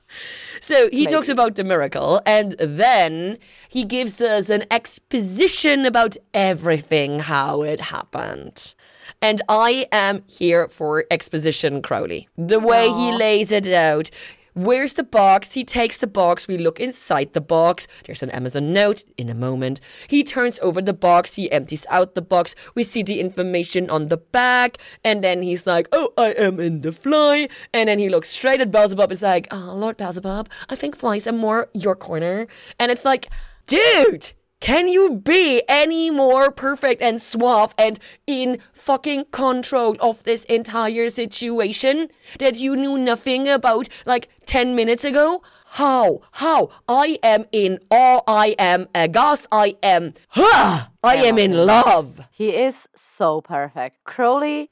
So 0.60 0.90
he 0.90 1.06
talks 1.06 1.30
about 1.30 1.56
the 1.56 1.64
miracle, 1.64 2.22
and 2.26 2.56
then 2.60 3.38
he 3.70 3.86
gives 3.86 4.20
us 4.20 4.50
an 4.50 4.66
exposition 4.72 5.86
about 5.86 6.18
everything, 6.34 7.20
how 7.20 7.62
it 7.62 7.80
happened. 7.80 8.74
And 9.22 9.42
I 9.48 9.88
am 9.92 10.24
here 10.28 10.68
for 10.68 11.06
exposition, 11.10 11.82
Crowley. 11.82 12.28
The 12.38 12.60
way 12.60 12.90
he 12.90 13.14
lays 13.14 13.52
it 13.52 13.68
out. 13.68 14.10
Where's 14.56 14.94
the 14.94 15.04
box? 15.04 15.52
He 15.52 15.66
takes 15.66 15.98
the 15.98 16.08
box. 16.08 16.48
We 16.48 16.58
look 16.58 16.80
inside 16.80 17.34
the 17.34 17.42
box. 17.42 17.90
There's 18.06 18.24
an 18.24 18.30
Amazon 18.30 18.72
note 18.72 19.04
in 19.18 19.30
a 19.30 19.36
moment. 19.36 19.82
He 20.08 20.24
turns 20.24 20.60
over 20.60 20.82
the 20.82 20.94
box. 20.94 21.36
He 21.36 21.52
empties 21.52 21.86
out 21.90 22.16
the 22.16 22.22
box. 22.22 22.56
We 22.74 22.84
see 22.84 23.04
the 23.04 23.20
information 23.20 23.90
on 23.90 24.08
the 24.08 24.16
back. 24.16 24.78
And 25.04 25.22
then 25.22 25.44
he's 25.44 25.68
like, 25.68 25.90
Oh, 25.92 26.14
I 26.18 26.32
am 26.38 26.62
in 26.62 26.80
the 26.80 26.94
fly. 26.94 27.50
And 27.74 27.90
then 27.90 28.00
he 28.00 28.08
looks 28.08 28.30
straight 28.30 28.62
at 28.62 28.72
Beelzebub. 28.72 29.12
It's 29.12 29.22
like, 29.22 29.50
Oh, 29.52 29.74
Lord 29.76 29.98
Beelzebub, 29.98 30.50
I 30.70 30.76
think 30.78 30.96
flies 30.96 31.28
are 31.28 31.34
more 31.34 31.68
your 31.74 31.98
corner. 31.98 32.48
And 32.80 32.94
it's 32.94 33.04
like, 33.04 33.30
Dude, 33.68 34.32
Can 34.62 34.88
you 34.88 35.12
be 35.12 35.62
any 35.68 36.10
more 36.10 36.50
perfect 36.50 37.02
and 37.02 37.22
suave 37.22 37.76
and 37.78 38.00
in 38.26 38.60
fucking 38.74 39.26
control 39.32 39.96
of 40.00 40.24
this 40.24 40.44
entire 40.46 41.10
situation 41.10 42.08
that 42.40 42.56
you 42.56 42.76
knew 42.76 42.98
nothing 42.98 43.48
about 43.48 43.90
like 44.06 44.30
10 44.46 44.76
minutes 44.76 45.04
ago? 45.04 45.44
How? 45.66 46.22
How? 46.32 46.70
I 46.88 47.20
am 47.22 47.46
in 47.52 47.80
awe. 47.92 48.22
I 48.28 48.56
am 48.58 48.88
aghast. 48.96 49.46
I 49.52 49.76
am. 49.84 50.14
I 50.36 50.88
am 51.04 51.38
in 51.38 51.54
love. 51.54 52.22
He 52.32 52.50
is 52.50 52.88
so 52.96 53.42
perfect. 53.42 54.04
Crowley, 54.06 54.72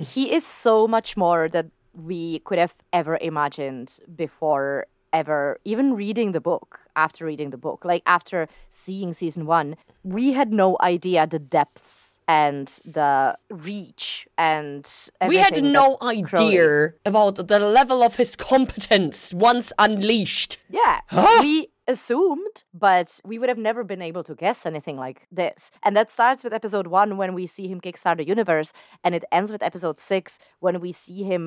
he 0.00 0.32
is 0.32 0.46
so 0.46 0.86
much 0.88 1.16
more 1.16 1.48
that 1.48 1.66
we 1.92 2.38
could 2.40 2.58
have 2.58 2.74
ever 2.92 3.18
imagined 3.20 3.98
before 4.16 4.86
ever 5.20 5.58
even 5.64 5.86
reading 5.94 6.32
the 6.32 6.40
book 6.50 6.68
after 6.96 7.24
reading 7.30 7.50
the 7.50 7.62
book 7.66 7.80
like 7.84 8.02
after 8.18 8.38
seeing 8.70 9.12
season 9.12 9.46
1 9.46 9.76
we 10.16 10.32
had 10.38 10.50
no 10.52 10.76
idea 10.80 11.26
the 11.26 11.38
depths 11.58 12.18
and 12.26 12.66
the 12.98 13.36
reach 13.68 14.26
and 14.38 14.84
We 15.32 15.36
had 15.46 15.62
no 15.62 15.86
Crowley- 15.96 16.22
idea 16.22 16.66
about 17.04 17.34
the 17.52 17.58
level 17.80 18.02
of 18.08 18.16
his 18.16 18.34
competence 18.52 19.18
once 19.50 19.72
unleashed. 19.78 20.52
Yeah, 20.70 20.96
we 21.42 21.68
assumed, 21.86 22.56
but 22.72 23.20
we 23.30 23.38
would 23.38 23.50
have 23.50 23.58
never 23.68 23.82
been 23.84 24.00
able 24.10 24.24
to 24.24 24.34
guess 24.34 24.64
anything 24.64 24.96
like 25.06 25.18
this. 25.40 25.70
And 25.84 25.94
that 25.98 26.10
starts 26.10 26.42
with 26.44 26.54
episode 26.60 26.86
one 26.86 27.10
when 27.20 27.34
we 27.34 27.46
see 27.46 27.66
him 27.68 27.78
kickstart 27.86 28.16
the 28.16 28.26
universe, 28.36 28.72
and 29.04 29.14
it 29.14 29.24
ends 29.30 29.52
with 29.52 29.62
episode 29.62 30.00
six 30.00 30.38
when 30.64 30.80
we 30.80 30.92
see 31.04 31.20
him 31.32 31.44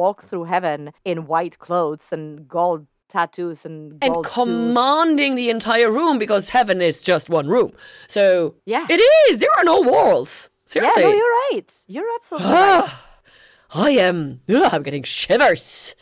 walk 0.00 0.18
through 0.28 0.44
heaven 0.44 0.80
in 1.04 1.26
white 1.26 1.56
clothes 1.58 2.12
and 2.12 2.46
gold 2.58 2.86
tattoos 3.10 3.64
and 3.66 3.98
and 4.02 4.14
gold 4.14 4.26
shoes. 4.26 4.32
commanding 4.34 5.34
the 5.34 5.50
entire 5.50 5.90
room 5.90 6.18
because 6.18 6.48
heaven 6.50 6.80
is 6.80 7.02
just 7.02 7.28
one 7.28 7.46
room. 7.48 7.72
So 8.08 8.54
Yeah. 8.64 8.86
it 8.88 9.00
is. 9.30 9.38
There 9.38 9.50
are 9.58 9.64
no 9.64 9.80
walls. 9.80 10.48
Yeah, 10.48 10.72
Seriously. 10.72 11.02
no, 11.02 11.10
you're 11.12 11.36
right. 11.50 11.70
You're 11.88 12.10
absolutely 12.16 12.52
right. 12.52 12.84
Ah, 12.86 13.06
I 13.88 13.90
am. 14.08 14.40
Ugh, 14.48 14.70
I'm 14.74 14.82
getting 14.82 15.02
shivers. 15.02 15.94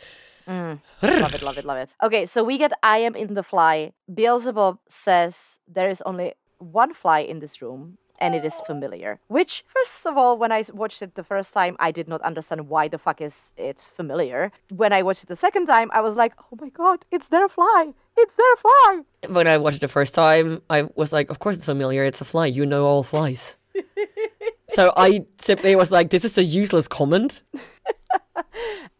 Mm. 0.47 0.79
love 1.03 1.33
it, 1.35 1.41
love 1.43 1.57
it, 1.59 1.65
love 1.65 1.77
it. 1.77 1.89
Okay, 2.01 2.25
so 2.25 2.43
we 2.43 2.57
get 2.57 2.71
I 2.81 2.97
am 2.99 3.15
in 3.15 3.33
the 3.35 3.43
fly. 3.43 3.93
Beelzebub 4.11 4.77
says 4.89 5.59
there 5.67 5.89
is 5.89 6.01
only 6.05 6.33
one 6.57 6.93
fly 6.93 7.19
in 7.19 7.39
this 7.39 7.61
room. 7.61 7.97
And 8.19 8.35
it 8.35 8.43
is 8.45 8.55
oh. 8.59 8.65
familiar. 8.65 9.19
Which, 9.27 9.63
first 9.67 10.05
of 10.05 10.17
all, 10.17 10.37
when 10.37 10.51
I 10.51 10.65
watched 10.73 11.01
it 11.01 11.15
the 11.15 11.23
first 11.23 11.53
time, 11.53 11.75
I 11.79 11.91
did 11.91 12.07
not 12.07 12.21
understand 12.21 12.67
why 12.69 12.87
the 12.87 12.97
fuck 12.97 13.21
is 13.21 13.53
it 13.57 13.79
familiar. 13.95 14.51
When 14.69 14.91
I 14.91 15.03
watched 15.03 15.23
it 15.23 15.29
the 15.29 15.35
second 15.35 15.65
time, 15.67 15.89
I 15.93 16.01
was 16.01 16.15
like, 16.15 16.33
"Oh 16.51 16.57
my 16.59 16.69
god, 16.69 17.05
it's 17.11 17.29
their 17.29 17.47
fly! 17.47 17.93
It's 18.17 18.35
their 18.35 18.55
fly!" 18.63 19.01
When 19.29 19.47
I 19.47 19.57
watched 19.57 19.77
it 19.77 19.81
the 19.81 19.87
first 19.99 20.13
time, 20.13 20.61
I 20.69 20.89
was 20.95 21.13
like, 21.13 21.29
of 21.29 21.39
course 21.39 21.55
it's 21.55 21.65
familiar. 21.65 22.03
It's 22.03 22.21
a 22.21 22.25
fly. 22.25 22.45
You 22.47 22.65
know 22.65 22.85
all 22.85 23.03
flies. 23.03 23.55
so 24.69 24.93
I 24.97 25.25
simply 25.41 25.75
was 25.75 25.91
like, 25.91 26.09
this 26.09 26.25
is 26.25 26.37
a 26.37 26.43
useless 26.43 26.87
comment. 26.87 27.43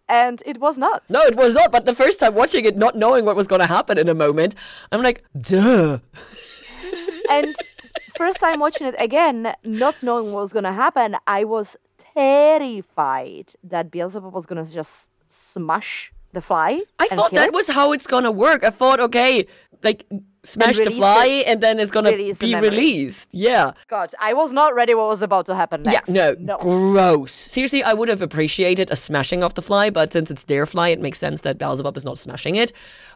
And 0.09 0.41
it 0.43 0.59
was 0.59 0.77
not. 0.77 1.03
No, 1.07 1.21
it 1.21 1.35
was 1.35 1.53
not. 1.53 1.71
But 1.71 1.85
the 1.85 1.93
first 1.93 2.19
time 2.19 2.33
watching 2.33 2.65
it, 2.65 2.75
not 2.75 2.95
knowing 2.95 3.25
what 3.25 3.35
was 3.35 3.47
going 3.47 3.61
to 3.61 3.67
happen 3.67 3.99
in 3.99 4.09
a 4.09 4.15
moment, 4.15 4.55
I'm 4.91 5.03
like, 5.03 5.23
duh. 5.39 5.99
And 7.29 7.55
first 8.19 8.39
time 8.45 8.59
watching 8.59 8.85
it 8.91 8.95
again, 9.07 9.37
not 9.63 9.95
knowing 10.03 10.25
what 10.33 10.41
was 10.45 10.53
gonna 10.57 10.77
happen, 10.85 11.09
I 11.25 11.41
was 11.55 11.67
terrified 12.13 13.47
that 13.63 13.85
Beelzebub 13.93 14.33
was 14.39 14.45
gonna 14.45 14.65
just 14.65 15.09
smash 15.29 16.11
the 16.33 16.41
fly. 16.41 16.71
I 16.99 17.07
thought 17.07 17.31
that 17.31 17.49
it. 17.49 17.53
was 17.53 17.67
how 17.69 17.87
it's 17.95 18.07
gonna 18.13 18.35
work. 18.47 18.61
I 18.69 18.71
thought, 18.81 18.99
okay, 19.07 19.47
like 19.83 20.05
smash 20.43 20.77
the 20.77 20.91
fly 20.91 21.25
it. 21.25 21.47
and 21.47 21.61
then 21.61 21.79
it's 21.79 21.91
gonna 21.91 22.15
be 22.15 22.55
released. 22.55 23.29
Yeah. 23.31 23.71
God, 23.87 24.13
I 24.19 24.33
was 24.33 24.51
not 24.51 24.75
ready 24.75 24.93
what 24.93 25.07
was 25.07 25.21
about 25.21 25.45
to 25.47 25.55
happen 25.55 25.83
next. 25.83 26.09
Yeah, 26.09 26.33
no, 26.39 26.51
no. 26.51 26.57
gross. 26.57 27.31
Seriously, 27.31 27.83
I 27.83 27.93
would 27.93 28.09
have 28.09 28.21
appreciated 28.21 28.91
a 28.91 28.95
smashing 28.95 29.43
of 29.43 29.53
the 29.53 29.61
fly, 29.61 29.89
but 29.89 30.13
since 30.13 30.29
it's 30.29 30.45
their 30.45 30.65
fly, 30.65 30.89
it 30.89 30.99
makes 30.99 31.19
sense 31.19 31.41
that 31.41 31.57
Beelzebub 31.57 31.95
is 31.97 32.05
not 32.05 32.17
smashing 32.17 32.55
it. 32.55 32.71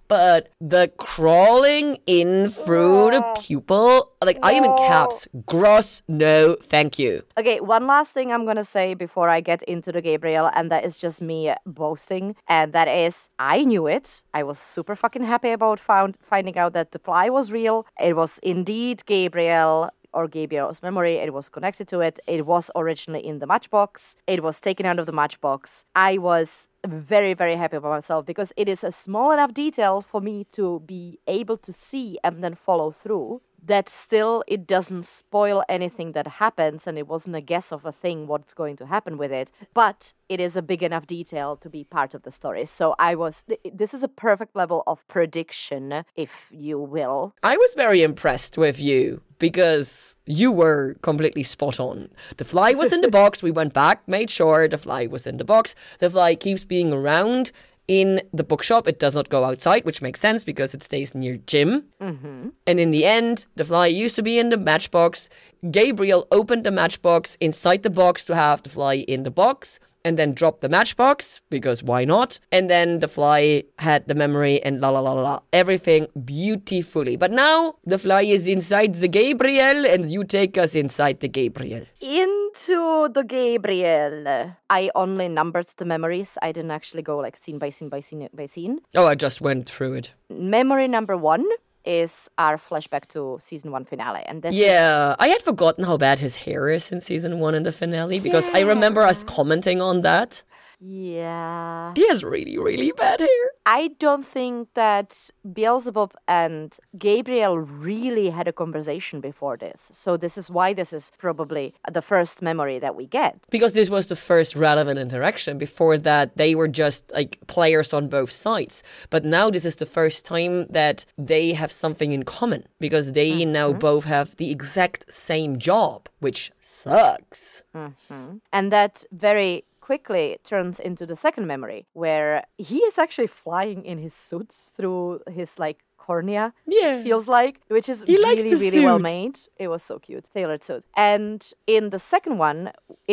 But 0.07 0.49
the 0.59 0.91
crawling 0.97 1.97
in 2.05 2.49
through 2.49 3.11
the 3.11 3.23
pupil, 3.41 4.11
like 4.23 4.38
I 4.43 4.53
am 4.53 4.63
in 4.63 4.75
caps. 4.77 5.27
Oh. 5.34 5.43
Gross, 5.45 6.03
no, 6.07 6.55
thank 6.61 6.99
you. 6.99 7.23
Okay, 7.38 7.59
one 7.59 7.88
last 7.88 8.11
thing 8.13 8.31
I'm 8.31 8.45
gonna 8.45 8.63
say 8.63 8.93
before 8.93 9.30
I 9.30 9.41
get 9.41 9.63
into 9.63 9.91
the 9.91 10.01
Gabriel, 10.01 10.49
and 10.53 10.69
that 10.71 10.85
is 10.85 10.97
just 10.97 11.21
me 11.21 11.53
boasting, 11.65 12.35
and 12.47 12.73
that 12.73 12.88
is 12.88 13.30
I 13.39 13.63
knew 13.63 13.88
it. 13.88 14.23
I 14.34 14.43
was 14.43 14.59
super 14.59 14.95
fucking 14.95 15.23
happy 15.23 15.51
about 15.51 15.80
found 15.80 16.17
finding 16.30 16.57
out 16.57 16.73
that 16.73 16.91
the 16.91 16.99
fly 16.99 17.30
was 17.30 17.51
real. 17.51 17.85
It 17.99 18.15
was 18.15 18.39
indeed 18.43 19.05
Gabriel 19.05 19.89
or 20.14 20.27
Gabriel's 20.27 20.81
memory. 20.81 21.15
It 21.15 21.34
was 21.34 21.49
connected 21.49 21.88
to 21.90 21.99
it. 22.02 22.19
It 22.27 22.45
was 22.45 22.69
originally 22.76 23.26
in 23.26 23.40
the 23.40 23.48
matchbox. 23.48 24.15
It 24.27 24.44
was 24.44 24.60
taken 24.60 24.85
out 24.85 24.99
of 24.99 25.06
the 25.06 25.11
matchbox. 25.11 25.85
I 25.95 26.18
was 26.18 26.68
very, 26.85 27.34
very 27.34 27.56
happy 27.56 27.77
about 27.77 27.90
myself 27.90 28.26
because 28.26 28.52
it 28.57 28.68
is 28.68 28.84
a 28.84 28.91
small 28.91 29.31
enough 29.31 29.53
detail 29.53 30.02
for 30.02 30.22
me 30.22 30.45
to 30.52 30.81
be 30.85 31.19
able 31.27 31.57
to 31.57 31.73
see 31.73 32.19
and 32.23 32.44
then 32.44 32.56
follow 32.56 32.91
through 32.91 33.41
that 33.65 33.90
still 33.90 34.44
it 34.48 34.68
doesn't 34.68 35.06
spoil 35.06 35.64
anything 35.69 36.11
that 36.11 36.27
happens 36.27 36.85
and 36.88 36.98
it 36.98 37.07
wasn't 37.07 37.35
a 37.35 37.41
guess 37.41 37.72
of 37.72 37.85
a 37.85 37.91
thing 37.91 38.27
what's 38.27 38.53
going 38.53 38.76
to 38.76 38.85
happen 38.85 39.18
with 39.18 39.31
it 39.31 39.52
but 39.73 40.14
it 40.30 40.40
is 40.40 40.56
a 40.56 40.61
big 40.61 40.84
enough 40.84 41.06
detail 41.07 41.56
to 41.56 41.69
be 41.69 41.84
part 41.84 42.14
of 42.14 42.23
the 42.23 42.31
story 42.31 42.65
so 42.65 42.95
i 42.99 43.15
was 43.15 43.44
th- 43.44 43.60
this 43.73 43.94
is 43.94 44.03
a 44.03 44.07
perfect 44.07 44.56
level 44.56 44.84
of 44.88 45.07
prediction 45.07 46.03
if 46.15 46.48
you 46.52 46.80
will 46.80 47.34
I 47.44 47.57
was 47.57 47.73
very 47.76 48.03
impressed 48.03 48.57
with 48.57 48.80
you 48.80 49.22
because 49.40 50.15
you 50.26 50.52
were 50.52 50.95
completely 51.02 51.44
spot 51.44 51.80
on. 51.80 52.10
The 52.38 52.45
fly 52.45 52.73
was 52.73 52.94
in 52.94 53.02
the 53.02 53.10
box. 53.10 53.44
We 53.44 53.52
went 53.52 53.73
back, 53.73 54.07
made 54.07 54.30
sure 54.30 54.68
the 54.68 54.77
fly 54.77 55.07
was 55.07 55.27
in 55.27 55.38
the 55.38 55.44
box. 55.44 55.76
The 55.99 56.10
fly 56.10 56.35
keeps 56.35 56.64
being 56.64 56.94
around 56.94 57.52
in 57.88 58.22
the 58.34 58.43
bookshop. 58.43 58.88
It 58.88 58.99
does 58.99 59.15
not 59.15 59.30
go 59.30 59.43
outside, 59.43 59.85
which 59.85 60.01
makes 60.01 60.19
sense 60.19 60.43
because 60.43 60.73
it 60.73 60.84
stays 60.84 61.14
near 61.14 61.38
Jim. 61.38 61.85
Mm-hmm. 62.01 62.49
And 62.65 62.80
in 62.80 62.91
the 62.91 63.05
end, 63.05 63.45
the 63.55 63.65
fly 63.65 63.88
used 63.88 64.15
to 64.15 64.23
be 64.23 64.39
in 64.39 64.49
the 64.49 64.57
matchbox. 64.57 65.30
Gabriel 65.69 66.27
opened 66.31 66.65
the 66.65 66.72
matchbox 66.72 67.38
inside 67.39 67.84
the 67.84 67.89
box 67.89 68.26
to 68.26 68.35
have 68.35 68.64
the 68.64 68.69
fly 68.69 68.95
in 68.95 69.23
the 69.23 69.31
box 69.31 69.80
and 70.05 70.17
then 70.17 70.34
dropped 70.34 70.61
the 70.61 70.69
matchbox 70.69 71.41
because 71.49 71.81
why 71.84 72.05
not? 72.05 72.39
And 72.51 72.69
then 72.69 72.99
the 72.99 73.07
fly 73.07 73.63
had 73.80 74.07
the 74.07 74.15
memory 74.15 74.61
and 74.63 74.80
la 74.81 74.89
la 74.89 74.99
la 74.99 75.13
la, 75.13 75.21
la 75.21 75.39
everything 75.51 76.07
beautifully. 76.25 77.15
But 77.15 77.31
now 77.31 77.75
the 77.85 77.97
fly 77.97 78.21
is 78.23 78.47
inside 78.47 78.95
the 78.95 79.07
Gabriel 79.07 79.85
and 79.85 80.11
you 80.11 80.23
take 80.23 80.57
us 80.57 80.75
inside 80.75 81.19
the 81.19 81.30
Gabriel. 81.30 81.85
into 82.01 83.09
the 83.17 83.23
gabriel 83.23 84.53
i 84.69 84.81
only 85.03 85.27
numbered 85.27 85.69
the 85.77 85.85
memories 85.93 86.38
i 86.47 86.51
didn't 86.51 86.69
actually 86.80 87.01
go 87.01 87.15
like 87.17 87.35
scene 87.43 87.57
by 87.63 87.69
scene 87.75 87.89
by 87.89 87.99
scene 88.07 88.30
by 88.39 88.45
scene 88.45 88.73
Oh, 88.95 89.07
I 89.07 89.15
just 89.15 89.41
went 89.41 89.63
through 89.67 89.93
it. 90.01 90.07
memory 90.30 90.88
number 90.88 91.15
one 91.17 91.43
is 91.85 92.30
our 92.38 92.57
flashback 92.57 93.07
to 93.10 93.38
season 93.41 93.72
one 93.72 93.85
finale 93.85 94.23
and 94.26 94.41
this 94.41 94.55
is 94.55 94.61
Yeah, 94.61 95.15
I 95.19 95.27
had 95.27 95.41
forgotten 95.41 95.84
how 95.84 95.97
bad 95.97 96.19
his 96.19 96.35
hair 96.38 96.69
is 96.69 96.91
in 96.91 97.01
season 97.01 97.39
one 97.39 97.55
in 97.55 97.64
the 97.64 97.72
finale 97.72 98.19
because 98.19 98.49
I 98.53 98.61
remember 98.61 99.01
us 99.01 99.23
commenting 99.23 99.81
on 99.81 100.01
that. 100.01 100.43
Yeah 100.85 101.93
He 101.95 102.07
has 102.10 102.23
really, 102.23 102.57
really 102.57 102.91
bad 102.91 103.22
hair. 103.22 103.45
I 103.65 103.91
don't 103.99 104.26
think 104.26 104.69
that 104.73 105.30
Beelzebub 105.53 106.14
and 106.27 106.76
Gabriel 106.97 107.57
really 107.60 108.30
had 108.30 108.47
a 108.47 108.53
conversation 108.53 109.22
before 109.22 109.55
this. 109.57 109.89
So 109.93 110.18
this 110.18 110.38
is 110.38 110.49
why 110.49 110.73
this 110.73 110.91
is 110.91 111.11
probably 111.18 111.73
the 111.89 112.01
first 112.01 112.41
memory 112.41 112.80
that 112.80 112.95
we 112.95 113.05
get. 113.07 113.38
Because 113.49 113.73
this 113.73 113.89
was 113.89 114.07
the 114.07 114.15
first 114.15 114.55
relevant 114.55 114.99
interaction. 114.99 115.57
Before 115.57 115.97
that, 115.97 116.35
they 116.35 116.55
were 116.55 116.68
just 116.68 117.10
like 117.11 117.39
players 117.47 117.93
on 117.93 118.10
both 118.10 118.31
sides. 118.31 118.84
But 119.10 119.23
now 119.23 119.49
this 119.49 119.65
is 119.65 119.77
the 119.77 119.85
first 119.85 120.26
time 120.26 120.68
that 120.69 121.05
they 121.18 121.53
have 121.53 121.72
something 121.72 122.11
in 122.11 122.23
common 122.23 122.68
because 122.80 123.14
they 123.14 123.45
now 123.45 123.69
mm-hmm. 123.69 123.80
both 123.80 124.03
have 124.05 124.35
the 124.35 124.51
exact 124.51 125.14
same 125.14 125.60
job, 125.60 126.10
which 126.19 126.51
sucks. 126.60 127.64
Mm-hmm. 127.73 128.38
And 128.51 128.72
that 128.72 129.05
very 129.11 129.64
quickly 129.88 130.27
turns 130.51 130.76
into 130.89 131.03
the 131.11 131.15
second 131.26 131.45
memory 131.53 131.81
where 132.03 132.31
he 132.69 132.77
is 132.89 132.95
actually 133.03 133.27
flying 133.43 133.81
in 133.91 133.97
his 134.05 134.14
suits 134.27 134.55
through 134.76 135.19
his 135.39 135.49
like 135.65 135.80
cornea 136.05 136.45
Yeah. 136.80 137.01
feels 137.07 137.27
like 137.38 137.55
which 137.76 137.88
is 137.93 137.97
He 138.03 138.15
really 138.18 138.43
really 138.65 138.84
well 138.89 138.99
made. 139.14 139.35
It 139.64 139.68
was 139.73 139.81
so 139.89 139.95
cute. 140.07 140.26
Tailored 140.35 140.64
suit. 140.68 140.84
And 141.11 141.39
in 141.76 141.84
the 141.95 141.99
second 142.14 142.35
one 142.49 142.60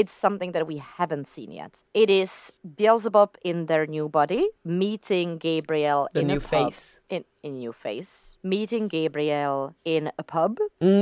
it's 0.01 0.13
something 0.27 0.51
that 0.57 0.65
we 0.71 0.77
haven't 0.99 1.27
seen 1.35 1.51
yet. 1.63 1.73
It 2.03 2.09
is 2.23 2.33
beelzebub 2.79 3.31
in 3.51 3.67
their 3.71 3.85
new 3.97 4.07
body 4.19 4.45
meeting 4.65 5.29
gabriel 5.39 6.01
The 6.15 6.21
in 6.23 6.27
new 6.33 6.39
a 6.39 6.41
pub, 6.41 6.51
face. 6.73 6.83
in 7.15 7.23
in 7.47 7.53
new 7.65 7.73
face. 7.87 8.13
Meeting 8.55 8.85
gabriel 8.97 9.59
in 9.85 10.03
a 10.23 10.25
pub. 10.35 10.53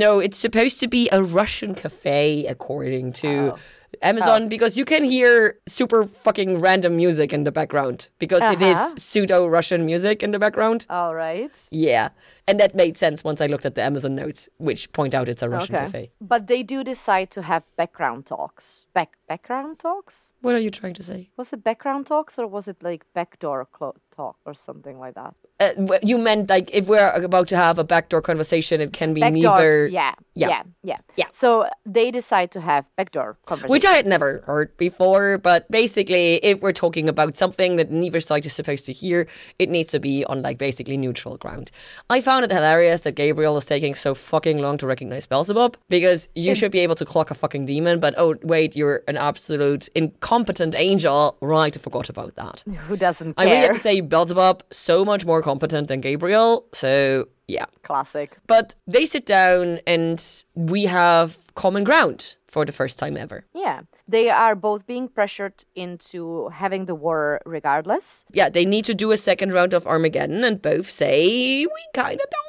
No, 0.05 0.11
it's 0.25 0.39
supposed 0.47 0.77
to 0.83 0.87
be 0.97 1.03
a 1.11 1.21
Russian 1.39 1.71
cafe, 1.83 2.21
according 2.55 3.05
to 3.23 3.29
oh. 3.53 3.57
Amazon 4.01 4.47
because 4.49 4.77
you 4.77 4.85
can 4.85 5.03
hear 5.03 5.57
super 5.67 6.03
fucking 6.05 6.59
random 6.59 6.95
music 6.95 7.33
in 7.33 7.43
the 7.43 7.51
background 7.51 8.09
because 8.19 8.41
it 8.43 8.61
Uh-huh. 8.61 8.93
is 8.95 9.03
pseudo 9.03 9.47
Russian 9.47 9.85
music 9.85 10.23
in 10.23 10.31
the 10.31 10.39
background. 10.39 10.85
All 10.89 11.13
right. 11.15 11.55
Yeah. 11.71 12.09
And 12.49 12.59
that 12.59 12.73
made 12.73 12.97
sense 12.97 13.23
once 13.23 13.39
I 13.41 13.47
looked 13.47 13.65
at 13.65 13.75
the 13.75 13.83
Amazon 13.83 14.15
notes, 14.15 14.49
which 14.57 14.91
point 14.91 15.13
out 15.13 15.29
it's 15.29 15.43
a 15.43 15.49
Russian 15.49 15.75
cafe. 15.75 16.11
But 16.19 16.47
they 16.47 16.63
do 16.63 16.83
decide 16.83 17.29
to 17.31 17.41
have 17.43 17.63
background 17.77 18.25
talks. 18.25 18.87
Back 18.93 19.09
background 19.27 19.77
talks? 19.77 20.33
What 20.41 20.55
are 20.55 20.59
you 20.59 20.71
trying 20.71 20.95
to 20.95 21.03
say? 21.03 21.29
Was 21.37 21.53
it 21.53 21.63
background 21.63 22.07
talks 22.07 22.39
or 22.39 22.47
was 22.47 22.67
it 22.67 22.77
like 22.81 23.05
backdoor 23.13 23.65
clo- 23.65 23.95
talk 24.15 24.37
or 24.45 24.55
something 24.55 24.97
like 24.97 25.13
that? 25.13 25.35
Uh, 25.59 25.97
you 26.01 26.17
meant 26.17 26.49
like 26.49 26.71
if 26.73 26.87
we're 26.87 27.09
about 27.11 27.47
to 27.49 27.55
have 27.55 27.77
a 27.77 27.83
backdoor 27.83 28.21
conversation, 28.21 28.81
it 28.81 28.91
can 28.93 29.13
be 29.13 29.21
Backdoor. 29.21 29.41
neither. 29.41 29.87
Yeah, 29.87 30.13
Yeah. 30.33 30.47
yeah. 30.49 30.63
Yeah. 30.83 30.97
Yeah. 31.17 31.25
So 31.31 31.67
they 31.85 32.09
decide 32.11 32.49
to 32.51 32.61
have 32.61 32.85
backdoor 32.97 33.37
conversation, 33.45 33.71
Which 33.71 33.85
I 33.85 33.91
had 33.91 34.07
never 34.07 34.41
heard 34.47 34.75
before, 34.77 35.37
but 35.37 35.69
basically, 35.69 36.37
if 36.43 36.59
we're 36.61 36.71
talking 36.85 37.07
about 37.07 37.37
something 37.37 37.75
that 37.75 37.91
neither 37.91 38.19
side 38.21 38.45
is 38.45 38.53
supposed 38.53 38.85
to 38.87 38.93
hear, 38.93 39.27
it 39.59 39.69
needs 39.69 39.91
to 39.91 39.99
be 39.99 40.25
on 40.25 40.41
like 40.41 40.57
basically 40.57 40.97
neutral 40.97 41.37
ground. 41.37 41.69
I 42.09 42.21
found 42.21 42.38
it 42.43 42.51
hilarious 42.51 43.01
that 43.01 43.13
Gabriel 43.13 43.57
is 43.57 43.65
taking 43.65 43.95
so 43.95 44.15
fucking 44.15 44.57
long 44.59 44.77
to 44.77 44.87
recognize 44.87 45.25
Beelzebub 45.25 45.77
because 45.89 46.29
you 46.35 46.51
hmm. 46.51 46.55
should 46.55 46.71
be 46.71 46.79
able 46.79 46.95
to 46.95 47.05
clock 47.05 47.31
a 47.31 47.35
fucking 47.35 47.65
demon, 47.65 47.99
but 47.99 48.13
oh 48.17 48.35
wait, 48.43 48.75
you're 48.75 49.03
an 49.07 49.17
absolute 49.17 49.87
incompetent 49.95 50.75
angel. 50.75 51.37
Right, 51.41 51.75
I 51.75 51.79
forgot 51.79 52.09
about 52.09 52.35
that. 52.35 52.63
Who 52.87 52.97
doesn't 52.97 53.35
I 53.37 53.45
care? 53.45 53.53
really 53.53 53.67
have 53.67 53.75
to 53.75 53.79
say 53.79 54.01
Beelzebub 54.01 54.63
so 54.71 55.05
much 55.05 55.25
more 55.25 55.41
competent 55.41 55.87
than 55.87 56.01
Gabriel. 56.01 56.65
So 56.73 57.27
yeah. 57.47 57.65
Classic. 57.83 58.37
But 58.47 58.75
they 58.85 59.05
sit 59.05 59.25
down 59.25 59.79
and 59.87 60.23
we 60.55 60.83
have 60.85 61.37
common 61.55 61.83
ground 61.83 62.35
for 62.49 62.65
the 62.65 62.71
first 62.71 62.97
time 62.99 63.15
ever. 63.17 63.45
Yeah. 63.53 63.81
They 64.07 64.29
are 64.29 64.55
both 64.55 64.85
being 64.87 65.07
pressured 65.07 65.65
into 65.75 66.49
having 66.49 66.85
the 66.85 66.95
war 66.95 67.41
regardless. 67.45 68.25
Yeah, 68.33 68.49
they 68.49 68.65
need 68.65 68.85
to 68.85 68.95
do 68.95 69.11
a 69.11 69.17
second 69.17 69.53
round 69.53 69.73
of 69.73 69.85
Armageddon 69.85 70.43
and 70.43 70.61
both 70.61 70.89
say 70.89 71.65
we 71.65 71.83
kind 71.93 72.19
of 72.19 72.29
don't 72.29 72.48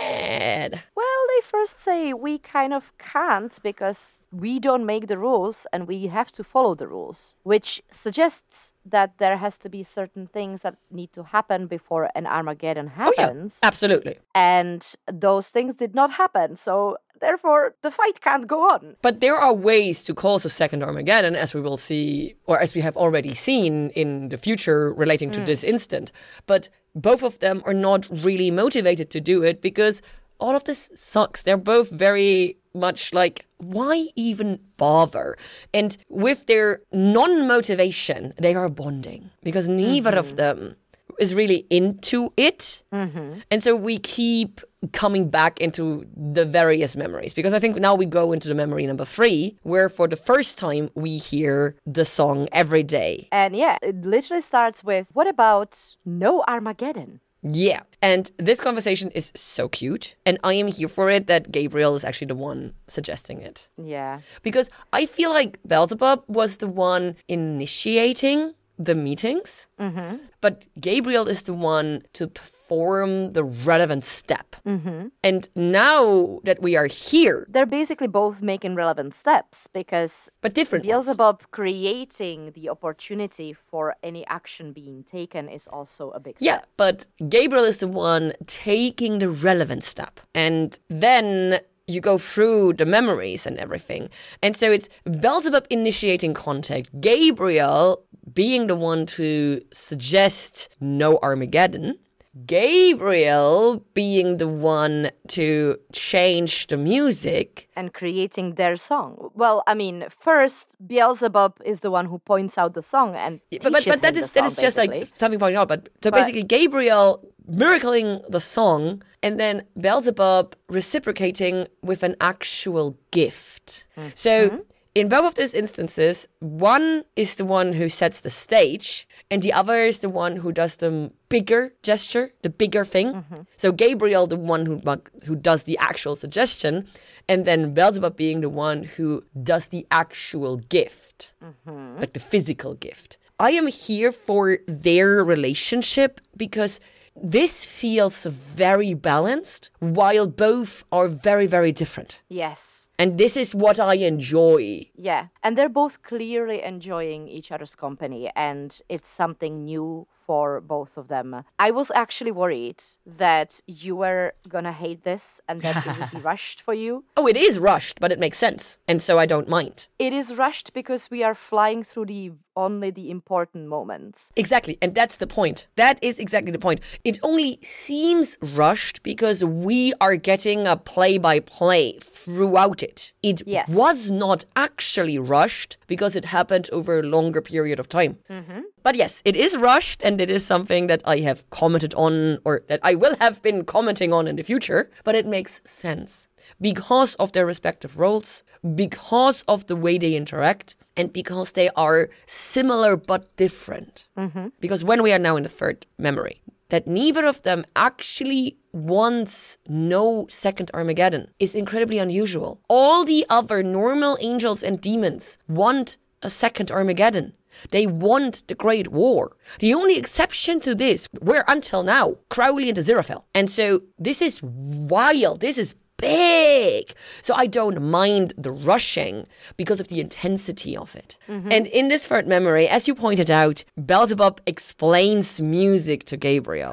Well, 0.00 1.22
they 1.28 1.46
first 1.46 1.82
say 1.82 2.12
we 2.12 2.38
kind 2.38 2.72
of 2.72 2.92
can't 2.98 3.56
because 3.62 4.20
we 4.30 4.58
don't 4.58 4.86
make 4.86 5.06
the 5.06 5.18
rules 5.18 5.66
and 5.72 5.86
we 5.86 6.06
have 6.06 6.32
to 6.32 6.44
follow 6.44 6.74
the 6.74 6.86
rules, 6.86 7.34
which 7.42 7.82
suggests 7.90 8.72
that 8.84 9.18
there 9.18 9.36
has 9.36 9.58
to 9.58 9.68
be 9.68 9.82
certain 9.82 10.26
things 10.26 10.62
that 10.62 10.76
need 10.90 11.12
to 11.12 11.24
happen 11.24 11.66
before 11.66 12.10
an 12.14 12.26
Armageddon 12.26 12.88
happens. 12.88 13.14
Oh 13.18 13.20
yeah, 13.20 13.26
happens. 13.26 13.58
absolutely. 13.62 14.18
And 14.34 14.94
those 15.10 15.48
things 15.48 15.74
did 15.76 15.94
not 15.94 16.12
happen. 16.12 16.56
So 16.56 16.98
therefore 17.20 17.74
the 17.82 17.90
fight 17.90 18.20
can't 18.20 18.46
go 18.46 18.68
on. 18.68 18.96
But 19.02 19.20
there 19.20 19.36
are 19.36 19.52
ways 19.52 20.02
to 20.04 20.14
cause 20.14 20.44
a 20.44 20.50
second 20.50 20.82
Armageddon, 20.82 21.34
as 21.34 21.54
we 21.54 21.60
will 21.60 21.76
see, 21.76 22.36
or 22.46 22.60
as 22.60 22.74
we 22.74 22.80
have 22.82 22.96
already 22.96 23.34
seen 23.34 23.90
in 23.90 24.28
the 24.28 24.38
future 24.38 24.92
relating 24.92 25.30
to 25.32 25.40
mm. 25.40 25.46
this 25.46 25.64
instant. 25.64 26.12
But 26.46 26.68
both 26.96 27.22
of 27.22 27.38
them 27.38 27.62
are 27.66 27.74
not 27.74 28.08
really 28.10 28.50
motivated 28.50 29.10
to 29.10 29.20
do 29.20 29.44
it 29.44 29.60
because 29.60 30.02
all 30.40 30.56
of 30.56 30.64
this 30.64 30.90
sucks. 30.94 31.42
They're 31.42 31.56
both 31.56 31.90
very 31.90 32.56
much 32.74 33.12
like, 33.12 33.46
why 33.58 34.08
even 34.16 34.60
bother? 34.76 35.36
And 35.72 35.96
with 36.08 36.46
their 36.46 36.80
non 36.92 37.46
motivation, 37.46 38.34
they 38.38 38.54
are 38.54 38.68
bonding 38.68 39.30
because 39.42 39.68
neither 39.68 40.16
of 40.16 40.28
mm-hmm. 40.28 40.36
them 40.36 40.76
is 41.18 41.34
really 41.34 41.66
into 41.70 42.32
it. 42.36 42.82
Mm-hmm. 42.92 43.40
And 43.50 43.62
so 43.62 43.74
we 43.76 43.98
keep 43.98 44.60
coming 44.92 45.28
back 45.28 45.60
into 45.60 46.06
the 46.16 46.44
various 46.44 46.96
memories 46.96 47.32
because 47.32 47.54
I 47.54 47.58
think 47.58 47.76
now 47.78 47.94
we 47.94 48.06
go 48.06 48.32
into 48.32 48.48
the 48.48 48.54
memory 48.54 48.86
number 48.86 49.04
three, 49.04 49.56
where 49.62 49.88
for 49.88 50.06
the 50.06 50.16
first 50.16 50.58
time 50.58 50.90
we 50.94 51.18
hear 51.18 51.76
the 51.86 52.04
song 52.04 52.48
every 52.52 52.82
day. 52.82 53.28
And 53.32 53.56
yeah, 53.56 53.78
it 53.82 54.04
literally 54.04 54.42
starts 54.42 54.84
with 54.84 55.08
what 55.12 55.26
about 55.26 55.96
no 56.04 56.44
Armageddon? 56.46 57.20
Yeah. 57.42 57.80
And 58.02 58.30
this 58.38 58.60
conversation 58.60 59.10
is 59.10 59.32
so 59.36 59.68
cute. 59.68 60.16
And 60.24 60.38
I 60.42 60.54
am 60.54 60.66
here 60.66 60.88
for 60.88 61.10
it 61.10 61.26
that 61.26 61.52
Gabriel 61.52 61.94
is 61.94 62.04
actually 62.04 62.28
the 62.28 62.34
one 62.34 62.74
suggesting 62.88 63.40
it. 63.40 63.68
Yeah. 63.82 64.20
Because 64.42 64.70
I 64.92 65.06
feel 65.06 65.30
like 65.30 65.58
Beelzebub 65.66 66.24
was 66.26 66.56
the 66.58 66.68
one 66.68 67.16
initiating 67.28 68.54
the 68.78 68.94
meetings, 68.94 69.66
mm-hmm. 69.80 70.16
but 70.40 70.66
Gabriel 70.80 71.28
is 71.28 71.42
the 71.42 71.54
one 71.54 72.02
to 72.12 72.26
perform 72.26 73.32
the 73.32 73.42
relevant 73.42 74.04
step. 74.04 74.56
Mm-hmm. 74.66 75.08
And 75.22 75.48
now 75.54 76.40
that 76.44 76.60
we 76.60 76.76
are 76.76 76.86
here, 76.86 77.46
They're 77.48 77.66
basically 77.66 78.08
both 78.08 78.42
making 78.42 78.74
relevant 78.74 79.14
steps 79.14 79.68
because 79.72 80.28
but 80.42 80.54
different 80.54 80.84
ones. 80.84 81.06
Beelzebub 81.06 81.42
creating 81.50 82.52
the 82.54 82.68
opportunity 82.68 83.52
for 83.52 83.94
any 84.02 84.26
action 84.26 84.72
being 84.72 85.04
taken 85.04 85.48
is 85.48 85.66
also 85.68 86.10
a 86.10 86.20
big 86.20 86.36
Yeah, 86.38 86.58
step. 86.58 86.68
but 86.76 87.06
Gabriel 87.28 87.64
is 87.64 87.78
the 87.78 87.88
one 87.88 88.32
taking 88.46 89.20
the 89.20 89.28
relevant 89.28 89.84
step. 89.84 90.20
And 90.34 90.78
then 90.88 91.60
you 91.86 92.00
go 92.00 92.18
through 92.18 92.72
the 92.74 92.84
memories 92.84 93.46
and 93.46 93.58
everything. 93.58 94.10
And 94.42 94.56
so 94.56 94.70
it's 94.70 94.88
Beelzebub 95.04 95.66
initiating 95.70 96.34
contact, 96.34 97.00
Gabriel 97.00 98.02
being 98.34 98.66
the 98.66 98.74
one 98.74 99.06
to 99.06 99.60
suggest 99.72 100.68
no 100.80 101.18
Armageddon. 101.22 101.98
Gabriel 102.44 103.82
being 103.94 104.36
the 104.36 104.46
one 104.48 105.10
to 105.28 105.78
change 105.92 106.66
the 106.66 106.76
music. 106.76 107.66
And 107.74 107.94
creating 107.94 108.56
their 108.56 108.76
song. 108.76 109.30
Well, 109.34 109.62
I 109.66 109.74
mean, 109.74 110.04
first 110.20 110.68
Beelzebub 110.86 111.54
is 111.64 111.80
the 111.80 111.90
one 111.90 112.06
who 112.06 112.18
points 112.18 112.58
out 112.58 112.74
the 112.74 112.82
song 112.82 113.14
and 113.14 113.40
But, 113.50 113.62
but, 113.72 113.78
teaches 113.78 113.92
but 113.92 114.02
that 114.02 114.16
is 114.16 114.32
that 114.32 114.44
song, 114.44 114.52
is 114.52 114.56
just 114.58 114.76
like 114.76 114.90
basically. 114.90 115.12
something 115.16 115.38
pointing 115.38 115.56
out. 115.56 115.68
But 115.68 115.88
so 116.02 116.10
But- 116.10 116.18
basically, 116.18 116.42
Gabriel 116.42 117.26
miracling 117.50 118.28
the 118.30 118.40
song, 118.40 119.02
and 119.22 119.38
then 119.38 119.64
Beelzebub 119.80 120.54
reciprocating 120.68 121.66
with 121.82 122.02
an 122.02 122.16
actual 122.20 122.96
gift. 123.10 123.86
Mm-hmm. 123.96 124.08
So 124.14 124.64
in 124.94 125.08
both 125.08 125.24
of 125.24 125.34
those 125.34 125.54
instances, 125.54 126.28
one 126.40 127.04
is 127.16 127.34
the 127.34 127.44
one 127.44 127.74
who 127.74 127.88
sets 127.88 128.20
the 128.20 128.30
stage, 128.30 129.06
and 129.30 129.42
the 129.42 129.52
other 129.52 129.84
is 129.84 129.98
the 129.98 130.08
one 130.08 130.36
who 130.36 130.52
does 130.52 130.76
the 130.76 131.10
bigger 131.28 131.72
gesture, 131.82 132.32
the 132.42 132.50
bigger 132.50 132.84
thing. 132.84 133.12
Mm-hmm. 133.12 133.40
So 133.56 133.72
Gabriel, 133.72 134.26
the 134.26 134.36
one 134.36 134.66
who 134.66 134.80
who 135.24 135.36
does 135.36 135.64
the 135.64 135.76
actual 135.78 136.16
suggestion, 136.16 136.86
and 137.28 137.44
then 137.44 137.74
Beelzebub 137.74 138.16
being 138.16 138.40
the 138.40 138.48
one 138.48 138.84
who 138.84 139.24
does 139.42 139.68
the 139.68 139.86
actual 139.90 140.56
gift 140.56 141.06
Mm-hmm. 141.42 142.00
like 142.00 142.12
the 142.12 142.20
physical 142.20 142.74
gift. 142.74 143.18
I 143.38 143.50
am 143.52 143.66
here 143.66 144.12
for 144.12 144.58
their 144.66 145.24
relationship 145.24 146.20
because 146.36 146.80
this 147.22 147.64
feels 147.64 148.24
very 148.24 148.94
balanced 148.94 149.70
while 149.80 150.26
both 150.26 150.84
are 150.92 151.08
very, 151.08 151.46
very 151.46 151.72
different. 151.72 152.22
Yes. 152.28 152.88
And 152.98 153.18
this 153.18 153.36
is 153.36 153.54
what 153.54 153.78
I 153.78 153.94
enjoy. 153.94 154.90
Yeah. 154.94 155.28
And 155.42 155.56
they're 155.56 155.68
both 155.68 156.02
clearly 156.02 156.62
enjoying 156.62 157.28
each 157.28 157.52
other's 157.52 157.74
company, 157.74 158.30
and 158.34 158.80
it's 158.88 159.10
something 159.10 159.64
new 159.64 160.06
for 160.26 160.60
both 160.60 160.96
of 160.96 161.08
them. 161.08 161.44
I 161.58 161.70
was 161.70 161.90
actually 161.94 162.32
worried 162.32 162.82
that 163.06 163.60
you 163.66 163.96
were 163.96 164.32
gonna 164.48 164.72
hate 164.72 165.04
this 165.04 165.40
and 165.48 165.60
that 165.60 165.86
it 165.86 165.98
would 165.98 166.10
be 166.10 166.18
rushed 166.32 166.60
for 166.60 166.74
you. 166.74 167.04
Oh, 167.16 167.26
it 167.26 167.36
is 167.36 167.58
rushed, 167.58 168.00
but 168.00 168.12
it 168.12 168.18
makes 168.18 168.38
sense. 168.38 168.78
And 168.88 169.00
so 169.00 169.18
I 169.18 169.26
don't 169.26 169.48
mind. 169.48 169.88
It 169.98 170.12
is 170.12 170.34
rushed 170.34 170.72
because 170.72 171.10
we 171.10 171.22
are 171.22 171.34
flying 171.34 171.82
through 171.84 172.06
the 172.06 172.32
only 172.58 172.90
the 172.90 173.10
important 173.10 173.66
moments. 173.68 174.30
Exactly. 174.34 174.78
And 174.80 174.94
that's 174.94 175.16
the 175.18 175.26
point. 175.26 175.66
That 175.76 175.98
is 176.02 176.18
exactly 176.18 176.50
the 176.50 176.58
point. 176.58 176.80
It 177.04 177.18
only 177.22 177.58
seems 177.62 178.38
rushed 178.40 179.02
because 179.02 179.44
we 179.44 179.92
are 180.00 180.16
getting 180.16 180.66
a 180.66 180.76
play 180.76 181.18
by 181.18 181.40
play 181.40 181.98
throughout 182.00 182.82
it. 182.82 183.12
It 183.22 183.42
Yes. 183.46 183.68
was 183.68 184.10
not 184.10 184.46
actually 184.56 185.18
rushed 185.18 185.76
because 185.86 186.16
it 186.16 186.24
happened 186.26 186.68
over 186.72 186.98
a 186.98 187.02
longer 187.02 187.42
period 187.42 187.78
of 187.78 187.88
time. 187.88 188.18
Mm-hmm. 188.30 188.60
But 188.86 188.94
yes, 188.94 189.20
it 189.24 189.34
is 189.34 189.56
rushed 189.56 190.04
and 190.04 190.20
it 190.20 190.30
is 190.30 190.46
something 190.46 190.86
that 190.86 191.02
I 191.04 191.18
have 191.18 191.42
commented 191.50 191.92
on 191.94 192.38
or 192.44 192.62
that 192.68 192.78
I 192.84 192.94
will 192.94 193.16
have 193.16 193.42
been 193.42 193.64
commenting 193.64 194.12
on 194.12 194.28
in 194.28 194.36
the 194.36 194.44
future, 194.44 194.90
but 195.02 195.16
it 195.16 195.26
makes 195.26 195.60
sense 195.64 196.28
because 196.60 197.16
of 197.16 197.32
their 197.32 197.44
respective 197.44 197.98
roles, 197.98 198.44
because 198.76 199.42
of 199.48 199.66
the 199.66 199.74
way 199.74 199.98
they 199.98 200.14
interact, 200.14 200.76
and 200.96 201.12
because 201.12 201.50
they 201.58 201.68
are 201.70 202.10
similar 202.26 202.96
but 202.96 203.34
different. 203.36 204.06
Mm-hmm. 204.16 204.50
Because 204.60 204.84
when 204.84 205.02
we 205.02 205.12
are 205.12 205.18
now 205.18 205.34
in 205.34 205.42
the 205.42 205.48
third 205.48 205.84
memory, 205.98 206.40
that 206.68 206.86
neither 206.86 207.26
of 207.26 207.42
them 207.42 207.64
actually 207.74 208.56
wants 208.72 209.58
no 209.68 210.28
second 210.30 210.70
Armageddon 210.72 211.32
is 211.40 211.56
incredibly 211.56 211.98
unusual. 211.98 212.60
All 212.68 213.04
the 213.04 213.26
other 213.28 213.64
normal 213.64 214.16
angels 214.20 214.62
and 214.62 214.80
demons 214.80 215.38
want 215.48 215.96
a 216.22 216.30
second 216.30 216.70
Armageddon. 216.70 217.32
They 217.70 217.86
want 217.86 218.46
the 218.48 218.54
Great 218.54 218.88
War. 218.88 219.36
The 219.58 219.74
only 219.74 219.96
exception 219.96 220.60
to 220.60 220.74
this 220.74 221.08
were 221.20 221.44
until 221.48 221.82
now 221.82 222.16
Crowley 222.28 222.68
and 222.68 222.78
Aziraphale. 222.78 223.24
And 223.34 223.50
so 223.50 223.82
this 223.98 224.22
is 224.22 224.42
wild. 224.42 225.40
This 225.40 225.58
is 225.58 225.74
big. 225.96 226.92
So 227.22 227.34
I 227.34 227.46
don't 227.46 227.82
mind 227.82 228.34
the 228.36 228.52
rushing 228.52 229.26
because 229.56 229.80
of 229.80 229.88
the 229.88 230.00
intensity 230.00 230.76
of 230.76 230.94
it. 230.94 231.16
Mm-hmm. 231.28 231.52
And 231.52 231.66
in 231.68 231.88
this 231.88 232.06
third 232.06 232.26
memory, 232.26 232.68
as 232.68 232.86
you 232.86 232.94
pointed 232.94 233.30
out, 233.30 233.64
Beelzebub 233.84 234.40
explains 234.46 235.40
music 235.40 236.04
to 236.06 236.16
Gabriel. 236.16 236.72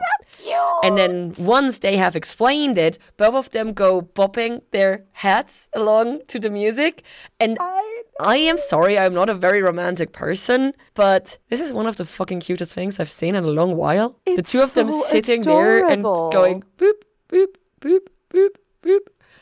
And 0.83 0.97
then 0.97 1.33
once 1.37 1.79
they 1.79 1.95
have 1.95 2.15
explained 2.15 2.77
it, 2.77 2.97
both 3.15 3.35
of 3.35 3.49
them 3.51 3.71
go 3.71 4.01
bopping 4.01 4.61
their 4.71 5.05
heads 5.13 5.69
along 5.73 6.23
to 6.27 6.39
the 6.39 6.49
music. 6.49 7.03
And 7.39 7.57
I 7.59 7.82
am 8.19 8.57
sorry, 8.57 8.97
I'm 8.97 9.13
not 9.13 9.29
a 9.29 9.33
very 9.33 9.61
romantic 9.61 10.11
person, 10.11 10.73
but 10.93 11.37
this 11.49 11.59
is 11.59 11.73
one 11.73 11.87
of 11.87 11.95
the 11.95 12.05
fucking 12.05 12.41
cutest 12.41 12.73
things 12.73 12.99
I've 12.99 13.09
seen 13.09 13.35
in 13.35 13.43
a 13.43 13.47
long 13.47 13.75
while. 13.75 14.19
the 14.25 14.41
two 14.41 14.61
of 14.61 14.73
them 14.73 14.89
so 14.89 15.01
sitting 15.03 15.41
there 15.41 15.85
and 15.87 16.03
going 16.03 16.63
boop, 16.77 17.01
boop, 17.29 17.55
boop, 17.81 17.99
boop, 18.29 18.49
boop. 18.81 18.99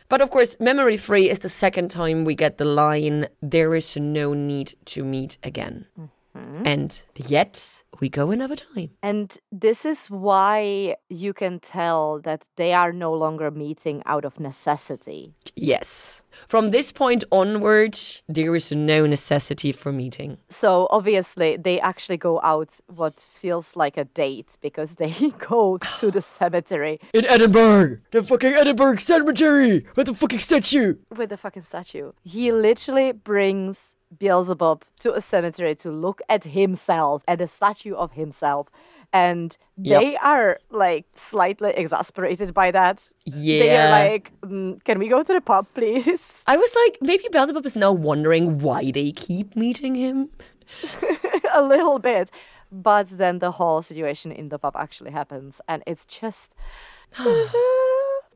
But 0.09 0.19
of 0.21 0.29
course, 0.29 0.57
memory 0.59 0.97
free 0.97 1.29
is 1.29 1.39
the 1.39 1.49
second 1.49 1.89
time 1.89 2.25
we 2.25 2.35
get 2.35 2.57
the 2.57 2.65
line, 2.65 3.27
there 3.41 3.73
is 3.73 3.95
no 3.95 4.33
need 4.33 4.73
to 4.85 5.05
meet 5.05 5.37
again. 5.41 5.87
Mm-hmm. 6.35 6.67
And 6.67 7.01
yet, 7.15 7.83
we 7.99 8.09
go 8.09 8.31
another 8.31 8.55
time. 8.55 8.91
And 9.01 9.37
this 9.51 9.85
is 9.85 10.07
why 10.07 10.95
you 11.09 11.33
can 11.33 11.59
tell 11.59 12.19
that 12.25 12.43
they 12.57 12.73
are 12.73 12.91
no 12.91 13.13
longer 13.13 13.51
meeting 13.51 14.01
out 14.05 14.25
of 14.25 14.39
necessity. 14.39 15.33
Yes. 15.55 16.20
From 16.47 16.71
this 16.71 16.91
point 16.91 17.23
onward, 17.31 17.97
there 18.27 18.55
is 18.55 18.71
no 18.71 19.05
necessity 19.05 19.71
for 19.71 19.91
meeting. 19.91 20.37
So 20.49 20.87
obviously, 20.89 21.57
they 21.57 21.79
actually 21.79 22.17
go 22.17 22.39
out 22.41 22.79
what 22.87 23.27
feels 23.39 23.75
like 23.75 23.97
a 23.97 24.05
date 24.05 24.57
because 24.61 24.95
they 24.95 25.11
go 25.39 25.77
to 25.99 26.11
the 26.11 26.21
cemetery 26.21 26.99
In 27.13 27.25
Edinburgh! 27.25 27.99
The 28.11 28.23
fucking 28.23 28.53
Edinburgh 28.53 28.97
Cemetery! 28.97 29.85
With 29.95 30.07
the 30.07 30.13
fucking 30.13 30.39
statue! 30.39 30.95
with 31.15 31.29
the 31.29 31.37
fucking 31.37 31.61
statue. 31.63 32.11
He 32.23 32.51
literally 32.51 33.11
brings 33.11 33.95
Beelzebub 34.17 34.83
to 34.99 35.13
a 35.13 35.21
cemetery 35.21 35.75
to 35.75 35.91
look 35.91 36.21
at 36.27 36.43
himself, 36.45 37.23
at 37.27 37.41
a 37.41 37.47
statue 37.47 37.95
of 37.95 38.13
himself. 38.13 38.67
And 39.13 39.57
Yep. 39.77 40.01
they 40.01 40.15
are 40.17 40.59
like 40.69 41.05
slightly 41.15 41.71
exasperated 41.75 42.53
by 42.53 42.71
that. 42.71 43.11
Yeah. 43.25 43.59
They 43.63 43.77
are 43.77 43.89
like, 43.89 44.31
"Mm, 44.41 44.83
can 44.83 44.99
we 44.99 45.07
go 45.07 45.23
to 45.23 45.33
the 45.33 45.41
pub, 45.41 45.65
please? 45.73 46.43
I 46.47 46.55
was 46.57 46.71
like, 46.85 46.97
maybe 47.01 47.25
Beelzebub 47.31 47.65
is 47.65 47.75
now 47.75 47.91
wondering 47.91 48.59
why 48.59 48.91
they 48.91 49.11
keep 49.11 49.55
meeting 49.55 49.95
him. 49.95 50.29
a 51.53 51.61
little 51.61 51.99
bit. 51.99 52.29
But 52.71 53.09
then 53.17 53.39
the 53.39 53.51
whole 53.51 53.81
situation 53.81 54.31
in 54.31 54.49
the 54.49 54.57
pub 54.59 54.75
actually 54.77 55.11
happens. 55.11 55.61
And 55.67 55.83
it's 55.87 56.05
just. 56.05 56.53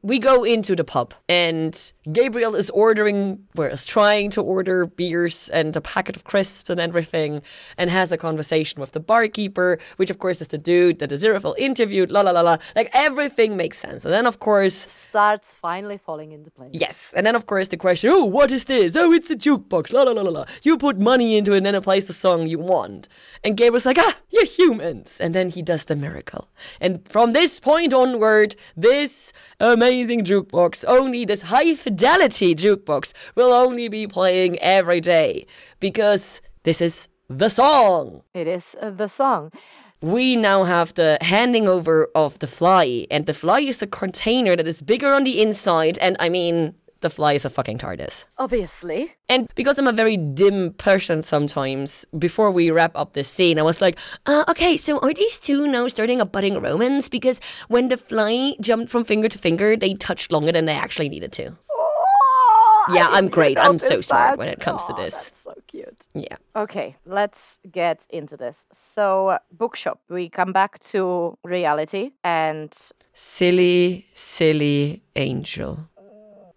We 0.05 0.19
go 0.19 0.43
into 0.43 0.75
the 0.75 0.83
pub, 0.83 1.15
and 1.27 1.73
Gabriel 2.11 2.53
is 2.53 2.69
ordering, 2.69 3.39
well, 3.55 3.71
is 3.71 3.87
trying 3.87 4.29
to 4.29 4.41
order 4.41 4.85
beers 4.85 5.49
and 5.49 5.75
a 5.75 5.81
packet 5.81 6.15
of 6.15 6.23
crisps 6.23 6.69
and 6.69 6.79
everything, 6.79 7.41
and 7.75 7.89
has 7.89 8.11
a 8.11 8.17
conversation 8.17 8.79
with 8.79 8.91
the 8.91 8.99
barkeeper, 8.99 9.79
which 9.95 10.11
of 10.11 10.19
course 10.19 10.41
is 10.41 10.49
the 10.49 10.59
dude 10.59 10.99
that 10.99 11.09
Aziraphale 11.09 11.55
interviewed, 11.57 12.11
la 12.11 12.21
la 12.21 12.29
la 12.29 12.41
la. 12.41 12.57
Like 12.75 12.91
everything 12.93 13.57
makes 13.57 13.79
sense. 13.79 14.05
And 14.05 14.13
then, 14.13 14.27
of 14.27 14.39
course, 14.39 14.87
starts 15.09 15.55
finally 15.55 15.97
falling 15.97 16.33
into 16.33 16.51
place. 16.51 16.69
Yes, 16.71 17.11
and 17.17 17.25
then 17.25 17.35
of 17.35 17.47
course 17.47 17.69
the 17.69 17.77
question, 17.77 18.11
oh, 18.13 18.25
what 18.25 18.51
is 18.51 18.65
this? 18.65 18.95
Oh, 18.95 19.11
it's 19.11 19.31
a 19.31 19.35
jukebox, 19.35 19.91
la 19.91 20.03
la 20.03 20.11
la 20.11 20.21
la 20.21 20.29
la. 20.29 20.45
You 20.61 20.77
put 20.77 20.99
money 20.99 21.35
into 21.35 21.53
it 21.53 21.57
and 21.57 21.65
then 21.65 21.73
it 21.73 21.83
plays 21.83 22.05
the 22.05 22.13
song 22.13 22.45
you 22.45 22.59
want. 22.59 23.09
And 23.43 23.57
Gabriel's 23.57 23.87
like, 23.87 23.97
ah, 23.97 24.15
you're 24.29 24.45
humans. 24.45 25.17
And 25.19 25.33
then 25.33 25.49
he 25.49 25.63
does 25.63 25.85
the 25.85 25.95
miracle. 25.95 26.47
And 26.79 27.01
from 27.09 27.33
this 27.33 27.59
point 27.59 27.91
onward, 27.91 28.55
this 28.77 29.33
amazing 29.59 29.94
jukebox, 30.03 30.83
only 30.87 31.25
this 31.25 31.43
high 31.43 31.75
fidelity 31.75 32.55
jukebox, 32.55 33.13
will 33.35 33.53
only 33.53 33.87
be 33.87 34.07
playing 34.07 34.59
every 34.59 35.01
day. 35.01 35.45
Because 35.79 36.41
this 36.63 36.81
is 36.81 37.07
the 37.29 37.49
song. 37.49 38.21
It 38.33 38.47
is 38.47 38.75
the 38.81 39.07
song. 39.07 39.51
We 40.01 40.35
now 40.35 40.65
have 40.65 40.93
the 40.93 41.17
handing 41.21 41.67
over 41.67 42.09
of 42.13 42.37
the 42.39 42.47
fly, 42.47 43.07
and 43.09 43.25
the 43.25 43.33
fly 43.33 43.61
is 43.61 43.81
a 43.81 43.87
container 43.87 44.55
that 44.55 44.67
is 44.67 44.81
bigger 44.81 45.13
on 45.13 45.23
the 45.23 45.41
inside, 45.41 45.97
and 45.99 46.17
I 46.19 46.29
mean, 46.29 46.75
the 47.05 47.09
fly 47.11 47.33
is 47.33 47.45
a 47.45 47.51
fucking 47.51 47.77
TARDIS. 47.77 48.25
Obviously. 48.39 49.13
And 49.29 49.47
because 49.53 49.77
I'm 49.77 49.85
a 49.85 49.93
very 49.93 50.17
dim 50.17 50.73
person 50.73 51.21
sometimes, 51.21 52.03
before 52.17 52.49
we 52.49 52.71
wrap 52.71 52.93
up 52.95 53.13
this 53.13 53.29
scene, 53.29 53.59
I 53.59 53.61
was 53.61 53.79
like, 53.79 53.99
uh, 54.25 54.43
okay, 54.49 54.75
so 54.75 54.97
are 54.99 55.13
these 55.13 55.39
two 55.39 55.67
now 55.67 55.87
starting 55.87 56.19
a 56.19 56.25
budding 56.25 56.59
romance? 56.59 57.07
Because 57.07 57.39
when 57.67 57.89
the 57.89 57.97
fly 57.97 58.55
jumped 58.59 58.89
from 58.91 59.03
finger 59.03 59.29
to 59.29 59.37
finger, 59.37 59.77
they 59.77 59.93
touched 59.93 60.31
longer 60.31 60.51
than 60.51 60.65
they 60.65 60.73
actually 60.73 61.09
needed 61.09 61.31
to. 61.33 61.55
Yeah, 62.89 63.07
I'm 63.11 63.29
great. 63.37 63.59
I'm 63.59 63.77
so 63.77 64.01
smart 64.01 64.31
that. 64.31 64.37
when 64.39 64.49
it 64.49 64.59
comes 64.59 64.83
to 64.85 64.93
this. 64.93 65.13
That's 65.13 65.43
so 65.43 65.53
cute. 65.67 66.07
Yeah. 66.15 66.37
Okay, 66.55 66.95
let's 67.05 67.59
get 67.71 68.07
into 68.09 68.35
this. 68.35 68.65
So, 68.71 69.27
uh, 69.27 69.39
bookshop. 69.51 70.01
We 70.09 70.29
come 70.29 70.51
back 70.53 70.79
to 70.91 71.37
reality, 71.43 72.11
and 72.23 72.75
Silly, 73.13 74.07
silly 74.13 75.01
angel. 75.15 75.87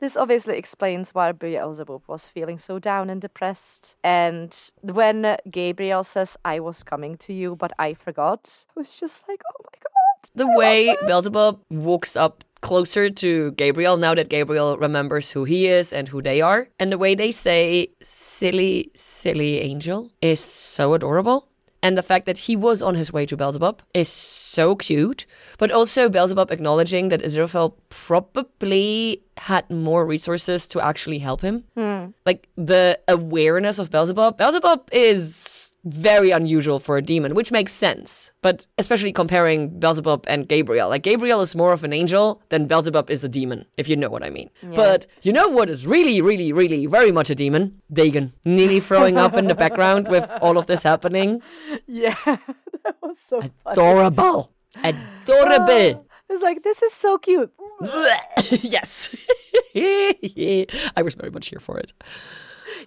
This 0.00 0.16
obviously 0.16 0.56
explains 0.56 1.14
why 1.14 1.32
Beelzebub 1.32 2.02
was 2.06 2.28
feeling 2.28 2.58
so 2.58 2.78
down 2.78 3.10
and 3.10 3.20
depressed. 3.20 3.96
And 4.04 4.54
when 4.82 5.36
Gabriel 5.50 6.04
says, 6.04 6.36
"I 6.44 6.60
was 6.60 6.82
coming 6.82 7.16
to 7.18 7.32
you, 7.32 7.56
but 7.56 7.72
I 7.78 7.94
forgot," 7.94 8.64
I 8.70 8.80
was 8.80 8.96
just 8.96 9.28
like, 9.28 9.42
"Oh 9.52 9.64
my 9.64 9.78
god!" 9.82 10.30
The 10.34 10.56
way 10.56 10.96
Beelzebub 11.06 11.60
walks 11.70 12.16
up 12.16 12.44
closer 12.60 13.08
to 13.08 13.52
Gabriel 13.52 13.96
now 13.96 14.14
that 14.14 14.28
Gabriel 14.28 14.76
remembers 14.76 15.30
who 15.32 15.44
he 15.44 15.66
is 15.66 15.92
and 15.92 16.08
who 16.08 16.20
they 16.22 16.40
are, 16.40 16.68
and 16.78 16.92
the 16.92 16.98
way 16.98 17.14
they 17.14 17.32
say 17.32 17.88
silly, 18.02 18.90
silly 18.94 19.60
angel 19.60 20.10
is 20.20 20.40
so 20.40 20.94
adorable. 20.94 21.47
And 21.82 21.96
the 21.96 22.02
fact 22.02 22.26
that 22.26 22.38
he 22.38 22.56
was 22.56 22.82
on 22.82 22.94
his 22.96 23.12
way 23.12 23.24
to 23.26 23.36
Beelzebub 23.36 23.82
is 23.94 24.08
so 24.08 24.74
cute. 24.74 25.26
But 25.58 25.70
also 25.70 26.08
Beelzebub 26.08 26.50
acknowledging 26.50 27.08
that 27.10 27.22
Aziraphale 27.22 27.74
probably 27.88 29.22
had 29.36 29.70
more 29.70 30.04
resources 30.04 30.66
to 30.68 30.80
actually 30.80 31.20
help 31.20 31.40
him. 31.40 31.64
Hmm. 31.76 32.06
Like 32.26 32.48
the 32.56 32.98
awareness 33.06 33.78
of 33.78 33.90
Beelzebub. 33.90 34.36
Beelzebub 34.36 34.88
is 34.92 35.57
very 35.84 36.30
unusual 36.30 36.78
for 36.78 36.96
a 36.96 37.02
demon, 37.02 37.34
which 37.34 37.52
makes 37.52 37.72
sense. 37.72 38.32
But 38.42 38.66
especially 38.78 39.12
comparing 39.12 39.78
Beelzebub 39.78 40.24
and 40.28 40.48
Gabriel. 40.48 40.88
Like 40.88 41.02
Gabriel 41.02 41.40
is 41.40 41.54
more 41.54 41.72
of 41.72 41.84
an 41.84 41.92
angel 41.92 42.42
than 42.48 42.66
Beelzebub 42.66 43.10
is 43.10 43.24
a 43.24 43.28
demon, 43.28 43.66
if 43.76 43.88
you 43.88 43.96
know 43.96 44.10
what 44.10 44.22
I 44.22 44.30
mean. 44.30 44.50
But 44.62 45.06
you 45.22 45.32
know 45.32 45.48
what 45.48 45.70
is 45.70 45.86
really, 45.86 46.20
really, 46.20 46.52
really 46.52 46.86
very 46.86 47.12
much 47.12 47.30
a 47.30 47.34
demon? 47.34 47.80
Dagon. 47.92 48.32
Nearly 48.44 48.80
throwing 48.80 49.16
up 49.18 49.34
in 49.34 49.46
the 49.46 49.54
background 49.54 50.08
with 50.08 50.28
all 50.42 50.58
of 50.58 50.66
this 50.66 50.82
happening. 50.82 51.42
Yeah, 51.86 52.16
that 52.24 52.96
was 53.02 53.16
so 53.28 53.40
funny. 53.40 53.52
Adorable. 53.66 54.52
Adorable. 54.84 56.04
Oh, 56.04 56.04
it's 56.28 56.42
like 56.42 56.62
this 56.62 56.82
is 56.82 56.92
so 56.92 57.18
cute. 57.18 57.50
yes. 58.50 59.14
I 59.74 61.02
was 61.02 61.14
very 61.14 61.30
much 61.30 61.48
here 61.48 61.60
for 61.60 61.78
it. 61.78 61.92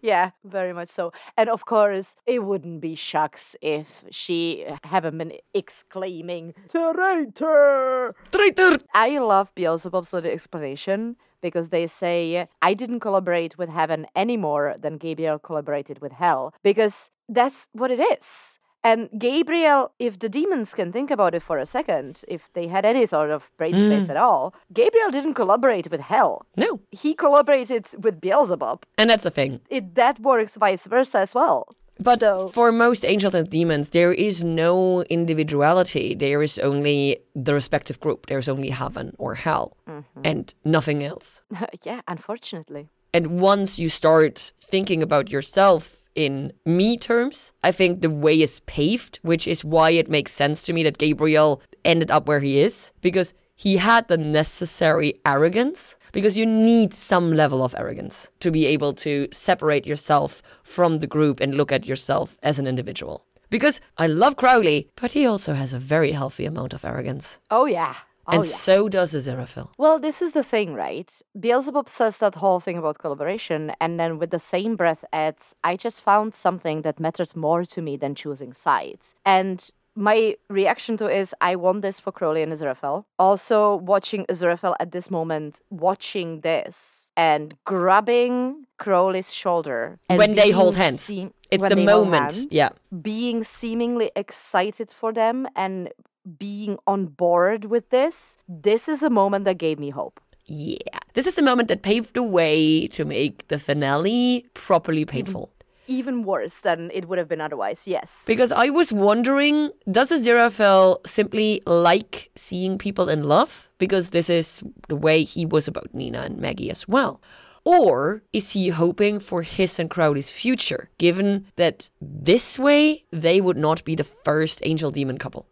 Yeah, 0.02 0.32
very 0.44 0.74
much 0.74 0.90
so. 0.90 1.12
And 1.38 1.50
of 1.50 1.66
course, 1.66 2.16
it 2.26 2.44
wouldn't 2.44 2.82
be 2.82 2.96
Shax 2.96 3.56
if 3.62 3.88
she 4.10 4.66
uh, 4.68 4.78
haven't 4.84 5.18
been 5.18 5.34
exclaiming, 5.54 6.54
Traitor! 6.70 8.16
Traitor. 8.32 8.78
I 8.94 9.18
love 9.20 9.54
Beelzebub's 9.56 10.14
little 10.14 10.32
explanation 10.32 11.16
because 11.42 11.70
they 11.70 11.88
say, 11.88 12.48
I 12.62 12.74
didn't 12.74 13.00
collaborate 13.00 13.58
with 13.58 13.70
heaven 13.70 14.08
any 14.16 14.38
more 14.38 14.76
than 14.80 14.98
Gabriel 14.98 15.40
collaborated 15.40 16.00
with 16.00 16.14
hell. 16.14 16.54
Because 16.64 17.10
that's 17.28 17.68
what 17.74 17.92
it 17.92 18.00
is. 18.00 18.60
And 18.84 19.10
Gabriel, 19.18 19.92
if 20.00 20.20
the 20.20 20.30
demons 20.30 20.74
can 20.74 20.92
think 20.92 21.12
about 21.12 21.36
it 21.36 21.44
for 21.44 21.58
a 21.60 21.66
second, 21.66 22.24
if 22.28 22.50
they 22.54 22.68
had 22.68 22.86
any 22.86 23.06
sort 23.06 23.30
of 23.30 23.50
brain 23.58 23.74
hmm. 23.76 23.88
space 23.88 24.10
at 24.10 24.18
all, 24.18 24.54
Gabriel 24.74 25.12
didn't 25.12 25.36
collaborate 25.36 25.92
with 25.92 26.02
hell. 26.02 26.46
No. 26.58 26.80
He 26.90 27.14
collaborated 27.14 27.88
with 28.00 28.20
Beelzebub. 28.20 28.84
And 28.98 29.10
that's 29.10 29.24
the 29.24 29.32
thing. 29.32 29.62
It, 29.70 29.96
that 29.96 30.20
works 30.20 30.56
vice 30.56 30.88
versa 30.88 31.20
as 31.20 31.36
well. 31.36 31.68
But 32.00 32.20
So- 32.20 32.48
for 32.48 32.72
most 32.72 33.06
angels 33.06 33.36
and 33.36 33.48
demons, 33.50 33.92
there 33.92 34.12
is 34.12 34.44
no 34.44 35.04
individuality. 35.04 36.16
There 36.16 36.42
is 36.42 36.58
only 36.60 37.20
the 37.36 37.54
respective 37.54 38.00
group. 38.00 38.26
There's 38.26 38.50
only 38.50 38.70
heaven 38.70 39.14
or 39.20 39.36
hell 39.36 39.78
mm-hmm. 39.88 40.22
and 40.24 40.54
nothing 40.66 41.04
else. 41.04 41.42
yeah, 41.84 42.02
unfortunately. 42.08 42.90
And 43.14 43.40
once 43.40 43.78
you 43.78 43.90
start 43.90 44.54
thinking 44.64 45.04
about 45.04 45.30
yourself 45.30 46.01
in 46.16 46.54
me 46.66 46.98
terms, 46.98 47.54
I 47.64 47.72
think 47.72 48.02
the 48.02 48.10
way 48.10 48.42
is 48.42 48.60
paved, 48.62 49.20
which 49.22 49.48
is 49.48 49.64
why 49.64 49.92
it 49.92 50.10
makes 50.10 50.32
sense 50.32 50.62
to 50.64 50.74
me 50.74 50.84
that 50.84 50.98
Gabriel 50.98 51.62
ended 51.86 52.12
up 52.12 52.28
where 52.28 52.40
he 52.40 52.60
is 52.60 52.92
because 53.02 53.34
he 53.56 53.78
had 53.78 54.08
the 54.08 54.18
necessary 54.18 55.20
arrogance. 55.26 55.96
Because 56.12 56.36
you 56.36 56.46
need 56.46 56.94
some 56.94 57.32
level 57.32 57.64
of 57.64 57.74
arrogance 57.78 58.30
to 58.42 58.52
be 58.52 58.66
able 58.66 58.92
to 58.96 59.30
separate 59.32 59.88
yourself 59.88 60.42
from 60.62 61.00
the 61.00 61.08
group 61.08 61.40
and 61.40 61.56
look 61.56 61.72
at 61.72 61.86
yourself 61.86 62.38
as 62.44 62.60
an 62.60 62.68
individual. 62.68 63.26
Because 63.50 63.80
I 63.98 64.08
love 64.08 64.36
Crowley, 64.36 64.90
but 64.98 65.14
he 65.14 65.26
also 65.26 65.54
has 65.54 65.74
a 65.74 65.80
very 65.80 66.12
healthy 66.12 66.46
amount 66.46 66.74
of 66.74 66.84
arrogance. 66.84 67.40
Oh, 67.50 67.66
yeah. 67.66 67.96
Oh, 68.28 68.34
and 68.34 68.44
yeah. 68.46 68.52
so 68.52 68.88
does 68.90 69.14
Aziraphale. 69.14 69.70
Well, 69.78 70.00
this 70.00 70.22
is 70.22 70.32
the 70.34 70.44
thing, 70.44 70.74
right? 70.74 71.12
Beelzebub 71.40 71.90
says 71.90 72.18
that 72.18 72.36
whole 72.36 72.60
thing 72.60 72.78
about 72.78 73.00
collaboration, 73.00 73.72
and 73.82 74.00
then 74.00 74.20
with 74.20 74.30
the 74.30 74.40
same 74.40 74.76
breath 74.76 75.04
adds, 75.12 75.56
I 75.64 75.76
just 75.76 76.02
found 76.02 76.36
something 76.36 76.84
that 76.84 77.00
mattered 77.00 77.36
more 77.36 77.66
to 77.66 77.82
me 77.82 77.98
than 77.98 78.14
choosing 78.16 78.54
sides. 78.54 79.16
And 79.26 79.70
my 79.96 80.36
reaction 80.50 80.98
to 80.98 81.08
is 81.08 81.36
I 81.42 81.56
want 81.56 81.82
this 81.82 82.00
for 82.00 82.12
Crowley 82.12 82.44
and 82.44 82.54
Aziraphale. 82.54 83.04
Also, 83.20 83.76
watching 83.76 84.26
Aziraphale 84.28 84.76
at 84.80 84.92
this 84.92 85.12
moment, 85.12 85.60
watching 85.70 86.42
this 86.42 87.10
and 87.18 87.56
grabbing 87.66 88.66
Crowley's 88.78 89.34
shoulder. 89.34 90.00
When 90.08 90.36
they 90.36 90.52
hold 90.52 90.76
hands. 90.76 91.02
seem- 91.02 91.34
It's 91.52 91.68
the 91.68 91.76
moment. 91.76 92.48
Yeah. 92.50 92.70
being 93.02 93.44
seemingly 93.44 94.10
excited 94.16 94.90
for 94.92 95.12
them 95.12 95.48
and 95.56 95.90
being 96.38 96.78
on 96.88 97.08
board 97.08 97.66
with 97.66 97.90
this, 97.90 98.38
this 98.48 98.88
is 98.88 99.04
a 99.04 99.10
moment 99.10 99.46
that 99.46 99.58
gave 99.58 99.80
me 99.80 99.90
hope. 99.90 100.20
Yeah. 100.46 101.00
This 101.14 101.28
is 101.28 101.36
the 101.36 101.42
moment 101.42 101.68
that 101.70 101.82
paved 101.82 102.14
the 102.14 102.24
way 102.24 102.88
to 102.88 103.06
make 103.06 103.48
the 103.48 103.60
finale 103.60 104.46
properly 104.54 105.06
painful. 105.06 105.52
Even 105.88 106.24
worse 106.24 106.60
than 106.60 106.90
it 106.94 107.08
would 107.08 107.18
have 107.18 107.28
been 107.28 107.42
otherwise, 107.42 107.84
yes. 107.86 108.24
Because 108.26 108.52
I 108.52 108.70
was 108.70 108.94
wondering, 108.94 109.72
does 109.90 110.12
Aziraphale 110.12 111.06
simply 111.06 111.62
like 111.66 112.32
seeing 112.36 112.78
people 112.78 113.10
in 113.10 113.24
love? 113.24 113.68
Because 113.78 114.12
this 114.12 114.30
is 114.30 114.64
the 114.88 114.96
way 114.96 115.24
he 115.24 115.46
was 115.46 115.68
about 115.68 115.94
Nina 115.94 116.22
and 116.22 116.38
Maggie 116.38 116.72
as 116.72 116.88
well. 116.88 117.22
Or 117.64 118.24
is 118.34 118.54
he 118.54 118.70
hoping 118.70 119.20
for 119.20 119.44
his 119.44 119.78
and 119.80 119.90
Crowley's 119.90 120.30
future, 120.30 120.90
given 120.98 121.48
that 121.58 121.90
this 122.02 122.58
way 122.58 123.04
they 123.12 123.40
would 123.40 123.58
not 123.58 123.84
be 123.84 123.96
the 123.96 124.04
first 124.04 124.60
angel 124.64 124.92
demon 124.92 125.18
couple? 125.18 125.48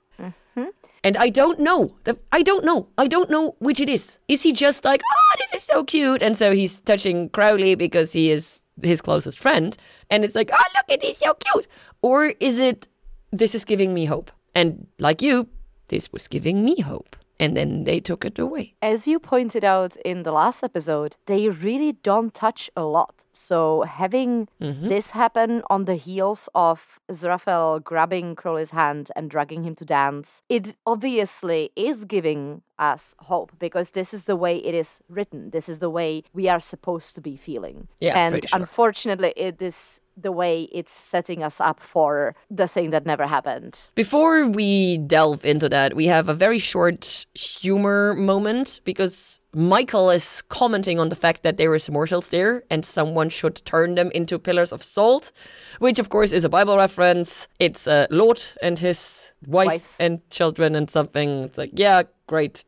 And 1.03 1.15
I 1.17 1.29
don't 1.29 1.59
know. 1.59 1.95
I 2.31 2.43
don't 2.43 2.65
know. 2.65 2.87
I 2.97 3.07
don't 3.07 3.29
know 3.29 3.55
which 3.59 3.79
it 3.79 3.89
is. 3.89 4.19
Is 4.27 4.43
he 4.43 4.51
just 4.51 4.83
like, 4.83 5.01
oh, 5.03 5.35
this 5.39 5.61
is 5.61 5.63
so 5.63 5.83
cute? 5.83 6.21
And 6.21 6.35
so 6.35 6.53
he's 6.53 6.79
touching 6.81 7.29
Crowley 7.29 7.75
because 7.75 8.11
he 8.11 8.31
is 8.31 8.61
his 8.81 9.01
closest 9.01 9.39
friend. 9.39 9.77
And 10.09 10.25
it's 10.25 10.35
like, 10.35 10.49
oh, 10.51 10.63
look 10.75 10.89
at 10.89 11.01
this, 11.01 11.19
so 11.19 11.33
cute. 11.35 11.67
Or 12.01 12.33
is 12.39 12.59
it, 12.59 12.87
this 13.31 13.55
is 13.55 13.65
giving 13.65 13.93
me 13.93 14.05
hope? 14.05 14.31
And 14.55 14.87
like 14.99 15.21
you, 15.21 15.47
this 15.87 16.11
was 16.11 16.27
giving 16.27 16.63
me 16.65 16.81
hope. 16.81 17.15
And 17.39 17.55
then 17.55 17.85
they 17.85 17.99
took 17.99 18.25
it 18.25 18.37
away. 18.37 18.75
As 18.81 19.07
you 19.07 19.19
pointed 19.19 19.63
out 19.63 19.95
in 19.97 20.23
the 20.23 20.31
last 20.31 20.63
episode, 20.63 21.15
they 21.25 21.47
really 21.49 21.93
don't 21.93 22.33
touch 22.33 22.69
a 22.75 22.83
lot. 22.83 23.23
So 23.31 23.83
having 23.83 24.49
mm-hmm. 24.61 24.89
this 24.89 25.11
happen 25.11 25.63
on 25.69 25.85
the 25.85 25.95
heels 25.95 26.49
of 26.53 26.99
Aziraphale 27.09 27.81
grabbing 27.81 28.35
Crowley's 28.35 28.71
hand 28.71 29.11
and 29.15 29.29
dragging 29.29 29.63
him 29.63 29.75
to 29.75 29.85
dance, 29.85 30.41
it 30.49 30.75
obviously 30.85 31.71
is 31.75 32.03
giving 32.05 32.61
us 32.77 33.15
hope 33.19 33.51
because 33.59 33.91
this 33.91 34.13
is 34.13 34.23
the 34.23 34.35
way 34.35 34.57
it 34.57 34.73
is 34.73 34.99
written. 35.07 35.51
This 35.51 35.69
is 35.69 35.79
the 35.79 35.89
way 35.89 36.23
we 36.33 36.49
are 36.49 36.59
supposed 36.59 37.15
to 37.15 37.21
be 37.21 37.35
feeling. 37.35 37.87
Yeah, 37.99 38.17
and 38.17 38.33
pretty 38.33 38.47
sure. 38.47 38.59
unfortunately, 38.59 39.33
it 39.35 39.61
is 39.61 40.01
the 40.21 40.31
way 40.31 40.63
it's 40.71 40.91
setting 40.91 41.43
us 41.43 41.59
up 41.61 41.79
for 41.79 42.35
the 42.49 42.67
thing 42.67 42.91
that 42.91 43.05
never 43.05 43.27
happened. 43.27 43.81
Before 43.95 44.45
we 44.47 44.97
delve 44.97 45.45
into 45.45 45.69
that, 45.69 45.95
we 45.95 46.05
have 46.07 46.29
a 46.29 46.33
very 46.33 46.59
short 46.59 47.25
humor 47.33 48.13
moment 48.13 48.81
because 48.83 49.39
Michael 49.53 50.09
is 50.09 50.41
commenting 50.43 50.99
on 50.99 51.09
the 51.09 51.15
fact 51.15 51.43
that 51.43 51.57
there 51.57 51.73
is 51.73 51.89
mortals 51.89 52.29
there 52.29 52.63
and 52.69 52.85
someone 52.85 53.29
should 53.29 53.63
turn 53.65 53.95
them 53.95 54.11
into 54.11 54.37
pillars 54.37 54.71
of 54.71 54.83
salt, 54.83 55.31
which 55.79 55.99
of 55.99 56.09
course 56.09 56.31
is 56.31 56.43
a 56.43 56.49
Bible 56.49 56.77
reference. 56.77 57.47
It's 57.59 57.87
uh, 57.87 58.05
Lot 58.11 58.55
and 58.61 58.77
his 58.77 59.31
wife 59.47 59.67
Wives. 59.67 59.97
and 59.99 60.29
children 60.29 60.75
and 60.75 60.89
something. 60.89 61.45
It's 61.45 61.57
like, 61.57 61.71
yeah, 61.73 62.03
great. 62.27 62.65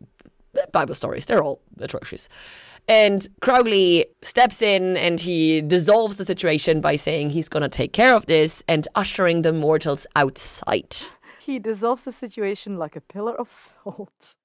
Bible 0.73 0.95
stories, 0.95 1.26
they're 1.28 1.44
all 1.44 1.61
atrocious. 1.80 2.28
And 2.92 3.26
Crowley 3.40 4.08
steps 4.22 4.62
in 4.62 4.98
and 4.98 5.22
he 5.22 5.62
dissolves 5.62 6.18
the 6.18 6.26
situation 6.26 6.82
by 6.82 6.98
saying 6.98 7.30
he's 7.30 7.48
going 7.48 7.64
to 7.64 7.70
take 7.70 7.94
care 7.94 8.14
of 8.14 8.26
this 8.26 8.66
and 8.68 8.86
ushering 8.96 9.44
the 9.44 9.54
mortals 9.54 10.06
outside. 10.18 10.98
He 11.40 11.58
dissolves 11.58 12.04
the 12.04 12.12
situation 12.12 12.78
like 12.78 12.98
a 12.98 13.02
pillar 13.02 13.34
of 13.40 13.50
salt. 13.50 14.36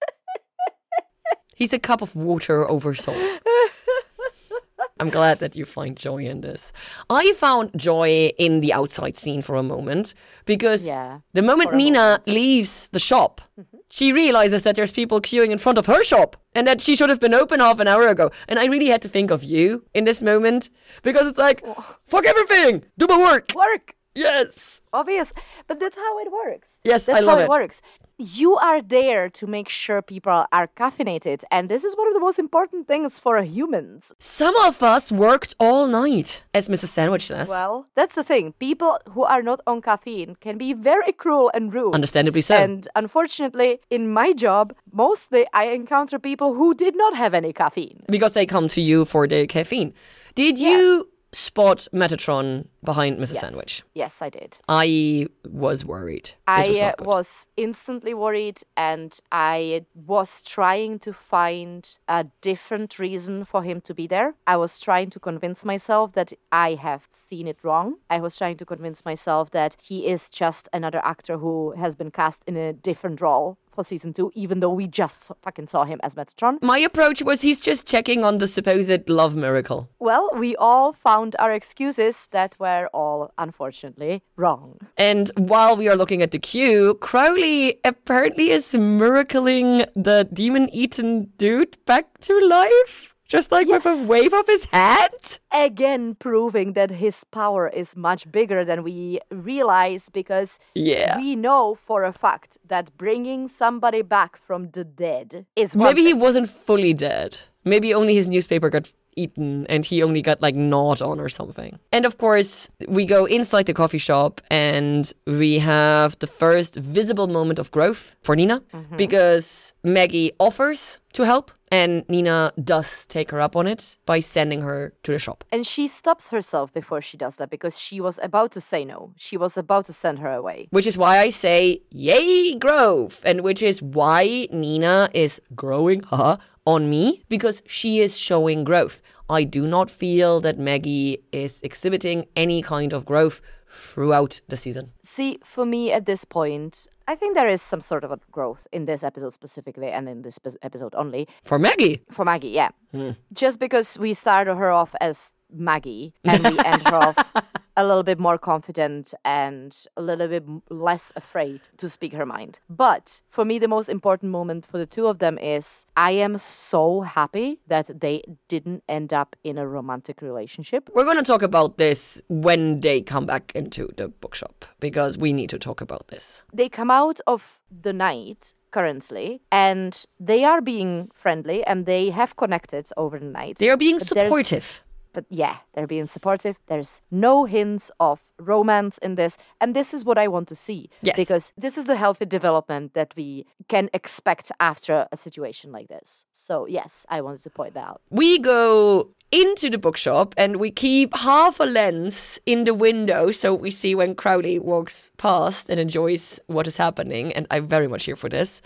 He's 1.57 1.73
a 1.73 1.81
cup 1.81 2.03
of 2.03 2.15
water 2.15 2.71
over 2.71 2.95
salt. 2.95 3.41
I'm 5.01 5.11
glad 5.11 5.41
that 5.41 5.57
you 5.57 5.65
find 5.65 5.97
joy 5.97 6.19
in 6.19 6.43
this. 6.43 6.73
I 7.11 7.33
found 7.33 7.73
joy 7.77 8.33
in 8.39 8.61
the 8.61 8.73
outside 8.73 9.17
scene 9.19 9.43
for 9.43 9.57
a 9.57 9.63
moment 9.65 10.15
because 10.45 10.87
Yeah, 10.87 11.21
the 11.33 11.43
moment 11.43 11.75
Nina 11.75 11.99
moment. 11.99 12.23
Mm-hmm. 12.23 12.33
leaves 12.33 12.89
the 12.91 13.01
shop, 13.01 13.41
she 13.89 14.13
realizes 14.13 14.63
that 14.63 14.77
there's 14.77 14.93
people 14.93 15.21
queuing 15.21 15.51
in 15.51 15.59
front 15.59 15.79
of 15.79 15.87
her 15.87 16.03
shop 16.05 16.37
and 16.55 16.67
that 16.67 16.81
she 16.81 16.97
should 16.97 17.09
have 17.09 17.21
been 17.21 17.35
open 17.35 17.61
half 17.61 17.81
an 17.81 17.89
hour 17.89 18.09
ago. 18.09 18.31
And 18.49 18.59
I 18.59 18.67
really 18.67 18.89
had 18.89 19.03
to 19.03 19.09
think 19.09 19.31
of 19.31 19.45
you 19.45 19.85
in 19.95 20.05
this 20.05 20.23
moment 20.23 20.71
because 21.03 21.27
it's 21.27 21.39
like, 21.39 21.63
oh. 21.65 21.97
fuck 22.07 22.25
everything, 22.25 22.85
do 22.99 23.07
my 23.07 23.19
work. 23.19 23.53
Work! 23.55 23.95
Yes. 24.15 24.81
Obvious. 24.93 25.33
But 25.67 25.79
that's 25.79 25.97
how 25.97 26.19
it 26.21 26.33
works. 26.33 26.81
Yes, 26.83 27.07
That's 27.07 27.21
I 27.21 27.25
love 27.25 27.39
how 27.39 27.45
it. 27.45 27.51
works. 27.51 27.83
You 28.19 28.57
are 28.57 28.81
there 28.81 29.29
to 29.29 29.47
make 29.47 29.69
sure 29.69 30.01
people 30.01 30.47
are 30.51 30.69
caffeinated, 30.69 31.43
and 31.51 31.69
this 31.69 31.85
is 31.85 31.95
one 31.95 32.09
of 32.09 32.15
the 32.15 32.21
most 32.21 32.39
important 32.39 32.87
things 32.87 33.19
for 33.19 33.43
humans. 33.43 34.11
Some 34.19 34.57
of 34.57 34.83
us 34.83 35.13
worked 35.13 35.55
all 35.61 35.87
night, 35.87 36.45
as 36.55 36.67
Mrs. 36.69 36.87
Sandwich 36.87 37.27
says. 37.27 37.51
Well, 37.51 37.89
that's 37.95 38.15
the 38.15 38.25
thing. 38.25 38.55
People 38.59 38.99
who 39.13 39.25
are 39.25 39.43
not 39.43 39.61
on 39.67 39.83
caffeine 39.83 40.35
can 40.41 40.57
be 40.57 40.73
very 40.73 41.13
cruel 41.13 41.51
and 41.53 41.75
rude. 41.75 41.95
Understandably 41.95 42.41
so. 42.41 42.57
And 42.57 42.89
unfortunately, 42.97 43.81
in 43.91 44.11
my 44.11 44.33
job, 44.33 44.75
mostly 44.91 45.45
I 45.53 45.65
encounter 45.65 46.19
people 46.19 46.55
who 46.55 46.73
did 46.73 46.97
not 46.97 47.15
have 47.17 47.35
any 47.35 47.53
caffeine. 47.53 48.03
because 48.09 48.33
they 48.33 48.47
come 48.47 48.69
to 48.69 48.81
you 48.81 49.05
for 49.05 49.29
the 49.29 49.47
caffeine. 49.47 49.93
Did 50.35 50.59
you 50.59 51.09
spot 51.37 51.87
Metatron 51.93 52.67
behind 52.83 53.19
Mrs. 53.19 53.35
Yes. 53.35 53.41
Sandwich? 53.41 53.83
Yes, 53.95 54.23
I 54.23 54.31
did. 54.31 54.59
I 54.69 55.27
was 55.45 55.85
worried. 55.85 56.31
I 56.47 56.69
was 56.69 56.79
uh, 56.79 56.93
was 57.01 57.47
instantly 57.59 58.15
worried, 58.15 58.63
and 58.77 59.19
I 59.31 59.85
was 59.95 60.41
trying 60.41 60.99
to 61.01 61.13
find 61.13 61.99
a 62.09 62.27
different 62.41 62.99
reason 62.99 63.45
for 63.45 63.63
him 63.63 63.83
to 63.83 63.93
be 63.93 64.07
there. 64.07 64.35
I 64.47 64.57
was 64.57 64.81
trying 64.81 65.11
to 65.11 65.21
convince 65.21 65.65
myself 65.65 66.13
that 66.13 66.33
I 66.51 66.75
have 66.75 67.03
seen 67.11 67.47
it 67.47 67.59
wrong. 67.63 67.97
I 68.09 68.19
was 68.21 68.37
trying 68.37 68.57
to 68.57 68.65
convince 68.65 69.05
myself 69.05 69.51
that 69.51 69.77
he 69.83 70.07
is 70.07 70.31
just 70.31 70.69
another 70.73 71.03
actor 71.05 71.37
who 71.37 71.73
has 71.73 71.95
been 71.95 72.11
cast 72.11 72.43
in 72.47 72.57
a 72.57 72.73
different 72.73 73.21
role 73.21 73.59
for 73.77 73.85
season 73.85 74.13
two, 74.13 74.33
even 74.35 74.59
though 74.61 74.73
we 74.73 74.89
just 74.89 75.31
fucking 75.43 75.69
saw 75.69 75.85
him 75.85 76.01
as 76.03 76.17
Metatron. 76.17 76.61
My 76.63 76.79
approach 76.79 77.23
was 77.23 77.43
he's 77.43 77.61
just 77.61 77.87
checking 77.87 78.25
on 78.25 78.39
the 78.39 78.49
supposed 78.49 79.09
love 79.09 79.37
miracle. 79.37 79.89
Well, 80.01 80.29
we 80.35 80.57
all 80.57 80.93
found 80.93 81.37
our 81.39 81.53
excuses 81.53 82.29
that 82.33 82.59
were 82.59 82.89
all, 82.93 83.33
unfortunately, 83.39 84.23
wrong. 84.37 84.79
And 84.97 85.31
while 85.37 85.77
we 85.77 85.89
are 85.89 85.97
looking 85.97 86.23
at 86.23 86.33
the 86.33 86.39
queue, 86.39 86.95
Crowley 86.95 87.79
apparently 87.85 88.51
is 88.51 88.73
miracling 88.73 89.87
the 89.95 90.29
demon 90.33 90.69
eaten 90.73 91.33
dude 91.37 91.77
back 91.85 92.19
to 92.21 92.41
life. 92.41 93.16
Just 93.29 93.51
like 93.51 93.67
with 93.67 93.87
a 93.87 93.97
wave 93.97 94.33
of 94.33 94.47
his 94.47 94.65
hand. 94.67 95.41
Again, 95.53 96.15
proving 96.15 96.75
that 96.75 96.91
his 96.91 97.25
power 97.25 97.69
is 97.69 97.97
much 97.97 98.31
bigger 98.31 98.65
than 98.65 98.85
we 98.85 99.19
realize 99.31 100.09
because 100.11 100.59
Yeah. 100.75 101.19
we 101.19 101.35
know 101.35 101.75
for 101.75 102.05
a 102.05 102.13
fact 102.13 102.59
that 102.69 102.97
bringing 102.97 103.49
somebody 103.49 104.03
back 104.03 104.37
from 104.37 104.71
the 104.71 104.85
dead 104.85 105.47
is 105.57 105.75
Maybe 105.75 106.03
he 106.03 106.15
wasn't 106.15 106.49
fully 106.49 106.95
dead. 106.95 107.39
Maybe 107.65 107.93
only 107.93 108.15
his 108.15 108.29
newspaper 108.29 108.71
got 108.71 108.93
eaten 109.17 109.67
and 109.67 109.85
he 109.85 110.03
only 110.03 110.23
got 110.23 110.41
like 110.41 110.55
gnawed 110.55 111.03
on 111.03 111.19
or 111.19 111.29
something. 111.29 111.79
And 111.91 112.05
of 112.07 112.19
course, 112.19 112.69
we 112.87 113.07
go 113.07 113.25
inside 113.25 113.67
the 113.67 113.75
coffee 113.75 113.99
shop 113.99 114.41
and 114.51 115.13
we 115.27 115.59
have 115.59 116.19
the 116.21 116.27
first 116.27 116.77
visible 116.77 117.27
moment 117.27 117.59
of 117.59 117.71
growth 117.71 118.15
for 118.23 118.37
Nina 118.37 118.61
mm-hmm. 118.73 118.97
because 118.97 119.73
Maggie 119.83 120.33
offers 120.39 121.01
to 121.15 121.25
help 121.25 121.51
and 121.71 122.09
Nina 122.09 122.53
does 122.63 123.07
take 123.07 123.31
her 123.31 123.41
up 123.41 123.57
on 123.57 123.67
it 123.67 123.97
by 124.07 124.21
sending 124.21 124.63
her 124.63 124.93
to 125.03 125.13
the 125.13 125.19
shop. 125.19 125.45
And 125.51 125.67
she 125.67 125.89
stops 125.89 126.29
herself 126.29 126.73
before 126.73 127.03
she 127.03 127.17
does 127.17 127.37
that 127.37 127.51
because 127.51 127.79
she 127.79 128.01
was 128.01 128.19
about 128.23 128.53
to 128.53 128.61
say 128.61 128.85
no. 128.85 129.13
She 129.17 129.37
was 129.37 129.57
about 129.57 129.87
to 129.87 129.93
send 129.93 130.21
her 130.21 130.33
away. 130.33 130.69
Which 130.71 130.87
is 130.87 130.97
why 130.97 131.19
I 131.19 131.31
say, 131.31 131.83
yay, 131.91 132.55
growth. 132.55 133.23
And 133.25 133.43
which 133.43 133.63
is 133.63 133.83
why 133.83 134.49
Nina 134.53 135.11
is 135.13 135.41
growing 135.55 136.03
haha, 136.05 136.37
on 136.67 136.91
me 136.91 137.23
because 137.29 137.63
she 137.67 138.01
is 138.01 138.19
showing 138.19 138.65
growth. 138.65 139.01
I 139.31 139.45
do 139.45 139.67
not 139.67 139.91
feel 139.91 140.41
that 140.41 140.59
Maggie 140.59 141.19
is 141.33 141.61
exhibiting 141.63 142.27
any 142.37 142.63
kind 142.63 142.93
of 142.93 143.05
growth 143.05 143.41
throughout 143.69 144.41
the 144.49 144.57
season. 144.57 144.93
See, 145.03 145.39
for 145.45 145.67
me 145.67 145.93
at 145.93 146.07
this 146.07 146.25
point, 146.25 146.89
I 147.09 147.15
think 147.15 147.35
there 147.35 147.49
is 147.49 147.63
some 147.63 147.81
sort 147.81 148.05
of 148.05 148.11
a 148.11 148.19
growth 148.33 148.67
in 148.73 148.87
this 148.87 149.05
episode 149.05 149.33
specifically 149.33 149.89
and 149.89 150.09
in 150.09 150.23
this 150.23 150.39
episode 150.63 150.95
only. 150.95 151.29
For 151.45 151.59
Maggie, 151.59 152.03
For 152.11 152.25
Maggie, 152.25 152.49
yeah. 152.49 152.71
Hmm. 152.93 153.11
Just 153.33 153.59
because 153.59 153.99
we 153.99 154.13
started 154.15 154.57
her 154.57 154.71
off 154.73 154.95
as 155.01 155.31
Maggie 155.51 156.15
and 156.25 156.43
we 156.43 156.59
end 156.59 156.89
her 156.89 156.97
off 156.97 157.17
a 157.77 157.87
little 157.87 158.03
bit 158.03 158.19
more 158.19 158.39
confident 158.39 159.13
and 159.25 159.87
a 159.97 160.03
little 160.03 160.29
bit 160.29 160.45
less 160.71 161.13
afraid 161.15 161.61
to 161.77 161.91
speak 161.91 162.13
her 162.13 162.27
mind. 162.27 162.59
But 162.71 163.21
for 163.29 163.45
me, 163.45 163.59
the 163.59 163.69
most 163.69 163.89
important 163.89 164.33
moment 164.33 164.67
for 164.67 164.79
the 164.79 164.87
two 164.87 165.07
of 165.07 165.19
them 165.19 165.39
is 165.39 165.85
I 165.97 166.13
am 166.13 166.39
so 166.39 167.03
happy 167.03 167.61
that 167.67 168.01
they 168.01 168.23
didn't 168.49 168.83
end 168.89 169.13
up 169.13 169.37
in 169.45 169.59
a 169.59 169.67
romantic 169.67 170.23
relationship. 170.23 170.89
We're 170.95 171.05
going 171.05 171.19
to 171.19 171.23
talk 171.23 171.43
about 171.43 171.77
this 171.77 172.23
when 172.29 172.81
they 172.81 173.03
come 173.03 173.27
back 173.27 173.53
into 173.55 173.89
the 173.97 174.09
bookshop 174.09 174.65
because 174.81 175.19
we 175.19 175.33
need 175.33 175.51
to 175.51 175.59
talk 175.59 175.81
about 175.81 176.09
this. 176.09 176.45
They 176.53 176.69
come 176.69 176.91
out 176.91 177.21
of 177.27 177.61
the 177.71 177.93
night 177.93 178.55
currently 178.71 179.41
and 179.51 180.05
they 180.21 180.45
are 180.45 180.61
being 180.61 181.11
friendly 181.15 181.65
and 181.65 181.87
they 181.87 182.11
have 182.11 182.37
connected 182.37 182.89
over 182.97 183.19
the 183.19 183.25
night. 183.27 183.57
They 183.59 183.71
are 183.71 183.77
being 183.77 184.01
supportive. 184.01 184.83
But 185.17 185.25
yeah, 185.31 185.57
they're 185.73 185.87
being 185.87 186.07
supportive. 186.07 186.57
There's 186.67 187.01
no 187.11 187.47
hints 187.47 187.91
of 187.99 188.21
romance 188.39 188.99
in 188.99 189.15
this. 189.15 189.39
And 189.63 189.75
this 189.75 189.95
is 189.95 190.05
what 190.05 190.19
I 190.19 190.29
want 190.29 190.47
to 190.49 190.55
see. 190.55 190.91
Yes. 191.01 191.17
Because 191.17 191.53
this 191.57 191.79
is 191.79 191.87
the 191.87 191.97
healthy 191.97 192.27
development 192.27 192.93
that 192.93 193.15
we 193.17 193.47
can 193.67 193.89
expect 193.95 194.53
after 194.61 195.09
a 195.11 195.17
situation 195.17 195.73
like 195.73 195.89
this. 195.89 196.27
So, 196.35 196.67
yes, 196.67 197.07
I 197.09 197.23
wanted 197.23 197.41
to 197.45 197.51
point 197.51 197.73
that 197.75 197.89
out. 197.89 198.03
We 198.11 198.39
go 198.39 199.09
into 199.33 199.71
the 199.71 199.79
bookshop 199.79 200.35
and 200.37 200.57
we 200.57 200.71
keep 200.71 201.17
half 201.17 201.61
a 201.61 201.65
lens 201.65 202.39
in 202.45 202.65
the 202.65 202.75
window 202.75 203.31
so 203.31 203.55
we 203.55 203.71
see 203.71 203.95
when 203.95 204.15
Crowley 204.15 204.59
walks 204.59 205.11
past 205.17 205.71
and 205.71 205.81
enjoys 205.81 206.39
what 206.47 206.67
is 206.67 206.77
happening. 206.77 207.33
And 207.33 207.47
I'm 207.51 207.67
very 207.67 207.89
much 207.89 208.05
here 208.05 208.17
for 208.17 208.29
this. 208.29 208.61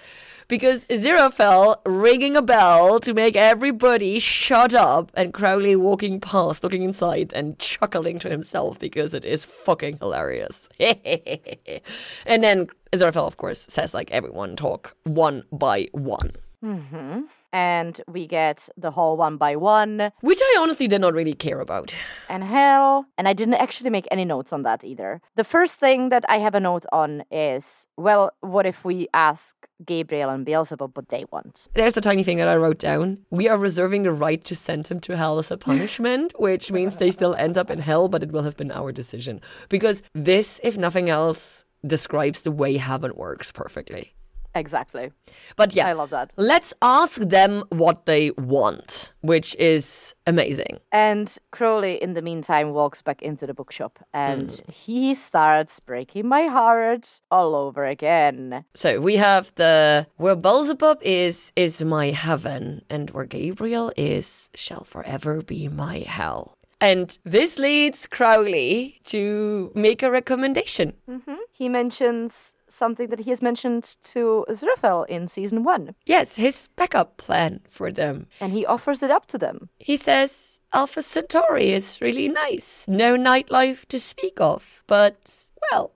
Because 0.50 0.84
Aziraphale 0.86 1.76
ringing 1.86 2.36
a 2.36 2.42
bell 2.42 2.98
to 2.98 3.14
make 3.14 3.36
everybody 3.36 4.18
shut 4.18 4.74
up, 4.74 5.12
and 5.14 5.32
Crowley 5.32 5.76
walking 5.76 6.18
past, 6.18 6.39
looking 6.62 6.82
inside, 6.82 7.32
and 7.34 7.58
chuckling 7.58 8.18
to 8.20 8.28
himself 8.28 8.78
because 8.78 9.14
it 9.14 9.24
is 9.24 9.44
fucking 9.44 9.98
hilarious. 9.98 10.68
and 10.80 12.42
then 12.44 12.68
Aziraphale, 12.92 13.26
of 13.26 13.36
course, 13.36 13.66
says, 13.68 13.94
like, 13.94 14.10
everyone 14.10 14.56
talk 14.56 14.96
one 15.04 15.44
by 15.52 15.88
one. 15.92 16.32
Mm-hmm. 16.64 17.20
And 17.52 18.00
we 18.06 18.26
get 18.26 18.68
the 18.76 18.90
whole 18.92 19.16
one 19.16 19.36
by 19.36 19.56
one 19.56 20.12
Which 20.20 20.40
I 20.40 20.58
honestly 20.60 20.86
did 20.86 21.00
not 21.00 21.14
really 21.14 21.34
care 21.34 21.60
about. 21.60 21.94
and 22.28 22.44
hell. 22.44 23.06
And 23.18 23.26
I 23.26 23.32
didn't 23.32 23.54
actually 23.54 23.90
make 23.90 24.06
any 24.10 24.24
notes 24.24 24.52
on 24.52 24.62
that 24.62 24.84
either. 24.84 25.20
The 25.36 25.44
first 25.44 25.78
thing 25.80 26.10
that 26.10 26.24
I 26.28 26.38
have 26.38 26.54
a 26.54 26.60
note 26.60 26.86
on 26.92 27.24
is 27.30 27.86
well, 27.96 28.30
what 28.40 28.66
if 28.66 28.84
we 28.84 29.08
ask 29.14 29.56
Gabriel 29.84 30.30
and 30.30 30.44
Beelzebub 30.44 30.96
what 30.96 31.08
they 31.08 31.24
want? 31.32 31.66
There's 31.74 31.96
a 31.96 32.00
tiny 32.00 32.22
thing 32.22 32.38
that 32.38 32.48
I 32.48 32.56
wrote 32.56 32.78
down. 32.78 33.18
We 33.30 33.48
are 33.48 33.58
reserving 33.58 34.02
the 34.04 34.12
right 34.12 34.42
to 34.44 34.54
send 34.54 34.88
him 34.88 35.00
to 35.00 35.16
hell 35.16 35.38
as 35.38 35.50
a 35.50 35.56
punishment, 35.56 36.32
which 36.38 36.70
means 36.70 36.96
they 36.96 37.10
still 37.10 37.34
end 37.34 37.56
up 37.58 37.70
in 37.70 37.80
hell, 37.80 38.08
but 38.08 38.22
it 38.22 38.30
will 38.32 38.42
have 38.42 38.56
been 38.56 38.70
our 38.70 38.92
decision. 38.92 39.40
Because 39.68 40.02
this, 40.14 40.60
if 40.62 40.76
nothing 40.76 41.08
else, 41.10 41.64
describes 41.86 42.42
the 42.42 42.50
way 42.52 42.76
heaven 42.76 43.12
works 43.16 43.50
perfectly. 43.52 44.14
Exactly. 44.54 45.12
But 45.56 45.74
yeah, 45.74 45.86
I 45.86 45.92
love 45.92 46.10
that. 46.10 46.32
let's 46.36 46.74
ask 46.82 47.20
them 47.20 47.64
what 47.70 48.06
they 48.06 48.32
want, 48.32 49.12
which 49.20 49.54
is 49.56 50.14
amazing. 50.26 50.78
And 50.92 51.36
Crowley, 51.52 52.02
in 52.02 52.14
the 52.14 52.22
meantime, 52.22 52.72
walks 52.72 53.02
back 53.02 53.22
into 53.22 53.46
the 53.46 53.54
bookshop 53.54 53.98
and 54.12 54.50
hmm. 54.52 54.72
he 54.72 55.14
starts 55.14 55.78
breaking 55.80 56.26
my 56.26 56.46
heart 56.46 57.20
all 57.30 57.54
over 57.54 57.84
again. 57.84 58.64
So 58.74 59.00
we 59.00 59.16
have 59.16 59.54
the 59.54 60.06
where 60.16 60.36
Beelzebub 60.36 60.98
is 61.02 61.52
is 61.56 61.82
my 61.82 62.10
heaven, 62.10 62.82
and 62.90 63.10
where 63.10 63.24
Gabriel 63.24 63.92
is 63.96 64.50
shall 64.54 64.84
forever 64.84 65.42
be 65.42 65.68
my 65.68 65.98
hell. 66.00 66.56
And 66.80 67.18
this 67.24 67.58
leads 67.58 68.06
Crowley 68.06 69.00
to 69.04 69.70
make 69.74 70.02
a 70.02 70.10
recommendation. 70.10 70.94
Mm-hmm. 71.08 71.34
He 71.52 71.68
mentions 71.68 72.54
something 72.68 73.08
that 73.08 73.20
he 73.20 73.30
has 73.30 73.42
mentioned 73.42 73.96
to 74.04 74.46
Aziraphale 74.48 75.06
in 75.08 75.28
season 75.28 75.62
one, 75.64 75.94
Yes, 76.06 76.36
his 76.36 76.68
backup 76.76 77.16
plan 77.16 77.60
for 77.68 77.90
them. 77.92 78.26
and 78.40 78.52
he 78.52 78.64
offers 78.64 79.02
it 79.02 79.10
up 79.10 79.26
to 79.26 79.38
them. 79.38 79.68
He 79.78 79.96
says 79.96 80.60
Alpha 80.72 81.02
Centauri 81.02 81.70
is 81.72 82.00
really 82.00 82.28
nice. 82.28 82.86
No 82.88 83.16
nightlife 83.16 83.84
to 83.86 83.98
speak 83.98 84.40
of, 84.40 84.82
but 84.86 85.46
well. 85.70 85.92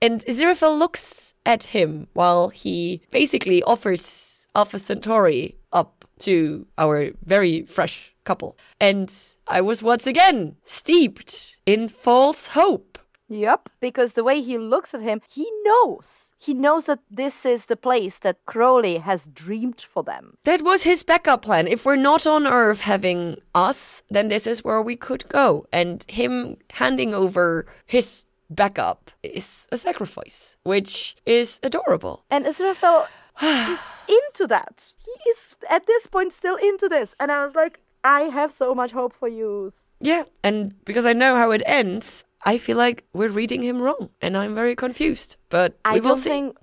And 0.00 0.20
Aziraphale 0.26 0.78
looks 0.78 1.34
at 1.46 1.64
him 1.64 2.06
while 2.12 2.50
he 2.50 3.02
basically 3.10 3.62
offers 3.64 4.46
Alpha 4.54 4.78
Centauri 4.78 5.56
up 5.72 6.04
to 6.20 6.66
our 6.78 7.10
very 7.24 7.62
fresh 7.62 8.11
couple. 8.24 8.56
And 8.80 9.12
I 9.46 9.60
was 9.60 9.82
once 9.82 10.06
again 10.06 10.56
steeped 10.64 11.58
in 11.66 11.88
false 11.88 12.48
hope. 12.48 12.98
Yep, 13.28 13.70
because 13.80 14.12
the 14.12 14.24
way 14.24 14.42
he 14.42 14.58
looks 14.58 14.92
at 14.92 15.00
him, 15.00 15.22
he 15.26 15.50
knows. 15.64 16.32
He 16.38 16.52
knows 16.52 16.84
that 16.84 16.98
this 17.10 17.46
is 17.46 17.64
the 17.64 17.76
place 17.76 18.18
that 18.18 18.44
Crowley 18.44 18.98
has 18.98 19.24
dreamed 19.32 19.80
for 19.80 20.02
them. 20.02 20.36
That 20.44 20.60
was 20.60 20.82
his 20.82 21.02
backup 21.02 21.40
plan. 21.42 21.66
If 21.66 21.86
we're 21.86 21.96
not 21.96 22.26
on 22.26 22.46
Earth 22.46 22.80
having 22.80 23.38
us, 23.54 24.02
then 24.10 24.28
this 24.28 24.46
is 24.46 24.62
where 24.62 24.82
we 24.82 24.96
could 24.96 25.26
go. 25.30 25.64
And 25.72 26.04
him 26.08 26.58
handing 26.72 27.14
over 27.14 27.64
his 27.86 28.26
backup 28.50 29.10
is 29.22 29.66
a 29.72 29.78
sacrifice, 29.78 30.58
which 30.64 31.16
is 31.24 31.58
adorable. 31.62 32.24
And 32.30 32.44
Aziraphale 32.44 33.06
is 33.40 33.78
into 34.08 34.46
that. 34.48 34.92
He 34.98 35.30
is 35.30 35.56
at 35.70 35.86
this 35.86 36.06
point 36.06 36.34
still 36.34 36.56
into 36.56 36.86
this. 36.86 37.14
And 37.18 37.32
I 37.32 37.44
was 37.44 37.54
like, 37.54 37.80
I 38.04 38.22
have 38.22 38.52
so 38.54 38.74
much 38.74 38.92
hope 38.92 39.12
for 39.14 39.28
you. 39.28 39.72
Yeah, 40.00 40.24
and 40.42 40.74
because 40.84 41.06
I 41.06 41.12
know 41.12 41.36
how 41.36 41.50
it 41.52 41.62
ends, 41.66 42.24
I 42.44 42.58
feel 42.58 42.76
like 42.76 43.04
we're 43.12 43.28
reading 43.28 43.62
him 43.62 43.80
wrong, 43.80 44.10
and 44.20 44.36
I'm 44.36 44.54
very 44.54 44.74
confused. 44.74 45.36
But 45.48 45.72
we 45.72 45.78
I 45.84 45.94
will 46.00 46.14
don't 46.14 46.18
see. 46.18 46.30
think. 46.30 46.56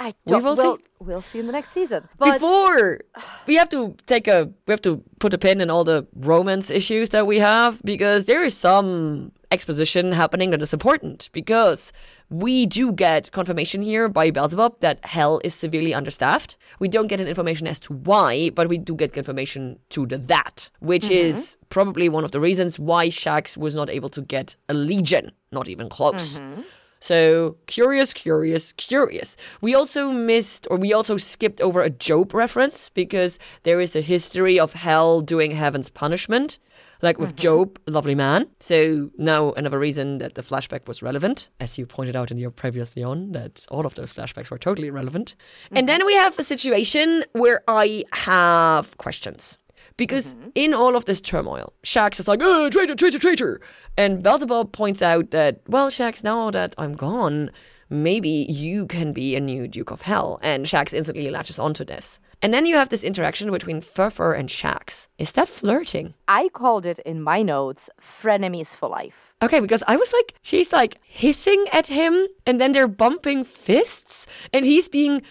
I, 0.00 0.14
don't, 0.26 0.44
will 0.44 0.56
see. 0.56 0.62
we'll, 0.62 0.78
we'll 1.00 1.22
see 1.22 1.40
in 1.40 1.46
the 1.46 1.52
next 1.52 1.72
season. 1.72 2.08
But 2.18 2.34
Before 2.34 3.00
we 3.46 3.56
have 3.56 3.68
to 3.70 3.96
take 4.06 4.28
a, 4.28 4.50
we 4.66 4.72
have 4.72 4.82
to 4.82 5.02
put 5.18 5.34
a 5.34 5.38
pin 5.38 5.60
in 5.60 5.70
all 5.70 5.84
the 5.84 6.06
romance 6.14 6.70
issues 6.70 7.10
that 7.10 7.26
we 7.26 7.40
have 7.40 7.82
because 7.82 8.26
there 8.26 8.44
is 8.44 8.56
some 8.56 9.32
exposition 9.50 10.12
happening 10.12 10.50
that 10.50 10.62
is 10.62 10.72
important 10.72 11.30
because 11.32 11.92
we 12.30 12.66
do 12.66 12.92
get 12.92 13.32
confirmation 13.32 13.82
here 13.82 14.08
by 14.08 14.30
Beelzebub 14.30 14.80
that 14.80 15.04
hell 15.04 15.40
is 15.42 15.54
severely 15.54 15.94
understaffed. 15.94 16.56
We 16.78 16.88
don't 16.88 17.06
get 17.06 17.20
an 17.20 17.26
information 17.26 17.66
as 17.66 17.80
to 17.80 17.94
why, 17.94 18.50
but 18.50 18.68
we 18.68 18.78
do 18.78 18.94
get 18.94 19.12
confirmation 19.12 19.78
to 19.90 20.06
the 20.06 20.18
that, 20.18 20.70
which 20.80 21.04
mm-hmm. 21.04 21.14
is 21.14 21.56
probably 21.70 22.08
one 22.08 22.24
of 22.24 22.32
the 22.32 22.40
reasons 22.40 22.78
why 22.78 23.08
Shax 23.08 23.56
was 23.56 23.74
not 23.74 23.90
able 23.90 24.10
to 24.10 24.20
get 24.20 24.56
a 24.68 24.74
legion, 24.74 25.32
not 25.50 25.68
even 25.68 25.88
close. 25.88 26.38
Mm-hmm. 26.38 26.62
So 27.00 27.56
curious, 27.66 28.12
curious, 28.12 28.72
curious. 28.72 29.36
We 29.60 29.74
also 29.74 30.10
missed, 30.10 30.66
or 30.70 30.76
we 30.76 30.92
also 30.92 31.16
skipped 31.16 31.60
over 31.60 31.80
a 31.80 31.90
Job 31.90 32.34
reference 32.34 32.88
because 32.88 33.38
there 33.62 33.80
is 33.80 33.94
a 33.94 34.00
history 34.00 34.58
of 34.58 34.72
hell 34.72 35.20
doing 35.20 35.52
heaven's 35.52 35.90
punishment, 35.90 36.58
like 37.00 37.18
with 37.18 37.30
mm-hmm. 37.30 37.42
Job, 37.42 37.78
lovely 37.86 38.14
man. 38.14 38.48
So 38.58 39.10
now 39.16 39.52
another 39.52 39.78
reason 39.78 40.18
that 40.18 40.34
the 40.34 40.42
flashback 40.42 40.88
was 40.88 41.02
relevant, 41.02 41.48
as 41.60 41.78
you 41.78 41.86
pointed 41.86 42.16
out 42.16 42.30
in 42.30 42.38
your 42.38 42.50
previously 42.50 43.02
on, 43.04 43.32
that 43.32 43.64
all 43.70 43.86
of 43.86 43.94
those 43.94 44.12
flashbacks 44.12 44.50
were 44.50 44.58
totally 44.58 44.90
relevant. 44.90 45.36
And 45.70 45.78
mm-hmm. 45.78 45.86
then 45.86 46.06
we 46.06 46.14
have 46.14 46.38
a 46.38 46.42
situation 46.42 47.24
where 47.32 47.62
I 47.68 48.04
have 48.12 48.96
questions. 48.98 49.58
Because 49.98 50.34
mm-hmm. 50.34 50.48
in 50.54 50.72
all 50.72 50.96
of 50.96 51.04
this 51.04 51.20
turmoil, 51.20 51.74
Shax 51.84 52.18
is 52.18 52.26
like, 52.26 52.40
oh, 52.42 52.70
traitor, 52.70 52.94
traitor, 52.94 53.18
traitor. 53.18 53.60
And 53.98 54.22
Beelzebub 54.22 54.72
points 54.72 55.02
out 55.02 55.32
that, 55.32 55.60
well, 55.68 55.90
Shax, 55.90 56.24
now 56.24 56.50
that 56.50 56.74
I'm 56.78 56.94
gone, 56.94 57.50
maybe 57.90 58.30
you 58.48 58.86
can 58.86 59.12
be 59.12 59.36
a 59.36 59.40
new 59.40 59.68
Duke 59.68 59.90
of 59.90 60.02
Hell. 60.02 60.38
And 60.40 60.64
Shax 60.64 60.94
instantly 60.94 61.28
latches 61.28 61.58
onto 61.58 61.84
this. 61.84 62.20
And 62.40 62.54
then 62.54 62.66
you 62.66 62.76
have 62.76 62.88
this 62.88 63.02
interaction 63.02 63.50
between 63.50 63.80
Furfur 63.80 64.32
and 64.32 64.48
Shax. 64.48 65.08
Is 65.18 65.32
that 65.32 65.48
flirting? 65.48 66.14
I 66.28 66.48
called 66.50 66.86
it 66.86 67.00
in 67.00 67.20
my 67.20 67.42
notes 67.42 67.90
frenemies 68.00 68.76
for 68.76 68.88
life. 68.88 69.34
Okay, 69.42 69.58
because 69.58 69.82
I 69.88 69.96
was 69.96 70.12
like, 70.12 70.34
she's 70.42 70.72
like 70.72 71.00
hissing 71.02 71.64
at 71.72 71.88
him, 71.88 72.26
and 72.46 72.60
then 72.60 72.72
they're 72.72 72.88
bumping 72.88 73.44
fists, 73.44 74.26
and 74.52 74.64
he's 74.64 74.88
being 74.88 75.22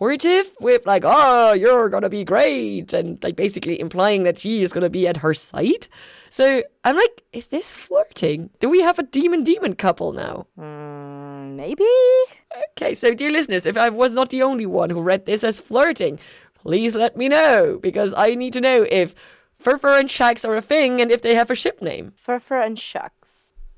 supportive 0.00 0.52
with, 0.60 0.86
like, 0.86 1.02
oh, 1.04 1.52
you're 1.52 1.90
gonna 1.90 2.08
be 2.08 2.24
great, 2.24 2.94
and 2.94 3.22
like 3.22 3.36
basically 3.36 3.78
implying 3.78 4.22
that 4.22 4.38
she 4.38 4.62
is 4.62 4.72
gonna 4.72 4.88
be 4.88 5.06
at 5.06 5.18
her 5.18 5.34
side. 5.34 5.88
So 6.30 6.62
I'm 6.84 6.96
like, 6.96 7.22
is 7.34 7.48
this 7.48 7.70
flirting? 7.70 8.48
Do 8.60 8.70
we 8.70 8.80
have 8.80 8.98
a 8.98 9.02
demon 9.02 9.44
demon 9.44 9.74
couple 9.74 10.12
now? 10.12 10.46
Mm, 10.58 11.54
maybe? 11.54 11.84
Okay, 12.70 12.94
so 12.94 13.12
dear 13.12 13.30
listeners, 13.30 13.66
if 13.66 13.76
I 13.76 13.90
was 13.90 14.12
not 14.12 14.30
the 14.30 14.42
only 14.42 14.64
one 14.64 14.88
who 14.88 15.02
read 15.02 15.26
this 15.26 15.44
as 15.44 15.60
flirting, 15.60 16.18
please 16.54 16.94
let 16.94 17.16
me 17.16 17.28
know, 17.28 17.78
because 17.82 18.14
I 18.16 18.34
need 18.34 18.54
to 18.54 18.60
know 18.62 18.86
if 18.90 19.14
Furfur 19.62 20.00
and 20.00 20.08
Shax 20.08 20.48
are 20.48 20.56
a 20.56 20.62
thing 20.62 21.02
and 21.02 21.10
if 21.10 21.20
they 21.20 21.34
have 21.34 21.50
a 21.50 21.54
ship 21.54 21.82
name. 21.82 22.14
Furfur 22.26 22.64
and 22.64 22.78
Shax. 22.78 23.10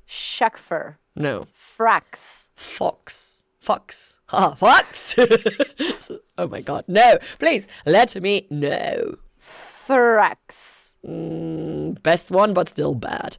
Shuckfur. 0.07 0.95
No. 1.17 1.47
Frax. 1.77 2.47
Fox. 2.55 3.42
Fox. 3.63 4.19
Ha, 4.25 4.53
Fox. 4.55 5.15
oh 6.37 6.47
my 6.47 6.61
god. 6.61 6.83
No. 6.87 7.17
Please 7.39 7.67
let 7.85 8.21
me 8.21 8.45
know. 8.49 9.15
Frax. 9.87 10.93
Mm, 11.05 12.01
best 12.03 12.29
one, 12.29 12.53
but 12.53 12.67
still 12.67 12.93
bad. 12.93 13.37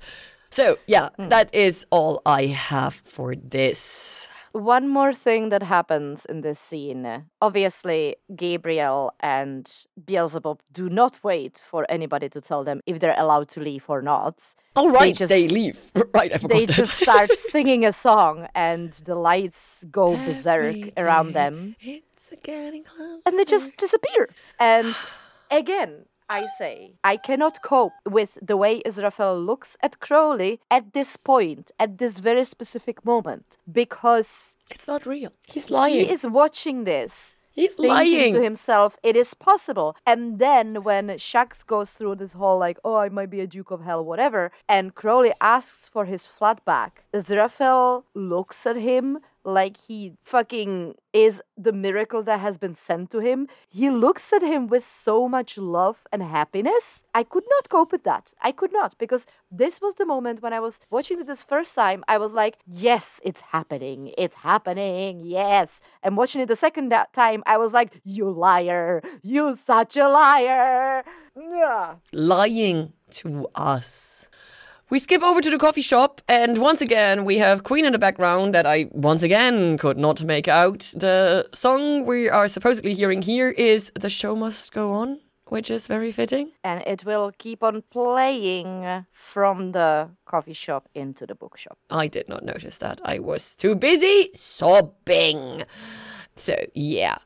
So, 0.50 0.78
yeah, 0.86 1.08
that 1.18 1.54
is 1.54 1.84
all 1.90 2.22
I 2.24 2.46
have 2.46 2.94
for 2.94 3.34
this. 3.34 4.28
One 4.54 4.88
more 4.88 5.12
thing 5.12 5.48
that 5.48 5.64
happens 5.64 6.24
in 6.24 6.42
this 6.42 6.60
scene. 6.60 7.24
Obviously, 7.42 8.14
Gabriel 8.36 9.12
and 9.18 9.68
Beelzebub 10.06 10.60
do 10.72 10.88
not 10.88 11.18
wait 11.24 11.60
for 11.70 11.84
anybody 11.90 12.28
to 12.28 12.40
tell 12.40 12.62
them 12.62 12.80
if 12.86 13.00
they're 13.00 13.18
allowed 13.18 13.48
to 13.50 13.60
leave 13.60 13.84
or 13.88 14.00
not. 14.00 14.54
Oh, 14.76 14.92
they 14.92 14.96
right, 14.98 15.16
just- 15.16 15.28
they 15.28 15.48
leave. 15.48 15.90
Right, 16.14 16.32
I 16.32 16.38
forgot 16.38 16.54
They 16.56 16.66
that. 16.66 16.72
just 16.76 16.92
start 16.92 17.30
singing 17.50 17.84
a 17.84 17.92
song 17.92 18.46
and 18.54 18.92
the 19.04 19.16
lights 19.16 19.84
go 19.90 20.16
berserk 20.16 20.76
around 20.96 21.32
them 21.32 21.74
It's 21.80 22.30
getting 22.44 22.84
close. 22.84 23.22
and 23.26 23.36
they 23.36 23.44
just 23.44 23.76
disappear. 23.76 24.28
And 24.60 24.94
again, 25.50 26.06
I 26.28 26.46
say, 26.46 26.92
I 27.04 27.16
cannot 27.16 27.62
cope 27.62 27.92
with 28.08 28.38
the 28.40 28.56
way 28.56 28.82
Aziraphale 28.82 29.44
looks 29.44 29.76
at 29.82 30.00
Crowley 30.00 30.60
at 30.70 30.92
this 30.92 31.16
point, 31.16 31.70
at 31.78 31.98
this 31.98 32.18
very 32.18 32.44
specific 32.44 33.04
moment, 33.04 33.56
because 33.70 34.56
It's 34.70 34.88
not 34.88 35.04
real. 35.06 35.32
He's 35.46 35.70
lying. 35.70 36.06
he 36.06 36.10
is 36.10 36.26
watching 36.26 36.84
this. 36.84 37.34
He's 37.52 37.76
Thinking 37.76 37.88
lying. 37.94 38.34
to 38.34 38.42
himself, 38.42 38.96
it 39.04 39.14
is 39.14 39.32
possible. 39.34 39.94
And 40.04 40.40
then 40.40 40.82
when 40.82 41.06
Shax 41.08 41.64
goes 41.64 41.92
through 41.92 42.16
this 42.16 42.32
whole 42.32 42.58
like, 42.58 42.78
oh, 42.84 42.96
I 42.96 43.08
might 43.10 43.30
be 43.30 43.40
a 43.40 43.46
Duke 43.46 43.70
of 43.70 43.82
Hell, 43.82 44.04
whatever, 44.04 44.50
and 44.68 44.94
Crowley 44.96 45.32
asks 45.40 45.86
for 45.86 46.04
his 46.06 46.26
flat 46.26 46.64
back, 46.64 47.04
Aziraphale 47.14 48.02
looks 48.14 48.66
at 48.66 48.74
him 48.76 49.18
like 49.44 49.76
he 49.86 50.14
fucking 50.22 50.94
is 51.12 51.40
the 51.56 51.72
miracle 51.72 52.22
that 52.24 52.40
has 52.40 52.58
been 52.58 52.74
sent 52.74 53.10
to 53.12 53.20
him. 53.20 53.46
He 53.68 53.90
looks 53.90 54.32
at 54.32 54.42
him 54.42 54.66
with 54.66 54.84
so 54.84 55.28
much 55.28 55.56
love 55.58 55.98
and 56.12 56.22
happiness. 56.22 57.02
I 57.14 57.22
could 57.22 57.44
not 57.50 57.68
cope 57.68 57.92
with 57.92 58.04
that. 58.04 58.34
I 58.40 58.52
could 58.52 58.72
not 58.72 58.96
because 58.98 59.26
this 59.50 59.80
was 59.80 59.94
the 59.94 60.06
moment 60.06 60.42
when 60.42 60.52
I 60.52 60.60
was 60.60 60.80
watching 60.90 61.20
it 61.20 61.26
this 61.26 61.42
first 61.42 61.74
time. 61.74 62.02
I 62.08 62.18
was 62.18 62.32
like, 62.34 62.56
yes, 62.66 63.20
it's 63.22 63.42
happening. 63.52 64.12
It's 64.18 64.36
happening. 64.36 65.20
Yes. 65.24 65.80
And 66.02 66.16
watching 66.16 66.40
it 66.40 66.46
the 66.48 66.56
second 66.56 66.88
da- 66.88 67.04
time, 67.12 67.42
I 67.46 67.58
was 67.58 67.72
like, 67.72 68.00
you 68.04 68.30
liar. 68.30 69.02
You 69.22 69.54
such 69.54 69.96
a 69.96 70.08
liar. 70.08 71.04
Yeah. 71.36 71.96
lying 72.12 72.92
to 73.10 73.48
us. 73.54 74.28
We 74.90 74.98
skip 74.98 75.22
over 75.22 75.40
to 75.40 75.48
the 75.48 75.56
coffee 75.56 75.80
shop, 75.80 76.20
and 76.28 76.58
once 76.58 76.82
again, 76.82 77.24
we 77.24 77.38
have 77.38 77.64
Queen 77.64 77.86
in 77.86 77.92
the 77.92 77.98
background 77.98 78.54
that 78.54 78.66
I 78.66 78.86
once 78.90 79.22
again 79.22 79.78
could 79.78 79.96
not 79.96 80.22
make 80.24 80.46
out. 80.46 80.92
The 80.94 81.48
song 81.54 82.04
we 82.04 82.28
are 82.28 82.46
supposedly 82.48 82.92
hearing 82.92 83.22
here 83.22 83.48
is 83.48 83.90
The 83.98 84.10
Show 84.10 84.36
Must 84.36 84.70
Go 84.72 84.92
On, 84.92 85.20
which 85.46 85.70
is 85.70 85.86
very 85.86 86.12
fitting. 86.12 86.52
And 86.62 86.82
it 86.86 87.02
will 87.06 87.32
keep 87.38 87.62
on 87.62 87.82
playing 87.90 89.06
from 89.10 89.72
the 89.72 90.10
coffee 90.26 90.52
shop 90.52 90.86
into 90.94 91.26
the 91.26 91.34
bookshop. 91.34 91.78
I 91.88 92.06
did 92.06 92.28
not 92.28 92.44
notice 92.44 92.76
that. 92.78 93.00
I 93.06 93.20
was 93.20 93.56
too 93.56 93.74
busy 93.74 94.32
sobbing. 94.34 95.62
So, 96.36 96.56
yeah. 96.74 97.16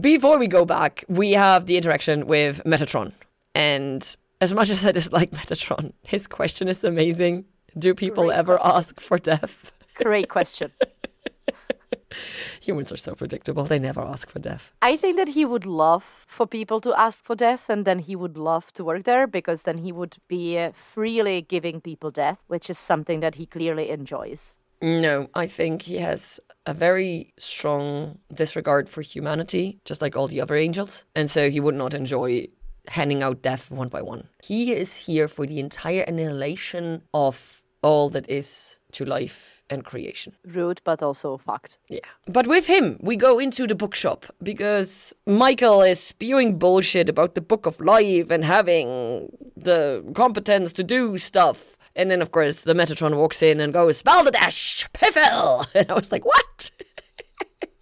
Before 0.00 0.38
we 0.38 0.46
go 0.46 0.64
back, 0.64 1.04
we 1.08 1.32
have 1.32 1.66
the 1.66 1.76
interaction 1.76 2.28
with 2.28 2.62
Metatron. 2.64 3.10
And 3.56 4.16
as 4.40 4.54
much 4.54 4.70
as 4.70 4.84
I 4.84 4.92
dislike 4.92 5.30
Metatron, 5.30 5.92
his 6.02 6.26
question 6.26 6.68
is 6.68 6.82
amazing. 6.84 7.44
Do 7.78 7.94
people 7.94 8.24
Great 8.26 8.36
ever 8.36 8.58
ask 8.64 9.00
for 9.00 9.18
death? 9.18 9.72
Great 9.94 10.28
question. 10.28 10.72
Humans 12.62 12.92
are 12.92 12.96
so 12.96 13.14
predictable. 13.14 13.64
They 13.64 13.78
never 13.78 14.00
ask 14.00 14.28
for 14.28 14.40
death. 14.40 14.72
I 14.82 14.96
think 14.96 15.16
that 15.16 15.28
he 15.28 15.44
would 15.44 15.64
love 15.64 16.04
for 16.26 16.46
people 16.46 16.80
to 16.80 16.92
ask 16.98 17.24
for 17.24 17.36
death, 17.36 17.68
and 17.68 17.84
then 17.84 18.00
he 18.00 18.16
would 18.16 18.36
love 18.36 18.72
to 18.72 18.84
work 18.84 19.04
there 19.04 19.26
because 19.26 19.62
then 19.62 19.78
he 19.78 19.92
would 19.92 20.16
be 20.26 20.58
uh, 20.58 20.72
freely 20.74 21.42
giving 21.42 21.80
people 21.80 22.10
death, 22.10 22.38
which 22.48 22.68
is 22.68 22.78
something 22.78 23.20
that 23.20 23.36
he 23.36 23.46
clearly 23.46 23.90
enjoys. 23.90 24.56
No, 24.82 25.28
I 25.34 25.46
think 25.46 25.82
he 25.82 25.98
has 25.98 26.40
a 26.64 26.72
very 26.72 27.34
strong 27.38 28.18
disregard 28.32 28.88
for 28.88 29.02
humanity, 29.02 29.78
just 29.84 30.00
like 30.00 30.16
all 30.16 30.26
the 30.26 30.40
other 30.40 30.56
angels. 30.56 31.04
And 31.14 31.30
so 31.30 31.50
he 31.50 31.60
would 31.60 31.74
not 31.74 31.92
enjoy 31.92 32.48
handing 32.88 33.22
out 33.22 33.42
death 33.42 33.70
one 33.70 33.88
by 33.88 34.02
one. 34.02 34.28
He 34.42 34.72
is 34.72 34.96
here 35.06 35.28
for 35.28 35.46
the 35.46 35.58
entire 35.58 36.02
annihilation 36.02 37.02
of 37.12 37.62
all 37.82 38.10
that 38.10 38.28
is 38.28 38.78
to 38.92 39.04
life 39.04 39.62
and 39.70 39.84
creation. 39.84 40.34
Rude, 40.44 40.80
but 40.84 41.02
also 41.02 41.38
fact. 41.38 41.78
Yeah. 41.88 42.00
But 42.26 42.46
with 42.46 42.66
him, 42.66 42.98
we 43.00 43.16
go 43.16 43.38
into 43.38 43.66
the 43.66 43.74
bookshop 43.74 44.26
because 44.42 45.14
Michael 45.26 45.82
is 45.82 46.00
spewing 46.00 46.58
bullshit 46.58 47.08
about 47.08 47.34
the 47.34 47.40
book 47.40 47.66
of 47.66 47.80
life 47.80 48.30
and 48.30 48.44
having 48.44 49.30
the 49.56 50.04
competence 50.14 50.72
to 50.74 50.82
do 50.82 51.16
stuff. 51.18 51.76
And 51.96 52.10
then, 52.10 52.22
of 52.22 52.32
course, 52.32 52.64
the 52.64 52.74
Metatron 52.74 53.16
walks 53.16 53.42
in 53.42 53.60
and 53.60 53.72
goes, 53.72 54.02
Balderdash, 54.02 54.88
Piffle! 54.92 55.66
And 55.74 55.90
I 55.90 55.94
was 55.94 56.12
like, 56.12 56.24
what? 56.24 56.70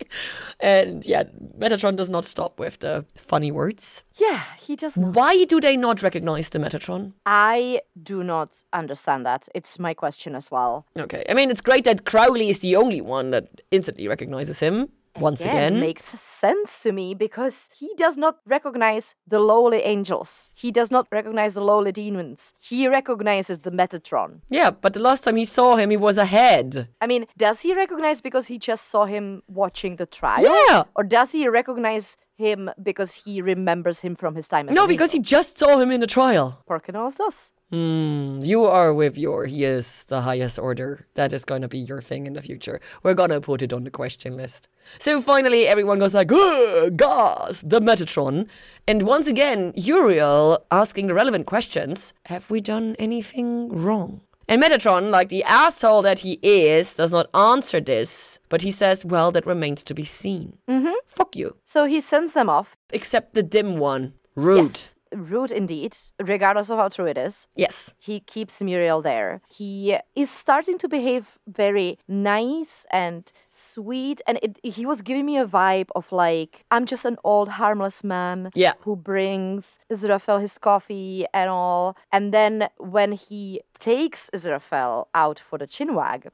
and 0.60 1.04
yeah, 1.04 1.24
Metatron 1.58 1.96
does 1.96 2.08
not 2.08 2.24
stop 2.24 2.58
with 2.58 2.80
the 2.80 3.04
funny 3.14 3.50
words. 3.50 4.02
Yeah, 4.14 4.42
he 4.58 4.76
does 4.76 4.96
not. 4.96 5.14
Why 5.14 5.44
do 5.44 5.60
they 5.60 5.76
not 5.76 6.02
recognize 6.02 6.48
the 6.48 6.58
Metatron? 6.58 7.12
I 7.26 7.80
do 8.02 8.24
not 8.24 8.62
understand 8.72 9.24
that. 9.26 9.48
It's 9.54 9.78
my 9.78 9.94
question 9.94 10.34
as 10.34 10.50
well. 10.50 10.86
Okay. 10.96 11.24
I 11.28 11.34
mean, 11.34 11.50
it's 11.50 11.60
great 11.60 11.84
that 11.84 12.04
Crowley 12.04 12.48
is 12.48 12.60
the 12.60 12.76
only 12.76 13.00
one 13.00 13.30
that 13.30 13.60
instantly 13.70 14.08
recognizes 14.08 14.60
him. 14.60 14.88
Once 15.20 15.40
again. 15.40 15.80
makes 15.80 16.04
sense 16.04 16.80
to 16.80 16.92
me 16.92 17.14
because 17.14 17.68
he 17.74 17.90
does 17.96 18.16
not 18.16 18.38
recognize 18.46 19.14
the 19.26 19.38
lowly 19.38 19.78
angels. 19.78 20.50
He 20.54 20.70
does 20.70 20.90
not 20.90 21.06
recognize 21.10 21.54
the 21.54 21.60
lowly 21.60 21.92
demons. 21.92 22.52
He 22.60 22.88
recognizes 22.88 23.60
the 23.60 23.70
Metatron. 23.70 24.40
Yeah, 24.48 24.70
but 24.70 24.92
the 24.94 25.00
last 25.00 25.24
time 25.24 25.36
he 25.36 25.44
saw 25.44 25.76
him, 25.76 25.90
he 25.90 25.96
was 25.96 26.18
ahead. 26.18 26.88
I 27.00 27.06
mean, 27.06 27.26
does 27.36 27.60
he 27.60 27.74
recognize 27.74 28.20
because 28.20 28.46
he 28.46 28.58
just 28.58 28.88
saw 28.88 29.06
him 29.06 29.42
watching 29.48 29.96
the 29.96 30.06
trial? 30.06 30.42
Yeah. 30.42 30.84
Or 30.94 31.04
does 31.04 31.32
he 31.32 31.48
recognize 31.48 32.16
him 32.36 32.70
because 32.80 33.12
he 33.14 33.42
remembers 33.42 34.00
him 34.00 34.14
from 34.14 34.36
his 34.36 34.46
time 34.48 34.68
as 34.68 34.74
No, 34.74 34.86
because 34.86 35.12
he 35.12 35.18
just 35.18 35.58
saw 35.58 35.78
him 35.78 35.90
in 35.90 36.00
the 36.00 36.06
trial. 36.06 36.62
Porcinos 36.68 37.16
does. 37.16 37.52
Hmm, 37.70 38.40
you 38.42 38.64
are 38.64 38.94
with 38.94 39.18
your 39.18 39.44
he 39.44 39.64
is 39.64 40.04
the 40.04 40.22
highest 40.22 40.58
order. 40.58 41.06
That 41.14 41.34
is 41.34 41.44
going 41.44 41.60
to 41.62 41.68
be 41.68 41.78
your 41.78 42.00
thing 42.00 42.26
in 42.26 42.32
the 42.32 42.40
future. 42.40 42.80
We're 43.02 43.12
going 43.14 43.28
to 43.30 43.42
put 43.42 43.60
it 43.60 43.74
on 43.74 43.84
the 43.84 43.90
question 43.90 44.36
list. 44.38 44.68
So 44.98 45.20
finally, 45.20 45.66
everyone 45.66 45.98
goes 45.98 46.14
like, 46.14 46.32
"Ugh, 46.32 46.96
gasp, 46.96 47.68
the 47.68 47.80
Metatron. 47.80 48.46
And 48.86 49.02
once 49.02 49.26
again, 49.26 49.74
Uriel 49.76 50.64
asking 50.70 51.08
the 51.08 51.14
relevant 51.14 51.44
questions 51.46 52.14
Have 52.26 52.48
we 52.48 52.62
done 52.62 52.96
anything 52.98 53.68
wrong? 53.68 54.22
And 54.48 54.62
Metatron, 54.62 55.10
like 55.10 55.28
the 55.28 55.44
asshole 55.44 56.00
that 56.02 56.20
he 56.20 56.38
is, 56.42 56.94
does 56.94 57.12
not 57.12 57.28
answer 57.34 57.80
this, 57.80 58.38
but 58.48 58.62
he 58.62 58.70
says, 58.70 59.04
Well, 59.04 59.30
that 59.32 59.44
remains 59.44 59.82
to 59.84 59.94
be 59.94 60.04
seen. 60.04 60.56
Mm-hmm. 60.70 60.94
Fuck 61.06 61.36
you. 61.36 61.56
So 61.64 61.84
he 61.84 62.00
sends 62.00 62.32
them 62.32 62.48
off. 62.48 62.74
Except 62.90 63.34
the 63.34 63.42
dim 63.42 63.76
one. 63.76 64.14
Rude. 64.34 64.68
Yes. 64.68 64.94
Rude 65.12 65.50
indeed, 65.52 65.96
regardless 66.18 66.70
of 66.70 66.78
how 66.78 66.88
true 66.88 67.06
it 67.06 67.18
is. 67.18 67.46
yes. 67.56 67.94
He 67.98 68.20
keeps 68.20 68.60
Muriel 68.62 69.02
there. 69.02 69.40
He 69.48 69.96
is 70.14 70.30
starting 70.30 70.78
to 70.78 70.88
behave 70.88 71.38
very 71.46 71.98
nice 72.06 72.86
and 72.90 73.30
sweet. 73.52 74.20
And 74.26 74.38
it, 74.42 74.58
he 74.62 74.86
was 74.86 75.02
giving 75.02 75.26
me 75.26 75.36
a 75.38 75.46
vibe 75.46 75.88
of 75.94 76.10
like, 76.12 76.64
I'm 76.70 76.86
just 76.86 77.04
an 77.04 77.16
old, 77.24 77.48
harmless 77.60 78.04
man 78.04 78.50
Yeah. 78.54 78.74
who 78.80 78.94
brings 78.96 79.78
Aziraphale 79.92 80.40
his 80.40 80.58
coffee 80.58 81.26
and 81.34 81.50
all. 81.50 81.96
And 82.12 82.32
then 82.32 82.68
when 82.78 83.12
he 83.12 83.62
takes 83.78 84.30
Aziraphale 84.34 85.06
out 85.14 85.38
for 85.38 85.58
the 85.58 85.66
chinwag, 85.66 86.28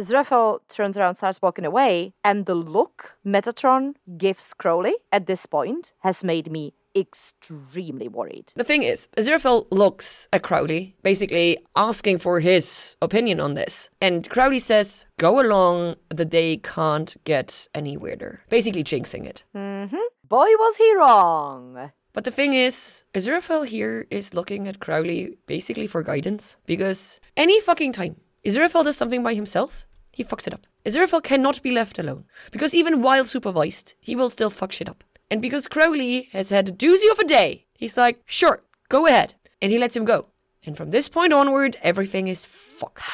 Aziraphale 0.00 0.60
turns 0.68 0.96
around, 0.96 1.16
starts 1.16 1.42
walking 1.42 1.64
away. 1.64 2.14
And 2.24 2.46
the 2.46 2.54
look 2.54 3.16
Metatron 3.26 3.94
gives 4.16 4.54
Crowley 4.54 4.94
at 5.12 5.26
this 5.26 5.46
point 5.46 5.92
has 6.00 6.22
made 6.24 6.50
me 6.50 6.74
extremely 6.96 8.08
worried. 8.08 8.52
The 8.56 8.64
thing 8.64 8.82
is, 8.82 9.08
Aziraphale 9.16 9.66
looks 9.70 10.28
at 10.32 10.42
Crowley, 10.42 10.96
basically 11.02 11.58
asking 11.76 12.18
for 12.18 12.40
his 12.40 12.96
opinion 13.00 13.40
on 13.40 13.54
this. 13.54 13.90
And 14.00 14.28
Crowley 14.28 14.58
says, 14.58 15.06
go 15.18 15.40
along, 15.40 15.96
the 16.08 16.24
day 16.24 16.56
can't 16.56 17.16
get 17.24 17.68
any 17.74 17.96
weirder. 17.96 18.44
Basically 18.48 18.84
jinxing 18.84 19.26
it. 19.26 19.44
Mm-hmm. 19.54 19.96
Boy, 20.28 20.46
was 20.46 20.76
he 20.76 20.94
wrong. 20.94 21.90
But 22.12 22.24
the 22.24 22.30
thing 22.30 22.54
is, 22.54 23.04
Aziraphale 23.14 23.66
here 23.66 24.06
is 24.10 24.34
looking 24.34 24.66
at 24.66 24.80
Crowley 24.80 25.38
basically 25.46 25.86
for 25.86 26.02
guidance. 26.02 26.56
Because 26.66 27.20
any 27.36 27.60
fucking 27.60 27.92
time 27.92 28.16
Aziraphale 28.44 28.84
does 28.84 28.96
something 28.96 29.22
by 29.22 29.34
himself, 29.34 29.86
he 30.12 30.24
fucks 30.24 30.46
it 30.46 30.54
up. 30.54 30.66
Aziraphale 30.84 31.22
cannot 31.22 31.62
be 31.62 31.70
left 31.70 31.98
alone. 31.98 32.24
Because 32.50 32.74
even 32.74 33.02
while 33.02 33.24
supervised, 33.24 33.94
he 34.00 34.16
will 34.16 34.30
still 34.30 34.50
fuck 34.50 34.72
shit 34.72 34.88
up. 34.88 35.04
And 35.30 35.40
because 35.40 35.68
Crowley 35.68 36.28
has 36.32 36.50
had 36.50 36.68
a 36.68 36.72
doozy 36.72 37.10
of 37.10 37.18
a 37.18 37.24
day, 37.24 37.66
he's 37.74 37.96
like, 37.96 38.20
sure, 38.26 38.64
go 38.88 39.06
ahead. 39.06 39.34
And 39.62 39.70
he 39.70 39.78
lets 39.78 39.96
him 39.96 40.04
go. 40.04 40.26
And 40.64 40.76
from 40.76 40.90
this 40.90 41.08
point 41.08 41.32
onward, 41.32 41.76
everything 41.82 42.28
is 42.28 42.44
fucked. 42.44 43.02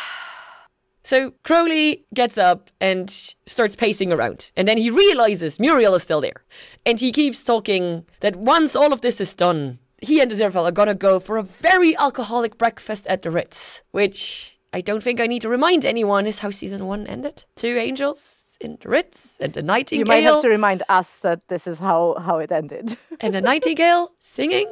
So 1.04 1.34
Crowley 1.44 2.04
gets 2.14 2.36
up 2.36 2.68
and 2.80 3.08
starts 3.46 3.76
pacing 3.76 4.12
around. 4.12 4.50
And 4.56 4.66
then 4.66 4.76
he 4.76 4.90
realizes 4.90 5.60
Muriel 5.60 5.94
is 5.94 6.02
still 6.02 6.20
there. 6.20 6.44
And 6.84 6.98
he 6.98 7.12
keeps 7.12 7.44
talking 7.44 8.06
that 8.22 8.34
once 8.34 8.74
all 8.74 8.92
of 8.92 9.02
this 9.02 9.20
is 9.20 9.32
done, 9.32 9.78
he 10.02 10.20
and 10.20 10.32
Aziraphale 10.32 10.64
are 10.66 10.72
gonna 10.72 10.94
go 10.94 11.20
for 11.20 11.36
a 11.36 11.44
very 11.44 11.96
alcoholic 11.96 12.58
breakfast 12.58 13.06
at 13.06 13.22
the 13.22 13.30
Ritz, 13.30 13.82
which 13.92 14.55
I 14.76 14.82
don't 14.82 15.02
think 15.02 15.20
I 15.20 15.26
need 15.26 15.40
to 15.40 15.48
remind 15.48 15.86
anyone 15.86 16.26
is 16.26 16.40
how 16.40 16.50
season 16.50 16.84
one 16.84 17.06
ended. 17.06 17.46
Two 17.54 17.78
angels 17.78 18.58
in 18.60 18.76
the 18.78 18.90
Ritz 18.90 19.38
and 19.40 19.56
a 19.56 19.62
nightingale. 19.62 20.06
You 20.06 20.22
might 20.22 20.30
have 20.30 20.42
to 20.42 20.50
remind 20.50 20.82
us 20.90 21.20
that 21.20 21.48
this 21.48 21.66
is 21.66 21.78
how, 21.78 22.16
how 22.20 22.36
it 22.40 22.52
ended. 22.52 22.98
and 23.20 23.34
a 23.34 23.40
nightingale 23.40 24.12
singing. 24.18 24.70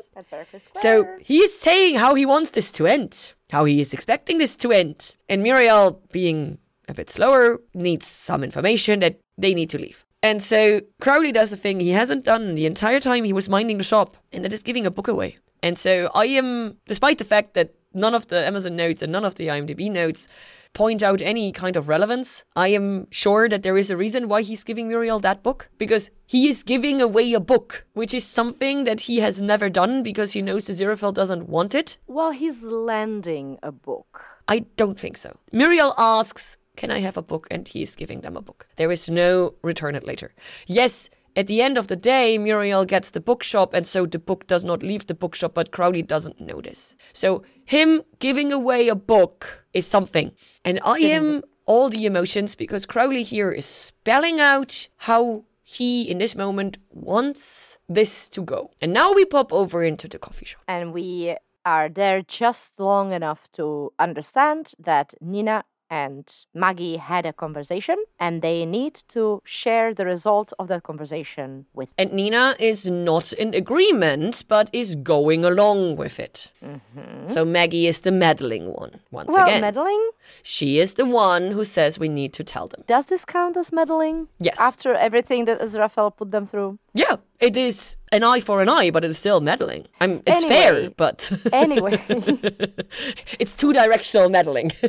So 0.75 1.07
he's 1.23 1.59
saying 1.59 1.95
how 1.95 2.15
he 2.15 2.27
wants 2.27 2.51
this 2.51 2.71
to 2.73 2.87
end, 2.87 3.33
how 3.51 3.65
he 3.65 3.81
is 3.81 3.95
expecting 3.95 4.37
this 4.37 4.57
to 4.57 4.73
end. 4.73 5.15
And 5.31 5.43
Muriel, 5.43 6.03
being 6.13 6.59
a 6.87 6.93
bit 6.93 7.09
slower, 7.09 7.63
needs 7.73 8.07
some 8.07 8.45
information 8.45 9.01
that 9.01 9.21
they 9.39 9.55
need 9.55 9.71
to 9.71 9.79
leave. 9.79 10.05
And 10.23 10.43
so 10.43 10.83
Crowley 11.01 11.33
does 11.33 11.51
a 11.51 11.57
thing 11.57 11.81
he 11.81 11.91
hasn't 11.91 12.25
done 12.25 12.57
the 12.57 12.67
entire 12.67 13.01
time 13.01 13.25
he 13.25 13.33
was 13.33 13.49
minding 13.49 13.79
the 13.79 13.85
shop, 13.85 14.19
and 14.33 14.45
that 14.45 14.53
is 14.53 14.63
giving 14.63 14.85
a 14.85 14.91
book 14.91 15.09
away. 15.09 15.39
And 15.63 15.79
so 15.79 16.11
I 16.15 16.27
am, 16.27 16.77
despite 16.87 17.17
the 17.17 17.25
fact 17.25 17.55
that 17.55 17.73
none 17.95 18.15
of 18.15 18.29
the 18.29 18.47
Amazon 18.47 18.77
notes 18.77 19.03
and 19.03 19.13
none 19.13 19.25
of 19.25 19.35
the 19.35 19.49
IMDb 19.49 19.91
notes 19.91 20.29
point 20.75 21.03
out 21.03 21.23
any 21.23 21.53
kind 21.53 21.77
of 21.77 21.89
relevance, 21.89 22.45
I 22.55 22.69
am 22.69 23.07
sure 23.11 23.49
that 23.49 23.63
there 23.63 23.79
is 23.79 23.91
a 23.91 23.97
reason 23.97 24.29
why 24.29 24.43
he's 24.43 24.65
giving 24.65 24.89
Muriel 24.89 25.21
that 25.21 25.43
book. 25.43 25.69
Because 25.79 26.11
he 26.27 26.49
is 26.49 26.63
giving 26.63 27.01
away 27.01 27.33
a 27.33 27.41
book, 27.41 27.87
which 27.95 28.13
is 28.13 28.27
something 28.27 28.85
that 28.85 29.03
he 29.03 29.19
has 29.21 29.41
never 29.41 29.71
done 29.71 30.03
because 30.03 30.33
he 30.33 30.43
knows 30.43 30.67
the 30.67 31.13
doesn't 31.15 31.49
want 31.49 31.75
it. 31.75 31.97
Well, 32.07 32.33
he's 32.33 32.63
lending 32.63 33.59
a 33.63 33.73
book. 33.73 34.25
I 34.49 34.67
don't 34.77 34.99
think 34.99 35.17
so. 35.17 35.39
Muriel 35.53 35.95
asks, 35.97 36.59
Can 36.77 36.91
I 36.91 37.01
have 37.01 37.17
a 37.17 37.23
book? 37.23 37.47
And 37.51 37.67
he 37.67 37.83
is 37.83 37.97
giving 37.97 38.21
them 38.21 38.37
a 38.37 38.43
book. 38.43 38.67
There 38.77 38.93
is 38.93 39.09
no 39.09 39.55
return 39.63 39.95
it 39.95 40.05
later. 40.05 40.35
Yes, 40.67 41.09
at 41.37 41.49
the 41.49 41.63
end 41.63 41.77
of 41.77 41.89
the 41.89 41.97
day, 41.97 42.39
Muriel 42.39 42.85
gets 42.85 43.11
the 43.11 43.21
bookshop, 43.21 43.75
and 43.75 43.87
so 43.87 44.07
the 44.07 44.21
book 44.21 44.47
does 44.47 44.63
not 44.63 44.83
leave 44.85 45.07
the 45.07 45.15
bookshop, 45.15 45.53
but 45.55 45.73
Crowley 45.73 46.03
doesn't 46.03 46.41
notice. 46.41 46.95
So, 47.13 47.43
him 47.65 48.03
giving 48.19 48.53
away 48.53 48.89
a 48.89 48.95
book 48.95 49.67
is 49.73 49.87
something. 49.87 50.33
And 50.65 50.81
I 50.85 50.99
am 50.99 51.43
all 51.67 51.89
the 51.89 52.07
emotions 52.07 52.55
because 52.55 52.87
Crowley 52.87 53.23
here 53.23 53.51
is 53.51 53.67
spelling 53.67 54.41
out 54.41 54.89
how 54.99 55.45
he, 55.63 56.03
in 56.03 56.19
this 56.19 56.37
moment, 56.37 56.79
wants 56.91 57.79
this 57.89 58.29
to 58.31 58.43
go. 58.43 58.71
And 58.81 58.93
now 58.93 59.13
we 59.13 59.25
pop 59.25 59.53
over 59.53 59.83
into 59.83 60.07
the 60.09 60.19
coffee 60.19 60.45
shop. 60.45 60.63
And 60.69 60.93
we 60.93 61.37
are 61.65 61.89
there 61.89 62.23
just 62.23 62.79
long 62.79 63.13
enough 63.13 63.49
to 63.55 63.93
understand 63.99 64.73
that 64.79 65.15
Nina 65.21 65.65
and 65.91 66.25
Maggie 66.55 66.97
had 66.97 67.27
a 67.27 67.33
conversation 67.33 67.97
and 68.19 68.43
they 68.43 68.65
need 68.67 68.95
to 69.09 69.41
share 69.45 69.95
the 69.95 70.05
result 70.05 70.53
of 70.59 70.69
that 70.69 70.83
conversation 70.83 71.67
with 71.75 71.91
And 71.99 72.13
Nina 72.13 72.57
is 72.59 72.87
not 72.87 73.33
in 73.33 73.55
agreement, 73.55 74.45
but 74.49 74.71
is 74.73 74.97
going 74.97 75.45
along 75.45 75.97
with 75.97 76.19
it. 76.19 76.51
Mm-hmm. 76.65 77.33
So 77.33 77.45
Maggie 77.45 77.87
is 77.87 78.01
the 78.01 78.11
meddling 78.13 78.67
one, 78.73 79.01
once 79.11 79.29
well 79.29 79.47
again. 79.47 79.61
meddling 79.61 80.11
she 80.43 80.79
is 80.79 80.95
the 80.95 81.05
one 81.05 81.51
who 81.51 81.65
says 81.65 81.99
we 81.99 82.09
need 82.09 82.33
to 82.33 82.43
tell 82.45 82.67
them. 82.67 82.83
does 82.87 83.07
this 83.07 83.25
count 83.25 83.57
as 83.57 83.71
meddling 83.73 84.29
Yes. 84.39 84.59
after 84.59 84.95
everything 84.95 85.45
that 85.45 85.61
Aziraphale 85.61 86.17
put 86.17 86.31
them 86.31 86.47
through 86.47 86.79
Yeah, 86.95 87.17
it 87.41 87.57
is 87.57 87.97
an 88.13 88.23
eye 88.25 88.41
for 88.41 88.63
an 88.63 88.69
eye, 88.69 88.91
but 88.91 89.05
it's 89.05 89.19
still 89.19 89.41
meddling. 89.41 89.87
I'm, 90.01 90.23
it's 90.27 90.45
fair, 90.45 90.91
but 90.91 91.31
anyway 91.53 92.03
it's 93.39 93.55
two 93.55 93.73
directional 93.73 94.29
meddling. 94.29 94.73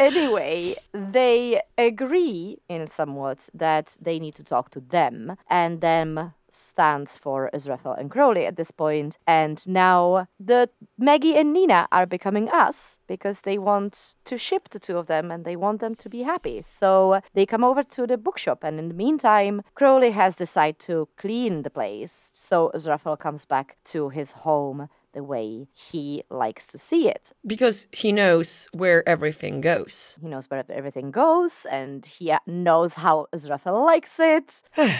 anyway 0.00 0.74
they 0.92 1.60
agree 1.78 2.58
in 2.68 2.86
somewhat 2.86 3.48
that 3.54 3.96
they 4.00 4.18
need 4.18 4.34
to 4.34 4.42
talk 4.42 4.70
to 4.70 4.80
them 4.80 5.36
and 5.48 5.80
them 5.80 6.32
stands 6.52 7.16
for 7.16 7.50
Aziraphale 7.54 7.98
and 7.98 8.10
Crowley 8.10 8.46
at 8.46 8.56
this 8.56 8.70
point. 8.70 9.18
And 9.26 9.66
now 9.66 10.28
the 10.38 10.68
Maggie 10.98 11.36
and 11.36 11.52
Nina 11.52 11.88
are 11.92 12.06
becoming 12.06 12.48
us 12.48 12.98
because 13.06 13.42
they 13.42 13.58
want 13.58 14.14
to 14.24 14.38
ship 14.38 14.68
the 14.70 14.78
two 14.78 14.98
of 14.98 15.06
them 15.06 15.30
and 15.30 15.44
they 15.44 15.56
want 15.56 15.80
them 15.80 15.94
to 15.96 16.08
be 16.08 16.22
happy. 16.22 16.62
So 16.66 17.20
they 17.34 17.46
come 17.46 17.64
over 17.64 17.82
to 17.82 18.06
the 18.06 18.16
bookshop 18.16 18.64
and 18.64 18.78
in 18.78 18.88
the 18.88 18.94
meantime 18.94 19.62
Crowley 19.74 20.10
has 20.12 20.36
decided 20.36 20.78
to 20.80 21.08
clean 21.16 21.62
the 21.62 21.70
place. 21.70 22.30
So 22.34 22.70
Aziraphale 22.74 23.18
comes 23.18 23.44
back 23.44 23.76
to 23.86 24.10
his 24.10 24.32
home 24.32 24.88
the 25.12 25.22
way 25.22 25.66
he 25.72 26.22
likes 26.30 26.66
to 26.68 26.78
see 26.78 27.08
it 27.08 27.32
because 27.46 27.88
he 27.92 28.12
knows 28.12 28.68
where 28.72 29.06
everything 29.08 29.60
goes. 29.60 30.16
he 30.20 30.28
knows 30.28 30.46
where 30.48 30.64
everything 30.70 31.10
goes 31.10 31.66
and 31.70 32.06
he 32.06 32.32
knows 32.46 32.94
how 32.94 33.26
Aziraphale 33.34 33.84
likes 33.86 34.18
it. 34.20 34.62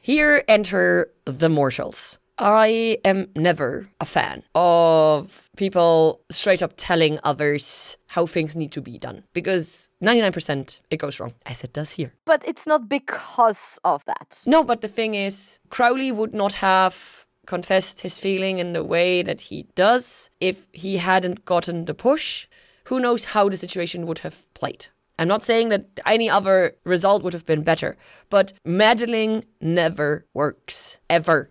Here 0.00 0.44
enter 0.48 1.10
the 1.24 1.48
mortals. 1.48 2.18
I 2.36 2.98
am 3.04 3.28
never 3.36 3.88
a 4.00 4.04
fan 4.04 4.42
of 4.56 5.48
people 5.56 6.20
straight 6.30 6.62
up 6.62 6.72
telling 6.76 7.20
others 7.22 7.96
how 8.08 8.26
things 8.26 8.56
need 8.56 8.72
to 8.72 8.80
be 8.80 8.98
done 8.98 9.22
because 9.32 9.90
99% 10.02 10.80
it 10.90 10.96
goes 10.96 11.20
wrong, 11.20 11.34
as 11.46 11.62
it 11.62 11.72
does 11.72 11.92
here. 11.92 12.12
But 12.24 12.42
it's 12.44 12.66
not 12.66 12.88
because 12.88 13.78
of 13.84 14.04
that. 14.06 14.40
No, 14.46 14.64
but 14.64 14.80
the 14.80 14.88
thing 14.88 15.14
is, 15.14 15.60
Crowley 15.70 16.10
would 16.10 16.34
not 16.34 16.54
have 16.54 17.23
confessed 17.46 18.00
his 18.00 18.18
feeling 18.18 18.58
in 18.58 18.72
the 18.72 18.84
way 18.84 19.22
that 19.22 19.42
he 19.42 19.66
does 19.74 20.30
if 20.40 20.66
he 20.72 20.98
hadn't 20.98 21.44
gotten 21.44 21.84
the 21.84 21.94
push. 21.94 22.46
Who 22.84 23.00
knows 23.00 23.24
how 23.26 23.48
the 23.48 23.56
situation 23.56 24.06
would 24.06 24.20
have 24.20 24.44
played? 24.54 24.86
I'm 25.18 25.28
not 25.28 25.42
saying 25.42 25.68
that 25.68 25.86
any 26.04 26.28
other 26.28 26.76
result 26.84 27.22
would 27.22 27.32
have 27.32 27.46
been 27.46 27.62
better, 27.62 27.96
but 28.30 28.52
meddling 28.64 29.44
never 29.60 30.26
works, 30.34 30.98
ever. 31.08 31.50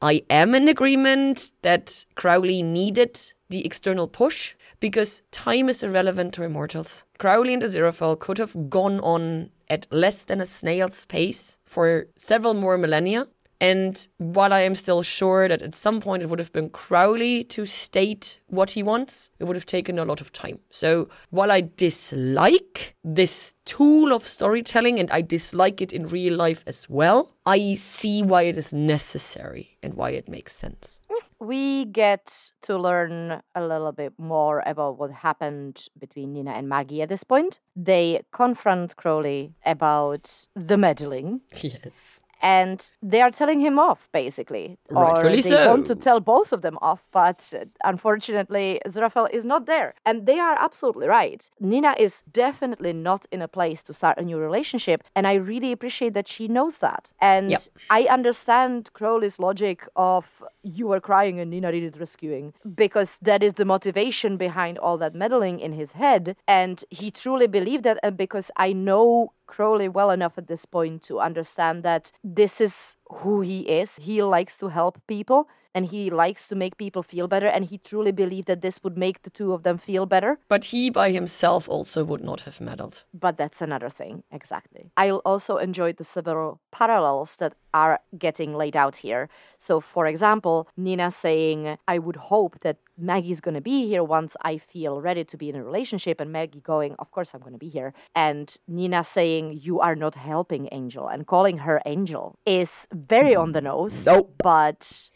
I 0.00 0.22
am 0.30 0.54
in 0.54 0.68
agreement 0.68 1.52
that 1.62 2.06
Crowley 2.14 2.62
needed 2.62 3.20
the 3.50 3.66
external 3.66 4.06
push 4.06 4.54
because 4.78 5.22
time 5.30 5.68
is 5.68 5.82
irrelevant 5.82 6.32
to 6.34 6.42
immortals. 6.42 7.04
Crowley 7.18 7.52
and 7.52 7.62
Aziraphale 7.62 8.18
could 8.18 8.38
have 8.38 8.70
gone 8.70 9.00
on 9.00 9.50
at 9.68 9.86
less 9.90 10.24
than 10.24 10.40
a 10.40 10.46
snail's 10.46 11.04
pace 11.04 11.58
for 11.64 12.06
several 12.16 12.54
more 12.54 12.78
millennia. 12.78 13.26
And 13.60 14.08
while 14.16 14.52
I 14.52 14.60
am 14.60 14.74
still 14.74 15.02
sure 15.02 15.46
that 15.46 15.60
at 15.60 15.74
some 15.74 16.00
point 16.00 16.22
it 16.22 16.30
would 16.30 16.38
have 16.38 16.52
been 16.52 16.70
Crowley 16.70 17.44
to 17.44 17.66
state 17.66 18.40
what 18.46 18.70
he 18.70 18.82
wants, 18.82 19.30
it 19.38 19.44
would 19.44 19.56
have 19.56 19.66
taken 19.66 19.98
a 19.98 20.04
lot 20.04 20.20
of 20.22 20.32
time. 20.32 20.60
So 20.70 21.08
while 21.28 21.52
I 21.52 21.60
dislike 21.60 22.96
this 23.04 23.54
tool 23.66 24.12
of 24.12 24.26
storytelling 24.26 24.98
and 24.98 25.10
I 25.10 25.20
dislike 25.20 25.82
it 25.82 25.92
in 25.92 26.08
real 26.08 26.34
life 26.36 26.64
as 26.66 26.88
well, 26.88 27.34
I 27.44 27.74
see 27.74 28.22
why 28.22 28.42
it 28.42 28.56
is 28.56 28.72
necessary 28.72 29.76
and 29.82 29.94
why 29.94 30.10
it 30.10 30.28
makes 30.28 30.54
sense. 30.54 31.00
We 31.38 31.86
get 31.86 32.50
to 32.62 32.76
learn 32.76 33.42
a 33.54 33.66
little 33.66 33.92
bit 33.92 34.12
more 34.18 34.62
about 34.66 34.98
what 34.98 35.10
happened 35.10 35.86
between 35.98 36.34
Nina 36.34 36.52
and 36.52 36.68
Maggie 36.68 37.00
at 37.00 37.08
this 37.08 37.24
point. 37.24 37.60
They 37.74 38.22
confront 38.30 38.96
Crowley 38.96 39.54
about 39.64 40.46
the 40.54 40.76
meddling. 40.76 41.40
Yes. 41.62 42.20
And 42.42 42.90
they 43.02 43.20
are 43.20 43.30
telling 43.30 43.60
him 43.60 43.78
off 43.78 44.08
basically. 44.12 44.78
Or 44.88 45.04
Rightfully 45.04 45.40
they 45.42 45.66
want 45.66 45.86
to 45.86 45.94
tell 45.94 46.20
both 46.20 46.52
of 46.52 46.62
them 46.62 46.78
off 46.80 47.02
but 47.12 47.52
unfortunately 47.84 48.80
Aziraphale 48.86 49.30
is 49.30 49.44
not 49.44 49.66
there. 49.66 49.94
And 50.04 50.26
they 50.26 50.38
are 50.38 50.56
absolutely 50.58 51.06
right. 51.06 51.42
Nina 51.60 51.94
is 51.98 52.22
definitely 52.32 52.92
not 52.92 53.26
in 53.30 53.42
a 53.42 53.48
place 53.48 53.82
to 53.84 53.92
start 53.92 54.18
a 54.18 54.22
new 54.22 54.38
relationship 54.38 55.00
and 55.16 55.26
i 55.26 55.34
really 55.34 55.72
appreciate 55.72 56.14
that 56.14 56.28
she 56.34 56.44
knows 56.56 56.78
that. 56.78 57.02
And 57.20 57.50
Yep. 57.50 57.62
i 57.98 58.00
understand 58.18 58.90
crowley's 58.98 59.38
logic 59.48 59.78
of 59.96 60.24
you 60.62 60.86
were 60.86 61.00
crying 61.00 61.38
and 61.38 61.50
nina 61.50 61.72
needed 61.72 61.98
rescuing. 61.98 62.52
Because 62.74 63.18
that 63.22 63.42
is 63.42 63.54
the 63.54 63.64
motivation 63.64 64.36
behind 64.36 64.78
all 64.78 64.98
that 64.98 65.14
meddling 65.14 65.60
in 65.60 65.72
his 65.72 65.92
head. 65.92 66.36
And 66.46 66.84
he 66.90 67.10
truly 67.10 67.46
believed 67.46 67.84
that. 67.84 67.98
And 68.02 68.16
because 68.16 68.50
i 68.56 68.72
know 68.72 69.32
Crowley 69.46 69.88
well 69.88 70.10
enough 70.10 70.38
at 70.38 70.46
this 70.46 70.64
point 70.64 71.02
to 71.02 71.18
understand 71.20 71.82
that 71.82 72.12
this 72.22 72.60
is 72.60 72.96
who 73.10 73.40
he 73.40 73.60
is. 73.60 73.96
He 73.96 74.22
likes 74.22 74.56
to 74.58 74.68
help 74.68 74.98
people 75.06 75.48
and 75.74 75.86
he 75.86 76.10
likes 76.10 76.48
to 76.48 76.56
make 76.56 76.76
people 76.76 77.02
feel 77.02 77.28
better. 77.28 77.46
And 77.46 77.66
he 77.66 77.78
truly 77.78 78.12
believed 78.12 78.48
that 78.48 78.62
this 78.62 78.82
would 78.82 78.96
make 78.96 79.22
the 79.22 79.30
two 79.30 79.52
of 79.52 79.62
them 79.62 79.78
feel 79.78 80.06
better. 80.06 80.38
But 80.48 80.66
he 80.66 80.90
by 80.90 81.10
himself 81.10 81.68
also 81.68 82.04
would 82.04 82.22
not 82.22 82.42
have 82.42 82.60
meddled. 82.60 83.04
But 83.14 83.36
that's 83.36 83.60
another 83.60 83.90
thing, 83.90 84.24
exactly. 84.32 84.90
I 84.96 85.10
also 85.10 85.58
enjoyed 85.58 85.96
the 85.96 86.04
several 86.04 86.60
parallels 86.72 87.36
that 87.36 87.54
are 87.72 88.00
getting 88.18 88.54
laid 88.54 88.76
out 88.76 88.96
here. 88.96 89.28
So, 89.58 89.80
for 89.80 90.06
example, 90.06 90.66
Nina 90.76 91.10
saying, 91.10 91.78
I 91.86 91.98
would 91.98 92.16
hope 92.16 92.60
that 92.60 92.78
Maggie's 93.00 93.40
gonna 93.40 93.60
be 93.60 93.86
here 93.86 94.04
once 94.04 94.36
I 94.42 94.58
feel 94.58 95.00
ready 95.00 95.24
to 95.24 95.36
be 95.36 95.48
in 95.48 95.56
a 95.56 95.64
relationship, 95.64 96.20
and 96.20 96.30
Maggie 96.32 96.60
going, 96.60 96.94
Of 96.98 97.10
course, 97.10 97.34
I'm 97.34 97.40
gonna 97.40 97.58
be 97.58 97.68
here. 97.68 97.94
And 98.14 98.54
Nina 98.68 99.04
saying, 99.04 99.60
You 99.62 99.80
are 99.80 99.94
not 99.94 100.14
helping 100.14 100.68
Angel, 100.72 101.08
and 101.08 101.26
calling 101.26 101.58
her 101.58 101.80
Angel 101.86 102.36
is 102.46 102.86
very 102.92 103.34
on 103.34 103.52
the 103.52 103.60
nose. 103.60 104.06
Nope. 104.06 104.34
But 104.42 105.10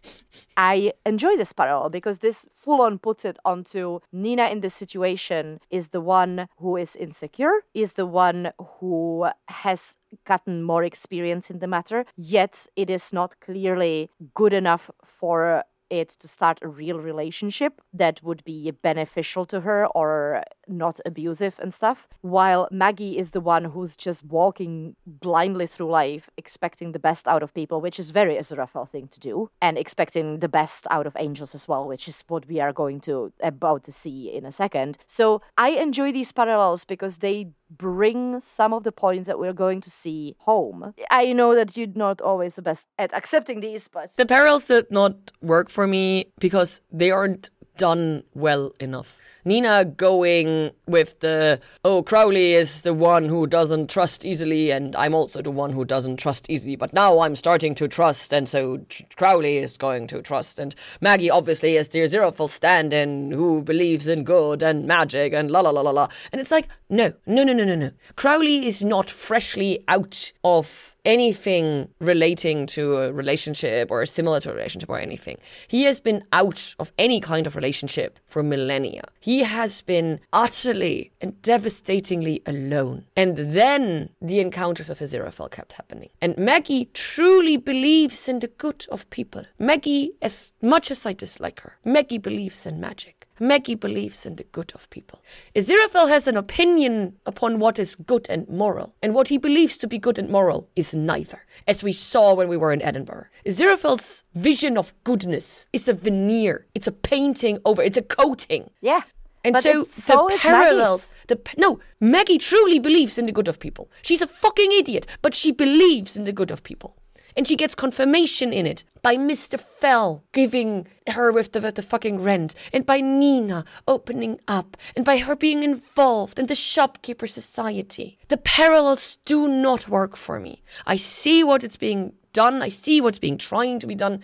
I 0.57 0.93
enjoy 1.05 1.37
this 1.37 1.53
parallel 1.53 1.91
because 1.91 2.19
this 2.19 2.47
full 2.53 2.81
on 2.81 2.99
puts 2.99 3.25
it 3.25 3.39
onto 3.45 4.01
Nina 4.13 4.49
in 4.49 4.61
this 4.61 4.75
situation 4.75 5.61
is 5.71 5.89
the 5.89 6.01
one 6.01 6.49
who 6.59 6.77
is 6.77 6.97
insecure, 6.97 7.65
is 7.75 7.93
the 7.93 8.07
one 8.07 8.53
who 8.59 9.27
has 9.49 9.97
gotten 10.27 10.63
more 10.63 10.85
experience 10.85 11.51
in 11.51 11.59
the 11.59 11.67
matter, 11.67 12.05
yet 12.17 12.67
it 12.77 12.91
is 12.91 13.13
not 13.13 13.41
clearly 13.41 14.11
good 14.35 14.53
enough 14.53 14.91
for 15.05 15.65
it 16.01 16.11
to 16.21 16.29
start 16.29 16.59
a 16.63 16.69
real 16.69 16.99
relationship 16.99 17.81
that 17.93 18.23
would 18.23 18.43
be 18.45 18.71
beneficial 18.71 19.47
to 19.47 19.61
her 19.61 19.87
or 19.89 20.43
not 20.69 21.01
abusive 21.05 21.57
and 21.59 21.73
stuff. 21.73 22.09
While 22.21 22.69
Maggie 22.71 23.19
is 23.19 23.31
the 23.31 23.41
one 23.41 23.67
who's 23.67 23.97
just 23.97 24.25
walking 24.25 24.97
blindly 25.07 25.67
through 25.67 25.91
life, 25.91 26.31
expecting 26.37 26.93
the 26.93 26.99
best 26.99 27.27
out 27.29 27.43
of 27.43 27.55
people, 27.55 27.81
which 27.81 27.99
is 27.99 28.11
very 28.11 28.37
Aziraphale 28.37 28.89
thing 28.89 29.09
to 29.09 29.21
do, 29.21 29.51
and 29.61 29.79
expecting 29.79 30.41
the 30.41 30.49
best 30.49 30.87
out 30.91 31.07
of 31.07 31.17
angels 31.19 31.55
as 31.55 31.69
well, 31.69 31.87
which 31.87 32.09
is 32.09 32.25
what 32.29 32.47
we 32.49 32.61
are 32.61 32.73
going 32.73 33.01
to 33.01 33.33
about 33.43 33.85
to 33.85 33.93
see 33.93 34.35
in 34.35 34.45
a 34.45 34.53
second. 34.53 34.99
So 35.07 35.43
I 35.57 35.71
enjoy 35.71 36.13
these 36.13 36.33
parallels 36.33 36.85
because 36.85 37.19
they 37.19 37.49
bring 37.71 38.41
some 38.41 38.73
of 38.73 38.85
the 38.85 38.93
points 38.93 39.27
that 39.27 39.39
we're 39.39 39.53
going 39.53 39.81
to 39.81 39.91
see 39.91 40.37
home. 40.41 40.95
I 41.11 41.33
know 41.33 41.55
that 41.55 41.77
you're 41.77 41.89
not 41.95 42.21
always 42.21 42.55
the 42.55 42.63
best 42.63 42.87
at 42.99 43.13
accepting 43.13 43.61
these, 43.61 43.89
but 43.89 44.17
The 44.17 44.27
parallels 44.27 44.67
did 44.67 44.91
not 44.91 45.33
work 45.41 45.71
for 45.71 45.87
me 45.87 46.27
because 46.39 46.81
they 46.93 47.11
aren't 47.11 47.51
done 47.77 48.23
well 48.35 48.73
enough. 48.79 49.19
Nina 49.45 49.85
going 49.85 50.73
with 50.87 51.21
the, 51.21 51.61
oh, 51.85 52.03
Crowley 52.03 52.53
is 52.53 52.83
the 52.83 52.95
one 52.95 53.27
who 53.27 53.47
doesn't 53.47 53.91
trust 53.91 54.25
easily, 54.25 54.71
and 54.71 54.97
I'm 54.97 55.15
also 55.15 55.43
the 55.43 55.51
one 55.51 55.73
who 55.73 55.85
doesn't 55.85 56.17
trust 56.17 56.49
easily, 56.49 56.77
but 56.77 56.93
now 56.93 57.21
I'm 57.21 57.37
starting 57.37 57.75
to 57.77 57.89
trust, 57.89 58.33
and 58.33 58.49
so 58.49 58.81
Crowley 59.17 59.59
is 59.59 59.77
going 59.77 60.07
to 60.09 60.23
trust. 60.23 60.59
And 60.59 60.75
Maggie 61.01 61.31
obviously 61.31 61.77
is 61.77 61.89
the 61.89 62.01
Aziraphale 62.01 62.51
stand 62.51 62.93
in 62.93 63.33
who 63.33 63.63
believes 63.63 64.09
in 64.09 64.25
good 64.25 64.63
and 64.63 64.87
magic 64.87 65.33
and 65.33 65.51
la 65.51 65.61
la 65.61 65.71
la 65.71 65.83
la 65.83 65.91
la. 65.91 66.09
And 66.33 66.41
it's 66.41 66.51
like, 66.51 66.69
no, 66.89 67.13
no, 67.27 67.45
no, 67.45 67.53
no, 67.53 67.65
no, 67.65 67.75
no. 67.75 67.91
Crowley 68.17 68.67
is 68.67 68.83
not 68.83 69.11
freshly 69.11 69.85
out 69.89 70.33
of 70.43 70.95
anything 71.05 71.89
relating 72.01 72.67
to 72.67 72.97
a 72.97 73.13
relationship 73.13 73.91
or 73.91 74.07
similar 74.07 74.41
to 74.41 74.51
a 74.51 74.55
relationship 74.55 74.89
or 74.89 74.99
anything. 74.99 75.37
He 75.69 75.85
has 75.85 76.01
been 76.01 76.25
out 76.33 76.75
of 76.79 76.93
any 76.99 77.21
kind 77.21 77.47
of 77.47 77.57
relationship 77.57 78.19
for 78.27 78.43
millennia. 78.43 79.05
He 79.21 79.34
has 79.43 79.83
been 79.83 80.21
utterly 80.33 81.13
and 81.21 81.41
devastatingly 81.43 82.43
alone. 82.47 83.05
And 83.17 83.37
then 83.37 84.11
the 84.21 84.41
encounters 84.41 84.89
of 84.89 84.99
Aziraphale 84.99 85.51
kept 85.51 85.75
happening. 85.75 86.11
And 86.21 86.37
Maggie 86.39 86.87
truly 86.95 87.57
believes 87.57 88.29
in 88.29 88.41
the 88.41 88.49
good 88.49 88.87
of 88.91 89.09
people. 89.11 89.45
Maggie, 89.59 90.13
as 90.23 90.53
much 90.63 90.91
as 90.91 91.05
I 91.07 91.13
dislike 91.13 91.61
her, 91.61 91.79
Maggie 91.85 92.19
believes 92.19 92.67
in 92.67 92.81
magic. 92.81 93.27
Maggie 93.41 93.75
believes 93.75 94.25
in 94.25 94.37
the 94.37 94.45
good 94.45 94.71
of 94.77 94.89
people. 94.91 95.21
Aziraphale 95.57 96.09
has 96.09 96.29
an 96.29 96.37
opinion 96.37 97.17
upon 97.27 97.59
what 97.59 97.81
is 97.81 97.97
good 97.97 98.27
and 98.31 98.49
moral, 98.49 98.95
and 99.03 99.13
what 99.13 99.27
he 99.27 99.39
believes 99.39 99.77
to 99.79 99.89
be 99.89 99.99
good 99.99 100.21
and 100.21 100.29
moral 100.29 100.69
is 100.77 100.95
neither, 100.95 101.45
as 101.67 101.83
we 101.83 101.93
saw 101.93 102.33
when 102.33 102.47
we 102.47 102.57
were 102.57 102.73
in 102.73 102.81
Edinburgh. 102.81 103.27
Aziraphale's 103.45 104.23
vision 104.35 104.79
of 104.79 104.95
goodness 105.03 105.67
is 105.73 105.89
a 105.89 105.95
veneer, 105.95 106.67
it's 106.77 106.87
a 106.87 106.93
painting 106.93 107.59
over, 107.65 107.83
it's 107.83 107.99
a 107.99 108.03
coating. 108.03 108.71
yeah. 108.81 109.03
And 109.45 109.53
But 109.53 109.63
so 109.63 109.85
the 109.85 110.01
so 110.01 110.29
is 110.31 110.41
parallels, 110.41 111.15
the 111.29 111.39
no, 111.59 111.79
Maggie 112.01 112.39
truly 112.39 112.79
believes 112.79 113.19
in 113.19 113.27
the 113.27 113.33
good 113.33 113.47
of 113.47 113.59
people. 113.59 113.91
She's 114.01 114.23
a 114.23 114.27
fucking 114.27 114.73
idiot, 114.73 115.07
but 115.21 115.35
she 115.35 115.53
believes 115.53 116.17
in 116.17 116.25
the 116.25 116.33
good 116.33 116.51
of 116.51 116.63
people, 116.63 116.97
and 117.37 117.47
she 117.47 117.55
gets 117.55 117.75
confirmation 117.75 118.55
in 118.55 118.67
it 118.67 118.85
by 119.03 119.19
Mister 119.19 119.59
Fell 119.59 120.25
giving 120.33 120.89
her 121.09 121.31
with 121.31 121.53
the 121.53 121.61
with 121.61 121.75
the 121.75 121.83
fucking 121.83 122.23
rent, 122.23 122.55
and 122.73 122.87
by 122.87 123.03
Nina 123.03 123.67
opening 123.87 124.41
up, 124.49 124.79
and 124.97 125.05
by 125.05 125.19
her 125.19 125.37
being 125.37 125.63
involved 125.63 126.39
in 126.39 126.47
the 126.47 126.55
shopkeeper 126.55 127.27
society. 127.27 128.19
The 128.29 128.39
parallels 128.39 129.19
do 129.27 129.47
not 129.47 129.89
work 129.89 130.17
for 130.17 130.41
me. 130.41 130.63
I 130.87 130.97
see 130.97 131.45
what 131.45 131.63
it's 131.63 131.77
being 131.77 132.15
done. 132.33 132.63
I 132.63 132.71
see 132.71 132.99
what's 133.03 133.21
being 133.21 133.37
trying 133.37 133.79
to 133.81 133.87
be 133.87 133.95
done. 133.95 134.23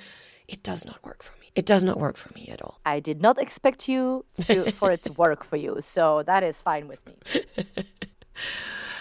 It 0.49 0.63
does 0.63 0.85
not 0.87 1.05
work 1.05 1.23
for 1.23 1.35
me. 1.35 1.40
It 1.55 1.67
does 1.67 1.83
not 1.83 1.99
work 1.99 2.17
for 2.17 2.33
me 2.35 2.49
at 2.53 2.63
all. 2.63 2.81
I 2.87 3.01
did 3.01 3.21
not 3.21 3.41
expect 3.41 3.89
you 3.89 4.25
to 4.45 4.71
for 4.73 4.93
it 4.93 5.03
to 5.05 5.13
work 5.13 5.45
for 5.45 5.57
you, 5.57 5.79
so 5.81 6.23
that 6.27 6.43
is 6.43 6.61
fine 6.61 6.89
with 6.89 7.01
me. 7.07 7.15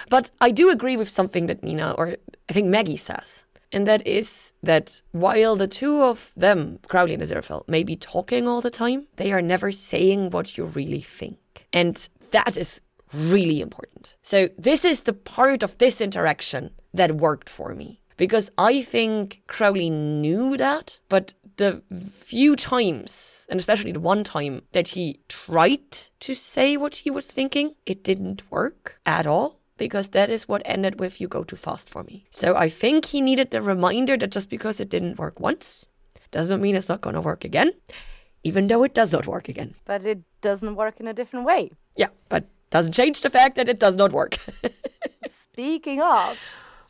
But 0.09 0.31
I 0.41 0.51
do 0.51 0.69
agree 0.71 0.97
with 0.97 1.09
something 1.09 1.47
that 1.47 1.63
Nina, 1.63 1.91
or 1.91 2.17
I 2.49 2.53
think 2.53 2.67
Maggie 2.67 2.97
says. 2.97 3.45
And 3.71 3.85
that 3.85 4.05
is 4.07 4.53
that 4.63 5.03
while 5.11 5.55
the 5.55 5.67
two 5.67 6.01
of 6.01 6.31
them, 6.35 6.79
Crowley 6.87 7.13
and 7.13 7.21
Aziraphale, 7.21 7.67
may 7.67 7.83
be 7.83 7.95
talking 7.95 8.47
all 8.47 8.61
the 8.61 8.71
time, 8.71 9.07
they 9.17 9.31
are 9.31 9.43
never 9.43 9.71
saying 9.71 10.31
what 10.31 10.57
you 10.57 10.65
really 10.65 11.01
think. 11.01 11.37
And 11.71 12.09
that 12.31 12.57
is 12.57 12.81
really 13.13 13.61
important. 13.61 14.15
So 14.23 14.49
this 14.57 14.83
is 14.83 15.03
the 15.03 15.13
part 15.13 15.61
of 15.61 15.77
this 15.77 16.01
interaction 16.01 16.71
that 16.95 17.17
worked 17.17 17.47
for 17.47 17.75
me. 17.75 18.01
Because 18.19 18.51
I 18.57 18.81
think 18.81 19.43
Crowley 19.47 19.89
knew 19.89 20.57
that, 20.57 20.99
but 21.07 21.35
the 21.55 21.81
few 22.11 22.57
times, 22.57 23.47
and 23.49 23.57
especially 23.57 23.93
the 23.93 24.01
one 24.01 24.25
time 24.25 24.63
that 24.73 24.89
he 24.89 25.21
tried 25.29 25.89
to 26.19 26.35
say 26.35 26.75
what 26.75 26.97
he 26.97 27.09
was 27.09 27.31
thinking, 27.31 27.75
it 27.85 28.03
didn't 28.03 28.41
work 28.51 28.99
at 29.05 29.25
all 29.25 29.61
because 29.77 30.09
that 30.09 30.29
is 30.29 30.49
what 30.49 30.61
ended 30.65 30.99
with 30.99 31.21
you 31.21 31.29
go 31.29 31.45
too 31.45 31.55
fast 31.55 31.89
for 31.89 32.03
me. 32.03 32.25
So 32.29 32.57
I 32.57 32.67
think 32.67 33.05
he 33.05 33.21
needed 33.21 33.51
the 33.51 33.61
reminder 33.61 34.17
that 34.17 34.31
just 34.31 34.49
because 34.49 34.81
it 34.81 34.89
didn't 34.89 35.17
work 35.17 35.39
once 35.39 35.85
doesn't 36.31 36.61
mean 36.61 36.75
it's 36.75 36.89
not 36.89 36.99
going 36.99 37.15
to 37.15 37.21
work 37.21 37.45
again, 37.45 37.71
even 38.43 38.67
though 38.67 38.83
it 38.83 38.93
does 38.93 39.13
not 39.13 39.27
work 39.27 39.47
again. 39.47 39.75
But 39.85 40.03
it 40.03 40.19
doesn't 40.41 40.75
work 40.75 40.99
in 40.99 41.07
a 41.07 41.13
different 41.13 41.45
way. 41.45 41.71
Yeah, 41.95 42.09
but 42.27 42.43
doesn't 42.69 42.91
change 42.91 43.21
the 43.21 43.29
fact 43.29 43.55
that 43.55 43.69
it 43.69 43.79
does 43.79 43.95
not 43.95 44.11
work. 44.11 44.37
Speaking 45.53 46.01
of, 46.01 46.37